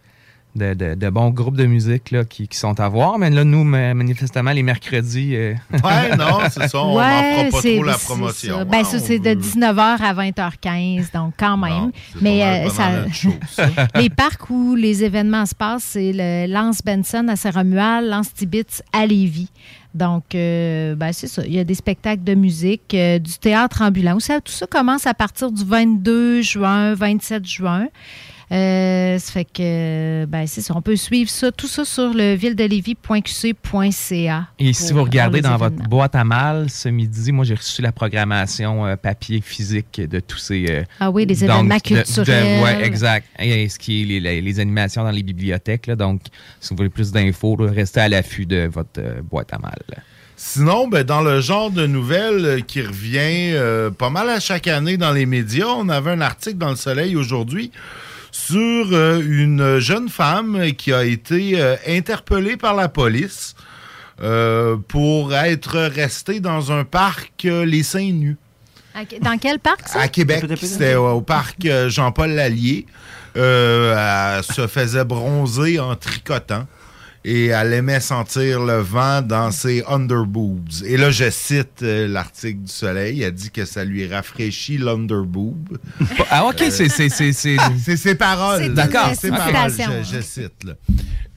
De, 0.60 0.74
de- 0.74 0.94
de 0.94 1.10
bons 1.10 1.30
groupes 1.30 1.56
de 1.56 1.66
musique 1.66 2.10
là, 2.10 2.24
qui, 2.24 2.46
qui 2.46 2.56
sont 2.58 2.78
à 2.78 2.88
voir. 2.88 3.18
Mais 3.18 3.30
là, 3.30 3.42
nous, 3.44 3.64
ma- 3.64 3.94
manifestement, 3.94 4.52
les 4.52 4.62
mercredis. 4.62 5.34
euh, 5.34 5.54
Ouais, 5.72 6.16
non, 6.16 6.38
c'est 6.50 6.68
ça. 6.68 6.78
On 6.82 6.94
n'en 6.94 7.00
fera 7.00 7.44
pas 7.50 7.60
trop 7.74 7.82
la 7.84 7.94
promotion. 7.98 8.58
ça. 8.58 8.64
Ben, 8.64 8.84
ça, 8.84 8.96
on 8.98 9.00
c'est 9.00 9.18
de 9.18 9.30
19h 9.30 9.78
à 10.02 10.14
20h15, 10.14 11.12
donc 11.12 11.34
quand 11.38 11.56
même. 11.56 11.90
Mais 12.20 12.44
euh, 12.44 12.68
ça- 12.68 13.04
les 13.96 14.10
parcs 14.10 14.48
où 14.50 14.74
les 14.74 15.02
événements 15.04 15.46
se 15.46 15.54
passent, 15.54 15.84
c'est 15.84 16.12
le 16.14 16.46
Lance 16.52 16.82
Benson 16.84 17.26
à 17.28 17.36
Saint-Romuald, 17.36 18.08
Lance 18.08 18.32
Tibitz 18.34 18.82
à 18.92 19.06
Lévis. 19.06 19.48
Donc, 19.92 20.36
euh, 20.36 20.94
ben, 20.94 21.12
c'est 21.12 21.26
ça. 21.26 21.42
Il 21.44 21.52
y 21.52 21.58
a 21.58 21.64
des 21.64 21.74
spectacles 21.74 22.22
de 22.22 22.34
musique, 22.34 22.94
euh, 22.94 23.18
du 23.18 23.32
théâtre 23.38 23.82
ambulant. 23.82 24.20
Ça, 24.20 24.40
tout 24.40 24.52
ça 24.52 24.66
commence 24.68 25.04
à 25.06 25.14
partir 25.14 25.50
du 25.50 25.64
22 25.64 26.42
juin, 26.42 26.94
27 26.94 27.44
juin. 27.44 27.86
Euh, 28.52 29.16
ça 29.20 29.30
fait 29.32 29.44
que, 29.44 30.24
ben, 30.24 30.44
c'est 30.48 30.60
ça. 30.60 30.74
On 30.76 30.82
peut 30.82 30.96
suivre 30.96 31.30
ça, 31.30 31.52
tout 31.52 31.68
ça 31.68 31.84
sur 31.84 32.12
le 32.12 32.34
villedelévis.qc.ca. 32.34 34.46
Et 34.58 34.72
si 34.72 34.92
vous 34.92 35.04
regardez 35.04 35.40
dans 35.40 35.56
votre 35.56 35.76
boîte 35.88 36.14
à 36.16 36.24
mal, 36.24 36.68
ce 36.70 36.88
midi, 36.88 37.30
moi, 37.32 37.44
j'ai 37.44 37.54
reçu 37.54 37.82
la 37.82 37.92
programmation 37.92 38.86
euh, 38.86 38.96
papier 38.96 39.40
physique 39.40 40.00
de 40.00 40.20
tous 40.20 40.38
ces... 40.38 40.66
euh, 40.68 40.82
Ah 40.98 41.10
oui, 41.10 41.26
les 41.26 41.34
donc, 41.36 41.42
événements 41.44 41.76
de- 41.76 41.94
de- 41.94 42.02
culturels. 42.02 42.62
ouais, 42.62 42.84
exact. 42.84 43.26
Et 43.38 43.68
ce 43.68 43.78
qui 43.78 44.02
est 44.02 44.06
les, 44.06 44.20
les- 44.20 44.40
les 44.40 44.60
animations 44.60 45.04
dans 45.04 45.10
les 45.10 45.22
bibliothèques. 45.22 45.86
là. 45.86 45.96
donc, 45.96 46.22
si 46.60 46.70
vous 46.70 46.76
voulez 46.76 46.88
plus 46.88 47.12
d'infos, 47.12 47.56
restez 47.58 48.00
à 48.00 48.08
l'affût 48.08 48.46
de 48.46 48.68
votre 48.72 48.90
euh, 48.98 49.20
boîte 49.22 49.52
à 49.52 49.58
mal. 49.58 49.78
Sinon, 50.36 50.88
ben, 50.88 51.04
dans 51.04 51.20
le 51.20 51.40
genre 51.40 51.70
de 51.70 51.86
nouvelles 51.86 52.64
qui 52.66 52.80
revient 52.82 53.52
euh, 53.54 53.90
pas 53.90 54.08
mal 54.10 54.28
à 54.30 54.40
chaque 54.40 54.66
année 54.68 54.96
dans 54.96 55.12
les 55.12 55.26
médias, 55.26 55.66
on 55.66 55.88
avait 55.90 56.12
un 56.12 56.22
article 56.22 56.56
dans 56.56 56.70
Le 56.70 56.76
Soleil 56.76 57.14
aujourd'hui 57.14 57.70
sur 58.32 58.88
euh, 58.92 59.20
une 59.26 59.78
jeune 59.78 60.08
femme 60.08 60.72
qui 60.76 60.92
a 60.92 61.04
été 61.04 61.60
euh, 61.60 61.76
interpellée 61.86 62.56
par 62.56 62.74
la 62.74 62.88
police 62.88 63.54
euh, 64.22 64.76
pour 64.88 65.34
être 65.34 65.78
restée 65.78 66.40
dans 66.40 66.72
un 66.72 66.84
parc 66.84 67.44
euh, 67.44 67.64
Les 67.64 67.82
Seins 67.82 68.12
Nus. 68.12 68.36
À- 68.94 69.04
Dans 69.20 69.38
quel 69.38 69.58
parc, 69.58 69.88
ça? 69.88 70.00
À 70.00 70.08
Québec, 70.08 70.44
c'était 70.60 70.94
au 70.94 71.08
au 71.08 71.20
parc 71.20 71.64
euh, 71.64 71.88
Jean-Paul 71.88 72.30
Lallier. 72.30 72.86
Euh, 73.36 74.36
elle 74.38 74.42
se 74.42 74.66
faisait 74.66 75.04
bronzer 75.04 75.78
en 75.78 75.94
tricotant 75.94 76.66
et 77.24 77.46
elle 77.48 77.72
aimait 77.74 78.00
sentir 78.00 78.60
le 78.60 78.78
vent 78.78 79.20
dans 79.20 79.50
ses 79.50 79.84
underboobs. 79.86 80.82
Et 80.86 80.96
là, 80.96 81.10
je 81.10 81.28
cite 81.30 81.82
euh, 81.82 82.08
l'article 82.08 82.60
du 82.60 82.72
Soleil. 82.72 83.22
Elle 83.22 83.32
dit 83.32 83.50
que 83.50 83.64
ça 83.66 83.84
lui 83.84 84.06
rafraîchit 84.06 84.78
l'underboob. 84.78 85.78
Ah, 86.30 86.46
OK, 86.46 86.64
c'est- 86.70 86.88
c'est- 86.88 87.08
c'est- 87.32 87.56
ses 87.96 88.14
paroles. 88.14 88.72
D'accord. 88.72 89.08
C'est 89.10 89.20
ses 89.28 89.30
paroles, 89.30 89.70
je, 90.02 90.16
je 90.16 90.20
cite. 90.22 90.64
Là. 90.64 90.72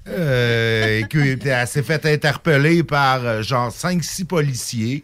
Euh, 0.10 1.00
et 1.00 1.04
que- 1.08 1.38
elle 1.48 1.68
s'est 1.68 1.84
fait 1.84 2.06
interpeller 2.06 2.84
par 2.84 3.26
euh, 3.26 3.42
genre 3.42 3.72
5-6 3.72 4.26
policiers 4.26 5.04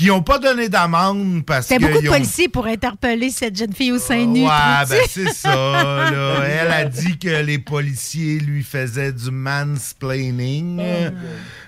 qui 0.00 0.06
n'ont 0.06 0.22
pas 0.22 0.38
donné 0.38 0.70
d'amende 0.70 1.44
parce 1.44 1.66
que. 1.68 1.74
C'était 1.74 1.86
beaucoup 1.86 2.02
de 2.02 2.08
ont- 2.08 2.12
policiers 2.12 2.48
pour 2.48 2.66
interpeller 2.66 3.30
cette 3.30 3.54
jeune 3.56 3.74
fille 3.74 3.92
au 3.92 3.98
sein 3.98 4.24
nu. 4.24 4.44
Ouais, 4.44 4.48
ben 4.88 4.98
c'est 5.06 5.28
ça. 5.32 5.54
là. 5.54 6.42
Elle 6.48 6.72
a 6.72 6.84
dit 6.86 7.18
que 7.18 7.28
les 7.42 7.58
policiers 7.58 8.38
lui 8.38 8.62
faisaient 8.62 9.12
du 9.12 9.30
mansplaining. 9.30 10.80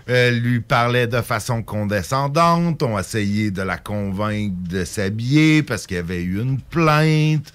Elle 0.07 0.41
lui 0.41 0.61
parlait 0.61 1.07
de 1.07 1.21
façon 1.21 1.63
condescendante. 1.63 2.83
ont 2.83 2.99
essayé 2.99 3.51
de 3.51 3.61
la 3.63 3.77
convaincre 3.77 4.55
de 4.69 4.85
s'habiller 4.85 5.63
parce 5.63 5.87
qu'il 5.87 5.97
y 5.99 6.01
avait 6.01 6.23
eu 6.23 6.41
une 6.41 6.59
plainte. 6.59 7.53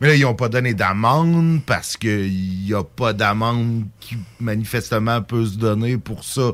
Mais 0.00 0.08
là, 0.08 0.14
ils 0.14 0.22
n'ont 0.22 0.34
pas 0.34 0.48
donné 0.50 0.74
d'amende 0.74 1.60
parce 1.64 1.96
qu'il 1.96 2.30
n'y 2.66 2.74
a 2.74 2.84
pas 2.84 3.12
d'amende 3.14 3.84
qui 3.98 4.16
manifestement 4.40 5.22
peut 5.22 5.46
se 5.46 5.56
donner 5.56 5.96
pour 5.96 6.22
ça 6.22 6.50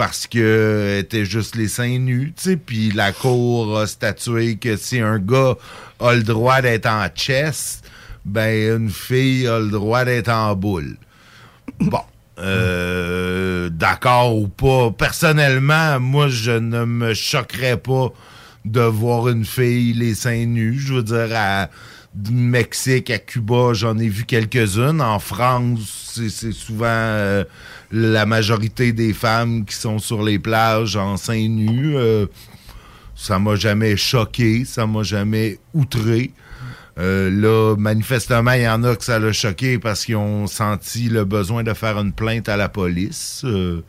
parce 0.00 0.26
que 0.26 0.96
était 0.98 1.26
juste 1.26 1.56
les 1.56 1.68
seins 1.68 1.98
nus, 1.98 2.32
tu 2.34 2.42
sais, 2.42 2.56
puis 2.56 2.90
la 2.90 3.12
cour 3.12 3.78
a 3.78 3.86
statué 3.86 4.56
que 4.56 4.78
si 4.78 4.98
un 4.98 5.18
gars 5.18 5.56
a 6.00 6.14
le 6.14 6.22
droit 6.22 6.62
d'être 6.62 6.86
en 6.86 7.06
chest, 7.14 7.84
ben 8.24 8.78
une 8.78 8.88
fille 8.88 9.46
a 9.46 9.58
le 9.58 9.68
droit 9.68 10.06
d'être 10.06 10.30
en 10.30 10.56
boule. 10.56 10.96
Bon, 11.80 12.00
euh, 12.38 13.68
d'accord 13.68 14.38
ou 14.38 14.48
pas. 14.48 14.90
Personnellement, 14.90 16.00
moi, 16.00 16.28
je 16.28 16.52
ne 16.52 16.86
me 16.86 17.12
choquerais 17.12 17.76
pas 17.76 18.08
de 18.64 18.80
voir 18.80 19.28
une 19.28 19.44
fille 19.44 19.92
les 19.92 20.14
seins 20.14 20.46
nus. 20.46 20.78
Je 20.78 20.94
veux 20.94 21.02
dire, 21.02 21.28
à 21.36 21.68
Mexique 22.30 23.10
à 23.10 23.18
Cuba, 23.18 23.74
j'en 23.74 23.98
ai 23.98 24.08
vu 24.08 24.24
quelques-unes. 24.24 25.02
En 25.02 25.18
France, 25.18 26.08
c'est- 26.14 26.30
c'est 26.30 26.52
souvent 26.52 26.86
euh, 26.88 27.44
la 27.92 28.26
majorité 28.26 28.92
des 28.92 29.12
femmes 29.12 29.64
qui 29.64 29.74
sont 29.74 29.98
sur 29.98 30.22
les 30.22 30.38
plages 30.38 30.96
en 30.96 31.16
seins 31.16 31.48
nus. 31.48 31.96
Euh, 31.96 32.26
ça 33.14 33.38
m'a 33.38 33.54
jamais 33.56 33.96
choqué, 33.96 34.64
ça 34.64 34.86
m'a 34.86 35.02
jamais 35.02 35.58
outré. 35.74 36.30
Euh, 36.98 37.30
là, 37.30 37.76
manifestement, 37.76 38.52
il 38.52 38.62
y 38.62 38.68
en 38.68 38.82
a 38.84 38.96
que 38.96 39.04
ça 39.04 39.18
l'a 39.18 39.32
choqué 39.32 39.78
parce 39.78 40.04
qu'ils 40.04 40.16
ont 40.16 40.46
senti 40.46 41.08
le 41.08 41.24
besoin 41.24 41.62
de 41.62 41.72
faire 41.74 41.98
une 41.98 42.12
plainte 42.12 42.48
à 42.48 42.56
la 42.56 42.68
police. 42.68 43.42
Euh, 43.44 43.82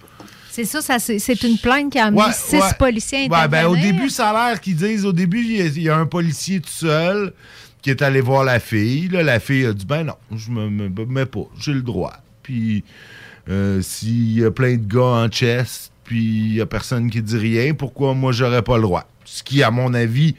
C'est 0.49 0.65
ça, 0.65 0.81
ça 0.81 0.99
c'est 0.99 1.43
une 1.43 1.57
plainte 1.57 1.91
qui 1.91 1.99
a 1.99 2.05
amené 2.07 2.21
Ouais, 2.23 2.33
six 2.33 2.55
ouais. 2.57 2.73
policiers 2.77 3.27
Ouais, 3.29 3.47
ben, 3.47 3.67
au 3.67 3.75
début, 3.75 4.09
ça 4.09 4.29
a 4.31 4.49
l'air 4.49 4.61
qu'ils 4.61 4.75
disent, 4.75 5.05
au 5.05 5.13
début, 5.13 5.41
il 5.43 5.57
y 5.57 5.61
a- 5.61 5.65
il 5.65 5.81
y, 5.81 5.89
a 5.89 5.97
un 5.97 6.05
policier 6.05 6.59
tout 6.59 6.69
seul 6.69 7.33
qui 7.81 7.89
est 7.89 8.01
allé 8.01 8.21
voir 8.21 8.43
la 8.43 8.59
fille. 8.59 9.07
Là, 9.09 9.23
la 9.23 9.39
fille 9.39 9.65
a 9.65 9.73
dit, 9.73 9.85
ben 9.85 10.03
non, 10.03 10.15
je 10.35 10.51
me- 10.51 10.69
me 10.69 11.05
mets 11.05 11.25
pas, 11.25 11.47
j'ai 11.59 11.73
le 11.73 11.81
droit. 11.81 12.13
Puis, 12.43 12.83
euh, 13.49 13.81
s'il 13.81 14.39
y 14.39 14.45
a 14.45 14.51
plein 14.51 14.75
de 14.75 14.85
gars 14.85 15.01
en 15.01 15.27
chest, 15.27 15.91
puis 16.03 16.23
il 16.23 16.53
y 16.55 16.61
a 16.61 16.65
personne 16.65 17.09
qui 17.09 17.21
dit 17.21 17.37
rien, 17.37 17.73
pourquoi 17.73 18.13
moi, 18.13 18.31
j'aurais 18.31 18.61
pas 18.61 18.75
le 18.77 18.83
droit? 18.83 19.05
Ce 19.25 19.43
qui, 19.43 19.63
à 19.63 19.71
mon 19.71 19.93
avis, 19.93 20.35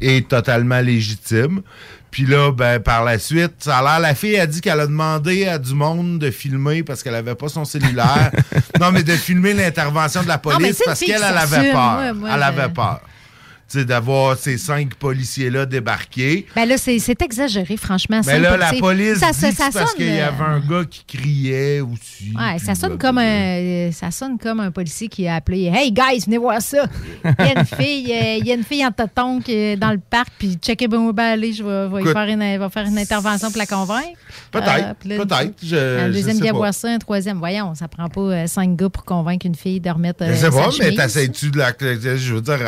est 0.00 0.28
totalement 0.28 0.80
légitime. 0.80 1.62
Puis 2.10 2.26
là, 2.26 2.52
ben, 2.52 2.78
par 2.78 3.02
la 3.02 3.18
suite, 3.18 3.54
ça 3.58 3.78
a 3.78 3.82
l'air, 3.82 4.00
la 4.00 4.14
fille 4.14 4.38
a 4.38 4.46
dit 4.46 4.60
qu'elle 4.60 4.78
a 4.78 4.86
demandé 4.86 5.46
à 5.46 5.58
du 5.58 5.74
monde 5.74 6.20
de 6.20 6.30
filmer 6.30 6.84
parce 6.84 7.02
qu'elle 7.02 7.16
avait 7.16 7.34
pas 7.34 7.48
son 7.48 7.64
cellulaire. 7.64 8.30
non, 8.80 8.92
mais 8.92 9.02
de 9.02 9.12
filmer 9.12 9.52
l'intervention 9.52 10.22
de 10.22 10.28
la 10.28 10.38
police 10.38 10.80
parce 10.84 11.00
qu'elle, 11.00 11.16
elle 11.16 11.36
avait 11.36 11.72
peur. 11.72 12.00
Elle 12.32 12.42
avait 12.42 12.68
peur. 12.68 13.00
D'avoir 13.76 14.36
ces 14.36 14.58
cinq 14.58 14.94
policiers-là 14.94 15.66
débarqués. 15.66 16.46
Ben 16.54 16.68
là, 16.68 16.76
c'est 16.78 17.22
exagéré, 17.22 17.76
franchement. 17.76 18.20
Mais 18.26 18.38
là, 18.38 18.56
la 18.56 18.72
police 18.74 19.18
ça, 19.18 19.30
dit 19.32 19.54
ça, 19.54 19.70
parce 19.72 19.94
qu'il 19.94 20.06
y 20.14 20.20
euh, 20.20 20.28
avait 20.28 20.44
un 20.44 20.60
gars 20.60 20.84
qui 20.88 21.04
criait 21.04 21.80
aussi. 21.80 22.32
Ouais, 22.36 22.58
ça 22.58 22.74
sonne 22.74 22.92
là, 22.92 22.96
comme 22.98 23.18
un 23.18 23.90
ça 23.92 24.10
sonne 24.10 24.38
comme 24.38 24.60
un 24.60 24.70
policier 24.70 25.08
qui 25.08 25.26
a 25.26 25.36
appelé 25.36 25.70
Hey 25.74 25.92
guys, 25.92 26.24
venez 26.26 26.38
voir 26.38 26.60
ça. 26.60 26.86
Il 27.24 27.44
y 27.44 27.48
a 27.48 27.60
une 27.60 27.66
fille, 27.66 28.12
euh, 28.12 28.36
il 28.40 28.46
y 28.46 28.52
a 28.52 28.54
une 28.54 28.64
fille 28.64 28.84
en 28.84 28.92
tonton 28.92 29.40
qui 29.40 29.52
est 29.52 29.76
dans 29.76 29.92
le 29.92 29.98
parc 29.98 30.28
puis 30.38 30.56
checkez 30.60 30.88
ben 30.88 31.10
ben 31.12 31.32
allez, 31.32 31.52
je 31.52 31.62
vais, 31.62 32.12
faire 32.12 32.28
une, 32.28 32.58
va 32.58 32.68
faire 32.68 32.86
une 32.86 32.98
intervention 32.98 33.50
pour 33.50 33.58
la 33.58 33.66
convaincre. 33.66 34.18
Peut-être, 34.50 35.04
là, 35.04 35.16
peut-être, 35.16 35.54
je- 35.62 36.00
un 36.00 36.08
deuxième 36.10 36.38
pas. 36.40 36.52
voir 36.52 36.74
ça, 36.74 36.88
un 36.88 36.98
troisième. 36.98 37.38
Voyons, 37.38 37.74
ça 37.74 37.88
prend 37.88 38.08
pas 38.08 38.20
euh, 38.20 38.46
cinq 38.46 38.76
gars 38.76 38.88
pour 38.88 39.04
convaincre 39.04 39.46
une 39.46 39.54
fille 39.54 39.80
de 39.80 39.90
remettre 39.90 40.22
euh, 40.22 40.30
Je 40.30 40.34
sais 40.34 40.50
pas, 40.50 40.68
mais 40.78 40.94
t'essayes-tu 40.94 41.50
de 41.50 41.58
la. 41.58 41.72
Je 41.80 42.34
veux 42.34 42.40
dire, 42.40 42.58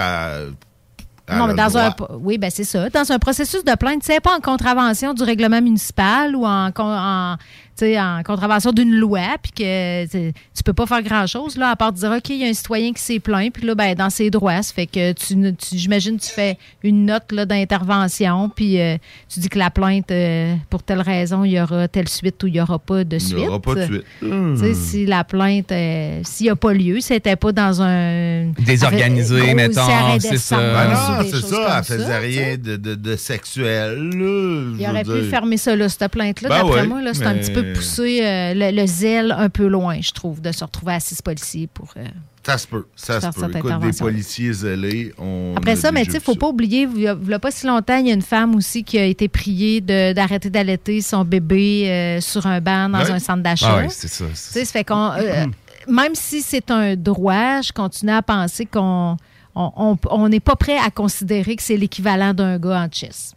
Non, 1.29 1.45
a 1.45 1.47
mais 1.47 1.53
le 1.53 1.57
dans 1.57 1.79
un, 1.79 1.95
oui, 2.21 2.39
ben 2.39 2.51
c'est 2.51 2.65
ça. 2.65 2.89
Dans 2.91 3.11
un 3.11 3.19
processus 3.19 3.65
de 3.65 3.75
plainte, 3.75 4.03
c'est 4.05 4.21
pas 4.21 4.37
en 4.37 4.41
contravention 4.41 5.13
du 5.13 5.23
règlement 5.25 5.61
municipal 5.61 6.37
ou 6.37 6.47
en, 6.47 7.37
en 7.83 8.23
contravention 8.25 8.73
d'une 8.73 8.95
loi, 8.97 9.21
puis 9.43 9.53
que 9.53 10.07
tu 10.07 10.63
peux 10.65 10.73
pas 10.73 10.87
faire 10.87 11.03
grand-chose, 11.03 11.57
là, 11.57 11.71
à 11.71 11.77
part 11.77 11.93
dire, 11.93 12.11
OK, 12.11 12.29
il 12.31 12.37
y 12.39 12.45
a 12.45 12.49
un 12.49 12.53
citoyen 12.55 12.93
qui 12.93 13.03
s'est 13.03 13.19
plaint, 13.21 13.53
puis 13.53 13.67
là, 13.67 13.75
ben, 13.75 13.95
dans 13.95 14.11
ses 14.11 14.31
droits, 14.31 14.63
ça 14.63 14.73
fait 14.75 14.87
que 14.87 15.13
tu, 15.13 15.35
tu- 15.57 15.77
j'imagine, 15.77 16.19
tu 16.19 16.29
fais 16.31 16.57
une 16.83 17.05
note 17.07 17.31
là, 17.33 17.45
d'intervention, 17.47 18.49
puis 18.49 18.81
euh, 18.81 18.97
tu 19.33 19.41
dis 19.41 19.49
que 19.49 19.59
la 19.59 19.71
plainte, 19.71 20.11
euh, 20.11 20.55
pour 20.71 20.83
telle 20.83 21.01
raison, 21.01 21.45
il 21.45 21.53
y 21.53 21.61
aura 21.61 21.87
telle 21.89 22.09
suite 22.09 22.43
ou 22.43 22.47
il 22.47 22.57
y 22.57 22.61
aura 22.61 22.79
pas 22.79 23.05
de 23.05 23.17
Il 23.17 23.21
suite. 23.21 23.37
n'y 23.39 23.47
aura 23.49 23.61
pas 23.61 23.75
de 23.75 23.85
suite. 23.85 24.05
Tu 24.21 24.57
sais, 24.57 24.75
si 24.75 25.07
la 25.07 25.25
plainte, 25.25 25.71
euh, 25.73 26.21
s'il 26.25 26.45
n'y 26.47 26.51
a 26.51 26.57
pas 26.57 26.73
lieu, 26.73 27.01
c'était 27.01 27.37
pas 27.37 27.53
dans 27.53 27.83
un. 27.83 28.53
Désorganisé, 28.65 29.55
mettons, 29.55 29.81
c'est 30.19 30.37
ça. 30.39 30.57
Ben 30.57 30.89
non, 30.91 31.29
c'est 31.31 31.43
ça, 31.47 31.77
elle 31.79 31.85
faisait 31.85 32.07
ça, 32.07 32.19
rien 32.19 32.57
de, 32.57 32.77
de, 32.77 32.95
de 32.95 33.17
sexuel. 33.17 33.97
là, 33.99 34.73
Il 34.79 34.87
aurait 34.89 35.05
pu 35.05 35.29
fermer 35.29 35.57
ça, 35.57 35.75
là, 35.77 35.89
cette 35.89 36.11
plainte-là. 36.11 36.49
Ben 36.49 36.57
D'après 36.63 36.81
ouais, 36.83 36.87
moi, 36.87 37.03
là, 37.03 37.13
c'est 37.15 37.25
un 37.27 37.35
petit 37.35 37.53
peu 37.53 37.66
poussé 37.75 38.21
euh, 38.23 38.55
le, 38.55 38.71
le 38.81 38.87
zèle 38.87 39.33
un 39.33 39.49
peu 39.49 39.67
loin, 39.67 40.01
je 40.01 40.13
trouve, 40.13 40.41
de 40.41 40.53
se 40.53 40.65
retrouver 40.65 40.95
à 40.95 41.01
six 41.01 41.21
policiers 41.23 41.67
pour. 41.67 41.89
euh, 41.97 42.05
Ça 42.47 42.59
se 42.59 42.67
peut, 42.67 42.87
ça 42.95 43.21
se 43.21 43.27
peut. 43.29 43.51
Écoute, 43.57 43.81
des 43.81 43.93
policiers 43.93 44.53
zélés, 44.53 45.13
on. 45.19 45.55
Après 45.57 45.77
ça, 45.77 45.91
mais 45.93 46.05
tu 46.05 46.13
sais, 46.13 46.21
faut 46.21 46.35
pas 46.37 46.49
oublier, 46.49 46.89
il 46.95 47.01
y 47.03 47.09
a, 47.09 47.39
pas 47.39 47.51
si 47.51 47.67
longtemps, 47.67 47.97
il 47.99 48.07
y 48.07 48.11
a 48.11 48.15
une 48.15 48.23
femme 48.23 48.55
aussi 48.55 48.85
qui 48.85 48.99
a 48.99 49.05
été 49.05 49.29
priée 49.29 49.81
de- 49.81 50.13
d'arrêter 50.13 50.51
d'allaiter 50.51 51.01
son 51.01 51.25
bébé 51.25 51.89
euh, 51.91 52.21
sur 52.21 52.47
un 52.47 52.61
banc 52.61 52.89
dans 52.89 52.99
Ouais. 53.01 53.11
un 53.11 53.19
centre 53.19 53.43
d'achat. 53.43 53.67
Ah 53.71 53.77
ouais, 53.79 53.89
c'est 53.91 54.09
ça, 54.09 54.25
Tu 54.27 54.35
sais, 54.37 54.65
ça 54.65 54.73
fait 54.73 54.85
qu'on. 54.85 55.13
euh, 55.13 55.47
même 55.89 56.15
si 56.15 56.43
c'est 56.43 56.71
un 56.71 56.97
droit, 56.97 57.61
je 57.63 57.73
continue 57.73 58.11
à 58.13 58.23
penser 58.23 58.67
qu'on 58.67 59.17
on- 59.55 59.73
on- 59.77 59.99
on 60.11 60.29
n'est 60.29 60.41
pas 60.41 60.57
prêt 60.57 60.77
à 60.79 60.91
considérer 60.91 61.57
que 61.57 61.63
c'est 61.63 61.77
l'équivalent 61.77 62.35
d'un 62.35 62.59
gars 62.59 62.83
en 62.83 62.89
chess. 62.93 63.33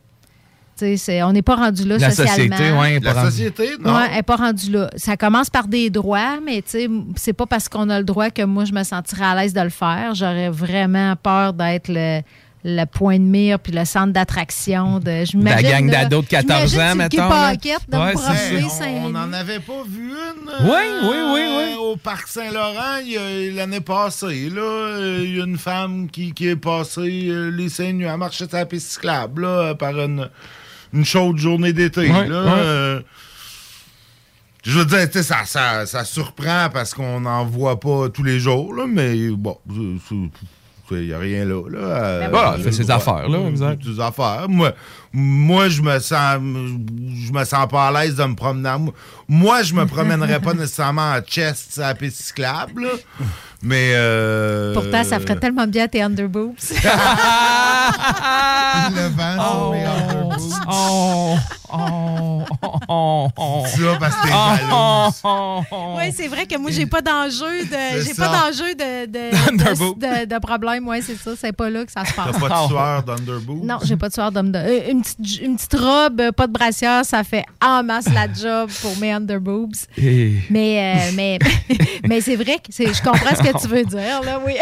On 1.23 1.33
n'est 1.33 1.41
pas 1.41 1.55
rendu 1.55 1.85
là 1.87 1.97
La 1.97 2.09
socialement. 2.11 2.55
société, 2.57 2.71
ouais, 2.77 2.99
La 2.99 3.25
société, 3.25 3.69
non? 3.83 3.95
Ouais, 3.95 4.03
elle 4.09 4.15
n'est 4.17 4.23
pas 4.23 4.35
rendue 4.35 4.71
là. 4.71 4.89
Ça 4.95 5.17
commence 5.17 5.49
par 5.49 5.67
des 5.67 5.89
droits, 5.89 6.39
mais 6.45 6.61
tu 6.61 6.69
sais, 6.71 6.89
c'est 7.15 7.33
pas 7.33 7.45
parce 7.45 7.69
qu'on 7.69 7.89
a 7.89 7.97
le 7.99 8.05
droit 8.05 8.29
que 8.29 8.43
moi, 8.43 8.65
je 8.65 8.73
me 8.73 8.83
sentirais 8.83 9.25
à 9.25 9.35
l'aise 9.35 9.53
de 9.53 9.61
le 9.61 9.69
faire. 9.69 10.15
J'aurais 10.15 10.49
vraiment 10.49 11.15
peur 11.15 11.53
d'être 11.53 11.87
le, 11.89 12.21
le 12.65 12.85
point 12.85 13.17
de 13.17 13.23
mire 13.23 13.57
puis 13.59 13.71
le 13.71 13.85
centre 13.85 14.11
d'attraction 14.11 14.99
de. 14.99 15.23
je 15.25 15.37
La 15.37 15.55
m'imagine, 15.57 15.69
gang 15.69 15.89
d'ados 15.89 16.23
de 16.25 16.29
14 16.29 16.71
j'imagine 16.71 16.91
ans, 16.91 16.95
ça. 18.17 18.35
Saint- 18.69 18.85
On 19.05 19.09
n'en 19.09 19.31
avait 19.31 19.59
pas 19.59 19.83
vu 19.87 20.09
une. 20.11 20.67
Oui, 20.67 20.69
euh, 20.71 20.99
oui, 21.03 21.17
oui, 21.33 21.41
oui. 21.57 21.75
Au 21.79 21.95
Parc 21.95 22.27
Saint-Laurent, 22.27 22.99
l'année 23.55 23.79
passée, 23.81 24.49
là, 24.53 24.61
euh, 24.61 25.21
il 25.23 25.37
y 25.37 25.41
a 25.41 25.45
une 25.45 25.57
femme 25.57 26.07
qui, 26.11 26.33
qui 26.33 26.49
est 26.49 26.55
passée 26.55 27.27
euh, 27.29 27.49
les 27.49 27.69
seins 27.69 27.93
nus. 27.93 28.05
Elle 28.05 28.17
marchait 28.17 28.47
sur 28.47 28.57
la 28.57 28.65
piste 28.65 28.91
cyclable, 28.91 29.41
là, 29.43 29.73
par 29.75 29.97
une, 29.99 30.29
une 30.93 31.05
chaude 31.05 31.37
journée 31.37 31.73
d'été. 31.73 32.11
Ouais, 32.11 32.27
là, 32.27 32.43
ouais. 32.43 32.51
euh, 32.55 33.01
je 34.63 34.79
veux 34.79 34.85
dire, 34.85 35.23
ça, 35.23 35.45
ça, 35.45 35.85
ça 35.85 36.03
surprend 36.03 36.69
parce 36.71 36.93
qu'on 36.93 37.21
n'en 37.21 37.45
voit 37.45 37.79
pas 37.79 38.09
tous 38.09 38.23
les 38.23 38.39
jours, 38.39 38.73
là, 38.73 38.85
mais 38.87 39.29
bon, 39.29 39.57
il 40.91 41.07
n'y 41.07 41.13
a 41.13 41.19
rien 41.19 41.45
là. 41.45 41.61
là 41.69 41.77
euh, 41.79 42.53
elle 42.55 42.63
fait 42.63 42.71
ses 42.71 42.89
affaires, 42.91 43.27
là, 43.29 43.39
exact. 43.49 43.83
Ses 43.83 43.99
affaires. 43.99 44.45
Moi, 44.47 44.71
moi 45.13 45.69
je 45.69 45.81
me 45.81 45.99
sens 45.99 46.39
je 46.39 47.31
me 47.33 47.43
sens 47.45 47.67
pas 47.69 47.87
à 47.87 47.91
l'aise 48.03 48.15
de 48.15 48.23
me 48.23 48.35
promener. 48.35 48.69
en- 48.69 48.93
Moi, 49.27 49.61
je 49.63 49.73
me 49.73 49.85
promènerais 49.85 50.39
pas 50.39 50.53
nécessairement 50.55 51.11
en 51.13 51.21
chest 51.21 51.77
la 51.77 51.93
piste 51.95 52.21
cyclable, 52.21 52.83
là, 52.83 52.89
mais... 53.61 53.91
euh, 53.93 54.73
Pourtant, 54.73 55.03
ça 55.03 55.19
ferait 55.19 55.35
tellement 55.37 55.67
bien 55.67 55.83
à 55.85 55.87
tes 55.87 56.01
underboobs. 56.01 56.55
Le 58.91 59.07
vent 59.15 59.35
sur 59.49 59.71
mes 59.71 59.85
underboobs. 59.85 60.39
Oh, 60.71 61.35
oh, 61.73 62.43
oh, 62.87 63.27
oh. 63.37 63.58
Parce 63.99 64.15
que 64.15 64.27
t'es 64.27 64.33
Oh, 64.33 65.09
jalouse. 65.21 65.97
Oui, 65.97 66.13
c'est 66.15 66.27
vrai 66.27 66.45
que 66.45 66.57
moi, 66.57 66.71
j'ai 66.71 66.85
pas 66.85 67.01
d'enjeu 67.01 67.63
de. 67.65 68.03
J'ai 68.05 68.13
pas 68.13 68.27
d'enjeu 68.27 68.73
de, 68.75 69.05
de, 69.05 69.49
D'underboob. 69.57 69.99
de, 69.99 70.25
de 70.25 70.39
problème. 70.39 70.87
Oui, 70.87 71.01
c'est 71.05 71.17
ça. 71.17 71.31
C'est 71.39 71.51
pas 71.53 71.69
là 71.69 71.85
que 71.85 71.91
ça 71.91 72.05
se 72.05 72.13
passe. 72.13 72.27
T'as 72.33 72.39
pas 72.39 72.49
de 72.63 72.67
sueur 72.67 73.03
d'underboob? 73.03 73.63
Non, 73.63 73.77
j'ai 73.83 73.95
pas 73.97 74.09
de 74.09 74.13
soir 74.13 74.31
d'homme 74.31 74.51
de. 74.51 74.59
euh, 74.59 74.91
Une 74.91 75.01
petite, 75.01 75.41
une 75.41 75.55
petite 75.55 75.75
robe, 75.75 76.31
pas 76.31 76.47
de 76.47 76.51
brassière, 76.53 77.03
ça 77.05 77.23
fait 77.23 77.43
en 77.63 77.83
masse 77.83 78.07
la 78.13 78.31
job 78.31 78.69
pour 78.81 78.95
mes 78.97 79.11
underboobs. 79.11 79.75
Et- 79.97 80.35
Mais, 80.49 80.95
euh, 80.97 81.11
mais, 81.15 81.39
mais 82.07 82.21
c'est 82.21 82.35
vrai 82.35 82.57
que 82.57 82.71
je 82.71 83.01
comprends 83.01 83.35
ce 83.35 83.41
que 83.43 83.61
tu 83.61 83.67
veux 83.67 83.83
dire, 83.85 84.21
là, 84.23 84.39
oui. 84.45 84.53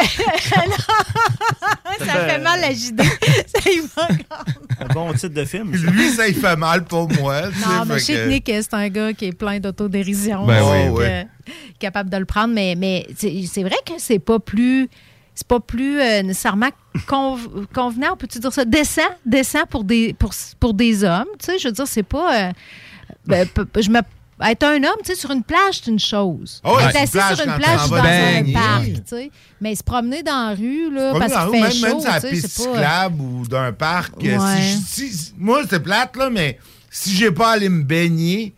Non, 0.56 2.06
ça 2.06 2.14
fait 2.28 2.40
mal 2.40 2.64
à 2.64 2.72
JD. 2.72 3.02
Ça 3.02 3.70
y 3.70 3.80
va. 3.96 4.08
Un 4.80 4.86
bon 4.94 5.14
titre 5.14 5.30
de 5.34 5.46
film. 5.46 5.74
ça. 5.78 5.90
Lui, 5.92 6.12
ça, 6.12 6.28
il 6.28 6.36
fait 6.36 6.56
mal 6.56 6.84
pour 6.86 7.10
moi. 7.14 7.42
Non, 7.44 7.86
mais 7.88 8.00
je 8.00 8.04
sais 8.06 8.14
que- 8.14 8.28
Nick, 8.28 8.46
c'est 8.54 8.74
un 8.74 8.88
gars 8.90 9.07
qui 9.14 9.26
est 9.26 9.32
plein 9.34 9.60
d'autodérision. 9.60 10.46
Ben 10.46 10.62
oui, 10.64 10.88
donc, 10.88 10.98
oui. 11.00 11.06
euh, 11.06 11.24
capable 11.80 12.10
de 12.10 12.18
le 12.18 12.26
prendre, 12.26 12.54
mais, 12.54 12.76
mais 12.78 13.06
c'est 13.16 13.64
vrai 13.64 13.78
que 13.86 13.94
c'est 13.98 14.20
pas 14.20 14.40
plus. 14.40 14.90
C'est 15.36 15.48
pas 15.48 15.60
plus 15.60 16.00
euh, 16.02 16.24
nécessairement 16.24 16.70
conv- 17.08 17.68
convenant, 17.72 18.18
peut-tu 18.18 18.40
dire 18.40 18.52
ça? 18.52 18.66
Décent, 18.66 19.02
décent 19.24 19.66
pour 19.70 19.84
des, 19.84 20.14
pour, 20.18 20.32
pour 20.60 20.74
des 20.74 21.04
hommes. 21.04 21.28
Tu 21.38 21.46
sais, 21.52 21.60
je 21.60 21.68
veux 21.68 21.74
dire, 21.74 21.86
c'est 21.88 22.02
pas. 22.02 22.48
euh, 22.48 22.52
ben, 23.28 23.48
je 23.80 23.90
me, 23.92 24.00
être 24.44 24.64
un 24.64 24.78
homme, 24.78 24.96
tu 25.04 25.14
sais, 25.14 25.16
sur 25.16 25.30
une 25.30 25.44
plage, 25.44 25.82
c'est 25.84 25.92
une 25.92 26.00
chose. 26.00 26.60
Ouais, 26.66 26.84
être 26.86 26.96
assis 27.04 27.12
plage, 27.12 27.36
sur 27.38 27.46
une 27.48 27.54
plage 27.56 27.88
dans 27.88 27.96
un 27.98 28.02
baigner. 28.02 28.54
parc, 28.54 28.86
tu 28.86 29.02
sais. 29.06 29.32
Mais 29.62 29.76
se 29.76 29.84
promener 29.84 30.24
dans 30.24 30.50
la 30.50 30.56
rue, 30.56 30.92
là, 30.92 31.14
parce 31.20 31.32
qu'il 31.34 31.52
fait 31.52 31.62
même, 31.62 31.72
chaud, 31.72 31.86
même 31.88 32.00
sur 32.02 32.12
la 32.12 32.22
piste 32.22 32.48
cyclable 32.48 33.22
ou 33.22 33.48
d'un 33.48 33.74
parc. 33.74 34.18
Ouais. 34.18 34.38
si 34.88 35.08
si- 35.14 35.34
moi, 35.38 35.62
c'est 35.70 35.80
plate, 35.82 36.16
là, 36.18 36.32
mais 36.32 36.58
si 36.90 37.12
j'ai 37.14 37.30
pas 37.30 37.50
à 37.50 37.52
aller 37.54 37.70
me 37.70 37.84
baigner, 37.84 38.56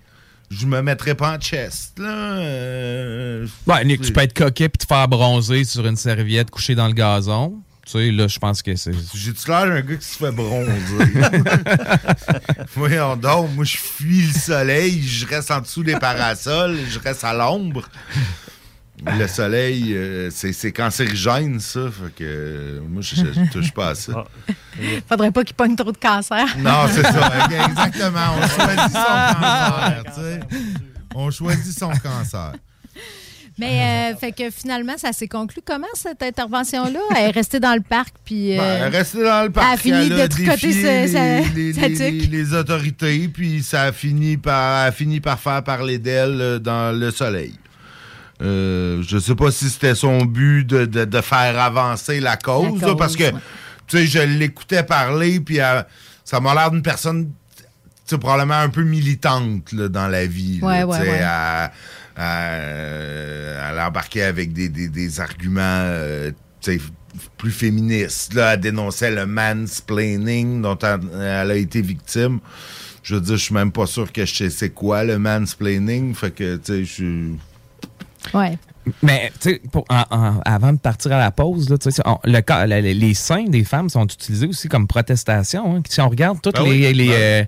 je 0.50 0.66
me 0.66 0.82
mettrais 0.82 1.16
pas 1.16 1.36
en 1.36 1.40
chest. 1.40 2.00
Là, 2.00 2.38
euh, 2.40 3.48
Ouais, 3.68 3.86
Nick, 3.86 4.02
tu 4.02 4.12
peux 4.12 4.22
être 4.22 4.34
coquet 4.34 4.70
puis 4.70 4.80
te 4.80 4.86
faire 4.86 5.08
bronzer 5.08 5.64
sur 5.64 5.86
une 5.86 5.96
serviette 5.96 6.50
couchée 6.50 6.76
dans 6.76 6.88
le 6.88 6.94
gazon. 6.94 7.54
Tu 7.86 7.94
sais, 7.94 8.12
là, 8.12 8.28
je 8.28 8.38
pense 8.38 8.62
que 8.62 8.76
c'est. 8.76 8.92
J'ai-tu 9.16 9.48
l'air 9.48 9.66
d'un 9.66 9.82
gars 9.82 9.96
qui 9.96 10.06
se 10.06 10.18
fait 10.18 10.32
bronzer? 10.32 10.70
Voyons 12.76 13.16
donc, 13.16 13.50
moi, 13.56 13.66
je 13.66 13.78
fuis 13.78 14.28
le 14.28 14.34
soleil, 14.34 15.02
je 15.02 15.26
reste 15.26 15.50
en 15.50 15.62
dessous 15.62 15.84
des 15.84 15.98
parasols, 15.98 16.78
je 16.90 17.00
reste 17.00 17.24
à 17.24 17.34
l'ombre. 17.34 17.88
Le 19.06 19.28
soleil, 19.28 19.94
euh, 19.96 20.30
c'est 20.32 20.52
c'est 20.52 20.72
cancérigène, 20.72 21.60
ça. 21.60 21.82
Fait 21.92 22.14
que 22.16 22.24
euh, 22.24 22.80
moi, 22.88 23.02
je, 23.02 23.16
je 23.16 23.52
touche 23.52 23.72
pas 23.72 23.90
à 23.90 23.96
ça. 23.96 24.26
Faudrait 25.08 25.32
pas 25.32 25.44
qu'il 25.44 25.56
pogne 25.56 25.76
trop 25.76 25.92
de 25.92 25.98
cancer. 25.98 26.46
Non, 26.58 26.86
c'est 26.92 27.04
ça. 27.04 27.32
Exactement. 27.70 28.36
On 28.38 28.48
choisit 28.48 28.92
son 28.92 29.00
cancer, 29.40 30.04
tu 30.06 30.22
sais. 30.22 30.40
On 31.16 31.32
choisit 31.32 31.80
son 31.80 31.90
cancer. 31.92 32.54
Mais 33.58 34.14
euh, 34.14 34.16
fait 34.18 34.32
que 34.32 34.50
finalement, 34.52 34.94
ça 34.98 35.12
s'est 35.12 35.28
conclu 35.28 35.62
comment 35.66 35.86
cette 35.94 36.24
intervention-là? 36.24 37.00
Elle 37.18 37.26
est 37.30 37.32
restée 37.32 37.60
dans 37.60 37.74
le 37.76 37.82
parc 37.82 38.16
puis. 38.24 38.56
Ben, 38.56 38.62
euh, 38.64 38.86
elle 38.88 38.96
restait 38.96 39.24
dans 39.24 39.44
le 39.44 39.50
parc. 39.50 39.68
Elle 39.68 39.74
a 39.74 39.78
fini 40.04 40.10
de 40.10 40.28
tricoter 40.28 40.68
défié 40.68 41.08
sa- 41.08 41.14
sa- 41.14 41.50
les, 41.54 41.74
sa 41.74 41.88
les- 41.88 42.12
les 42.28 42.54
autorités, 42.54 43.28
puis 43.28 43.62
ça 43.62 43.82
a 43.84 43.92
fini 43.92 44.38
par, 44.38 44.86
a 44.86 44.92
fini 44.94 45.20
par 45.20 45.40
faire 45.40 45.62
parler 45.64 45.98
d'elle 46.00 46.60
dans 46.60 46.98
le 46.98 47.12
soleil. 47.12 47.54
Euh, 48.42 49.04
je 49.06 49.18
sais 49.18 49.36
pas 49.36 49.52
si 49.52 49.70
c'était 49.70 49.96
son 49.96 50.24
but 50.26 50.64
de, 50.66 50.86
de- 50.86 51.06
de 51.06 51.22
faire 51.22 51.60
avancer 51.60 52.20
la 52.22 52.38
cause, 52.38 52.80
La 52.82 52.88
là, 52.90 52.96
parce 52.96 53.16
que 53.18 53.24
ouais. 53.26 53.34
tu 53.88 53.98
sais, 53.98 54.08
je 54.08 54.20
l'écoutais 54.20 54.84
parler, 54.84 55.40
puis 55.42 55.60
euh, 55.60 55.82
ça 56.24 56.40
m'a 56.40 56.54
l'air 56.54 56.72
d'une 56.72 56.82
personne 56.82 57.32
probablement 58.20 58.56
un 58.62 58.70
peu 58.70 58.82
militante 58.84 59.72
là, 59.74 59.88
dans 59.88 60.08
la 60.08 60.26
vie. 60.26 60.60
Ouais, 60.64 60.84
ouais. 60.84 61.20
à- 61.22 61.72
à- 62.18 62.58
elle 62.58 63.80
embarquait 63.80 64.24
avec 64.24 64.52
des, 64.54 64.70
des- 64.70 64.88
des 64.90 65.20
arguments 65.20 65.60
euh, 65.62 66.32
plus 67.38 67.52
féministes. 67.52 68.34
Là, 68.34 68.54
elle 68.54 68.62
dénonçait 68.62 69.12
le 69.12 69.26
mansplaining 69.26 70.62
dont 70.62 70.78
elle, 70.80 71.00
elle 71.14 71.52
a 71.52 71.56
été 71.56 71.82
victime. 71.82 72.40
Je 73.04 73.16
veux 73.16 73.22
dire, 73.22 73.38
je 73.38 73.44
suis 73.44 73.54
même 73.56 73.72
pas 73.72 73.86
sûr 73.86 74.12
que 74.12 74.26
je 74.26 74.34
sais 74.36 74.50
c'est 74.50 74.70
quoi 74.72 75.04
le 75.04 75.18
mansplaining. 75.20 76.14
Fait 76.16 76.32
que, 76.32 76.56
tu 76.58 76.62
sais, 76.64 76.80
je 76.86 76.92
suis... 76.92 77.40
Ouais. 78.34 78.58
Mais, 79.04 79.32
tu 79.40 79.52
sais, 79.52 79.62
pour- 79.72 79.86
en- 79.90 80.04
en- 80.10 80.40
avant 80.46 80.74
de 80.74 80.78
partir 80.80 81.12
à 81.14 81.20
la 81.20 81.32
pause, 81.32 81.70
là, 81.70 81.78
on- 82.06 82.18
le, 82.24 82.42
les- 82.82 82.94
seins 83.14 83.44
des 83.46 83.64
femmes 83.64 83.90
sont 83.90 84.06
utilisés 84.06 84.48
aussi 84.48 84.68
comme 84.68 84.88
protestation. 84.88 85.76
hein. 85.76 85.82
Si 85.88 86.02
on 86.02 86.10
regarde 86.10 86.40
toutes 86.42 86.56
Ah 86.58 86.64
les. 86.64 86.70
oui, 86.70 86.94
les, 86.94 87.08
ben. 87.10 87.48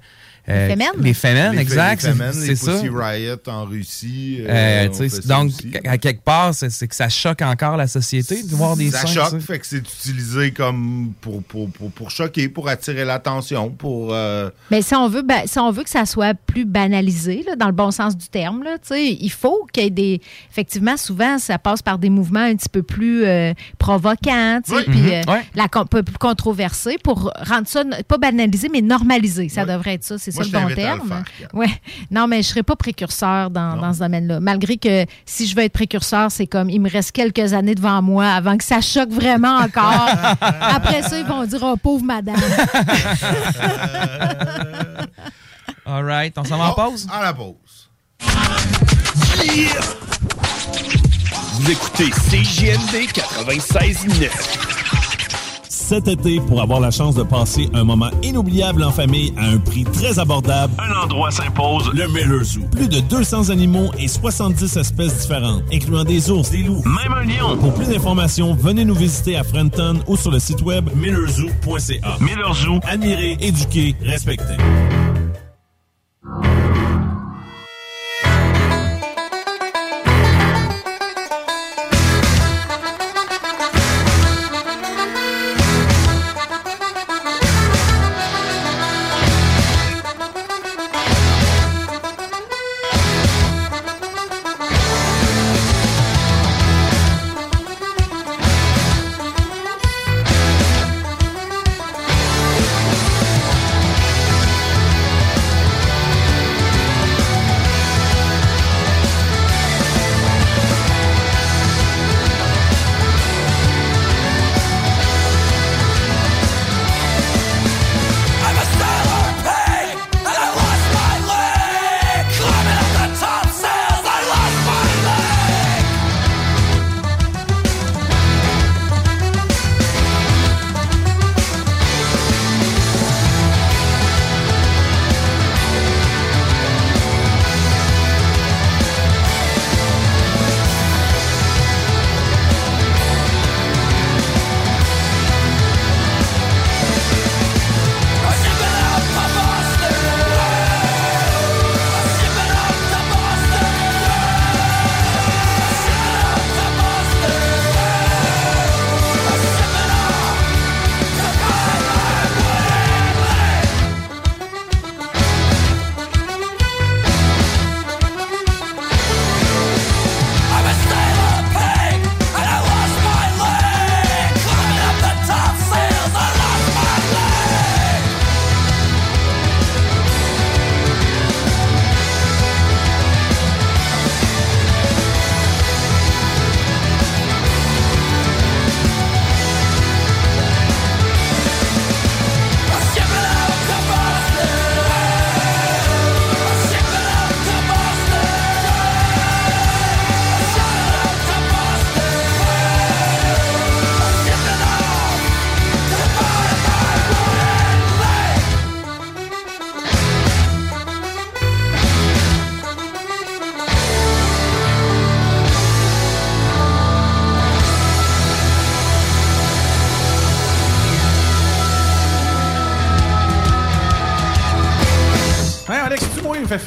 Euh. 0.50 0.68
Les 0.98 1.14
fémènes, 1.14 1.52
Les 1.56 1.66
fa- 1.66 1.94
exact. 1.94 2.08
c'est 2.34 2.56
ça. 2.56 2.82
Riot 2.82 3.36
en 3.48 3.66
Russie. 3.66 4.38
euh, 4.42 4.88
Euh, 4.92 5.10
ça 5.10 5.22
donc, 5.28 5.48
aussi. 5.50 5.72
à 5.86 5.98
quelque 5.98 6.24
part, 6.24 6.54
c'est 6.54 6.88
que 6.88 6.96
ça 6.96 7.10
choque 7.10 7.42
encore 7.42 7.78
la 7.78 7.88
société 7.88 8.44
de 8.44 8.56
voir 8.56 8.76
des 8.76 8.92
ça 8.92 9.06
seins. 9.06 9.30
choque, 9.30 9.40
fait 9.40 9.60
que 9.60 9.68
c'est 9.68 9.78
utilisé 9.78 10.52
comme 10.52 11.14
pour, 11.22 11.42
pour, 11.44 11.70
pour, 11.70 11.92
pour 11.92 12.12
choquer, 12.12 12.50
pour 12.50 12.68
attirer 12.70 13.06
l'attention, 13.06 13.70
pour... 13.70 14.14
euh, 14.14 14.50
Mais 14.72 14.82
si 14.82 14.96
on 14.96 15.08
veut, 15.08 15.22
ba- 15.22 15.46
si 15.46 15.60
on 15.60 15.72
veut 15.72 15.84
que 15.84 15.90
ça 15.90 16.06
soit 16.06 16.34
plus 16.34 16.66
banalisé, 16.66 17.44
là, 17.48 17.56
dans 17.56 17.68
le 17.68 17.72
bon 17.74 17.92
sens 17.92 18.18
du 18.18 18.28
terme, 18.28 18.64
là, 18.64 18.78
tu 18.82 18.90
sais, 18.90 19.08
il 19.20 19.32
faut 19.32 19.68
qu'il 19.72 19.84
y 19.84 19.88
ait 19.88 19.90
des. 19.90 20.22
Effectivement, 20.52 20.98
souvent, 20.98 21.38
ça 21.40 21.58
passe 21.60 21.82
par 21.82 21.98
des 21.98 22.10
mouvements 22.10 22.40
un 22.42 22.56
petit 22.56 22.70
peu 22.70 22.84
plus 22.84 23.24
euh, 23.26 23.54
provocants, 23.78 24.60
puis 24.66 24.76
Mhm. 24.88 25.08
euh, 25.12 25.22
Ouais. 25.34 25.42
la 25.56 25.68
con- 25.68 25.86
peu 25.86 26.04
plus 26.04 26.18
controversé 26.18 26.98
pour 27.04 27.32
rendre 27.46 27.68
ça 27.68 27.84
pas 28.08 28.18
banalisé, 28.18 28.70
mais 28.72 28.82
normalisé. 28.82 29.50
Ça 29.50 29.66
devrait 29.66 29.96
être 29.96 30.04
ça, 30.04 30.18
c'est 30.18 30.31
Moi, 30.36 30.44
ça 30.44 30.50
le 30.52 30.64
bon 30.64 30.70
le 30.70 30.76
terme. 30.76 31.08
faire, 31.08 31.24
Ouais. 31.54 31.70
Non, 32.10 32.28
mais 32.28 32.42
je 32.42 32.48
serais 32.48 32.64
pas 32.64 32.76
précurseur 32.76 33.50
dans, 33.50 33.76
dans 33.78 33.94
ce 33.94 34.00
domaine-là. 34.00 34.40
Malgré 34.40 34.78
que 34.78 35.06
si 35.26 35.48
je 35.48 35.56
veux 35.56 35.64
être 35.64 35.74
précurseur, 35.74 36.32
c'est 36.32 36.48
comme 36.48 36.70
il 36.70 36.80
me 36.80 36.90
reste 36.90 37.12
quelques 37.12 37.54
années 37.54 37.76
devant 37.76 38.02
moi 38.02 38.28
avant 38.28 38.58
que 38.58 38.64
ça 38.64 38.82
choque 38.82 39.10
vraiment 39.12 39.58
encore. 39.58 40.08
Après 40.42 41.02
ça, 41.04 41.20
ils 41.20 41.26
vont 41.26 41.46
dire 41.46 41.60
oh 41.64 41.76
pauvre 41.78 42.04
madame. 42.04 42.36
All 45.86 46.06
right, 46.06 46.34
on 46.38 46.44
s'en 46.44 46.58
va 46.58 46.70
en 46.72 46.74
pause? 46.74 47.08
À 47.12 47.24
la 47.24 47.34
pause. 47.34 47.90
Vous 51.54 51.72
écoutez 51.72 52.10
CJMD 52.10 53.10
96.9. 53.12 54.71
Cet 55.92 56.08
été, 56.08 56.40
pour 56.40 56.62
avoir 56.62 56.80
la 56.80 56.90
chance 56.90 57.16
de 57.16 57.24
passer 57.24 57.70
un 57.74 57.84
moment 57.84 58.10
inoubliable 58.24 58.82
en 58.82 58.92
famille 58.92 59.34
à 59.38 59.48
un 59.48 59.58
prix 59.58 59.84
très 59.84 60.20
abordable, 60.20 60.72
Un 60.80 61.04
endroit 61.04 61.32
s'impose, 61.32 61.92
le 61.94 62.08
Miller 62.08 62.42
Zoo. 62.46 62.62
plus 62.72 62.88
de 62.88 63.02
200 63.02 63.50
animaux 63.50 63.92
et 64.00 64.08
70 64.08 64.78
espèces 64.78 65.20
différentes, 65.20 65.64
incluant 65.70 66.06
des 66.06 66.32
ours, 66.32 66.50
des 66.50 66.64
loups. 66.64 66.82
Même 66.86 67.12
un 67.12 67.26
lion. 67.26 67.58
Pour 67.58 67.74
plus 67.74 67.90
d'informations, 67.90 68.54
venez 68.54 68.86
nous 68.86 68.96
visiter 68.96 69.36
à 69.36 69.44
Frenton 69.44 70.00
ou 70.08 70.16
sur 70.16 70.32
le 70.32 70.40
site 70.40 70.62
web 70.62 70.90
millerzoo.ca. 70.96 72.16
Miller 72.22 72.54
Zoo. 72.54 72.80
Admirer, 72.84 73.36
éduquer, 73.42 73.94
respecter. 74.02 74.56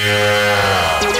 Que 0.00 1.19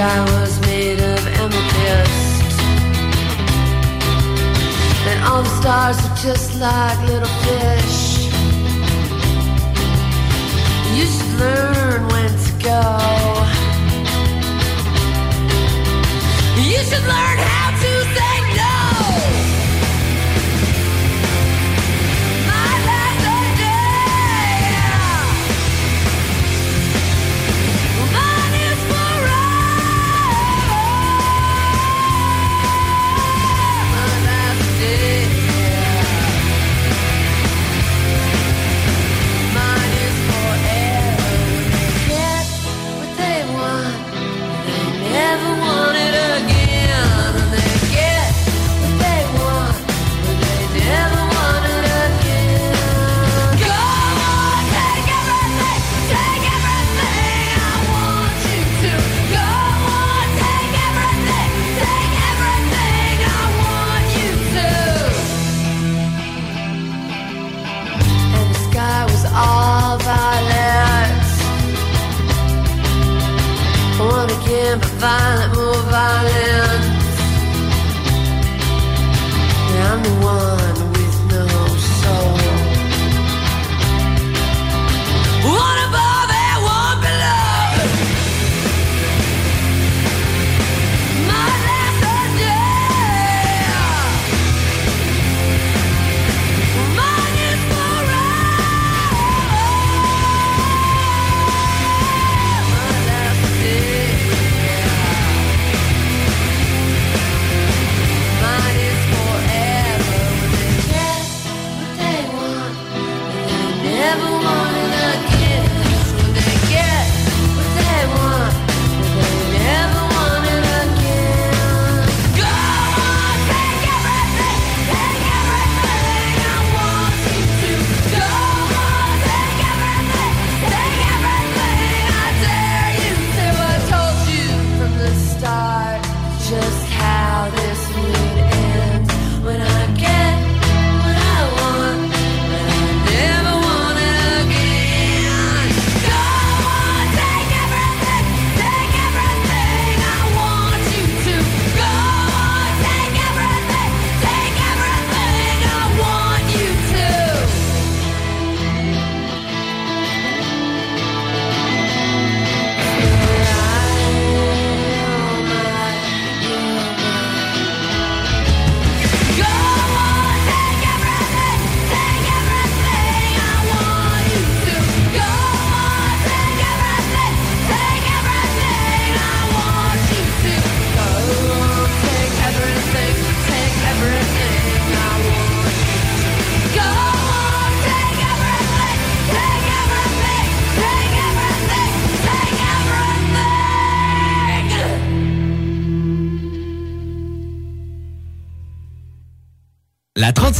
sky 0.00 0.20
was 0.32 0.58
made 0.62 0.98
of 0.98 1.26
amethyst. 1.40 2.58
And 5.10 5.18
all 5.28 5.42
the 5.42 5.54
stars 5.60 5.96
were 6.02 6.16
just 6.16 6.58
like 6.58 6.98
little 7.10 7.34
fish. 7.44 7.98
You 10.96 11.04
should 11.12 11.34
learn 11.44 12.00
when 12.12 12.32
to 12.46 12.52
go. 12.70 12.82
You 16.70 16.80
should 16.88 17.06
learn 17.14 17.38
how 17.52 17.68
to 17.82 17.92
say 18.16 18.36
no. 18.60 19.49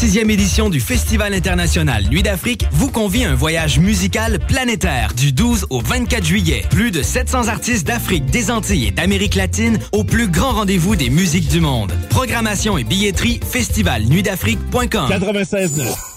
36e 0.00 0.30
édition 0.30 0.70
du 0.70 0.80
Festival 0.80 1.34
international 1.34 2.04
Nuit 2.10 2.22
d'Afrique 2.22 2.64
vous 2.72 2.90
convie 2.90 3.24
à 3.24 3.32
un 3.32 3.34
voyage 3.34 3.78
musical 3.78 4.38
planétaire 4.38 5.12
du 5.12 5.30
12 5.30 5.66
au 5.68 5.82
24 5.82 6.24
juillet. 6.24 6.64
Plus 6.70 6.90
de 6.90 7.02
700 7.02 7.48
artistes 7.48 7.86
d'Afrique, 7.86 8.24
des 8.24 8.50
Antilles 8.50 8.86
et 8.86 8.90
d'Amérique 8.92 9.34
latine 9.34 9.78
au 9.92 10.02
plus 10.02 10.28
grand 10.28 10.52
rendez-vous 10.52 10.96
des 10.96 11.10
musiques 11.10 11.48
du 11.48 11.60
monde. 11.60 11.92
Programmation 12.08 12.78
et 12.78 12.84
billetterie 12.84 13.40
festivalnuitdafrique.com 13.44 15.10
96.9. 15.10 16.09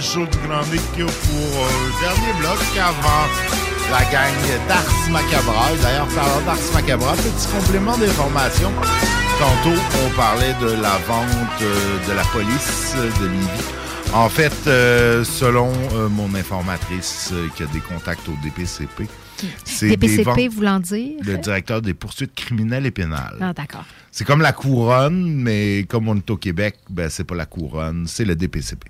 show 0.00 0.24
du 0.24 0.38
Grand 0.48 0.64
Nick 0.72 0.80
pour 0.92 1.04
euh, 1.04 1.68
le 1.86 2.00
dernier 2.00 2.32
bloc 2.38 2.58
avant 2.78 3.28
la 3.90 4.02
gang 4.10 4.66
d'Ars 4.66 5.10
Macabra. 5.10 5.68
D'ailleurs, 5.82 6.08
parlant 6.08 6.40
d'Ars 6.46 6.72
Macabra, 6.72 7.12
petit 7.14 7.48
complément 7.48 7.98
d'information. 7.98 8.70
Tantôt, 9.38 9.78
on 10.04 10.16
parlait 10.16 10.54
de 10.60 10.80
la 10.80 10.96
vente 11.06 11.62
euh, 11.62 12.08
de 12.08 12.12
la 12.14 12.22
police 12.24 12.94
de 13.20 13.26
Lévis. 13.26 14.14
En 14.14 14.28
fait, 14.28 14.54
euh, 14.66 15.22
selon 15.22 15.70
mon 16.10 16.34
informatrice 16.34 17.32
qui 17.54 17.62
a 17.62 17.66
des 17.66 17.80
contacts 17.80 18.26
au 18.28 18.36
DPCP, 18.42 19.06
c'est 19.64 19.88
des 19.88 19.96
DPCP 19.96 20.24
ventes- 20.24 20.48
voulant 20.54 20.80
dire? 20.80 21.12
le 21.24 21.38
directeur 21.38 21.82
des 21.82 21.94
poursuites 21.94 22.34
criminelles 22.34 22.86
et 22.86 22.90
pénales. 22.90 23.36
Ah, 23.40 23.52
d'accord. 23.52 23.84
C'est 24.12 24.24
comme 24.24 24.40
la 24.42 24.52
couronne, 24.52 25.34
mais 25.34 25.84
comme 25.88 26.08
on 26.08 26.16
est 26.16 26.30
au 26.30 26.36
Québec, 26.36 26.76
ben 26.88 27.08
c'est 27.08 27.22
pas 27.24 27.36
la 27.36 27.46
couronne, 27.46 28.06
c'est 28.08 28.24
le 28.24 28.34
DPCP. 28.34 28.88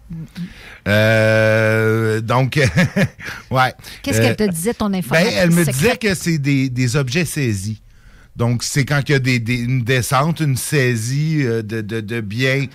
Euh, 0.88 2.20
donc, 2.20 2.56
ouais. 3.50 3.72
Qu'est-ce 4.02 4.18
Euh, 4.20 4.22
qu'elle 4.34 4.36
te 4.36 4.50
disait, 4.50 4.74
ton 4.74 4.88
ben, 4.90 4.98
information? 4.98 5.30
elle 5.36 5.50
me 5.50 5.64
disait 5.64 5.96
que 5.96 6.14
c'est 6.14 6.38
des, 6.38 6.68
des 6.68 6.96
objets 6.96 7.24
saisis. 7.24 7.80
Donc, 8.36 8.62
c'est 8.62 8.84
quand 8.84 9.02
il 9.08 9.12
y 9.12 9.14
a 9.14 9.18
des, 9.18 9.38
des- 9.38 9.58
une 9.60 9.82
descente, 9.82 10.40
une 10.40 10.56
saisie 10.56 11.42
euh, 11.44 11.62
de, 11.62 11.80
de, 11.80 12.00
de 12.00 12.20
biens. 12.20 12.66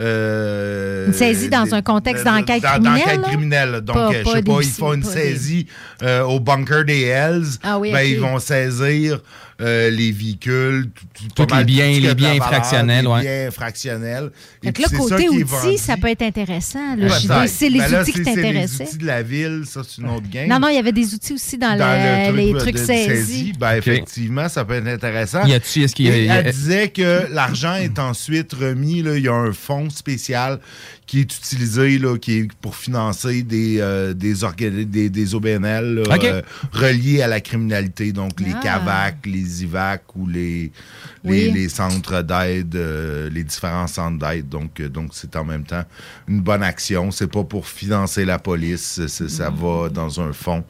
Euh, 0.00 1.06
Une 1.06 1.12
saisie 1.12 1.48
dans 1.48 1.74
un 1.74 1.82
contexte 1.82 2.24
de- 2.24 2.28
de- 2.30 2.34
d'enquête 2.36 2.62
criminelle, 2.62 2.82
D'enquête 3.04 3.22
criminelle. 3.22 3.80
Donc, 3.82 3.96
Pas- 3.96 4.12
je 4.12 4.30
sais 4.30 4.42
pas, 4.42 4.60
ils 4.62 4.68
font 4.70 4.92
une 4.94 5.02
saisie 5.02 5.66
euh, 6.02 6.22
au 6.22 6.40
bunker 6.40 6.84
des 6.84 7.02
Hells. 7.02 7.46
Ah 7.62 7.78
oui, 7.78 7.92
ben, 7.92 8.00
ils 8.02 8.20
vont 8.20 8.38
saisir 8.38 9.20
euh, 9.60 9.90
les 9.90 10.12
véhicules. 10.12 10.90
Tous 11.34 11.46
les 11.56 11.64
biens- 11.64 11.94
ce 11.94 12.00
les 12.00 12.14
biens 12.14 12.34
fractionnels, 12.36 13.04
les 13.04 13.10
ouais. 13.10 13.20
biens 13.22 13.50
fractionnels. 13.50 14.30
Et 14.62 14.66
Fait 14.66 14.72
que 14.72 14.74
puis, 14.74 14.82
là, 14.82 14.88
c'est 14.90 14.96
ça 14.96 15.02
côté 15.16 15.28
outils, 15.28 15.78
ça 15.78 15.96
peut 15.96 16.08
être 16.08 16.22
intéressant. 16.22 16.94
dire, 16.96 17.44
C'est 17.48 17.68
les 17.68 17.78
Ben 17.78 17.88
là, 17.90 18.02
outils 18.02 18.12
qui 18.12 18.18
c'est 18.18 18.24
les 18.24 18.34
t'intéressaient. 18.42 18.84
outils 18.84 18.98
de 18.98 19.06
la 19.06 19.22
ville, 19.22 19.62
ça, 19.66 19.80
c'est 19.88 20.02
une 20.02 20.10
autre 20.10 20.28
game. 20.30 20.48
Non, 20.48 20.58
non, 20.58 20.68
il 20.68 20.74
y 20.76 20.78
avait 20.78 20.92
des 20.92 21.14
outils 21.14 21.32
aussi 21.32 21.56
dans, 21.56 21.76
Dans 21.76 21.86
le- 21.86 22.32
le 22.36 22.36
les 22.52 22.58
trucs 22.58 22.78
saisis. 22.78 23.52
Ben, 23.58 23.76
effectivement, 23.76 24.48
ça 24.48 24.64
peut 24.64 24.74
être 24.74 24.88
intéressant. 24.88 25.44
Y 25.46 25.54
a-tu- 25.54 25.82
est-ce 25.84 25.94
qu'il 25.94 26.06
Et 26.08 26.26
Elle 26.26 26.50
disait 26.52 26.88
que 26.88 27.26
l'argent 27.32 27.76
est 27.76 27.98
ensuite 27.98 28.52
remis. 28.52 28.98
Il 28.98 29.22
y 29.24 29.28
a 29.28 29.34
un 29.34 29.52
fonds 29.52 29.88
spécial 29.90 30.58
qui 31.06 31.20
est 31.20 31.36
utilisé 31.36 31.98
là, 31.98 32.18
qui 32.18 32.38
est 32.38 32.52
pour 32.60 32.74
financer 32.74 33.42
des, 33.44 33.76
euh, 33.80 34.12
des, 34.12 34.42
orga- 34.42 34.84
des, 34.84 35.08
des 35.08 35.34
OBNL 35.36 36.02
là, 36.08 36.16
euh, 36.24 36.42
reliés 36.72 37.22
à 37.22 37.28
la 37.28 37.40
criminalité. 37.40 38.12
Donc, 38.12 38.40
les 38.40 38.52
Ah. 38.54 38.60
CAVAC, 38.60 39.26
les 39.26 39.62
IVAC 39.62 40.02
ou 40.16 40.26
les, 40.26 40.72
Oui. 41.24 41.42
les, 41.42 41.50
les 41.52 41.68
centres 41.68 42.22
d'aide, 42.22 42.74
euh, 42.74 43.30
les 43.30 43.44
différents 43.44 43.86
centres 43.86 44.18
d'aide. 44.18 44.48
Donc, 44.48 44.80
euh, 44.80 44.88
donc 44.88 45.10
c'est 45.12 45.36
en 45.36 45.44
même 45.44 45.62
temps 45.64 45.84
une 46.26 46.40
bonne 46.40 46.64
action. 46.64 47.10
C'est 47.12 47.30
pas 47.30 47.44
pour 47.44 47.68
financer 47.68 48.24
la 48.24 48.38
police. 48.40 49.00
c'est- 49.06 49.28
Ça 49.28 49.50
va 49.50 49.88
dans 49.88 50.20
un 50.20 50.32
fonds 50.32 50.64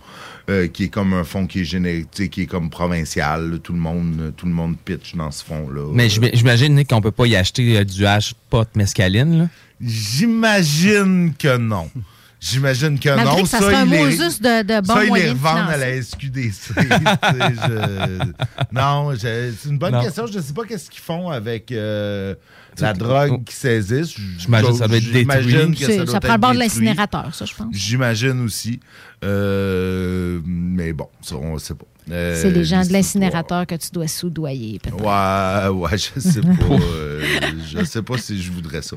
euh, 0.51 0.69
qui 0.69 0.85
est 0.85 0.89
comme 0.89 1.13
un 1.15 1.25
fonds 1.25 1.47
qui 1.47 1.61
est 1.63 1.65
générique, 1.65 2.31
qui 2.31 2.43
est 2.43 2.47
comme 2.47 2.69
provincial. 2.71 3.51
là. 3.53 3.59
Tout 3.59 3.73
le 3.73 3.79
monde, 3.79 4.33
tout 4.37 4.47
le 4.47 4.53
monde 4.53 4.77
pitch 4.85 5.15
dans 5.17 5.31
ce 5.31 5.43
fonds-là. 5.45 5.91
Mais 5.95 6.09
j'im- 6.09 6.31
j'imagine 6.35 6.75
Nick, 6.75 6.89
qu'on 6.91 7.01
peut 7.01 7.11
pas 7.11 7.27
y 7.27 7.35
acheter 7.37 7.79
euh, 7.79 7.85
du 7.85 8.05
hash 8.07 8.35
pot 8.51 8.69
mescaline. 8.77 9.39
Là. 9.39 9.49
J'imagine 9.81 11.35
que 11.39 11.57
non. 11.57 11.91
J'imagine 12.39 12.99
que 12.99 13.09
Malgré 13.09 13.37
non. 13.37 13.43
que 13.43 13.49
ça 13.49 13.59
serait 13.61 13.75
un 13.75 13.87
ils 13.87 13.91
les- 13.93 13.99
Moses 14.17 14.41
de- 14.41 14.85
ça, 14.87 15.05
ils 15.05 15.13
les 15.15 15.31
revendent 15.31 15.71
à 15.71 15.77
la 15.79 15.89
SQDC. 16.03 16.75
je- 16.77 18.33
Non, 18.73 19.13
je- 19.15 19.53
c'est 19.59 19.69
une 19.69 19.79
bonne 19.79 19.93
Non. 19.95 20.03
question. 20.03 20.27
Je 20.27 20.39
ne 20.39 20.43
sais 20.43 20.53
pas 20.53 20.65
qu'est-ce 20.65 20.91
qu'ils 20.91 21.03
font 21.03 21.31
avec 21.31 21.73
euh, 21.73 22.35
la 22.81 22.93
drogue 22.93 23.45
qui 23.45 23.55
saisissent. 23.55 24.15
J'imagine 24.39 24.71
que 24.71 24.77
ça 24.77 24.89
doit 24.89 24.97
être 24.97 25.13
détruit. 25.13 25.75
doit 25.97 26.07
ça 26.07 26.21
prend 26.21 26.35
le 26.35 26.41
bord 26.41 26.53
de 26.55 26.59
l'incinérateur, 26.59 27.35
ça, 27.35 27.45
je 27.45 27.55
pense. 27.55 27.69
J'imagine 27.73 28.41
aussi. 28.45 28.81
Euh, 29.25 30.41
mais 30.45 30.93
bon, 30.93 31.09
ça, 31.23 31.37
on 31.37 31.55
ne 31.55 31.59
sait 31.59 31.75
pas. 31.75 31.87
Euh, 32.11 32.41
C'est 32.41 32.51
les 32.51 32.65
gens 32.65 32.85
de 32.85 32.93
l'incinérateur 32.93 33.67
que 33.67 33.75
tu 33.75 33.89
dois 33.93 34.07
soudoyer. 34.07 34.79
peut-être. 34.79 35.01
Ouais, 35.01 35.69
ouais, 35.81 35.99
je 35.99 36.21
sais 36.21 36.41
pas. 36.41 36.75
euh, 36.75 37.23
je 37.69 37.85
sais 37.85 38.03
pas 38.03 38.17
si 38.17 38.41
je 38.41 38.53
voudrais 38.53 38.83
ça. 38.83 38.97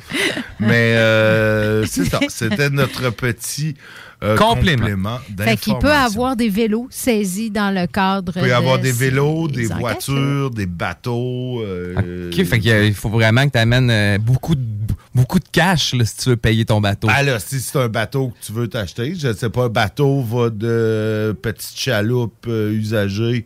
Mais 0.60 0.96
euh, 0.96 1.86
c'est 1.88 2.06
ça. 2.06 2.20
C'était 2.28 2.70
notre 2.70 3.10
petit 3.10 3.76
euh, 4.22 4.36
Complément. 4.36 4.82
complément 4.82 5.20
Fait 5.38 5.56
qu'il 5.58 5.78
peut 5.78 5.92
avoir 5.92 6.36
des 6.36 6.50
vélos 6.50 6.88
saisis 6.90 7.50
dans 7.52 7.74
le 7.74 7.88
cadre. 7.88 8.34
Il 8.36 8.42
peut 8.42 8.50
y 8.50 8.52
avoir 8.52 8.78
de 8.78 8.84
des 8.84 8.92
vélos, 8.92 9.48
des 9.48 9.68
voitures, 9.68 10.52
des 10.52 10.66
bateaux. 10.66 11.62
euh, 11.64 12.30
OK, 12.30 12.44
fait 12.44 12.60
qu'il 12.60 12.94
faut 12.94 13.10
vraiment 13.10 13.46
que 13.46 13.54
tu 13.54 13.58
amènes 13.58 14.18
beaucoup 14.20 14.56
de, 14.56 14.62
beaucoup 15.16 15.40
de 15.40 15.46
cash 15.52 15.94
là, 15.94 16.06
si 16.06 16.18
tu 16.18 16.30
veux 16.30 16.38
payer 16.38 16.66
ton 16.66 16.82
bateau. 16.82 17.08
Ah 17.12 17.24
là, 17.24 17.40
si 17.40 17.60
c'est 17.60 17.78
un 17.80 17.88
bateau 17.88 18.30
que 18.30 18.46
tu 18.46 18.52
veux 18.52 18.68
t'acheter, 18.68 19.16
je 19.16 19.34
sais 19.34 19.50
pas, 19.50 19.66
un 19.66 19.70
bateau 19.70 20.22
va 20.22 20.50
de 20.50 21.36
petite 21.42 21.78
chaloupe 21.78 22.46
euh, 22.48 22.72
usagée 22.72 23.46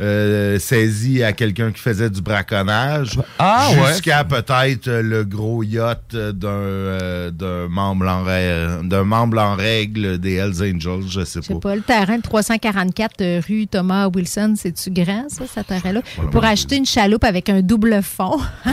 euh, 0.00 0.58
saisie 0.58 1.22
à 1.22 1.32
quelqu'un 1.32 1.72
qui 1.72 1.80
faisait 1.80 2.10
du 2.10 2.20
braconnage 2.20 3.18
Ah, 3.38 3.68
ouais. 3.70 3.92
jusqu'à 3.92 4.24
peut-être 4.24 4.88
le 4.90 5.24
gros 5.24 5.62
yacht 5.62 6.02
euh, 6.14 6.32
d'un 6.32 6.48
euh, 6.48 7.30
d'un 7.30 7.68
membre 7.68 8.06
en 8.08 8.24
rè- 8.24 8.86
d'un 8.86 9.04
membre 9.04 9.38
en 9.38 9.54
règle 9.56 10.18
des 10.18 10.34
Hells 10.34 10.62
Angels, 10.74 11.08
je 11.08 11.24
sais 11.24 11.40
Je 11.42 11.46
sais 11.46 11.54
pas. 11.54 11.60
pas, 11.60 11.76
le 11.76 11.82
terrain 11.82 12.16
de 12.18 12.22
344 12.22 13.20
euh, 13.22 13.40
rue 13.46 13.66
Thomas 13.66 14.08
Wilson, 14.14 14.54
c'est-tu 14.56 14.90
grand, 14.90 15.26
ça, 15.28 15.44
ce 15.52 15.60
terrain-là? 15.60 16.00
Pour 16.30 16.44
acheter 16.44 16.76
une 16.76 16.86
chaloupe 16.86 17.24
avec 17.24 17.48
un 17.48 17.62
double 17.62 18.02
fond. 18.02 18.38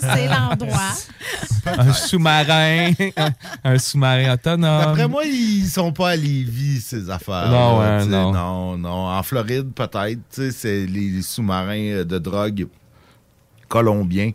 c'est 0.00 0.28
l'endroit. 0.28 0.92
un 1.78 1.92
sous-marin, 1.92 2.90
un, 3.16 3.30
un 3.64 3.78
sous-marin 3.78 4.34
autonome. 4.34 4.84
D'après 4.86 5.08
moi, 5.08 5.24
ils 5.24 5.64
sont 5.66 5.92
pas 5.92 6.10
à 6.10 6.16
Lévis, 6.16 6.80
ces 6.80 7.08
affaires. 7.10 7.48
Non, 7.48 7.78
ouais, 7.80 8.04
non. 8.06 8.32
non, 8.32 8.76
non. 8.78 9.08
En 9.08 9.22
Floride, 9.22 9.72
peut-être, 9.74 10.01
c'est 10.28 10.86
les 10.86 11.22
sous-marins 11.22 11.90
euh, 12.00 12.04
de 12.04 12.18
drogue 12.18 12.66
colombiens 13.68 14.32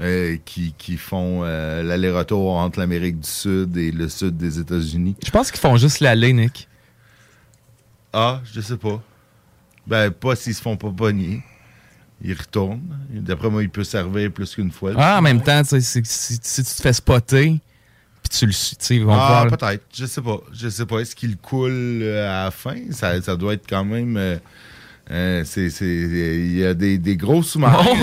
euh, 0.00 0.36
qui, 0.44 0.74
qui 0.76 0.96
font 0.96 1.42
euh, 1.44 1.82
l'aller-retour 1.82 2.52
entre 2.56 2.78
l'Amérique 2.80 3.20
du 3.20 3.28
Sud 3.28 3.76
et 3.76 3.90
le 3.92 4.08
sud 4.08 4.36
des 4.36 4.58
États-Unis. 4.58 5.14
Je 5.24 5.30
pense 5.30 5.50
qu'ils 5.50 5.60
font 5.60 5.76
juste 5.76 6.00
l'aller, 6.00 6.32
Nick. 6.32 6.68
Ah, 8.12 8.40
je 8.52 8.60
sais 8.60 8.76
pas. 8.76 9.02
Ben, 9.86 10.10
pas 10.10 10.34
s'ils 10.36 10.54
se 10.54 10.62
font 10.62 10.76
pas 10.76 10.90
pogner. 10.90 11.42
Ils 12.22 12.34
retournent. 12.34 12.96
D'après 13.10 13.50
moi, 13.50 13.62
il 13.62 13.70
peut 13.70 13.84
servir 13.84 14.32
plus 14.32 14.54
qu'une 14.54 14.70
fois. 14.70 14.92
Ah, 14.96 15.18
en 15.18 15.22
même 15.22 15.42
temps, 15.42 15.62
si, 15.64 15.80
si- 15.82 16.02
si 16.04 16.62
tu 16.64 16.74
te 16.74 16.80
fais 16.82 16.92
spotter, 16.92 17.60
puis 18.22 18.28
tu 18.38 18.46
le 18.46 18.52
sais, 18.52 18.76
ils 18.96 19.04
vont 19.04 19.12
Ah, 19.14 19.46
peut-être. 19.50 19.84
Je 19.94 20.06
sais 20.06 20.22
pas. 20.22 20.38
Je 20.52 20.68
sais 20.68 20.86
pas. 20.86 21.00
Est-ce 21.00 21.14
qu'il 21.14 21.36
coule 21.36 22.02
à 22.04 22.44
la 22.44 22.50
fin? 22.50 22.76
Ça, 22.90 23.20
ça 23.20 23.36
doit 23.36 23.54
être 23.54 23.66
quand 23.68 23.84
même. 23.84 24.16
euh, 24.16 24.38
euh, 25.10 25.42
c'est, 25.44 25.68
c'est- 25.70 25.84
il 25.86 26.58
y 26.58 26.64
a 26.64 26.72
des, 26.74 26.96
des 26.98 27.16
gros 27.16 27.42
sous-marins. 27.42 27.84
Oh, 27.86 27.94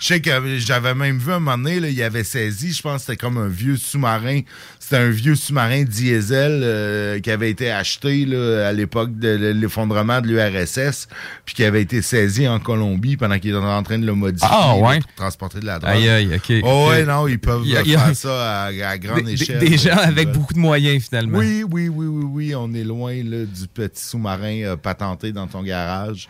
je, 0.00 0.06
sais 0.06 0.20
que 0.20 0.30
j'avais 0.58 0.94
même 0.94 1.18
vu 1.18 1.30
un 1.32 1.40
moment 1.40 1.58
donné, 1.58 1.78
là, 1.80 1.88
il 1.88 2.02
avait 2.02 2.24
saisi, 2.24 2.72
je 2.72 2.80
pense 2.82 3.02
que 3.02 3.06
c'était 3.06 3.16
comme 3.16 3.36
un 3.38 3.48
vieux 3.48 3.76
sous-marin. 3.76 4.40
C'était 4.78 4.96
un 4.96 5.10
vieux 5.10 5.34
sous-marin 5.36 5.84
diesel 5.84 6.60
euh, 6.64 7.20
qui 7.20 7.30
avait 7.30 7.50
été 7.50 7.70
acheté 7.70 8.24
là, 8.26 8.68
à 8.68 8.72
l'époque 8.72 9.16
de 9.18 9.52
l'effondrement 9.52 10.20
de 10.20 10.26
l'URSS, 10.28 11.06
puis 11.44 11.54
qui 11.54 11.64
avait 11.64 11.82
été 11.82 12.02
saisi 12.02 12.48
en 12.48 12.58
Colombie 12.58 13.16
pendant 13.16 13.38
qu'il 13.38 13.50
était 13.50 13.58
en 13.58 13.82
train 13.82 13.98
de 13.98 14.06
le 14.06 14.14
modifier 14.14 14.48
Ah, 14.50 14.74
ouais. 14.76 14.96
là, 14.96 15.00
pour 15.02 15.14
transporter 15.14 15.60
de 15.60 15.66
la 15.66 15.78
drogue. 15.78 15.90
Aïe, 15.92 16.08
aïe. 16.08 16.40
Oh, 16.64 16.88
ouais, 16.90 17.02
Ok. 17.02 17.08
non, 17.08 17.28
ils 17.28 17.38
peuvent 17.38 17.62
Il 17.64 17.70
y 17.72 17.76
a- 17.76 17.82
il 17.82 17.90
y 17.90 17.94
a- 17.94 17.98
faire 18.06 18.16
ça 18.16 18.62
à, 18.64 18.88
à 18.88 18.98
grande 18.98 19.22
Des- 19.24 19.34
échelle. 19.34 19.58
Des, 19.58 19.68
des 19.70 19.78
gens 19.78 19.96
avec 19.98 20.32
beaucoup 20.32 20.54
de 20.54 20.58
moyens, 20.58 21.04
finalement. 21.04 21.38
Oui, 21.38 21.62
oui, 21.70 21.88
oui, 21.88 22.06
oui, 22.06 22.24
oui. 22.24 22.54
On 22.54 22.72
est 22.74 22.84
loin 22.84 23.14
du 23.14 23.68
petit 23.72 24.02
sous-marin 24.04 24.62
euh, 24.64 24.76
patenté 24.76 25.30
dans 25.32 25.46
ton 25.46 25.62
garage. 25.62 26.21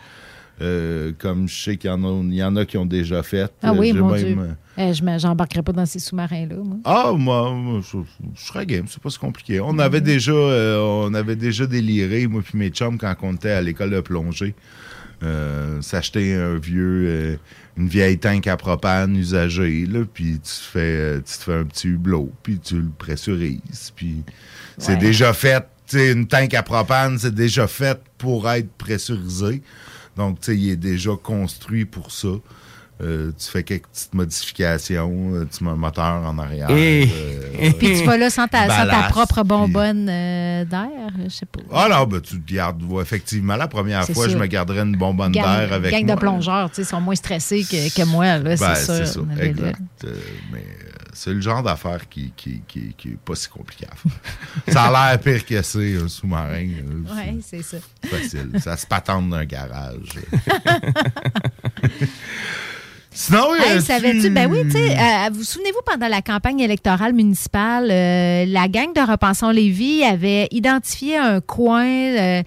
Euh, 0.61 1.11
comme 1.17 1.47
je 1.47 1.63
sais 1.63 1.77
qu'il 1.77 1.89
y, 1.89 1.93
en 1.93 2.03
a- 2.03 2.23
il 2.23 2.35
y 2.35 2.43
en 2.43 2.55
a 2.55 2.63
qui 2.65 2.77
ont 2.77 2.85
déjà 2.85 3.23
fait. 3.23 3.51
Ah 3.63 3.71
Euh, 3.71 3.75
oui, 3.75 3.91
mon 3.91 4.11
même, 4.11 4.23
Dieu. 4.23 4.37
euh, 4.39 4.53
Euh, 4.91 4.93
je 4.93 5.03
m'embarquerai 5.27 5.63
pas 5.63 5.71
dans 5.71 5.85
ces 5.87 5.97
sous-marins-là, 5.97 6.55
moi. 6.63 6.77
Ah, 6.85 7.11
moi, 7.17 7.51
moi, 7.53 7.81
je, 7.81 7.97
je 8.35 8.41
serais 8.45 8.65
game, 8.67 8.85
c'est 8.87 9.01
pas 9.01 9.09
si 9.09 9.17
compliqué. 9.17 9.59
On 9.59 9.79
avait 9.79 9.99
déjà 10.01 10.31
euh, 10.31 10.79
on 10.79 11.13
avait 11.15 11.35
déjà 11.35 11.65
déliré, 11.65 12.27
moi 12.27 12.41
puis 12.43 12.57
mes 12.57 12.69
chums, 12.69 12.99
quand 12.99 13.15
on 13.23 13.33
était 13.33 13.49
à 13.49 13.61
l'école 13.61 13.89
de 13.89 13.99
plongée. 14.01 14.53
Euh, 15.23 15.81
S'acheter 15.81 16.35
un 16.35 16.57
vieux, 16.59 17.39
une 17.77 17.87
vieille 17.87 18.19
tank 18.19 18.45
à 18.47 18.57
propane 18.57 19.15
usagée, 19.15 19.85
là, 19.85 20.01
puis 20.11 20.33
tu 20.33 20.39
te 20.41 20.49
fais, 20.49 21.17
tu 21.17 21.37
te 21.37 21.43
fais 21.43 21.53
un 21.55 21.63
petit 21.63 21.87
hublot, 21.87 22.29
puis 22.43 22.59
tu 22.59 22.75
le 22.77 22.89
pressurises, 22.97 23.91
puis 23.95 24.23
c'est 24.77 24.93
Ouais. 24.93 24.97
déjà 24.97 25.31
fait. 25.33 25.65
Sais, 25.93 26.11
une 26.11 26.25
tank 26.25 26.55
à 26.55 26.63
propane, 26.63 27.19
c'est 27.19 27.35
déjà 27.35 27.67
fait 27.67 28.01
pour 28.17 28.49
être 28.49 28.71
pressurisé. 28.79 29.61
Donc, 30.17 30.39
il 30.47 30.71
est 30.71 30.75
déjà 30.75 31.11
construit 31.21 31.85
pour 31.85 32.11
ça. 32.11 32.29
Euh, 33.01 33.31
tu 33.37 33.49
fais 33.49 33.63
quelques 33.63 33.87
petites 33.87 34.13
modifications, 34.13 35.47
tu 35.51 35.63
mets 35.63 35.71
un 35.71 35.75
moteur 35.75 36.21
en 36.23 36.37
arrière. 36.37 36.69
Et- 36.69 37.09
euh, 37.11 37.71
Puis 37.79 37.97
tu 37.99 38.05
vas 38.05 38.17
là 38.17 38.29
sans 38.29 38.47
ta, 38.47 38.67
sans 38.69 38.87
ta 38.89 39.03
propre 39.09 39.43
bonbonne 39.43 40.07
euh, 40.09 40.63
d'air, 40.63 40.89
je 41.23 41.29
sais 41.29 41.45
pas. 41.47 41.59
Ah 41.73 41.87
non, 41.89 42.05
ben, 42.05 42.21
tu 42.21 42.39
te 42.39 42.53
gardes. 42.53 42.81
effectivement, 43.01 43.55
la 43.55 43.67
première 43.67 44.05
fois, 44.05 44.29
je 44.29 44.37
me 44.37 44.45
garderais 44.45 44.81
une 44.83 44.95
bonbonne 44.95 45.31
d'air 45.31 45.73
avec 45.73 45.91
gang 45.91 46.05
moi. 46.05 46.15
de 46.15 46.19
plongeurs, 46.19 46.69
tu 46.69 46.75
sais, 46.75 46.83
sont 46.83 47.01
moins 47.01 47.15
stressés 47.15 47.63
que, 47.63 47.93
que 47.93 48.05
moi, 48.05 48.37
là, 48.37 48.55
Ben, 48.55 48.75
c'est 48.75 48.75
c'est 48.75 49.05
sûr. 49.07 49.25
exact. 49.39 49.81
mais 50.51 50.63
c'est 51.13 51.33
le 51.33 51.41
genre 51.41 51.61
d'affaire 51.63 52.07
qui, 52.09 52.31
qui, 52.35 52.61
qui, 52.67 52.93
qui 52.97 53.09
est 53.09 53.17
pas 53.23 53.35
si 53.35 53.47
compliqué 53.49 53.85
à 53.91 53.95
faire. 53.95 54.11
ça 54.73 54.83
a 54.85 55.09
l'air 55.11 55.19
pire 55.19 55.45
que 55.45 55.61
c'est, 55.61 55.97
un 55.97 56.07
sous-marin. 56.07 56.67
Oui, 56.87 57.41
c'est 57.45 57.61
ça. 57.63 57.77
c'est 58.03 58.09
facile. 58.09 58.51
Ça 58.59 58.77
se 58.77 58.85
patente 58.87 59.29
d'un 59.29 59.45
garage. 59.45 60.19
Sinon, 63.13 63.53
Hey, 63.55 63.77
euh, 63.77 63.79
savais-tu? 63.79 64.29
Ben 64.31 64.49
oui, 64.51 64.59
tu 64.65 64.71
sais, 64.71 64.91
euh, 64.97 65.29
vous 65.33 65.43
souvenez-vous, 65.43 65.81
pendant 65.85 66.07
la 66.07 66.21
campagne 66.21 66.59
électorale 66.59 67.13
municipale, 67.13 67.89
euh, 67.91 68.45
la 68.47 68.67
gang 68.67 68.91
de 68.93 68.99
Repensons 69.11 69.49
Lévis 69.51 70.03
avait 70.03 70.47
identifié 70.51 71.17
un 71.17 71.39
coin 71.39 71.85
euh, 71.85 72.41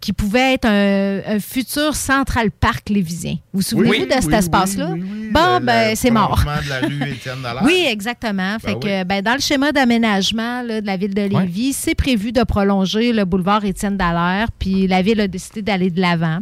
qui 0.00 0.12
pouvait 0.12 0.54
être 0.54 0.66
un, 0.66 1.20
un 1.26 1.38
futur 1.40 1.94
Central 1.96 2.50
Park 2.50 2.88
lévisien. 2.88 3.34
Vous 3.52 3.60
vous 3.60 3.62
souvenez-vous 3.62 4.04
Oui, 4.04 4.06
de 4.06 4.12
cet 4.14 4.26
oui, 4.26 4.34
espace-là? 4.34 4.90
oui, 4.92 5.02
oui, 5.04 5.28
bon, 5.32 5.60
ben, 5.62 5.94
c'est 5.96 6.10
mort. 6.10 6.40
de 6.44 6.68
la 6.68 6.80
rue. 6.86 7.64
Oui, 7.64 7.84
exactement. 7.88 8.58
fait 8.60 8.74
Ben 8.74 8.80
que, 8.80 9.04
ben, 9.04 9.22
dans 9.22 9.34
le 9.34 9.40
schéma 9.40 9.70
d'aménagement 9.72 10.62
de 10.64 10.84
la 10.84 10.96
ville 10.96 11.14
de 11.14 11.22
Lévis, 11.22 11.72
c'est 11.72 11.94
prévu 11.94 12.32
de 12.32 12.42
prolonger 12.42 13.12
le 13.12 13.24
boulevard 13.24 13.64
Étienne 13.64 13.96
Dallaire, 13.96 14.48
puis 14.58 14.86
la 14.86 15.02
ville 15.02 15.20
a 15.20 15.28
décidé 15.28 15.62
d'aller 15.62 15.90
de 15.90 16.00
l'avant. 16.00 16.38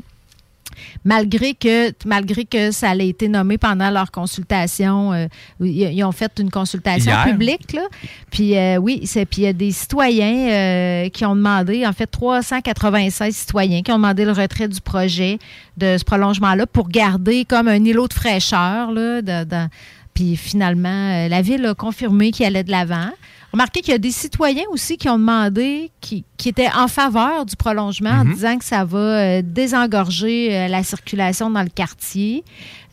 Malgré 1.04 1.54
que, 1.54 1.92
malgré 2.06 2.44
que 2.44 2.70
ça 2.70 2.90
a 2.90 2.94
été 2.94 3.28
nommé 3.28 3.58
pendant 3.58 3.90
leur 3.90 4.10
consultation, 4.10 5.12
euh, 5.12 5.26
ils, 5.60 5.92
ils 5.92 6.04
ont 6.04 6.12
fait 6.12 6.32
une 6.38 6.50
consultation 6.50 7.10
Hier. 7.12 7.24
publique, 7.24 7.72
là. 7.72 7.82
Puis 8.30 8.56
euh, 8.56 8.76
oui, 8.76 9.02
c'est 9.04 9.24
puis 9.26 9.42
il 9.42 9.44
y 9.44 9.48
a 9.48 9.52
des 9.52 9.70
citoyens 9.72 10.48
euh, 10.50 11.08
qui 11.08 11.24
ont 11.24 11.36
demandé, 11.36 11.86
en 11.86 11.92
fait, 11.92 12.06
396 12.06 13.34
citoyens 13.34 13.82
qui 13.82 13.92
ont 13.92 13.96
demandé 13.96 14.24
le 14.24 14.32
retrait 14.32 14.68
du 14.68 14.80
projet 14.80 15.38
de 15.76 15.96
ce 15.98 16.04
prolongement-là 16.04 16.66
pour 16.66 16.88
garder 16.88 17.44
comme 17.44 17.68
un 17.68 17.84
îlot 17.84 18.08
de 18.08 18.12
fraîcheur, 18.14 18.90
là, 18.92 19.22
de- 19.22 19.68
puis 20.14 20.36
finalement, 20.36 21.28
la 21.28 21.40
ville 21.40 21.64
a 21.66 21.74
confirmé 21.74 22.30
qu'il 22.32 22.44
allait 22.44 22.64
de 22.64 22.70
l'avant. 22.70 23.10
Remarquez 23.52 23.80
qu'il 23.80 23.90
y 23.90 23.94
a 23.96 23.98
des 23.98 24.12
citoyens 24.12 24.62
aussi 24.70 24.96
qui 24.96 25.08
ont 25.08 25.18
demandé, 25.18 25.90
qui, 26.00 26.24
qui 26.36 26.48
étaient 26.50 26.70
en 26.72 26.86
faveur 26.86 27.44
du 27.44 27.56
prolongement, 27.56 28.10
en 28.10 28.24
Mhm. 28.24 28.34
disant 28.34 28.58
que 28.58 28.64
ça 28.64 28.84
va 28.84 28.98
euh, 28.98 29.42
désengorger 29.44 30.56
euh, 30.56 30.68
la 30.68 30.84
circulation 30.84 31.50
dans 31.50 31.62
le 31.62 31.68
quartier, 31.68 32.44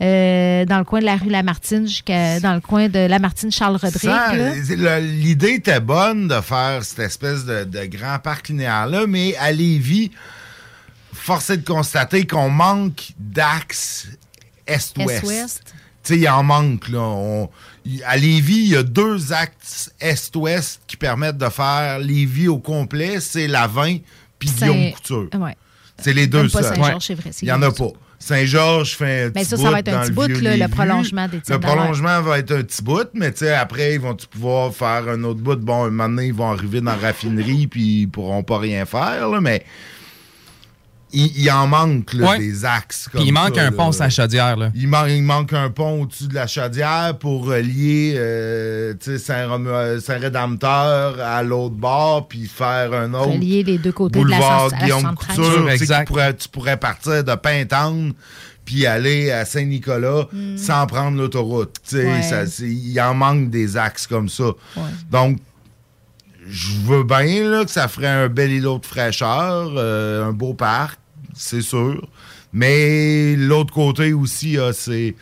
euh, 0.01 0.65
dans 0.65 0.79
le 0.79 0.84
coin 0.84 0.99
de 0.99 1.05
la 1.05 1.15
rue 1.17 1.29
Lamartine 1.29 1.85
jusqu'à 1.88 2.39
dans 2.39 2.55
le 2.55 2.61
coin 2.61 2.89
de 2.89 2.97
Lamartine-Charles-Rodrigue. 3.07 4.09
Ça, 4.09 4.34
là. 4.35 4.99
le- 4.99 5.05
L'idée 5.05 5.53
était 5.53 5.79
bonne 5.79 6.27
de 6.27 6.41
faire 6.41 6.84
cette 6.84 6.99
espèce 6.99 7.45
de, 7.45 7.63
de 7.63 7.85
grand 7.85 8.17
parc 8.17 8.49
linéaire-là, 8.49 9.05
mais 9.07 9.35
à 9.35 9.51
Lévis, 9.51 10.09
force 11.13 11.51
est 11.51 11.57
de 11.57 11.67
constater 11.67 12.25
qu'on 12.25 12.49
manque 12.49 13.09
d'axes 13.19 14.07
est-ouest. 14.65 15.23
Est-ouest. 15.23 15.61
Tu 16.03 16.13
sais, 16.13 16.19
il 16.19 16.29
en 16.29 16.41
manque. 16.43 16.88
Là. 16.89 16.99
On- 16.99 17.49
à 18.05 18.18
Lévis, 18.18 18.57
il 18.57 18.69
y 18.69 18.76
a 18.76 18.84
deux 18.84 19.34
axes 19.34 19.91
est-ouest 19.99 20.81
qui 20.88 20.97
permettent 20.97 21.38
de 21.38 21.49
faire 21.49 21.99
Lévis 21.99 22.47
au 22.47 22.59
complet. 22.59 23.19
C'est 23.19 23.47
la 23.47 23.68
20 23.68 23.97
puis 24.39 24.49
Guillaume 24.49 24.91
Couture. 24.91 25.30
Ouais. 25.39 25.55
C'est 25.99 26.14
les 26.14 26.27
deux 26.27 26.47
seuls. 26.49 26.64
Saint-Georges, 26.64 27.05
c'est 27.05 27.15
vrai, 27.15 27.30
c'est 27.31 27.45
Il 27.45 27.45
n'y 27.45 27.51
en 27.51 27.61
a 27.61 27.72
pas. 27.72 27.91
Saint-Georges 28.19 28.95
fait 28.95 29.23
un 29.23 29.31
Mais 29.35 29.41
petit 29.41 29.45
ça, 29.45 29.55
bout 29.57 29.61
ça 29.64 29.72
va 29.72 29.80
être 29.80 29.88
un 29.89 29.99
petit 30.01 30.09
le 30.09 30.15
bout, 30.15 30.27
vieux 30.27 30.41
là, 30.41 30.57
le 30.57 30.68
prolongement 30.68 31.27
des 31.27 31.41
Le 31.47 31.59
prolongement 31.59 32.22
va 32.22 32.39
être 32.39 32.51
un 32.51 32.64
petit 32.64 32.81
bout, 32.81 33.07
mais 33.14 33.31
tu 33.31 33.39
sais, 33.39 33.53
après, 33.53 33.93
ils 33.93 33.99
vont 33.99 34.15
pouvoir 34.15 34.73
faire 34.73 35.07
un 35.07 35.23
autre 35.23 35.39
bout. 35.39 35.59
Bon, 35.59 35.85
un 35.85 35.89
moment 35.91 36.09
donné, 36.09 36.27
ils 36.27 36.34
vont 36.34 36.51
arriver 36.51 36.81
dans 36.81 36.91
la 36.91 36.97
raffinerie, 36.97 37.68
puis 37.68 38.01
ils 38.01 38.07
pourront 38.07 38.43
pas 38.43 38.57
rien 38.57 38.85
faire, 38.85 39.30
là, 39.30 39.39
mais 39.39 39.64
il, 41.13 41.41
il 41.41 41.49
en 41.51 41.67
manque 41.67 42.13
là, 42.13 42.31
Ouais. 42.31 42.39
des 42.39 42.65
axes. 42.65 43.07
Puis 43.13 43.23
il 43.23 43.25
comme 43.34 43.43
manque 43.45 43.55
ça, 43.55 43.61
un 43.61 43.65
là. 43.65 43.71
pont 43.71 43.91
sur 43.91 44.03
la 44.03 44.09
chaudière. 44.09 44.57
Là. 44.57 44.71
Il, 44.75 44.88
man- 44.88 45.09
il 45.09 45.23
manque 45.23 45.53
un 45.53 45.69
pont 45.69 46.01
au-dessus 46.01 46.27
de 46.27 46.34
la 46.35 46.47
chaudière 46.47 47.17
pour 47.19 47.45
relier 47.45 48.13
euh, 48.17 48.93
euh, 49.07 49.99
Saint-Rédempteur 49.99 51.19
à 51.21 51.43
l'autre 51.43 51.75
bord, 51.75 52.27
puis 52.27 52.45
faire 52.47 52.93
un 52.93 53.13
autre 53.13 53.31
Relier 53.34 53.63
les 53.63 53.77
deux 53.77 53.91
côtés 53.91 54.19
boulevard 54.19 54.67
de 54.67 54.73
la, 54.73 54.79
Guillaume 54.81 55.01
113. 55.01 55.35
Couture. 55.38 55.65
tu 55.65 55.71
Exact. 55.73 56.07
pourrait- 56.07 56.35
tu 56.35 56.49
pourrais 56.49 56.77
partir 56.77 57.23
de 57.23 57.35
Pintanne 57.35 58.13
puis 58.65 58.85
aller 58.85 59.31
à 59.31 59.45
Saint-Nicolas 59.45 60.27
sans 60.57 60.85
prendre 60.88 61.17
l'autoroute. 61.17 61.77
Ouais. 61.93 62.21
Il 62.61 62.99
en 62.99 63.13
manque 63.13 63.49
des 63.49 63.77
axes 63.77 64.07
comme 64.07 64.27
ça. 64.27 64.51
Donc, 65.09 65.38
je 66.49 66.80
veux 66.82 67.03
bien 67.03 67.49
là, 67.49 67.65
que 67.65 67.72
ça 67.72 67.88
ferait 67.88 68.07
un 68.07 68.30
bel 68.30 68.52
îlot 68.52 68.80
de 68.80 68.86
fraîcheur, 68.86 69.74
euh, 69.76 70.26
un 70.26 70.32
beau 70.32 70.53
parc, 70.53 70.99
c'est 71.34 71.61
sûr. 71.61 72.07
Mais 72.53 73.36
l'autre 73.36 73.74
côté 73.74 74.14
aussi 74.14 74.57
a 74.57 74.74
ses, 74.74 75.15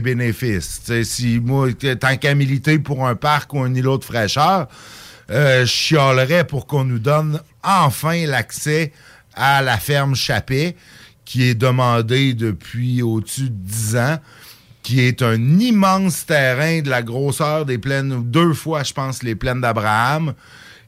bénéfices. 0.00 0.80
Tu 0.84 0.86
sais, 0.86 1.04
si 1.04 1.40
moi, 1.40 1.68
tant 1.72 2.16
qu'à 2.16 2.34
militer 2.34 2.78
pour 2.78 3.06
un 3.06 3.14
parc 3.14 3.54
ou 3.54 3.60
un 3.60 3.74
îlot 3.74 3.98
de 3.98 4.04
fraîcheur, 4.04 4.66
euh, 5.30 5.60
je 5.60 5.70
chialerais 5.70 6.44
pour 6.44 6.66
qu'on 6.66 6.84
nous 6.84 6.98
donne 6.98 7.40
enfin 7.62 8.26
l'accès 8.26 8.92
à 9.34 9.62
la 9.62 9.78
ferme 9.78 10.14
Chappet, 10.14 10.74
qui 11.24 11.44
est 11.44 11.54
demandée 11.54 12.34
depuis 12.34 13.02
au-dessus 13.02 13.50
de 13.50 13.54
10 13.54 13.96
ans 13.96 14.18
qui 14.88 15.00
est 15.02 15.20
un 15.20 15.58
immense 15.58 16.24
terrain 16.24 16.80
de 16.80 16.88
la 16.88 17.02
grosseur 17.02 17.66
des 17.66 17.76
plaines, 17.76 18.22
deux 18.24 18.54
fois, 18.54 18.84
je 18.84 18.94
pense, 18.94 19.22
les 19.22 19.34
plaines 19.34 19.60
d'Abraham, 19.60 20.32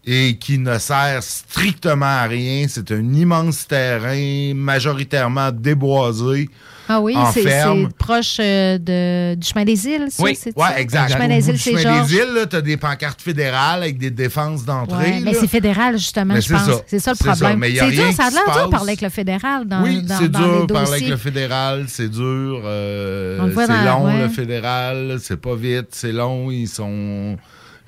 et 0.05 0.37
qui 0.37 0.59
ne 0.59 0.79
sert 0.79 1.23
strictement 1.23 2.07
à 2.07 2.25
rien. 2.25 2.67
C'est 2.69 2.91
un 2.93 3.13
immense 3.13 3.67
terrain, 3.67 4.55
majoritairement 4.55 5.51
déboisé. 5.53 6.49
Ah 6.93 7.01
oui, 7.01 7.15
c'est 7.33 7.63
proche 7.97 8.39
euh, 8.41 8.77
de, 8.77 9.37
du 9.37 9.47
chemin 9.47 9.65
des 9.65 9.87
îles, 9.87 10.09
ça? 10.11 10.25
Oui, 10.25 10.35
c'est 10.35 10.57
ouais, 10.59 10.81
exact. 10.81 11.11
Le 11.11 11.15
chemin 11.15 11.29
des 11.29 11.49
îles, 11.49 11.59
c'est 11.59 11.79
chemin 11.79 12.03
des 12.03 12.15
îles, 12.15 12.47
tu 12.51 12.57
as 12.57 12.61
des 12.61 12.77
pancartes 12.77 13.23
fédérales 13.23 13.85
avec 13.85 13.97
des 13.97 14.11
défenses 14.11 14.65
d'entrée. 14.65 14.97
Ouais, 14.97 15.21
mais 15.21 15.35
c'est 15.35 15.47
fédéral, 15.47 15.99
justement, 15.99 16.35
Mais 16.35 16.41
je 16.41 16.49
c'est 16.49 16.55
pense. 16.55 16.65
ça. 16.65 16.83
C'est 16.89 16.99
ça 16.99 17.13
le 17.13 17.25
problème. 17.25 17.59
mais 17.61 17.71
y 17.71 17.79
a 17.79 17.85
C'est 17.85 17.93
dur, 17.93 18.13
ça 18.13 18.25
a 18.25 18.31
l'air 18.31 18.43
dur 18.53 18.67
de 18.67 18.71
parler 18.73 18.89
avec 18.89 19.03
le 19.03 19.09
fédéral 19.09 19.69
dans, 19.69 19.85
oui, 19.85 20.03
dans, 20.03 20.19
dur 20.19 20.61
les 20.63 20.67
parler 20.67 20.93
avec 20.95 21.09
le 21.09 21.17
fédéral, 21.17 21.85
c'est 21.87 22.09
dur. 22.09 22.63
euh, 22.65 23.39
c'est 23.55 23.85
long, 23.87 24.07
ouais. 24.07 24.23
le 24.23 24.29
fédéral. 24.29 25.19
C'est 25.23 25.41
pas 25.41 25.55
vite, 25.55 25.89
c'est 25.91 26.11
long. 26.13 26.51
Ils 26.51 26.67
sont 26.67 27.37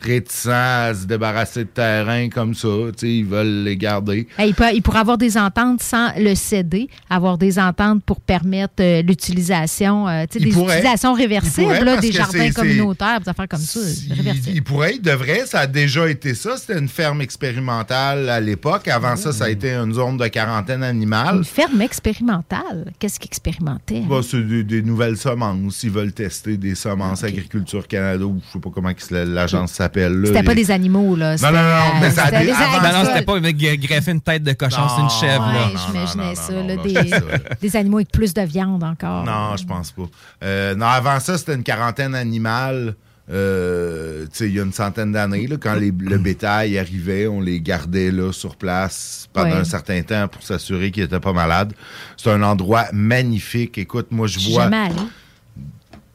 réticents 0.02 0.50
à 0.52 0.92
se 0.94 1.06
débarrasser 1.06 1.64
de 1.64 1.68
terrain 1.68 2.28
comme 2.28 2.54
ça. 2.54 2.68
Ils 3.02 3.24
veulent 3.24 3.64
les 3.64 3.76
garder. 3.76 4.26
Hey, 4.38 4.50
il, 4.50 4.54
peut, 4.54 4.64
il 4.74 4.82
pourrait 4.82 5.00
avoir 5.00 5.18
des 5.18 5.36
ententes 5.38 5.82
sans 5.82 6.10
le 6.18 6.34
céder, 6.34 6.88
avoir 7.08 7.38
des 7.38 7.58
ententes 7.58 8.02
pour 8.04 8.20
permettre 8.20 8.74
euh, 8.80 9.02
l'utilisation, 9.02 10.08
euh, 10.08 10.24
Il 10.34 10.44
des 10.44 10.50
pourrait. 10.50 10.78
utilisations 10.78 11.16
Il 11.16 11.20
réversibles, 11.22 11.84
là, 11.84 11.96
des 11.96 12.12
jardins 12.12 12.50
communautaires, 12.50 13.20
des 13.20 13.28
affaires 13.28 13.48
comme 13.48 13.60
ça, 13.60 13.80
réversibles. 14.10 14.56
Il 14.56 14.62
pourrait, 14.62 14.94
il 14.96 15.02
devrait. 15.02 15.46
Ça 15.46 15.60
a 15.60 15.66
déjà 15.66 16.08
été 16.08 16.34
ça. 16.34 16.56
C'était 16.56 16.78
une 16.78 16.88
ferme 16.88 17.20
expérimentale 17.20 18.28
à 18.28 18.40
l'époque. 18.40 18.88
Avant 18.88 19.16
ça, 19.16 19.32
ça 19.32 19.44
a 19.44 19.48
été 19.50 19.72
une 19.72 19.94
zone 19.94 20.16
de 20.16 20.26
quarantaine 20.28 20.82
animale. 20.82 21.36
Une 21.38 21.44
ferme 21.44 21.80
expérimentale? 21.82 22.92
Qu'est-ce 22.98 23.18
qu'ils 23.20 23.28
expérimentaient? 23.28 24.02
Bah, 24.08 24.20
c'est 24.22 24.46
des, 24.46 24.64
des 24.64 24.82
nouvelles 24.82 25.16
semences. 25.16 25.82
Ils 25.82 25.90
veulent 25.90 26.12
tester 26.12 26.56
des 26.56 26.74
semences 26.74 27.24
Agriculture 27.24 27.86
Canada 27.86 28.24
ou 28.24 28.40
je 28.46 28.52
sais 28.52 28.58
pas 28.58 28.70
comment 28.74 28.90
l'agence 29.10 29.72
s'appelle. 29.72 29.91
Là. 30.00 30.26
C'était 30.26 30.42
pas 30.42 30.54
des 30.54 30.70
animaux, 30.70 31.14
là. 31.16 31.36
Non, 31.36 31.50
non, 31.52 31.62
non, 31.62 32.00
mais 32.00 32.10
ça 32.10 32.22
a 32.22 32.24
c'était 32.26 32.38
des- 32.40 32.44
des 32.46 32.52
avant- 32.52 32.62
animaux. 32.64 32.82
Non, 32.92 32.98
non, 32.98 33.04
c'était 33.04 33.24
pas 33.24 33.76
greffer 33.78 34.10
une 34.12 34.20
tête 34.20 34.42
de 34.42 34.52
cochon, 34.52 34.82
c'est 34.94 35.02
une 35.02 35.10
chèvre. 35.10 35.46
là. 35.46 35.66
Ouais, 35.66 35.72
j'imaginais 35.86 36.34
ça, 36.34 36.52
là, 36.52 36.76
des, 36.76 37.58
des 37.60 37.76
animaux 37.76 37.98
avec 37.98 38.10
plus 38.12 38.32
de 38.34 38.42
viande 38.42 38.82
encore. 38.84 39.24
Non, 39.24 39.56
je 39.56 39.64
pense 39.64 39.90
pas. 39.92 40.02
Euh, 40.44 40.74
non, 40.74 40.86
avant 40.86 41.18
ça, 41.20 41.38
c'était 41.38 41.54
une 41.54 41.62
quarantaine 41.64 42.14
animale. 42.14 42.94
euh, 43.30 44.24
tu 44.24 44.30
sais, 44.32 44.48
il 44.48 44.56
y 44.56 44.60
a 44.60 44.64
une 44.64 44.72
centaine 44.72 45.12
d'années, 45.12 45.46
là, 45.46 45.56
quand 45.58 45.74
les- 45.74 45.92
le 45.96 46.18
bétail 46.18 46.76
arrivait, 46.76 47.28
on 47.28 47.40
les 47.40 47.60
gardait 47.60 48.10
là, 48.10 48.32
sur 48.32 48.56
place 48.56 49.28
pendant 49.32 49.50
Ouais. 49.50 49.56
un 49.58 49.64
certain 49.64 50.02
temps 50.02 50.26
pour 50.28 50.42
s'assurer 50.42 50.90
qu'ils 50.90 51.04
n'étaient 51.04 51.20
pas 51.20 51.32
malades. 51.32 51.72
C'est 52.16 52.30
un 52.30 52.42
endroit 52.42 52.86
magnifique. 52.92 53.78
Écoute, 53.78 54.08
moi, 54.10 54.26
je 54.26 54.50
vois. 54.50 54.68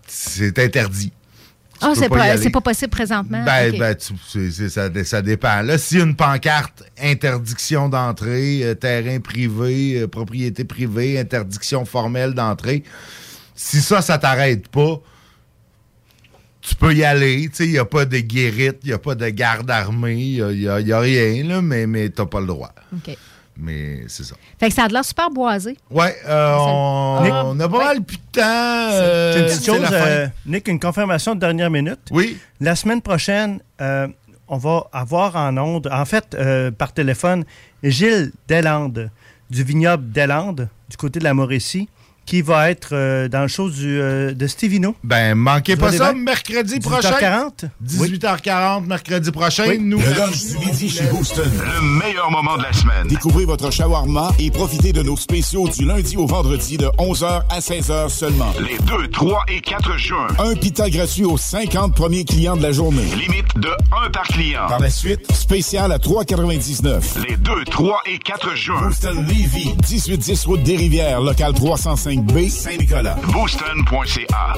C'est 0.05 0.57
interdit. 0.59 1.11
Ah, 1.81 1.89
peux 1.89 1.95
c'est 1.95 2.09
pas 2.09 2.15
pas, 2.15 2.21
possible 2.61 2.89
présentement? 2.89 3.43
Ben, 3.45 3.77
ben, 3.77 3.95
tu- 3.95 4.51
ça, 4.69 4.89
ça 5.03 5.21
dépend. 5.21 5.61
Là, 5.61 5.77
a 6.01 6.03
une 6.05 6.15
pancarte 6.15 6.83
interdiction 7.01 7.89
d'entrée, 7.89 8.61
euh, 8.63 8.73
terrain 8.75 9.19
privé, 9.19 10.01
euh, 10.01 10.07
propriété 10.07 10.63
privée, 10.63 11.19
interdiction 11.19 11.85
formelle 11.85 12.33
d'entrée, 12.33 12.83
si 13.55 13.81
ça, 13.81 14.01
ça 14.01 14.17
t'arrête 14.17 14.67
pas, 14.67 15.01
tu 16.61 16.75
peux 16.75 16.93
y 16.93 17.03
aller. 17.03 17.47
Tu 17.49 17.55
sais, 17.55 17.65
il 17.65 17.71
n'y 17.71 17.77
a 17.77 17.85
pas 17.85 18.05
de 18.05 18.17
guérite, 18.19 18.77
il 18.83 18.87
n'y 18.87 18.93
a 18.93 18.99
pas 18.99 19.15
de 19.15 19.29
garde 19.29 19.69
armée, 19.71 20.15
il 20.17 20.43
n'y 20.59 20.67
a, 20.67 20.75
a 20.97 20.99
rien, 20.99 21.43
là, 21.43 21.61
mais, 21.61 21.87
mais 21.87 22.09
tu 22.09 22.21
n'as 22.21 22.27
pas 22.27 22.41
le 22.41 22.47
droit. 22.47 22.73
OK. 22.93 23.15
Mais 23.59 24.03
c'est 24.07 24.23
ça. 24.23 24.35
Fait 24.59 24.69
que 24.69 24.73
ça 24.75 24.84
a 24.84 24.88
de 24.88 24.93
l'air 24.93 25.03
super 25.03 25.29
boisé. 25.31 25.75
Ouais, 25.89 26.15
euh, 26.27 26.55
on, 26.59 27.21
Nick- 27.23 27.34
on 27.34 27.59
a 27.59 27.69
pas 27.69 27.77
mal 27.85 28.01
plus 28.03 28.17
de 28.17 28.21
temps. 28.31 28.41
euh, 28.43 29.34
C'est 29.34 29.39
une 29.39 29.45
petite 29.47 29.59
c'est 29.61 29.65
chose, 29.65 29.89
euh, 29.91 30.27
Nick, 30.45 30.67
une 30.67 30.79
confirmation 30.79 31.34
de 31.35 31.39
dernière 31.39 31.69
minute. 31.71 31.99
Oui. 32.11 32.38
La 32.59 32.75
semaine 32.75 33.01
prochaine, 33.01 33.59
euh, 33.81 34.07
on 34.47 34.57
va 34.57 34.84
avoir 34.93 35.35
en 35.35 35.57
onde, 35.57 35.89
en 35.91 36.05
fait, 36.05 36.35
euh, 36.35 36.69
par 36.71 36.93
téléphone, 36.93 37.45
Gilles 37.84 38.31
Deslandes, 38.47 39.09
du 39.49 39.63
vignoble 39.63 40.11
Deslandes, 40.11 40.69
du 40.89 40.97
côté 40.97 41.17
de 41.19 41.23
la 41.23 41.34
Mauricie, 41.34 41.89
qui 42.27 42.41
va 42.41 42.69
être 42.69 42.89
euh, 42.91 43.29
dans 43.29 43.41
le 43.41 43.47
show 43.47 43.69
du, 43.69 43.99
euh, 43.99 44.33
de 44.33 44.47
Stevino. 44.47 44.95
Ben, 45.03 45.33
manquez 45.33 45.77
pas 45.77 45.91
ça, 45.93 46.13
mercredi 46.13 46.79
prochain. 46.79 47.11
18h40? 47.11 47.69
18h40, 47.83 48.85
mercredi 48.85 49.31
prochain. 49.31 49.63
Oui. 49.67 49.79
Nous, 49.79 49.97
Le 49.97 50.13
lunch 50.13 50.45
du 50.45 50.57
midi 50.65 50.89
chez 50.89 51.05
Booston. 51.05 51.49
Le 51.49 51.81
meilleur 51.81 52.29
moment 52.29 52.57
de 52.57 52.63
la 52.63 52.73
semaine. 52.73 53.07
Découvrez 53.07 53.45
votre 53.45 53.71
shawarma 53.71 54.31
et 54.39 54.51
profitez 54.51 54.91
de 54.91 55.01
nos 55.01 55.15
spéciaux 55.15 55.69
du 55.69 55.85
lundi 55.85 56.17
au 56.17 56.27
vendredi 56.27 56.77
de 56.77 56.87
11h 56.99 57.43
à 57.49 57.59
16h 57.59 58.09
seulement. 58.09 58.53
Les 58.59 58.77
2, 58.79 59.07
3 59.07 59.43
et 59.47 59.61
4 59.61 59.97
juin. 59.97 60.27
Un 60.37 60.53
pita 60.55 60.89
gratuit 60.89 61.23
aux 61.23 61.37
50 61.37 61.95
premiers 61.95 62.25
clients 62.25 62.57
de 62.57 62.63
la 62.63 62.73
journée. 62.73 63.05
Limite 63.15 63.55
de 63.55 63.69
1 64.05 64.09
par 64.11 64.23
client. 64.23 64.67
Par 64.67 64.81
la 64.81 64.89
suite, 64.89 65.31
spécial 65.31 65.93
à 65.93 65.97
3,99. 65.97 67.25
Les 67.25 67.37
2, 67.37 67.63
3 67.63 68.01
et 68.05 68.19
4 68.19 68.55
juin. 68.55 68.81
Booston 68.81 69.25
Levy, 69.25 69.73
1810 69.89 70.45
route 70.45 70.63
des 70.63 70.75
Rivières, 70.75 71.21
local 71.21 71.53
305B, 72.18 72.49
Saint-Nicolas. 72.49 73.15
Booston.ca. 73.31 74.53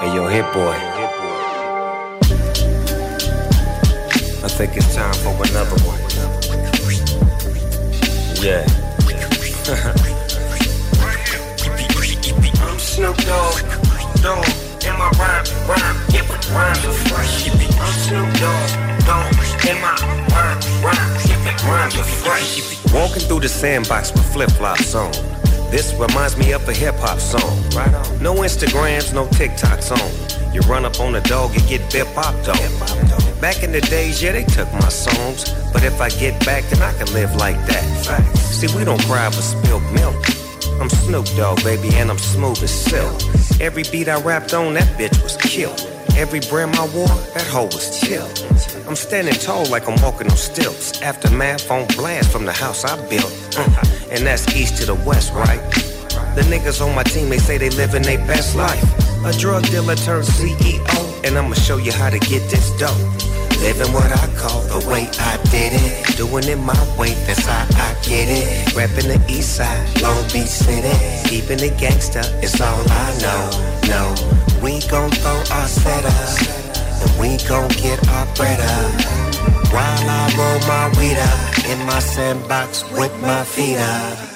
Hey, 0.00 0.14
yo, 0.14 0.26
hit 0.28 0.44
boy. 0.52 0.76
I 4.44 4.48
think 4.48 4.76
it's 4.76 4.94
time 4.94 5.14
for 5.14 5.30
another 5.48 5.76
one. 5.84 6.00
Yeah. 8.42 8.66
I'm 12.62 12.78
Snoop 12.78 13.16
Dogg, 13.18 13.62
Dogg, 14.22 14.46
in 14.84 14.98
my 14.98 15.10
rhyme, 15.18 15.44
rhyme, 15.68 15.96
yeah, 16.10 16.24
but 16.26 16.42
rhymes 16.50 16.84
are 16.84 16.92
fresh. 16.92 17.48
I'm 17.48 17.92
Snoop 18.02 18.28
Dogg, 18.40 19.32
in 19.68 19.80
my 19.80 19.94
rhyme, 20.32 20.58
rhyme, 20.82 21.44
but 21.44 21.62
rhymes 21.64 21.96
are 21.96 22.04
fresh. 22.04 22.92
Walking 22.92 23.22
through 23.22 23.40
the 23.40 23.48
sandbox 23.48 24.12
with 24.12 24.24
flip 24.32 24.50
flops 24.50 24.94
on. 24.94 25.12
This 25.70 25.94
reminds 25.94 26.36
me 26.36 26.52
of 26.52 26.68
a 26.68 26.72
hip 26.72 26.96
hop 26.96 27.18
song. 27.18 27.62
Right 27.70 27.94
on. 27.94 28.22
No 28.22 28.34
Instagrams, 28.34 29.14
no 29.14 29.26
TikToks 29.26 29.90
on. 29.92 30.52
You 30.52 30.60
run 30.62 30.84
up 30.84 31.00
on 31.00 31.14
a 31.14 31.20
dog, 31.22 31.54
you 31.54 31.60
get 31.66 31.90
bip 31.92 32.06
popped 32.14 32.48
on. 32.48 33.40
Back 33.40 33.62
in 33.62 33.72
the 33.72 33.80
days, 33.80 34.22
yeah, 34.22 34.32
they 34.32 34.44
took 34.44 34.70
my 34.74 34.88
songs. 34.88 35.50
But 35.72 35.82
if 35.84 36.00
I 36.00 36.10
get 36.10 36.44
back, 36.44 36.64
then 36.64 36.82
I 36.82 36.92
can 36.92 37.12
live 37.14 37.34
like 37.36 37.56
that. 37.66 38.36
See, 38.36 38.68
we 38.76 38.84
don't 38.84 39.00
cry 39.02 39.30
for 39.30 39.42
spilled 39.42 39.82
milk. 39.92 40.41
I'm 40.82 40.90
Snoop 40.90 41.26
Dogg, 41.36 41.62
baby, 41.62 41.94
and 41.94 42.10
I'm 42.10 42.18
smooth 42.18 42.60
as 42.60 42.74
silk. 42.74 43.14
Every 43.60 43.84
beat 43.84 44.08
I 44.08 44.20
rapped 44.20 44.52
on, 44.52 44.74
that 44.74 44.98
bitch 44.98 45.22
was 45.22 45.36
killed. 45.36 45.80
Every 46.16 46.40
brim 46.40 46.70
I 46.74 46.88
wore, 46.92 47.06
that 47.06 47.46
hoe 47.46 47.66
was 47.66 48.00
chill. 48.00 48.26
I'm 48.88 48.96
standing 48.96 49.34
tall 49.34 49.64
like 49.66 49.86
I'm 49.86 50.02
walking 50.02 50.28
on 50.28 50.36
stilts. 50.36 51.00
Aftermath 51.00 51.70
on 51.70 51.86
blast 51.94 52.32
from 52.32 52.46
the 52.46 52.52
house 52.52 52.84
I 52.84 52.96
built. 53.08 53.32
Uh, 53.56 53.84
and 54.10 54.26
that's 54.26 54.56
east 54.56 54.78
to 54.78 54.86
the 54.86 54.96
west, 55.06 55.32
right? 55.34 55.62
The 56.34 56.42
niggas 56.50 56.84
on 56.84 56.96
my 56.96 57.04
team, 57.04 57.28
they 57.28 57.38
say 57.38 57.58
they 57.58 57.70
living 57.70 58.02
their 58.02 58.18
best 58.26 58.56
life. 58.56 58.82
A 59.24 59.32
drug 59.38 59.62
dealer 59.66 59.94
turned 59.94 60.26
CEO, 60.26 61.24
and 61.24 61.38
I'ma 61.38 61.54
show 61.54 61.76
you 61.76 61.92
how 61.92 62.10
to 62.10 62.18
get 62.18 62.50
this 62.50 62.76
dope. 62.76 63.31
Living 63.62 63.92
what 63.92 64.10
I 64.10 64.26
call 64.34 64.60
the 64.62 64.84
way 64.90 65.08
I 65.20 65.36
did 65.50 65.72
it. 65.72 66.16
Doing 66.16 66.48
it 66.48 66.58
my 66.58 66.74
way, 66.98 67.14
that's 67.26 67.46
how 67.46 67.64
I 67.78 67.94
get 68.02 68.28
it. 68.28 68.74
Repping 68.74 69.06
the 69.06 69.22
east 69.32 69.54
side, 69.56 70.02
Long 70.02 70.20
Beach 70.32 70.50
City. 70.50 70.90
Keeping 71.28 71.60
it 71.60 71.78
gangsta 71.78 72.26
it's 72.42 72.60
all 72.60 72.82
I 72.90 73.08
know. 73.22 73.42
No, 73.86 74.02
we 74.60 74.80
gon' 74.88 75.10
throw 75.12 75.38
our 75.54 75.68
setup. 75.68 76.12
And 77.02 77.12
we 77.20 77.38
gon' 77.46 77.68
get 77.78 78.02
our 78.08 78.26
bread 78.34 78.58
up. 78.58 78.92
While 79.72 80.10
I 80.10 80.22
roll 80.36 80.58
my 80.66 80.90
weed 80.98 81.18
up 81.18 81.64
in 81.70 81.86
my 81.86 82.00
sandbox 82.00 82.82
with 82.90 83.14
my 83.22 83.44
feet 83.44 83.78
up. 83.78 84.31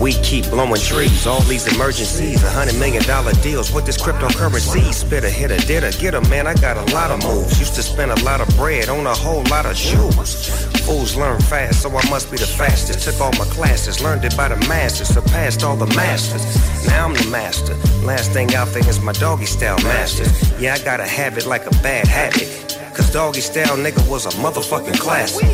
We 0.00 0.14
keep 0.22 0.48
blowing 0.48 0.80
trees, 0.80 1.26
all 1.26 1.42
these 1.42 1.66
emergencies, 1.74 2.42
a 2.42 2.50
hundred 2.50 2.78
million 2.78 3.02
dollar 3.04 3.32
deals 3.42 3.72
with 3.72 3.84
this 3.84 3.98
cryptocurrency. 3.98 4.92
Spit 4.94 5.24
a 5.24 5.30
hit 5.30 5.50
a 5.50 5.58
did 5.66 5.84
a 5.84 5.92
get 5.92 6.14
a 6.14 6.20
man, 6.28 6.46
I 6.46 6.54
got 6.54 6.76
a 6.76 6.94
lot 6.94 7.10
of 7.10 7.22
moves. 7.22 7.58
Used 7.58 7.74
to 7.74 7.82
spend 7.82 8.10
a 8.10 8.24
lot 8.24 8.40
of 8.40 8.48
bread 8.56 8.88
on 8.88 9.06
a 9.06 9.14
whole 9.14 9.42
lot 9.44 9.66
of 9.66 9.76
shoes. 9.76 10.66
Fools 10.86 11.16
learn 11.16 11.40
fast, 11.40 11.82
so 11.82 11.88
I 11.90 12.08
must 12.08 12.30
be 12.30 12.38
the 12.38 12.46
fastest. 12.46 13.04
Took 13.04 13.20
all 13.20 13.32
my 13.32 13.44
classes, 13.52 14.02
learned 14.02 14.24
it 14.24 14.36
by 14.36 14.48
the 14.48 14.56
masses, 14.68 15.08
surpassed 15.08 15.62
all 15.62 15.76
the 15.76 15.86
masters. 15.94 16.44
Now 16.86 17.06
I'm 17.06 17.14
the 17.14 17.28
master. 17.30 17.74
Last 18.04 18.32
thing 18.32 18.54
out 18.54 18.68
there 18.68 18.88
is 18.88 19.00
my 19.00 19.12
doggy 19.12 19.46
style 19.46 19.78
master. 19.82 20.24
Yeah, 20.58 20.74
I 20.74 20.78
got 20.78 21.00
a 21.00 21.06
habit 21.06 21.46
like 21.46 21.66
a 21.66 21.74
bad 21.82 22.06
habit. 22.06 22.48
Cause 22.94 23.12
doggy 23.12 23.40
style 23.40 23.76
nigga 23.76 24.08
was 24.08 24.26
a 24.26 24.30
motherfucking 24.30 24.98
classic. 24.98 25.46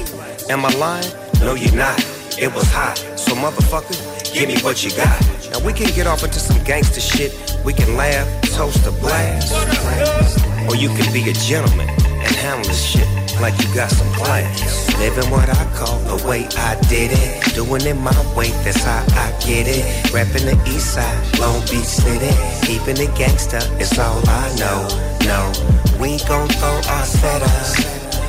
Am 0.49 0.65
I 0.65 0.71
lying? 0.75 1.13
No, 1.41 1.55
you're 1.55 1.75
not. 1.75 2.16
It 2.39 2.53
was 2.55 2.71
hot. 2.71 2.99
So 3.17 3.35
motherfucker, 3.35 3.97
give 4.35 4.49
me 4.49 4.61
what 4.61 4.85
you 4.85 4.91
got. 4.91 5.17
Now 5.51 5.65
we 5.65 5.73
can 5.73 5.89
get 5.95 6.07
off 6.07 6.23
into 6.23 6.39
some 6.39 6.63
gangster 6.65 7.01
shit. 7.01 7.33
We 7.65 7.73
can 7.73 7.97
laugh, 7.97 8.29
toast 8.53 8.87
a 8.87 8.93
blast. 8.93 9.57
Or 10.69 10.77
you 10.77 10.91
can 10.91 11.11
be 11.15 11.31
a 11.31 11.33
gentleman 11.33 11.89
and 11.89 12.37
handle 12.37 12.69
this 12.69 12.85
shit 12.85 13.09
like 13.41 13.57
you 13.63 13.75
got 13.75 13.91
some 13.91 14.13
class. 14.13 14.93
Living 14.99 15.31
what 15.31 15.49
I 15.49 15.65
call 15.75 15.99
the 16.01 16.29
way 16.29 16.47
I 16.59 16.79
did 16.91 17.13
it. 17.13 17.55
Doing 17.55 17.87
it 17.87 17.97
my 17.97 18.13
way, 18.37 18.51
that's 18.65 18.85
how 18.85 19.01
I 19.17 19.33
get 19.41 19.65
it. 19.67 20.13
Rapping 20.13 20.45
the 20.45 20.61
east 20.69 20.93
side, 20.93 21.39
Long 21.39 21.61
Beach 21.63 21.89
City. 21.89 22.37
Keeping 22.67 23.01
it 23.01 23.17
gangsta 23.17 23.65
it's 23.81 23.99
all 23.99 24.21
I 24.29 24.55
know. 24.61 24.85
No, 25.25 25.41
we 25.99 26.19
gon' 26.29 26.49
throw 26.49 26.77
our 26.93 27.07
setup. 27.07 27.49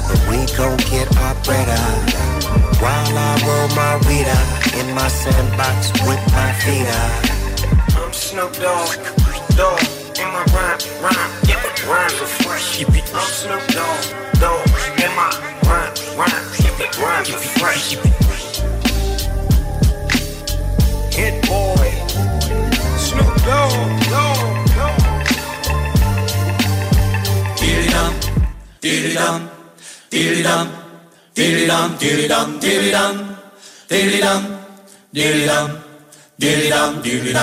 But 0.08 0.20
we 0.32 0.48
gon' 0.56 0.78
get 0.88 1.12
our 1.18 1.36
bread 1.44 1.68
up. 1.68 2.37
While 2.80 3.18
I 3.18 3.34
roll 3.46 3.68
my 3.76 3.98
weed 4.08 4.28
up 4.28 4.48
in 4.80 4.94
my 4.94 5.08
sandbox 5.08 5.92
with 6.08 6.22
my 6.32 6.52
feet 6.62 6.88
up. 6.88 7.24
I'm 7.98 8.14
Snoop 8.14 8.54
Dogg, 8.54 8.96
dog, 9.56 9.82
in 10.20 10.28
my 10.32 10.44
rhyme, 10.54 10.80
rhyme, 11.02 11.32
yeah, 11.48 11.62
rhymes 11.90 12.14
are 12.22 12.34
fresh. 12.44 12.84
I'm 12.84 13.30
Snoop 13.42 13.68
Dogg, 13.74 14.04
dog, 14.40 14.68
in 15.04 15.12
my 15.16 15.30
rhyme, 15.68 15.94
rhyme, 16.16 16.46
yeah, 16.60 17.04
rhymes 17.04 17.30
are 17.32 17.46
fresh. 17.60 17.96
Hit 21.14 21.36
boy, 21.48 21.90
Snoop 22.98 23.36
Dogg, 23.44 24.04
dog, 24.14 24.68
dog. 24.78 25.00
Diddy-dum, 27.58 28.14
diddy-dum, 28.80 28.80
diddy-dum, 28.80 29.50
diddy-dum, 30.10 30.68
diddy-dum, 30.70 30.87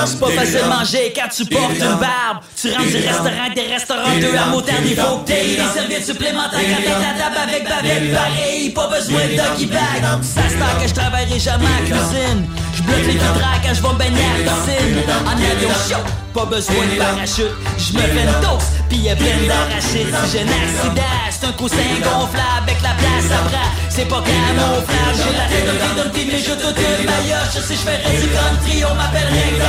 C'est 0.06 0.20
pas 0.20 0.30
facile 0.30 0.60
de 0.62 0.68
manger 0.68 1.12
quand 1.14 1.28
tu 1.28 1.44
portes 1.46 1.74
une 1.74 1.98
barbe. 1.98 2.38
Tu 2.60 2.70
rentres 2.70 2.86
du 2.86 2.96
restaurant, 2.96 3.54
des 3.54 3.62
restaurants, 3.62 4.18
deux 4.20 4.36
à 4.36 4.46
motard, 4.46 4.74
il 4.84 4.96
faut 4.96 5.18
que 5.18 5.26
t'aies 5.26 5.56
des 5.56 5.72
serviettes 5.74 6.06
supplémentaires 6.06 6.60
quand 6.60 6.92
à 6.92 7.14
table 7.18 7.36
avec 7.48 7.64
bavette 7.68 8.14
pareil. 8.14 8.70
Pas 8.70 8.88
besoin 8.88 9.20
de 9.26 9.36
doggy 9.36 9.66
bag. 9.66 10.02
Ça 10.22 10.42
se 10.48 10.82
que 10.82 10.88
je 10.88 10.94
travaillerai 10.94 11.38
jamais 11.38 11.66
à 11.66 11.80
la 11.80 11.86
cuisine. 11.86 12.46
Je 12.76 12.82
bloque 12.82 13.06
les 13.06 13.12
vitrages 13.12 13.60
quand 13.64 13.74
je 13.74 13.82
vais 13.82 13.88
me 13.88 13.98
baigner 13.98 14.24
à 14.24 14.38
la 14.38 14.52
piscine. 14.52 15.02
En 15.24 15.32
avion 15.32 15.70
chaud, 15.88 16.04
pas 16.34 16.46
besoin 16.46 16.74
de 16.90 16.98
parachute, 16.98 17.54
je 17.78 17.92
me 17.94 18.00
fais 18.02 18.26
une 18.26 18.40
tosse, 18.42 18.74
pis 18.90 19.06
elle 19.06 19.16
pleine 19.16 19.46
d'arachide. 19.46 20.10
Si 20.10 20.32
j'ai 20.32 20.42
un 20.42 20.50
accident, 20.50 21.14
c'est 21.30 21.46
un 21.46 21.52
coussin 21.52 21.94
gonflable 22.02 22.66
avec 22.66 22.82
la 22.82 22.90
place 22.98 23.30
après. 23.30 23.70
C'est 23.88 24.08
pas 24.10 24.18
camouflage, 24.18 25.14
j'ai 25.14 25.30
la 25.30 25.46
tête 25.46 25.62
de 25.62 26.02
Dumpty, 26.02 26.26
mais 26.26 26.42
je 26.42 26.50
te 26.58 26.66
une 26.74 27.06
maillotche. 27.06 27.54
Si 27.54 27.74
je 27.78 27.86
fais 27.86 28.02
du 28.18 28.26
country, 28.34 28.82
on 28.82 28.94
m'appelle 28.98 29.30
Rick 29.30 29.62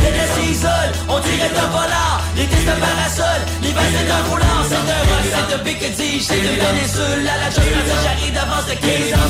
Les 0.00 0.12
laisses 0.16 0.56
isolent, 0.56 0.96
on 1.12 1.20
dirait 1.20 1.52
un 1.52 1.68
volant. 1.68 2.24
Les 2.36 2.46
tests 2.46 2.64
de 2.64 2.80
parasol, 2.80 3.40
les 3.60 3.72
vases 3.76 4.00
d'un 4.08 4.22
roulant. 4.32 4.64
C'est 4.64 4.80
un 4.80 5.00
rock, 5.12 5.24
c'est 5.28 5.54
un 5.54 5.58
Picardie, 5.58 6.24
c'est 6.24 6.40
une 6.40 6.56
péninsule. 6.56 7.28
À 7.28 7.36
la 7.36 7.50
journée, 7.52 7.84
j'arrive 8.00 8.32
d'avance 8.32 8.64
de 8.64 8.80
15 8.80 9.12
en 9.12 9.28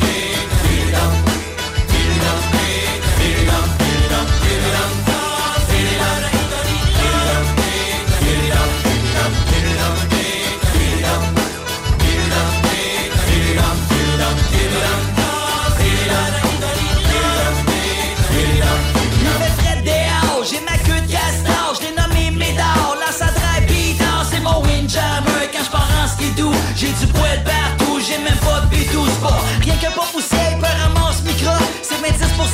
2. 0.00 0.03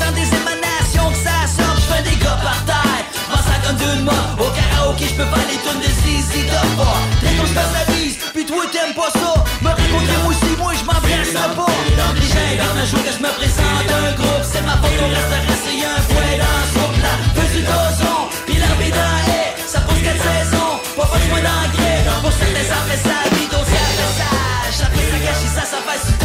sens 0.01 0.13
des 0.17 0.29
émanations 0.41 1.09
que 1.13 1.21
ça 1.21 1.45
sort, 1.45 1.77
j'fais 1.77 2.03
des 2.09 2.17
gars 2.17 2.41
par 2.41 2.59
terre. 2.65 3.05
Pensant 3.29 3.61
comme 3.65 3.77
d'une 3.77 4.05
mort, 4.05 4.33
au 4.41 4.49
karaoké, 4.57 5.05
j'peux 5.13 5.29
pas 5.29 5.45
les 5.51 5.61
tonnes 5.61 5.83
de 5.85 5.91
Zizi 6.01 6.49
Top. 6.49 6.89
T'es 7.21 7.37
comme 7.37 7.53
dans 7.53 7.71
la 7.77 7.85
bise, 7.93 8.17
pis 8.35 8.45
toi 8.47 8.65
t'aimes 8.73 8.95
pas 8.97 9.13
ça. 9.13 9.33
Me 9.61 9.69
raconter 9.69 10.17
moi 10.25 10.33
aussi, 10.33 10.51
moi 10.57 10.73
j'm'embrasse 10.73 11.37
pas. 11.37 11.73
Les 12.17 12.27
gens 12.33 12.53
dans 12.61 12.75
un 12.81 12.87
jour 12.89 13.03
que 13.05 13.13
j'me 13.13 13.29
présente 13.39 13.89
un 13.93 14.13
groupe, 14.17 14.45
c'est 14.51 14.65
ma 14.65 14.77
faute, 14.81 15.01
on 15.05 15.09
reste 15.13 15.35
rassé, 15.47 15.73
y'a 15.77 15.93
un 15.93 16.03
fouet 16.09 16.37
dans 16.41 16.61
ce 16.65 16.73
groupe 16.79 16.99
là. 17.05 17.13
Fais 17.37 17.49
du 17.55 17.63
dozon, 17.69 18.21
pis 18.47 18.57
la 18.57 18.73
vie 18.81 18.93
dans 18.97 19.17
haie, 19.29 19.53
ça 19.69 19.81
pose 19.85 20.01
quatre 20.01 20.23
saisons, 20.25 20.75
pas 20.97 21.09
besoin 21.13 21.41
d'engrais. 21.45 22.01
Pour 22.23 22.33
certains, 22.33 22.67
ça 22.73 22.79
fait 22.89 23.01
ça, 23.05 23.17
bidon, 23.37 23.63
ça 23.69 23.81
fait 23.89 24.13
ça. 24.19 24.31
J'appelle 24.77 25.09
ça, 25.11 25.19
cacher 25.25 25.51
ça, 25.57 25.65
ça 25.73 25.81
passe 25.87 26.20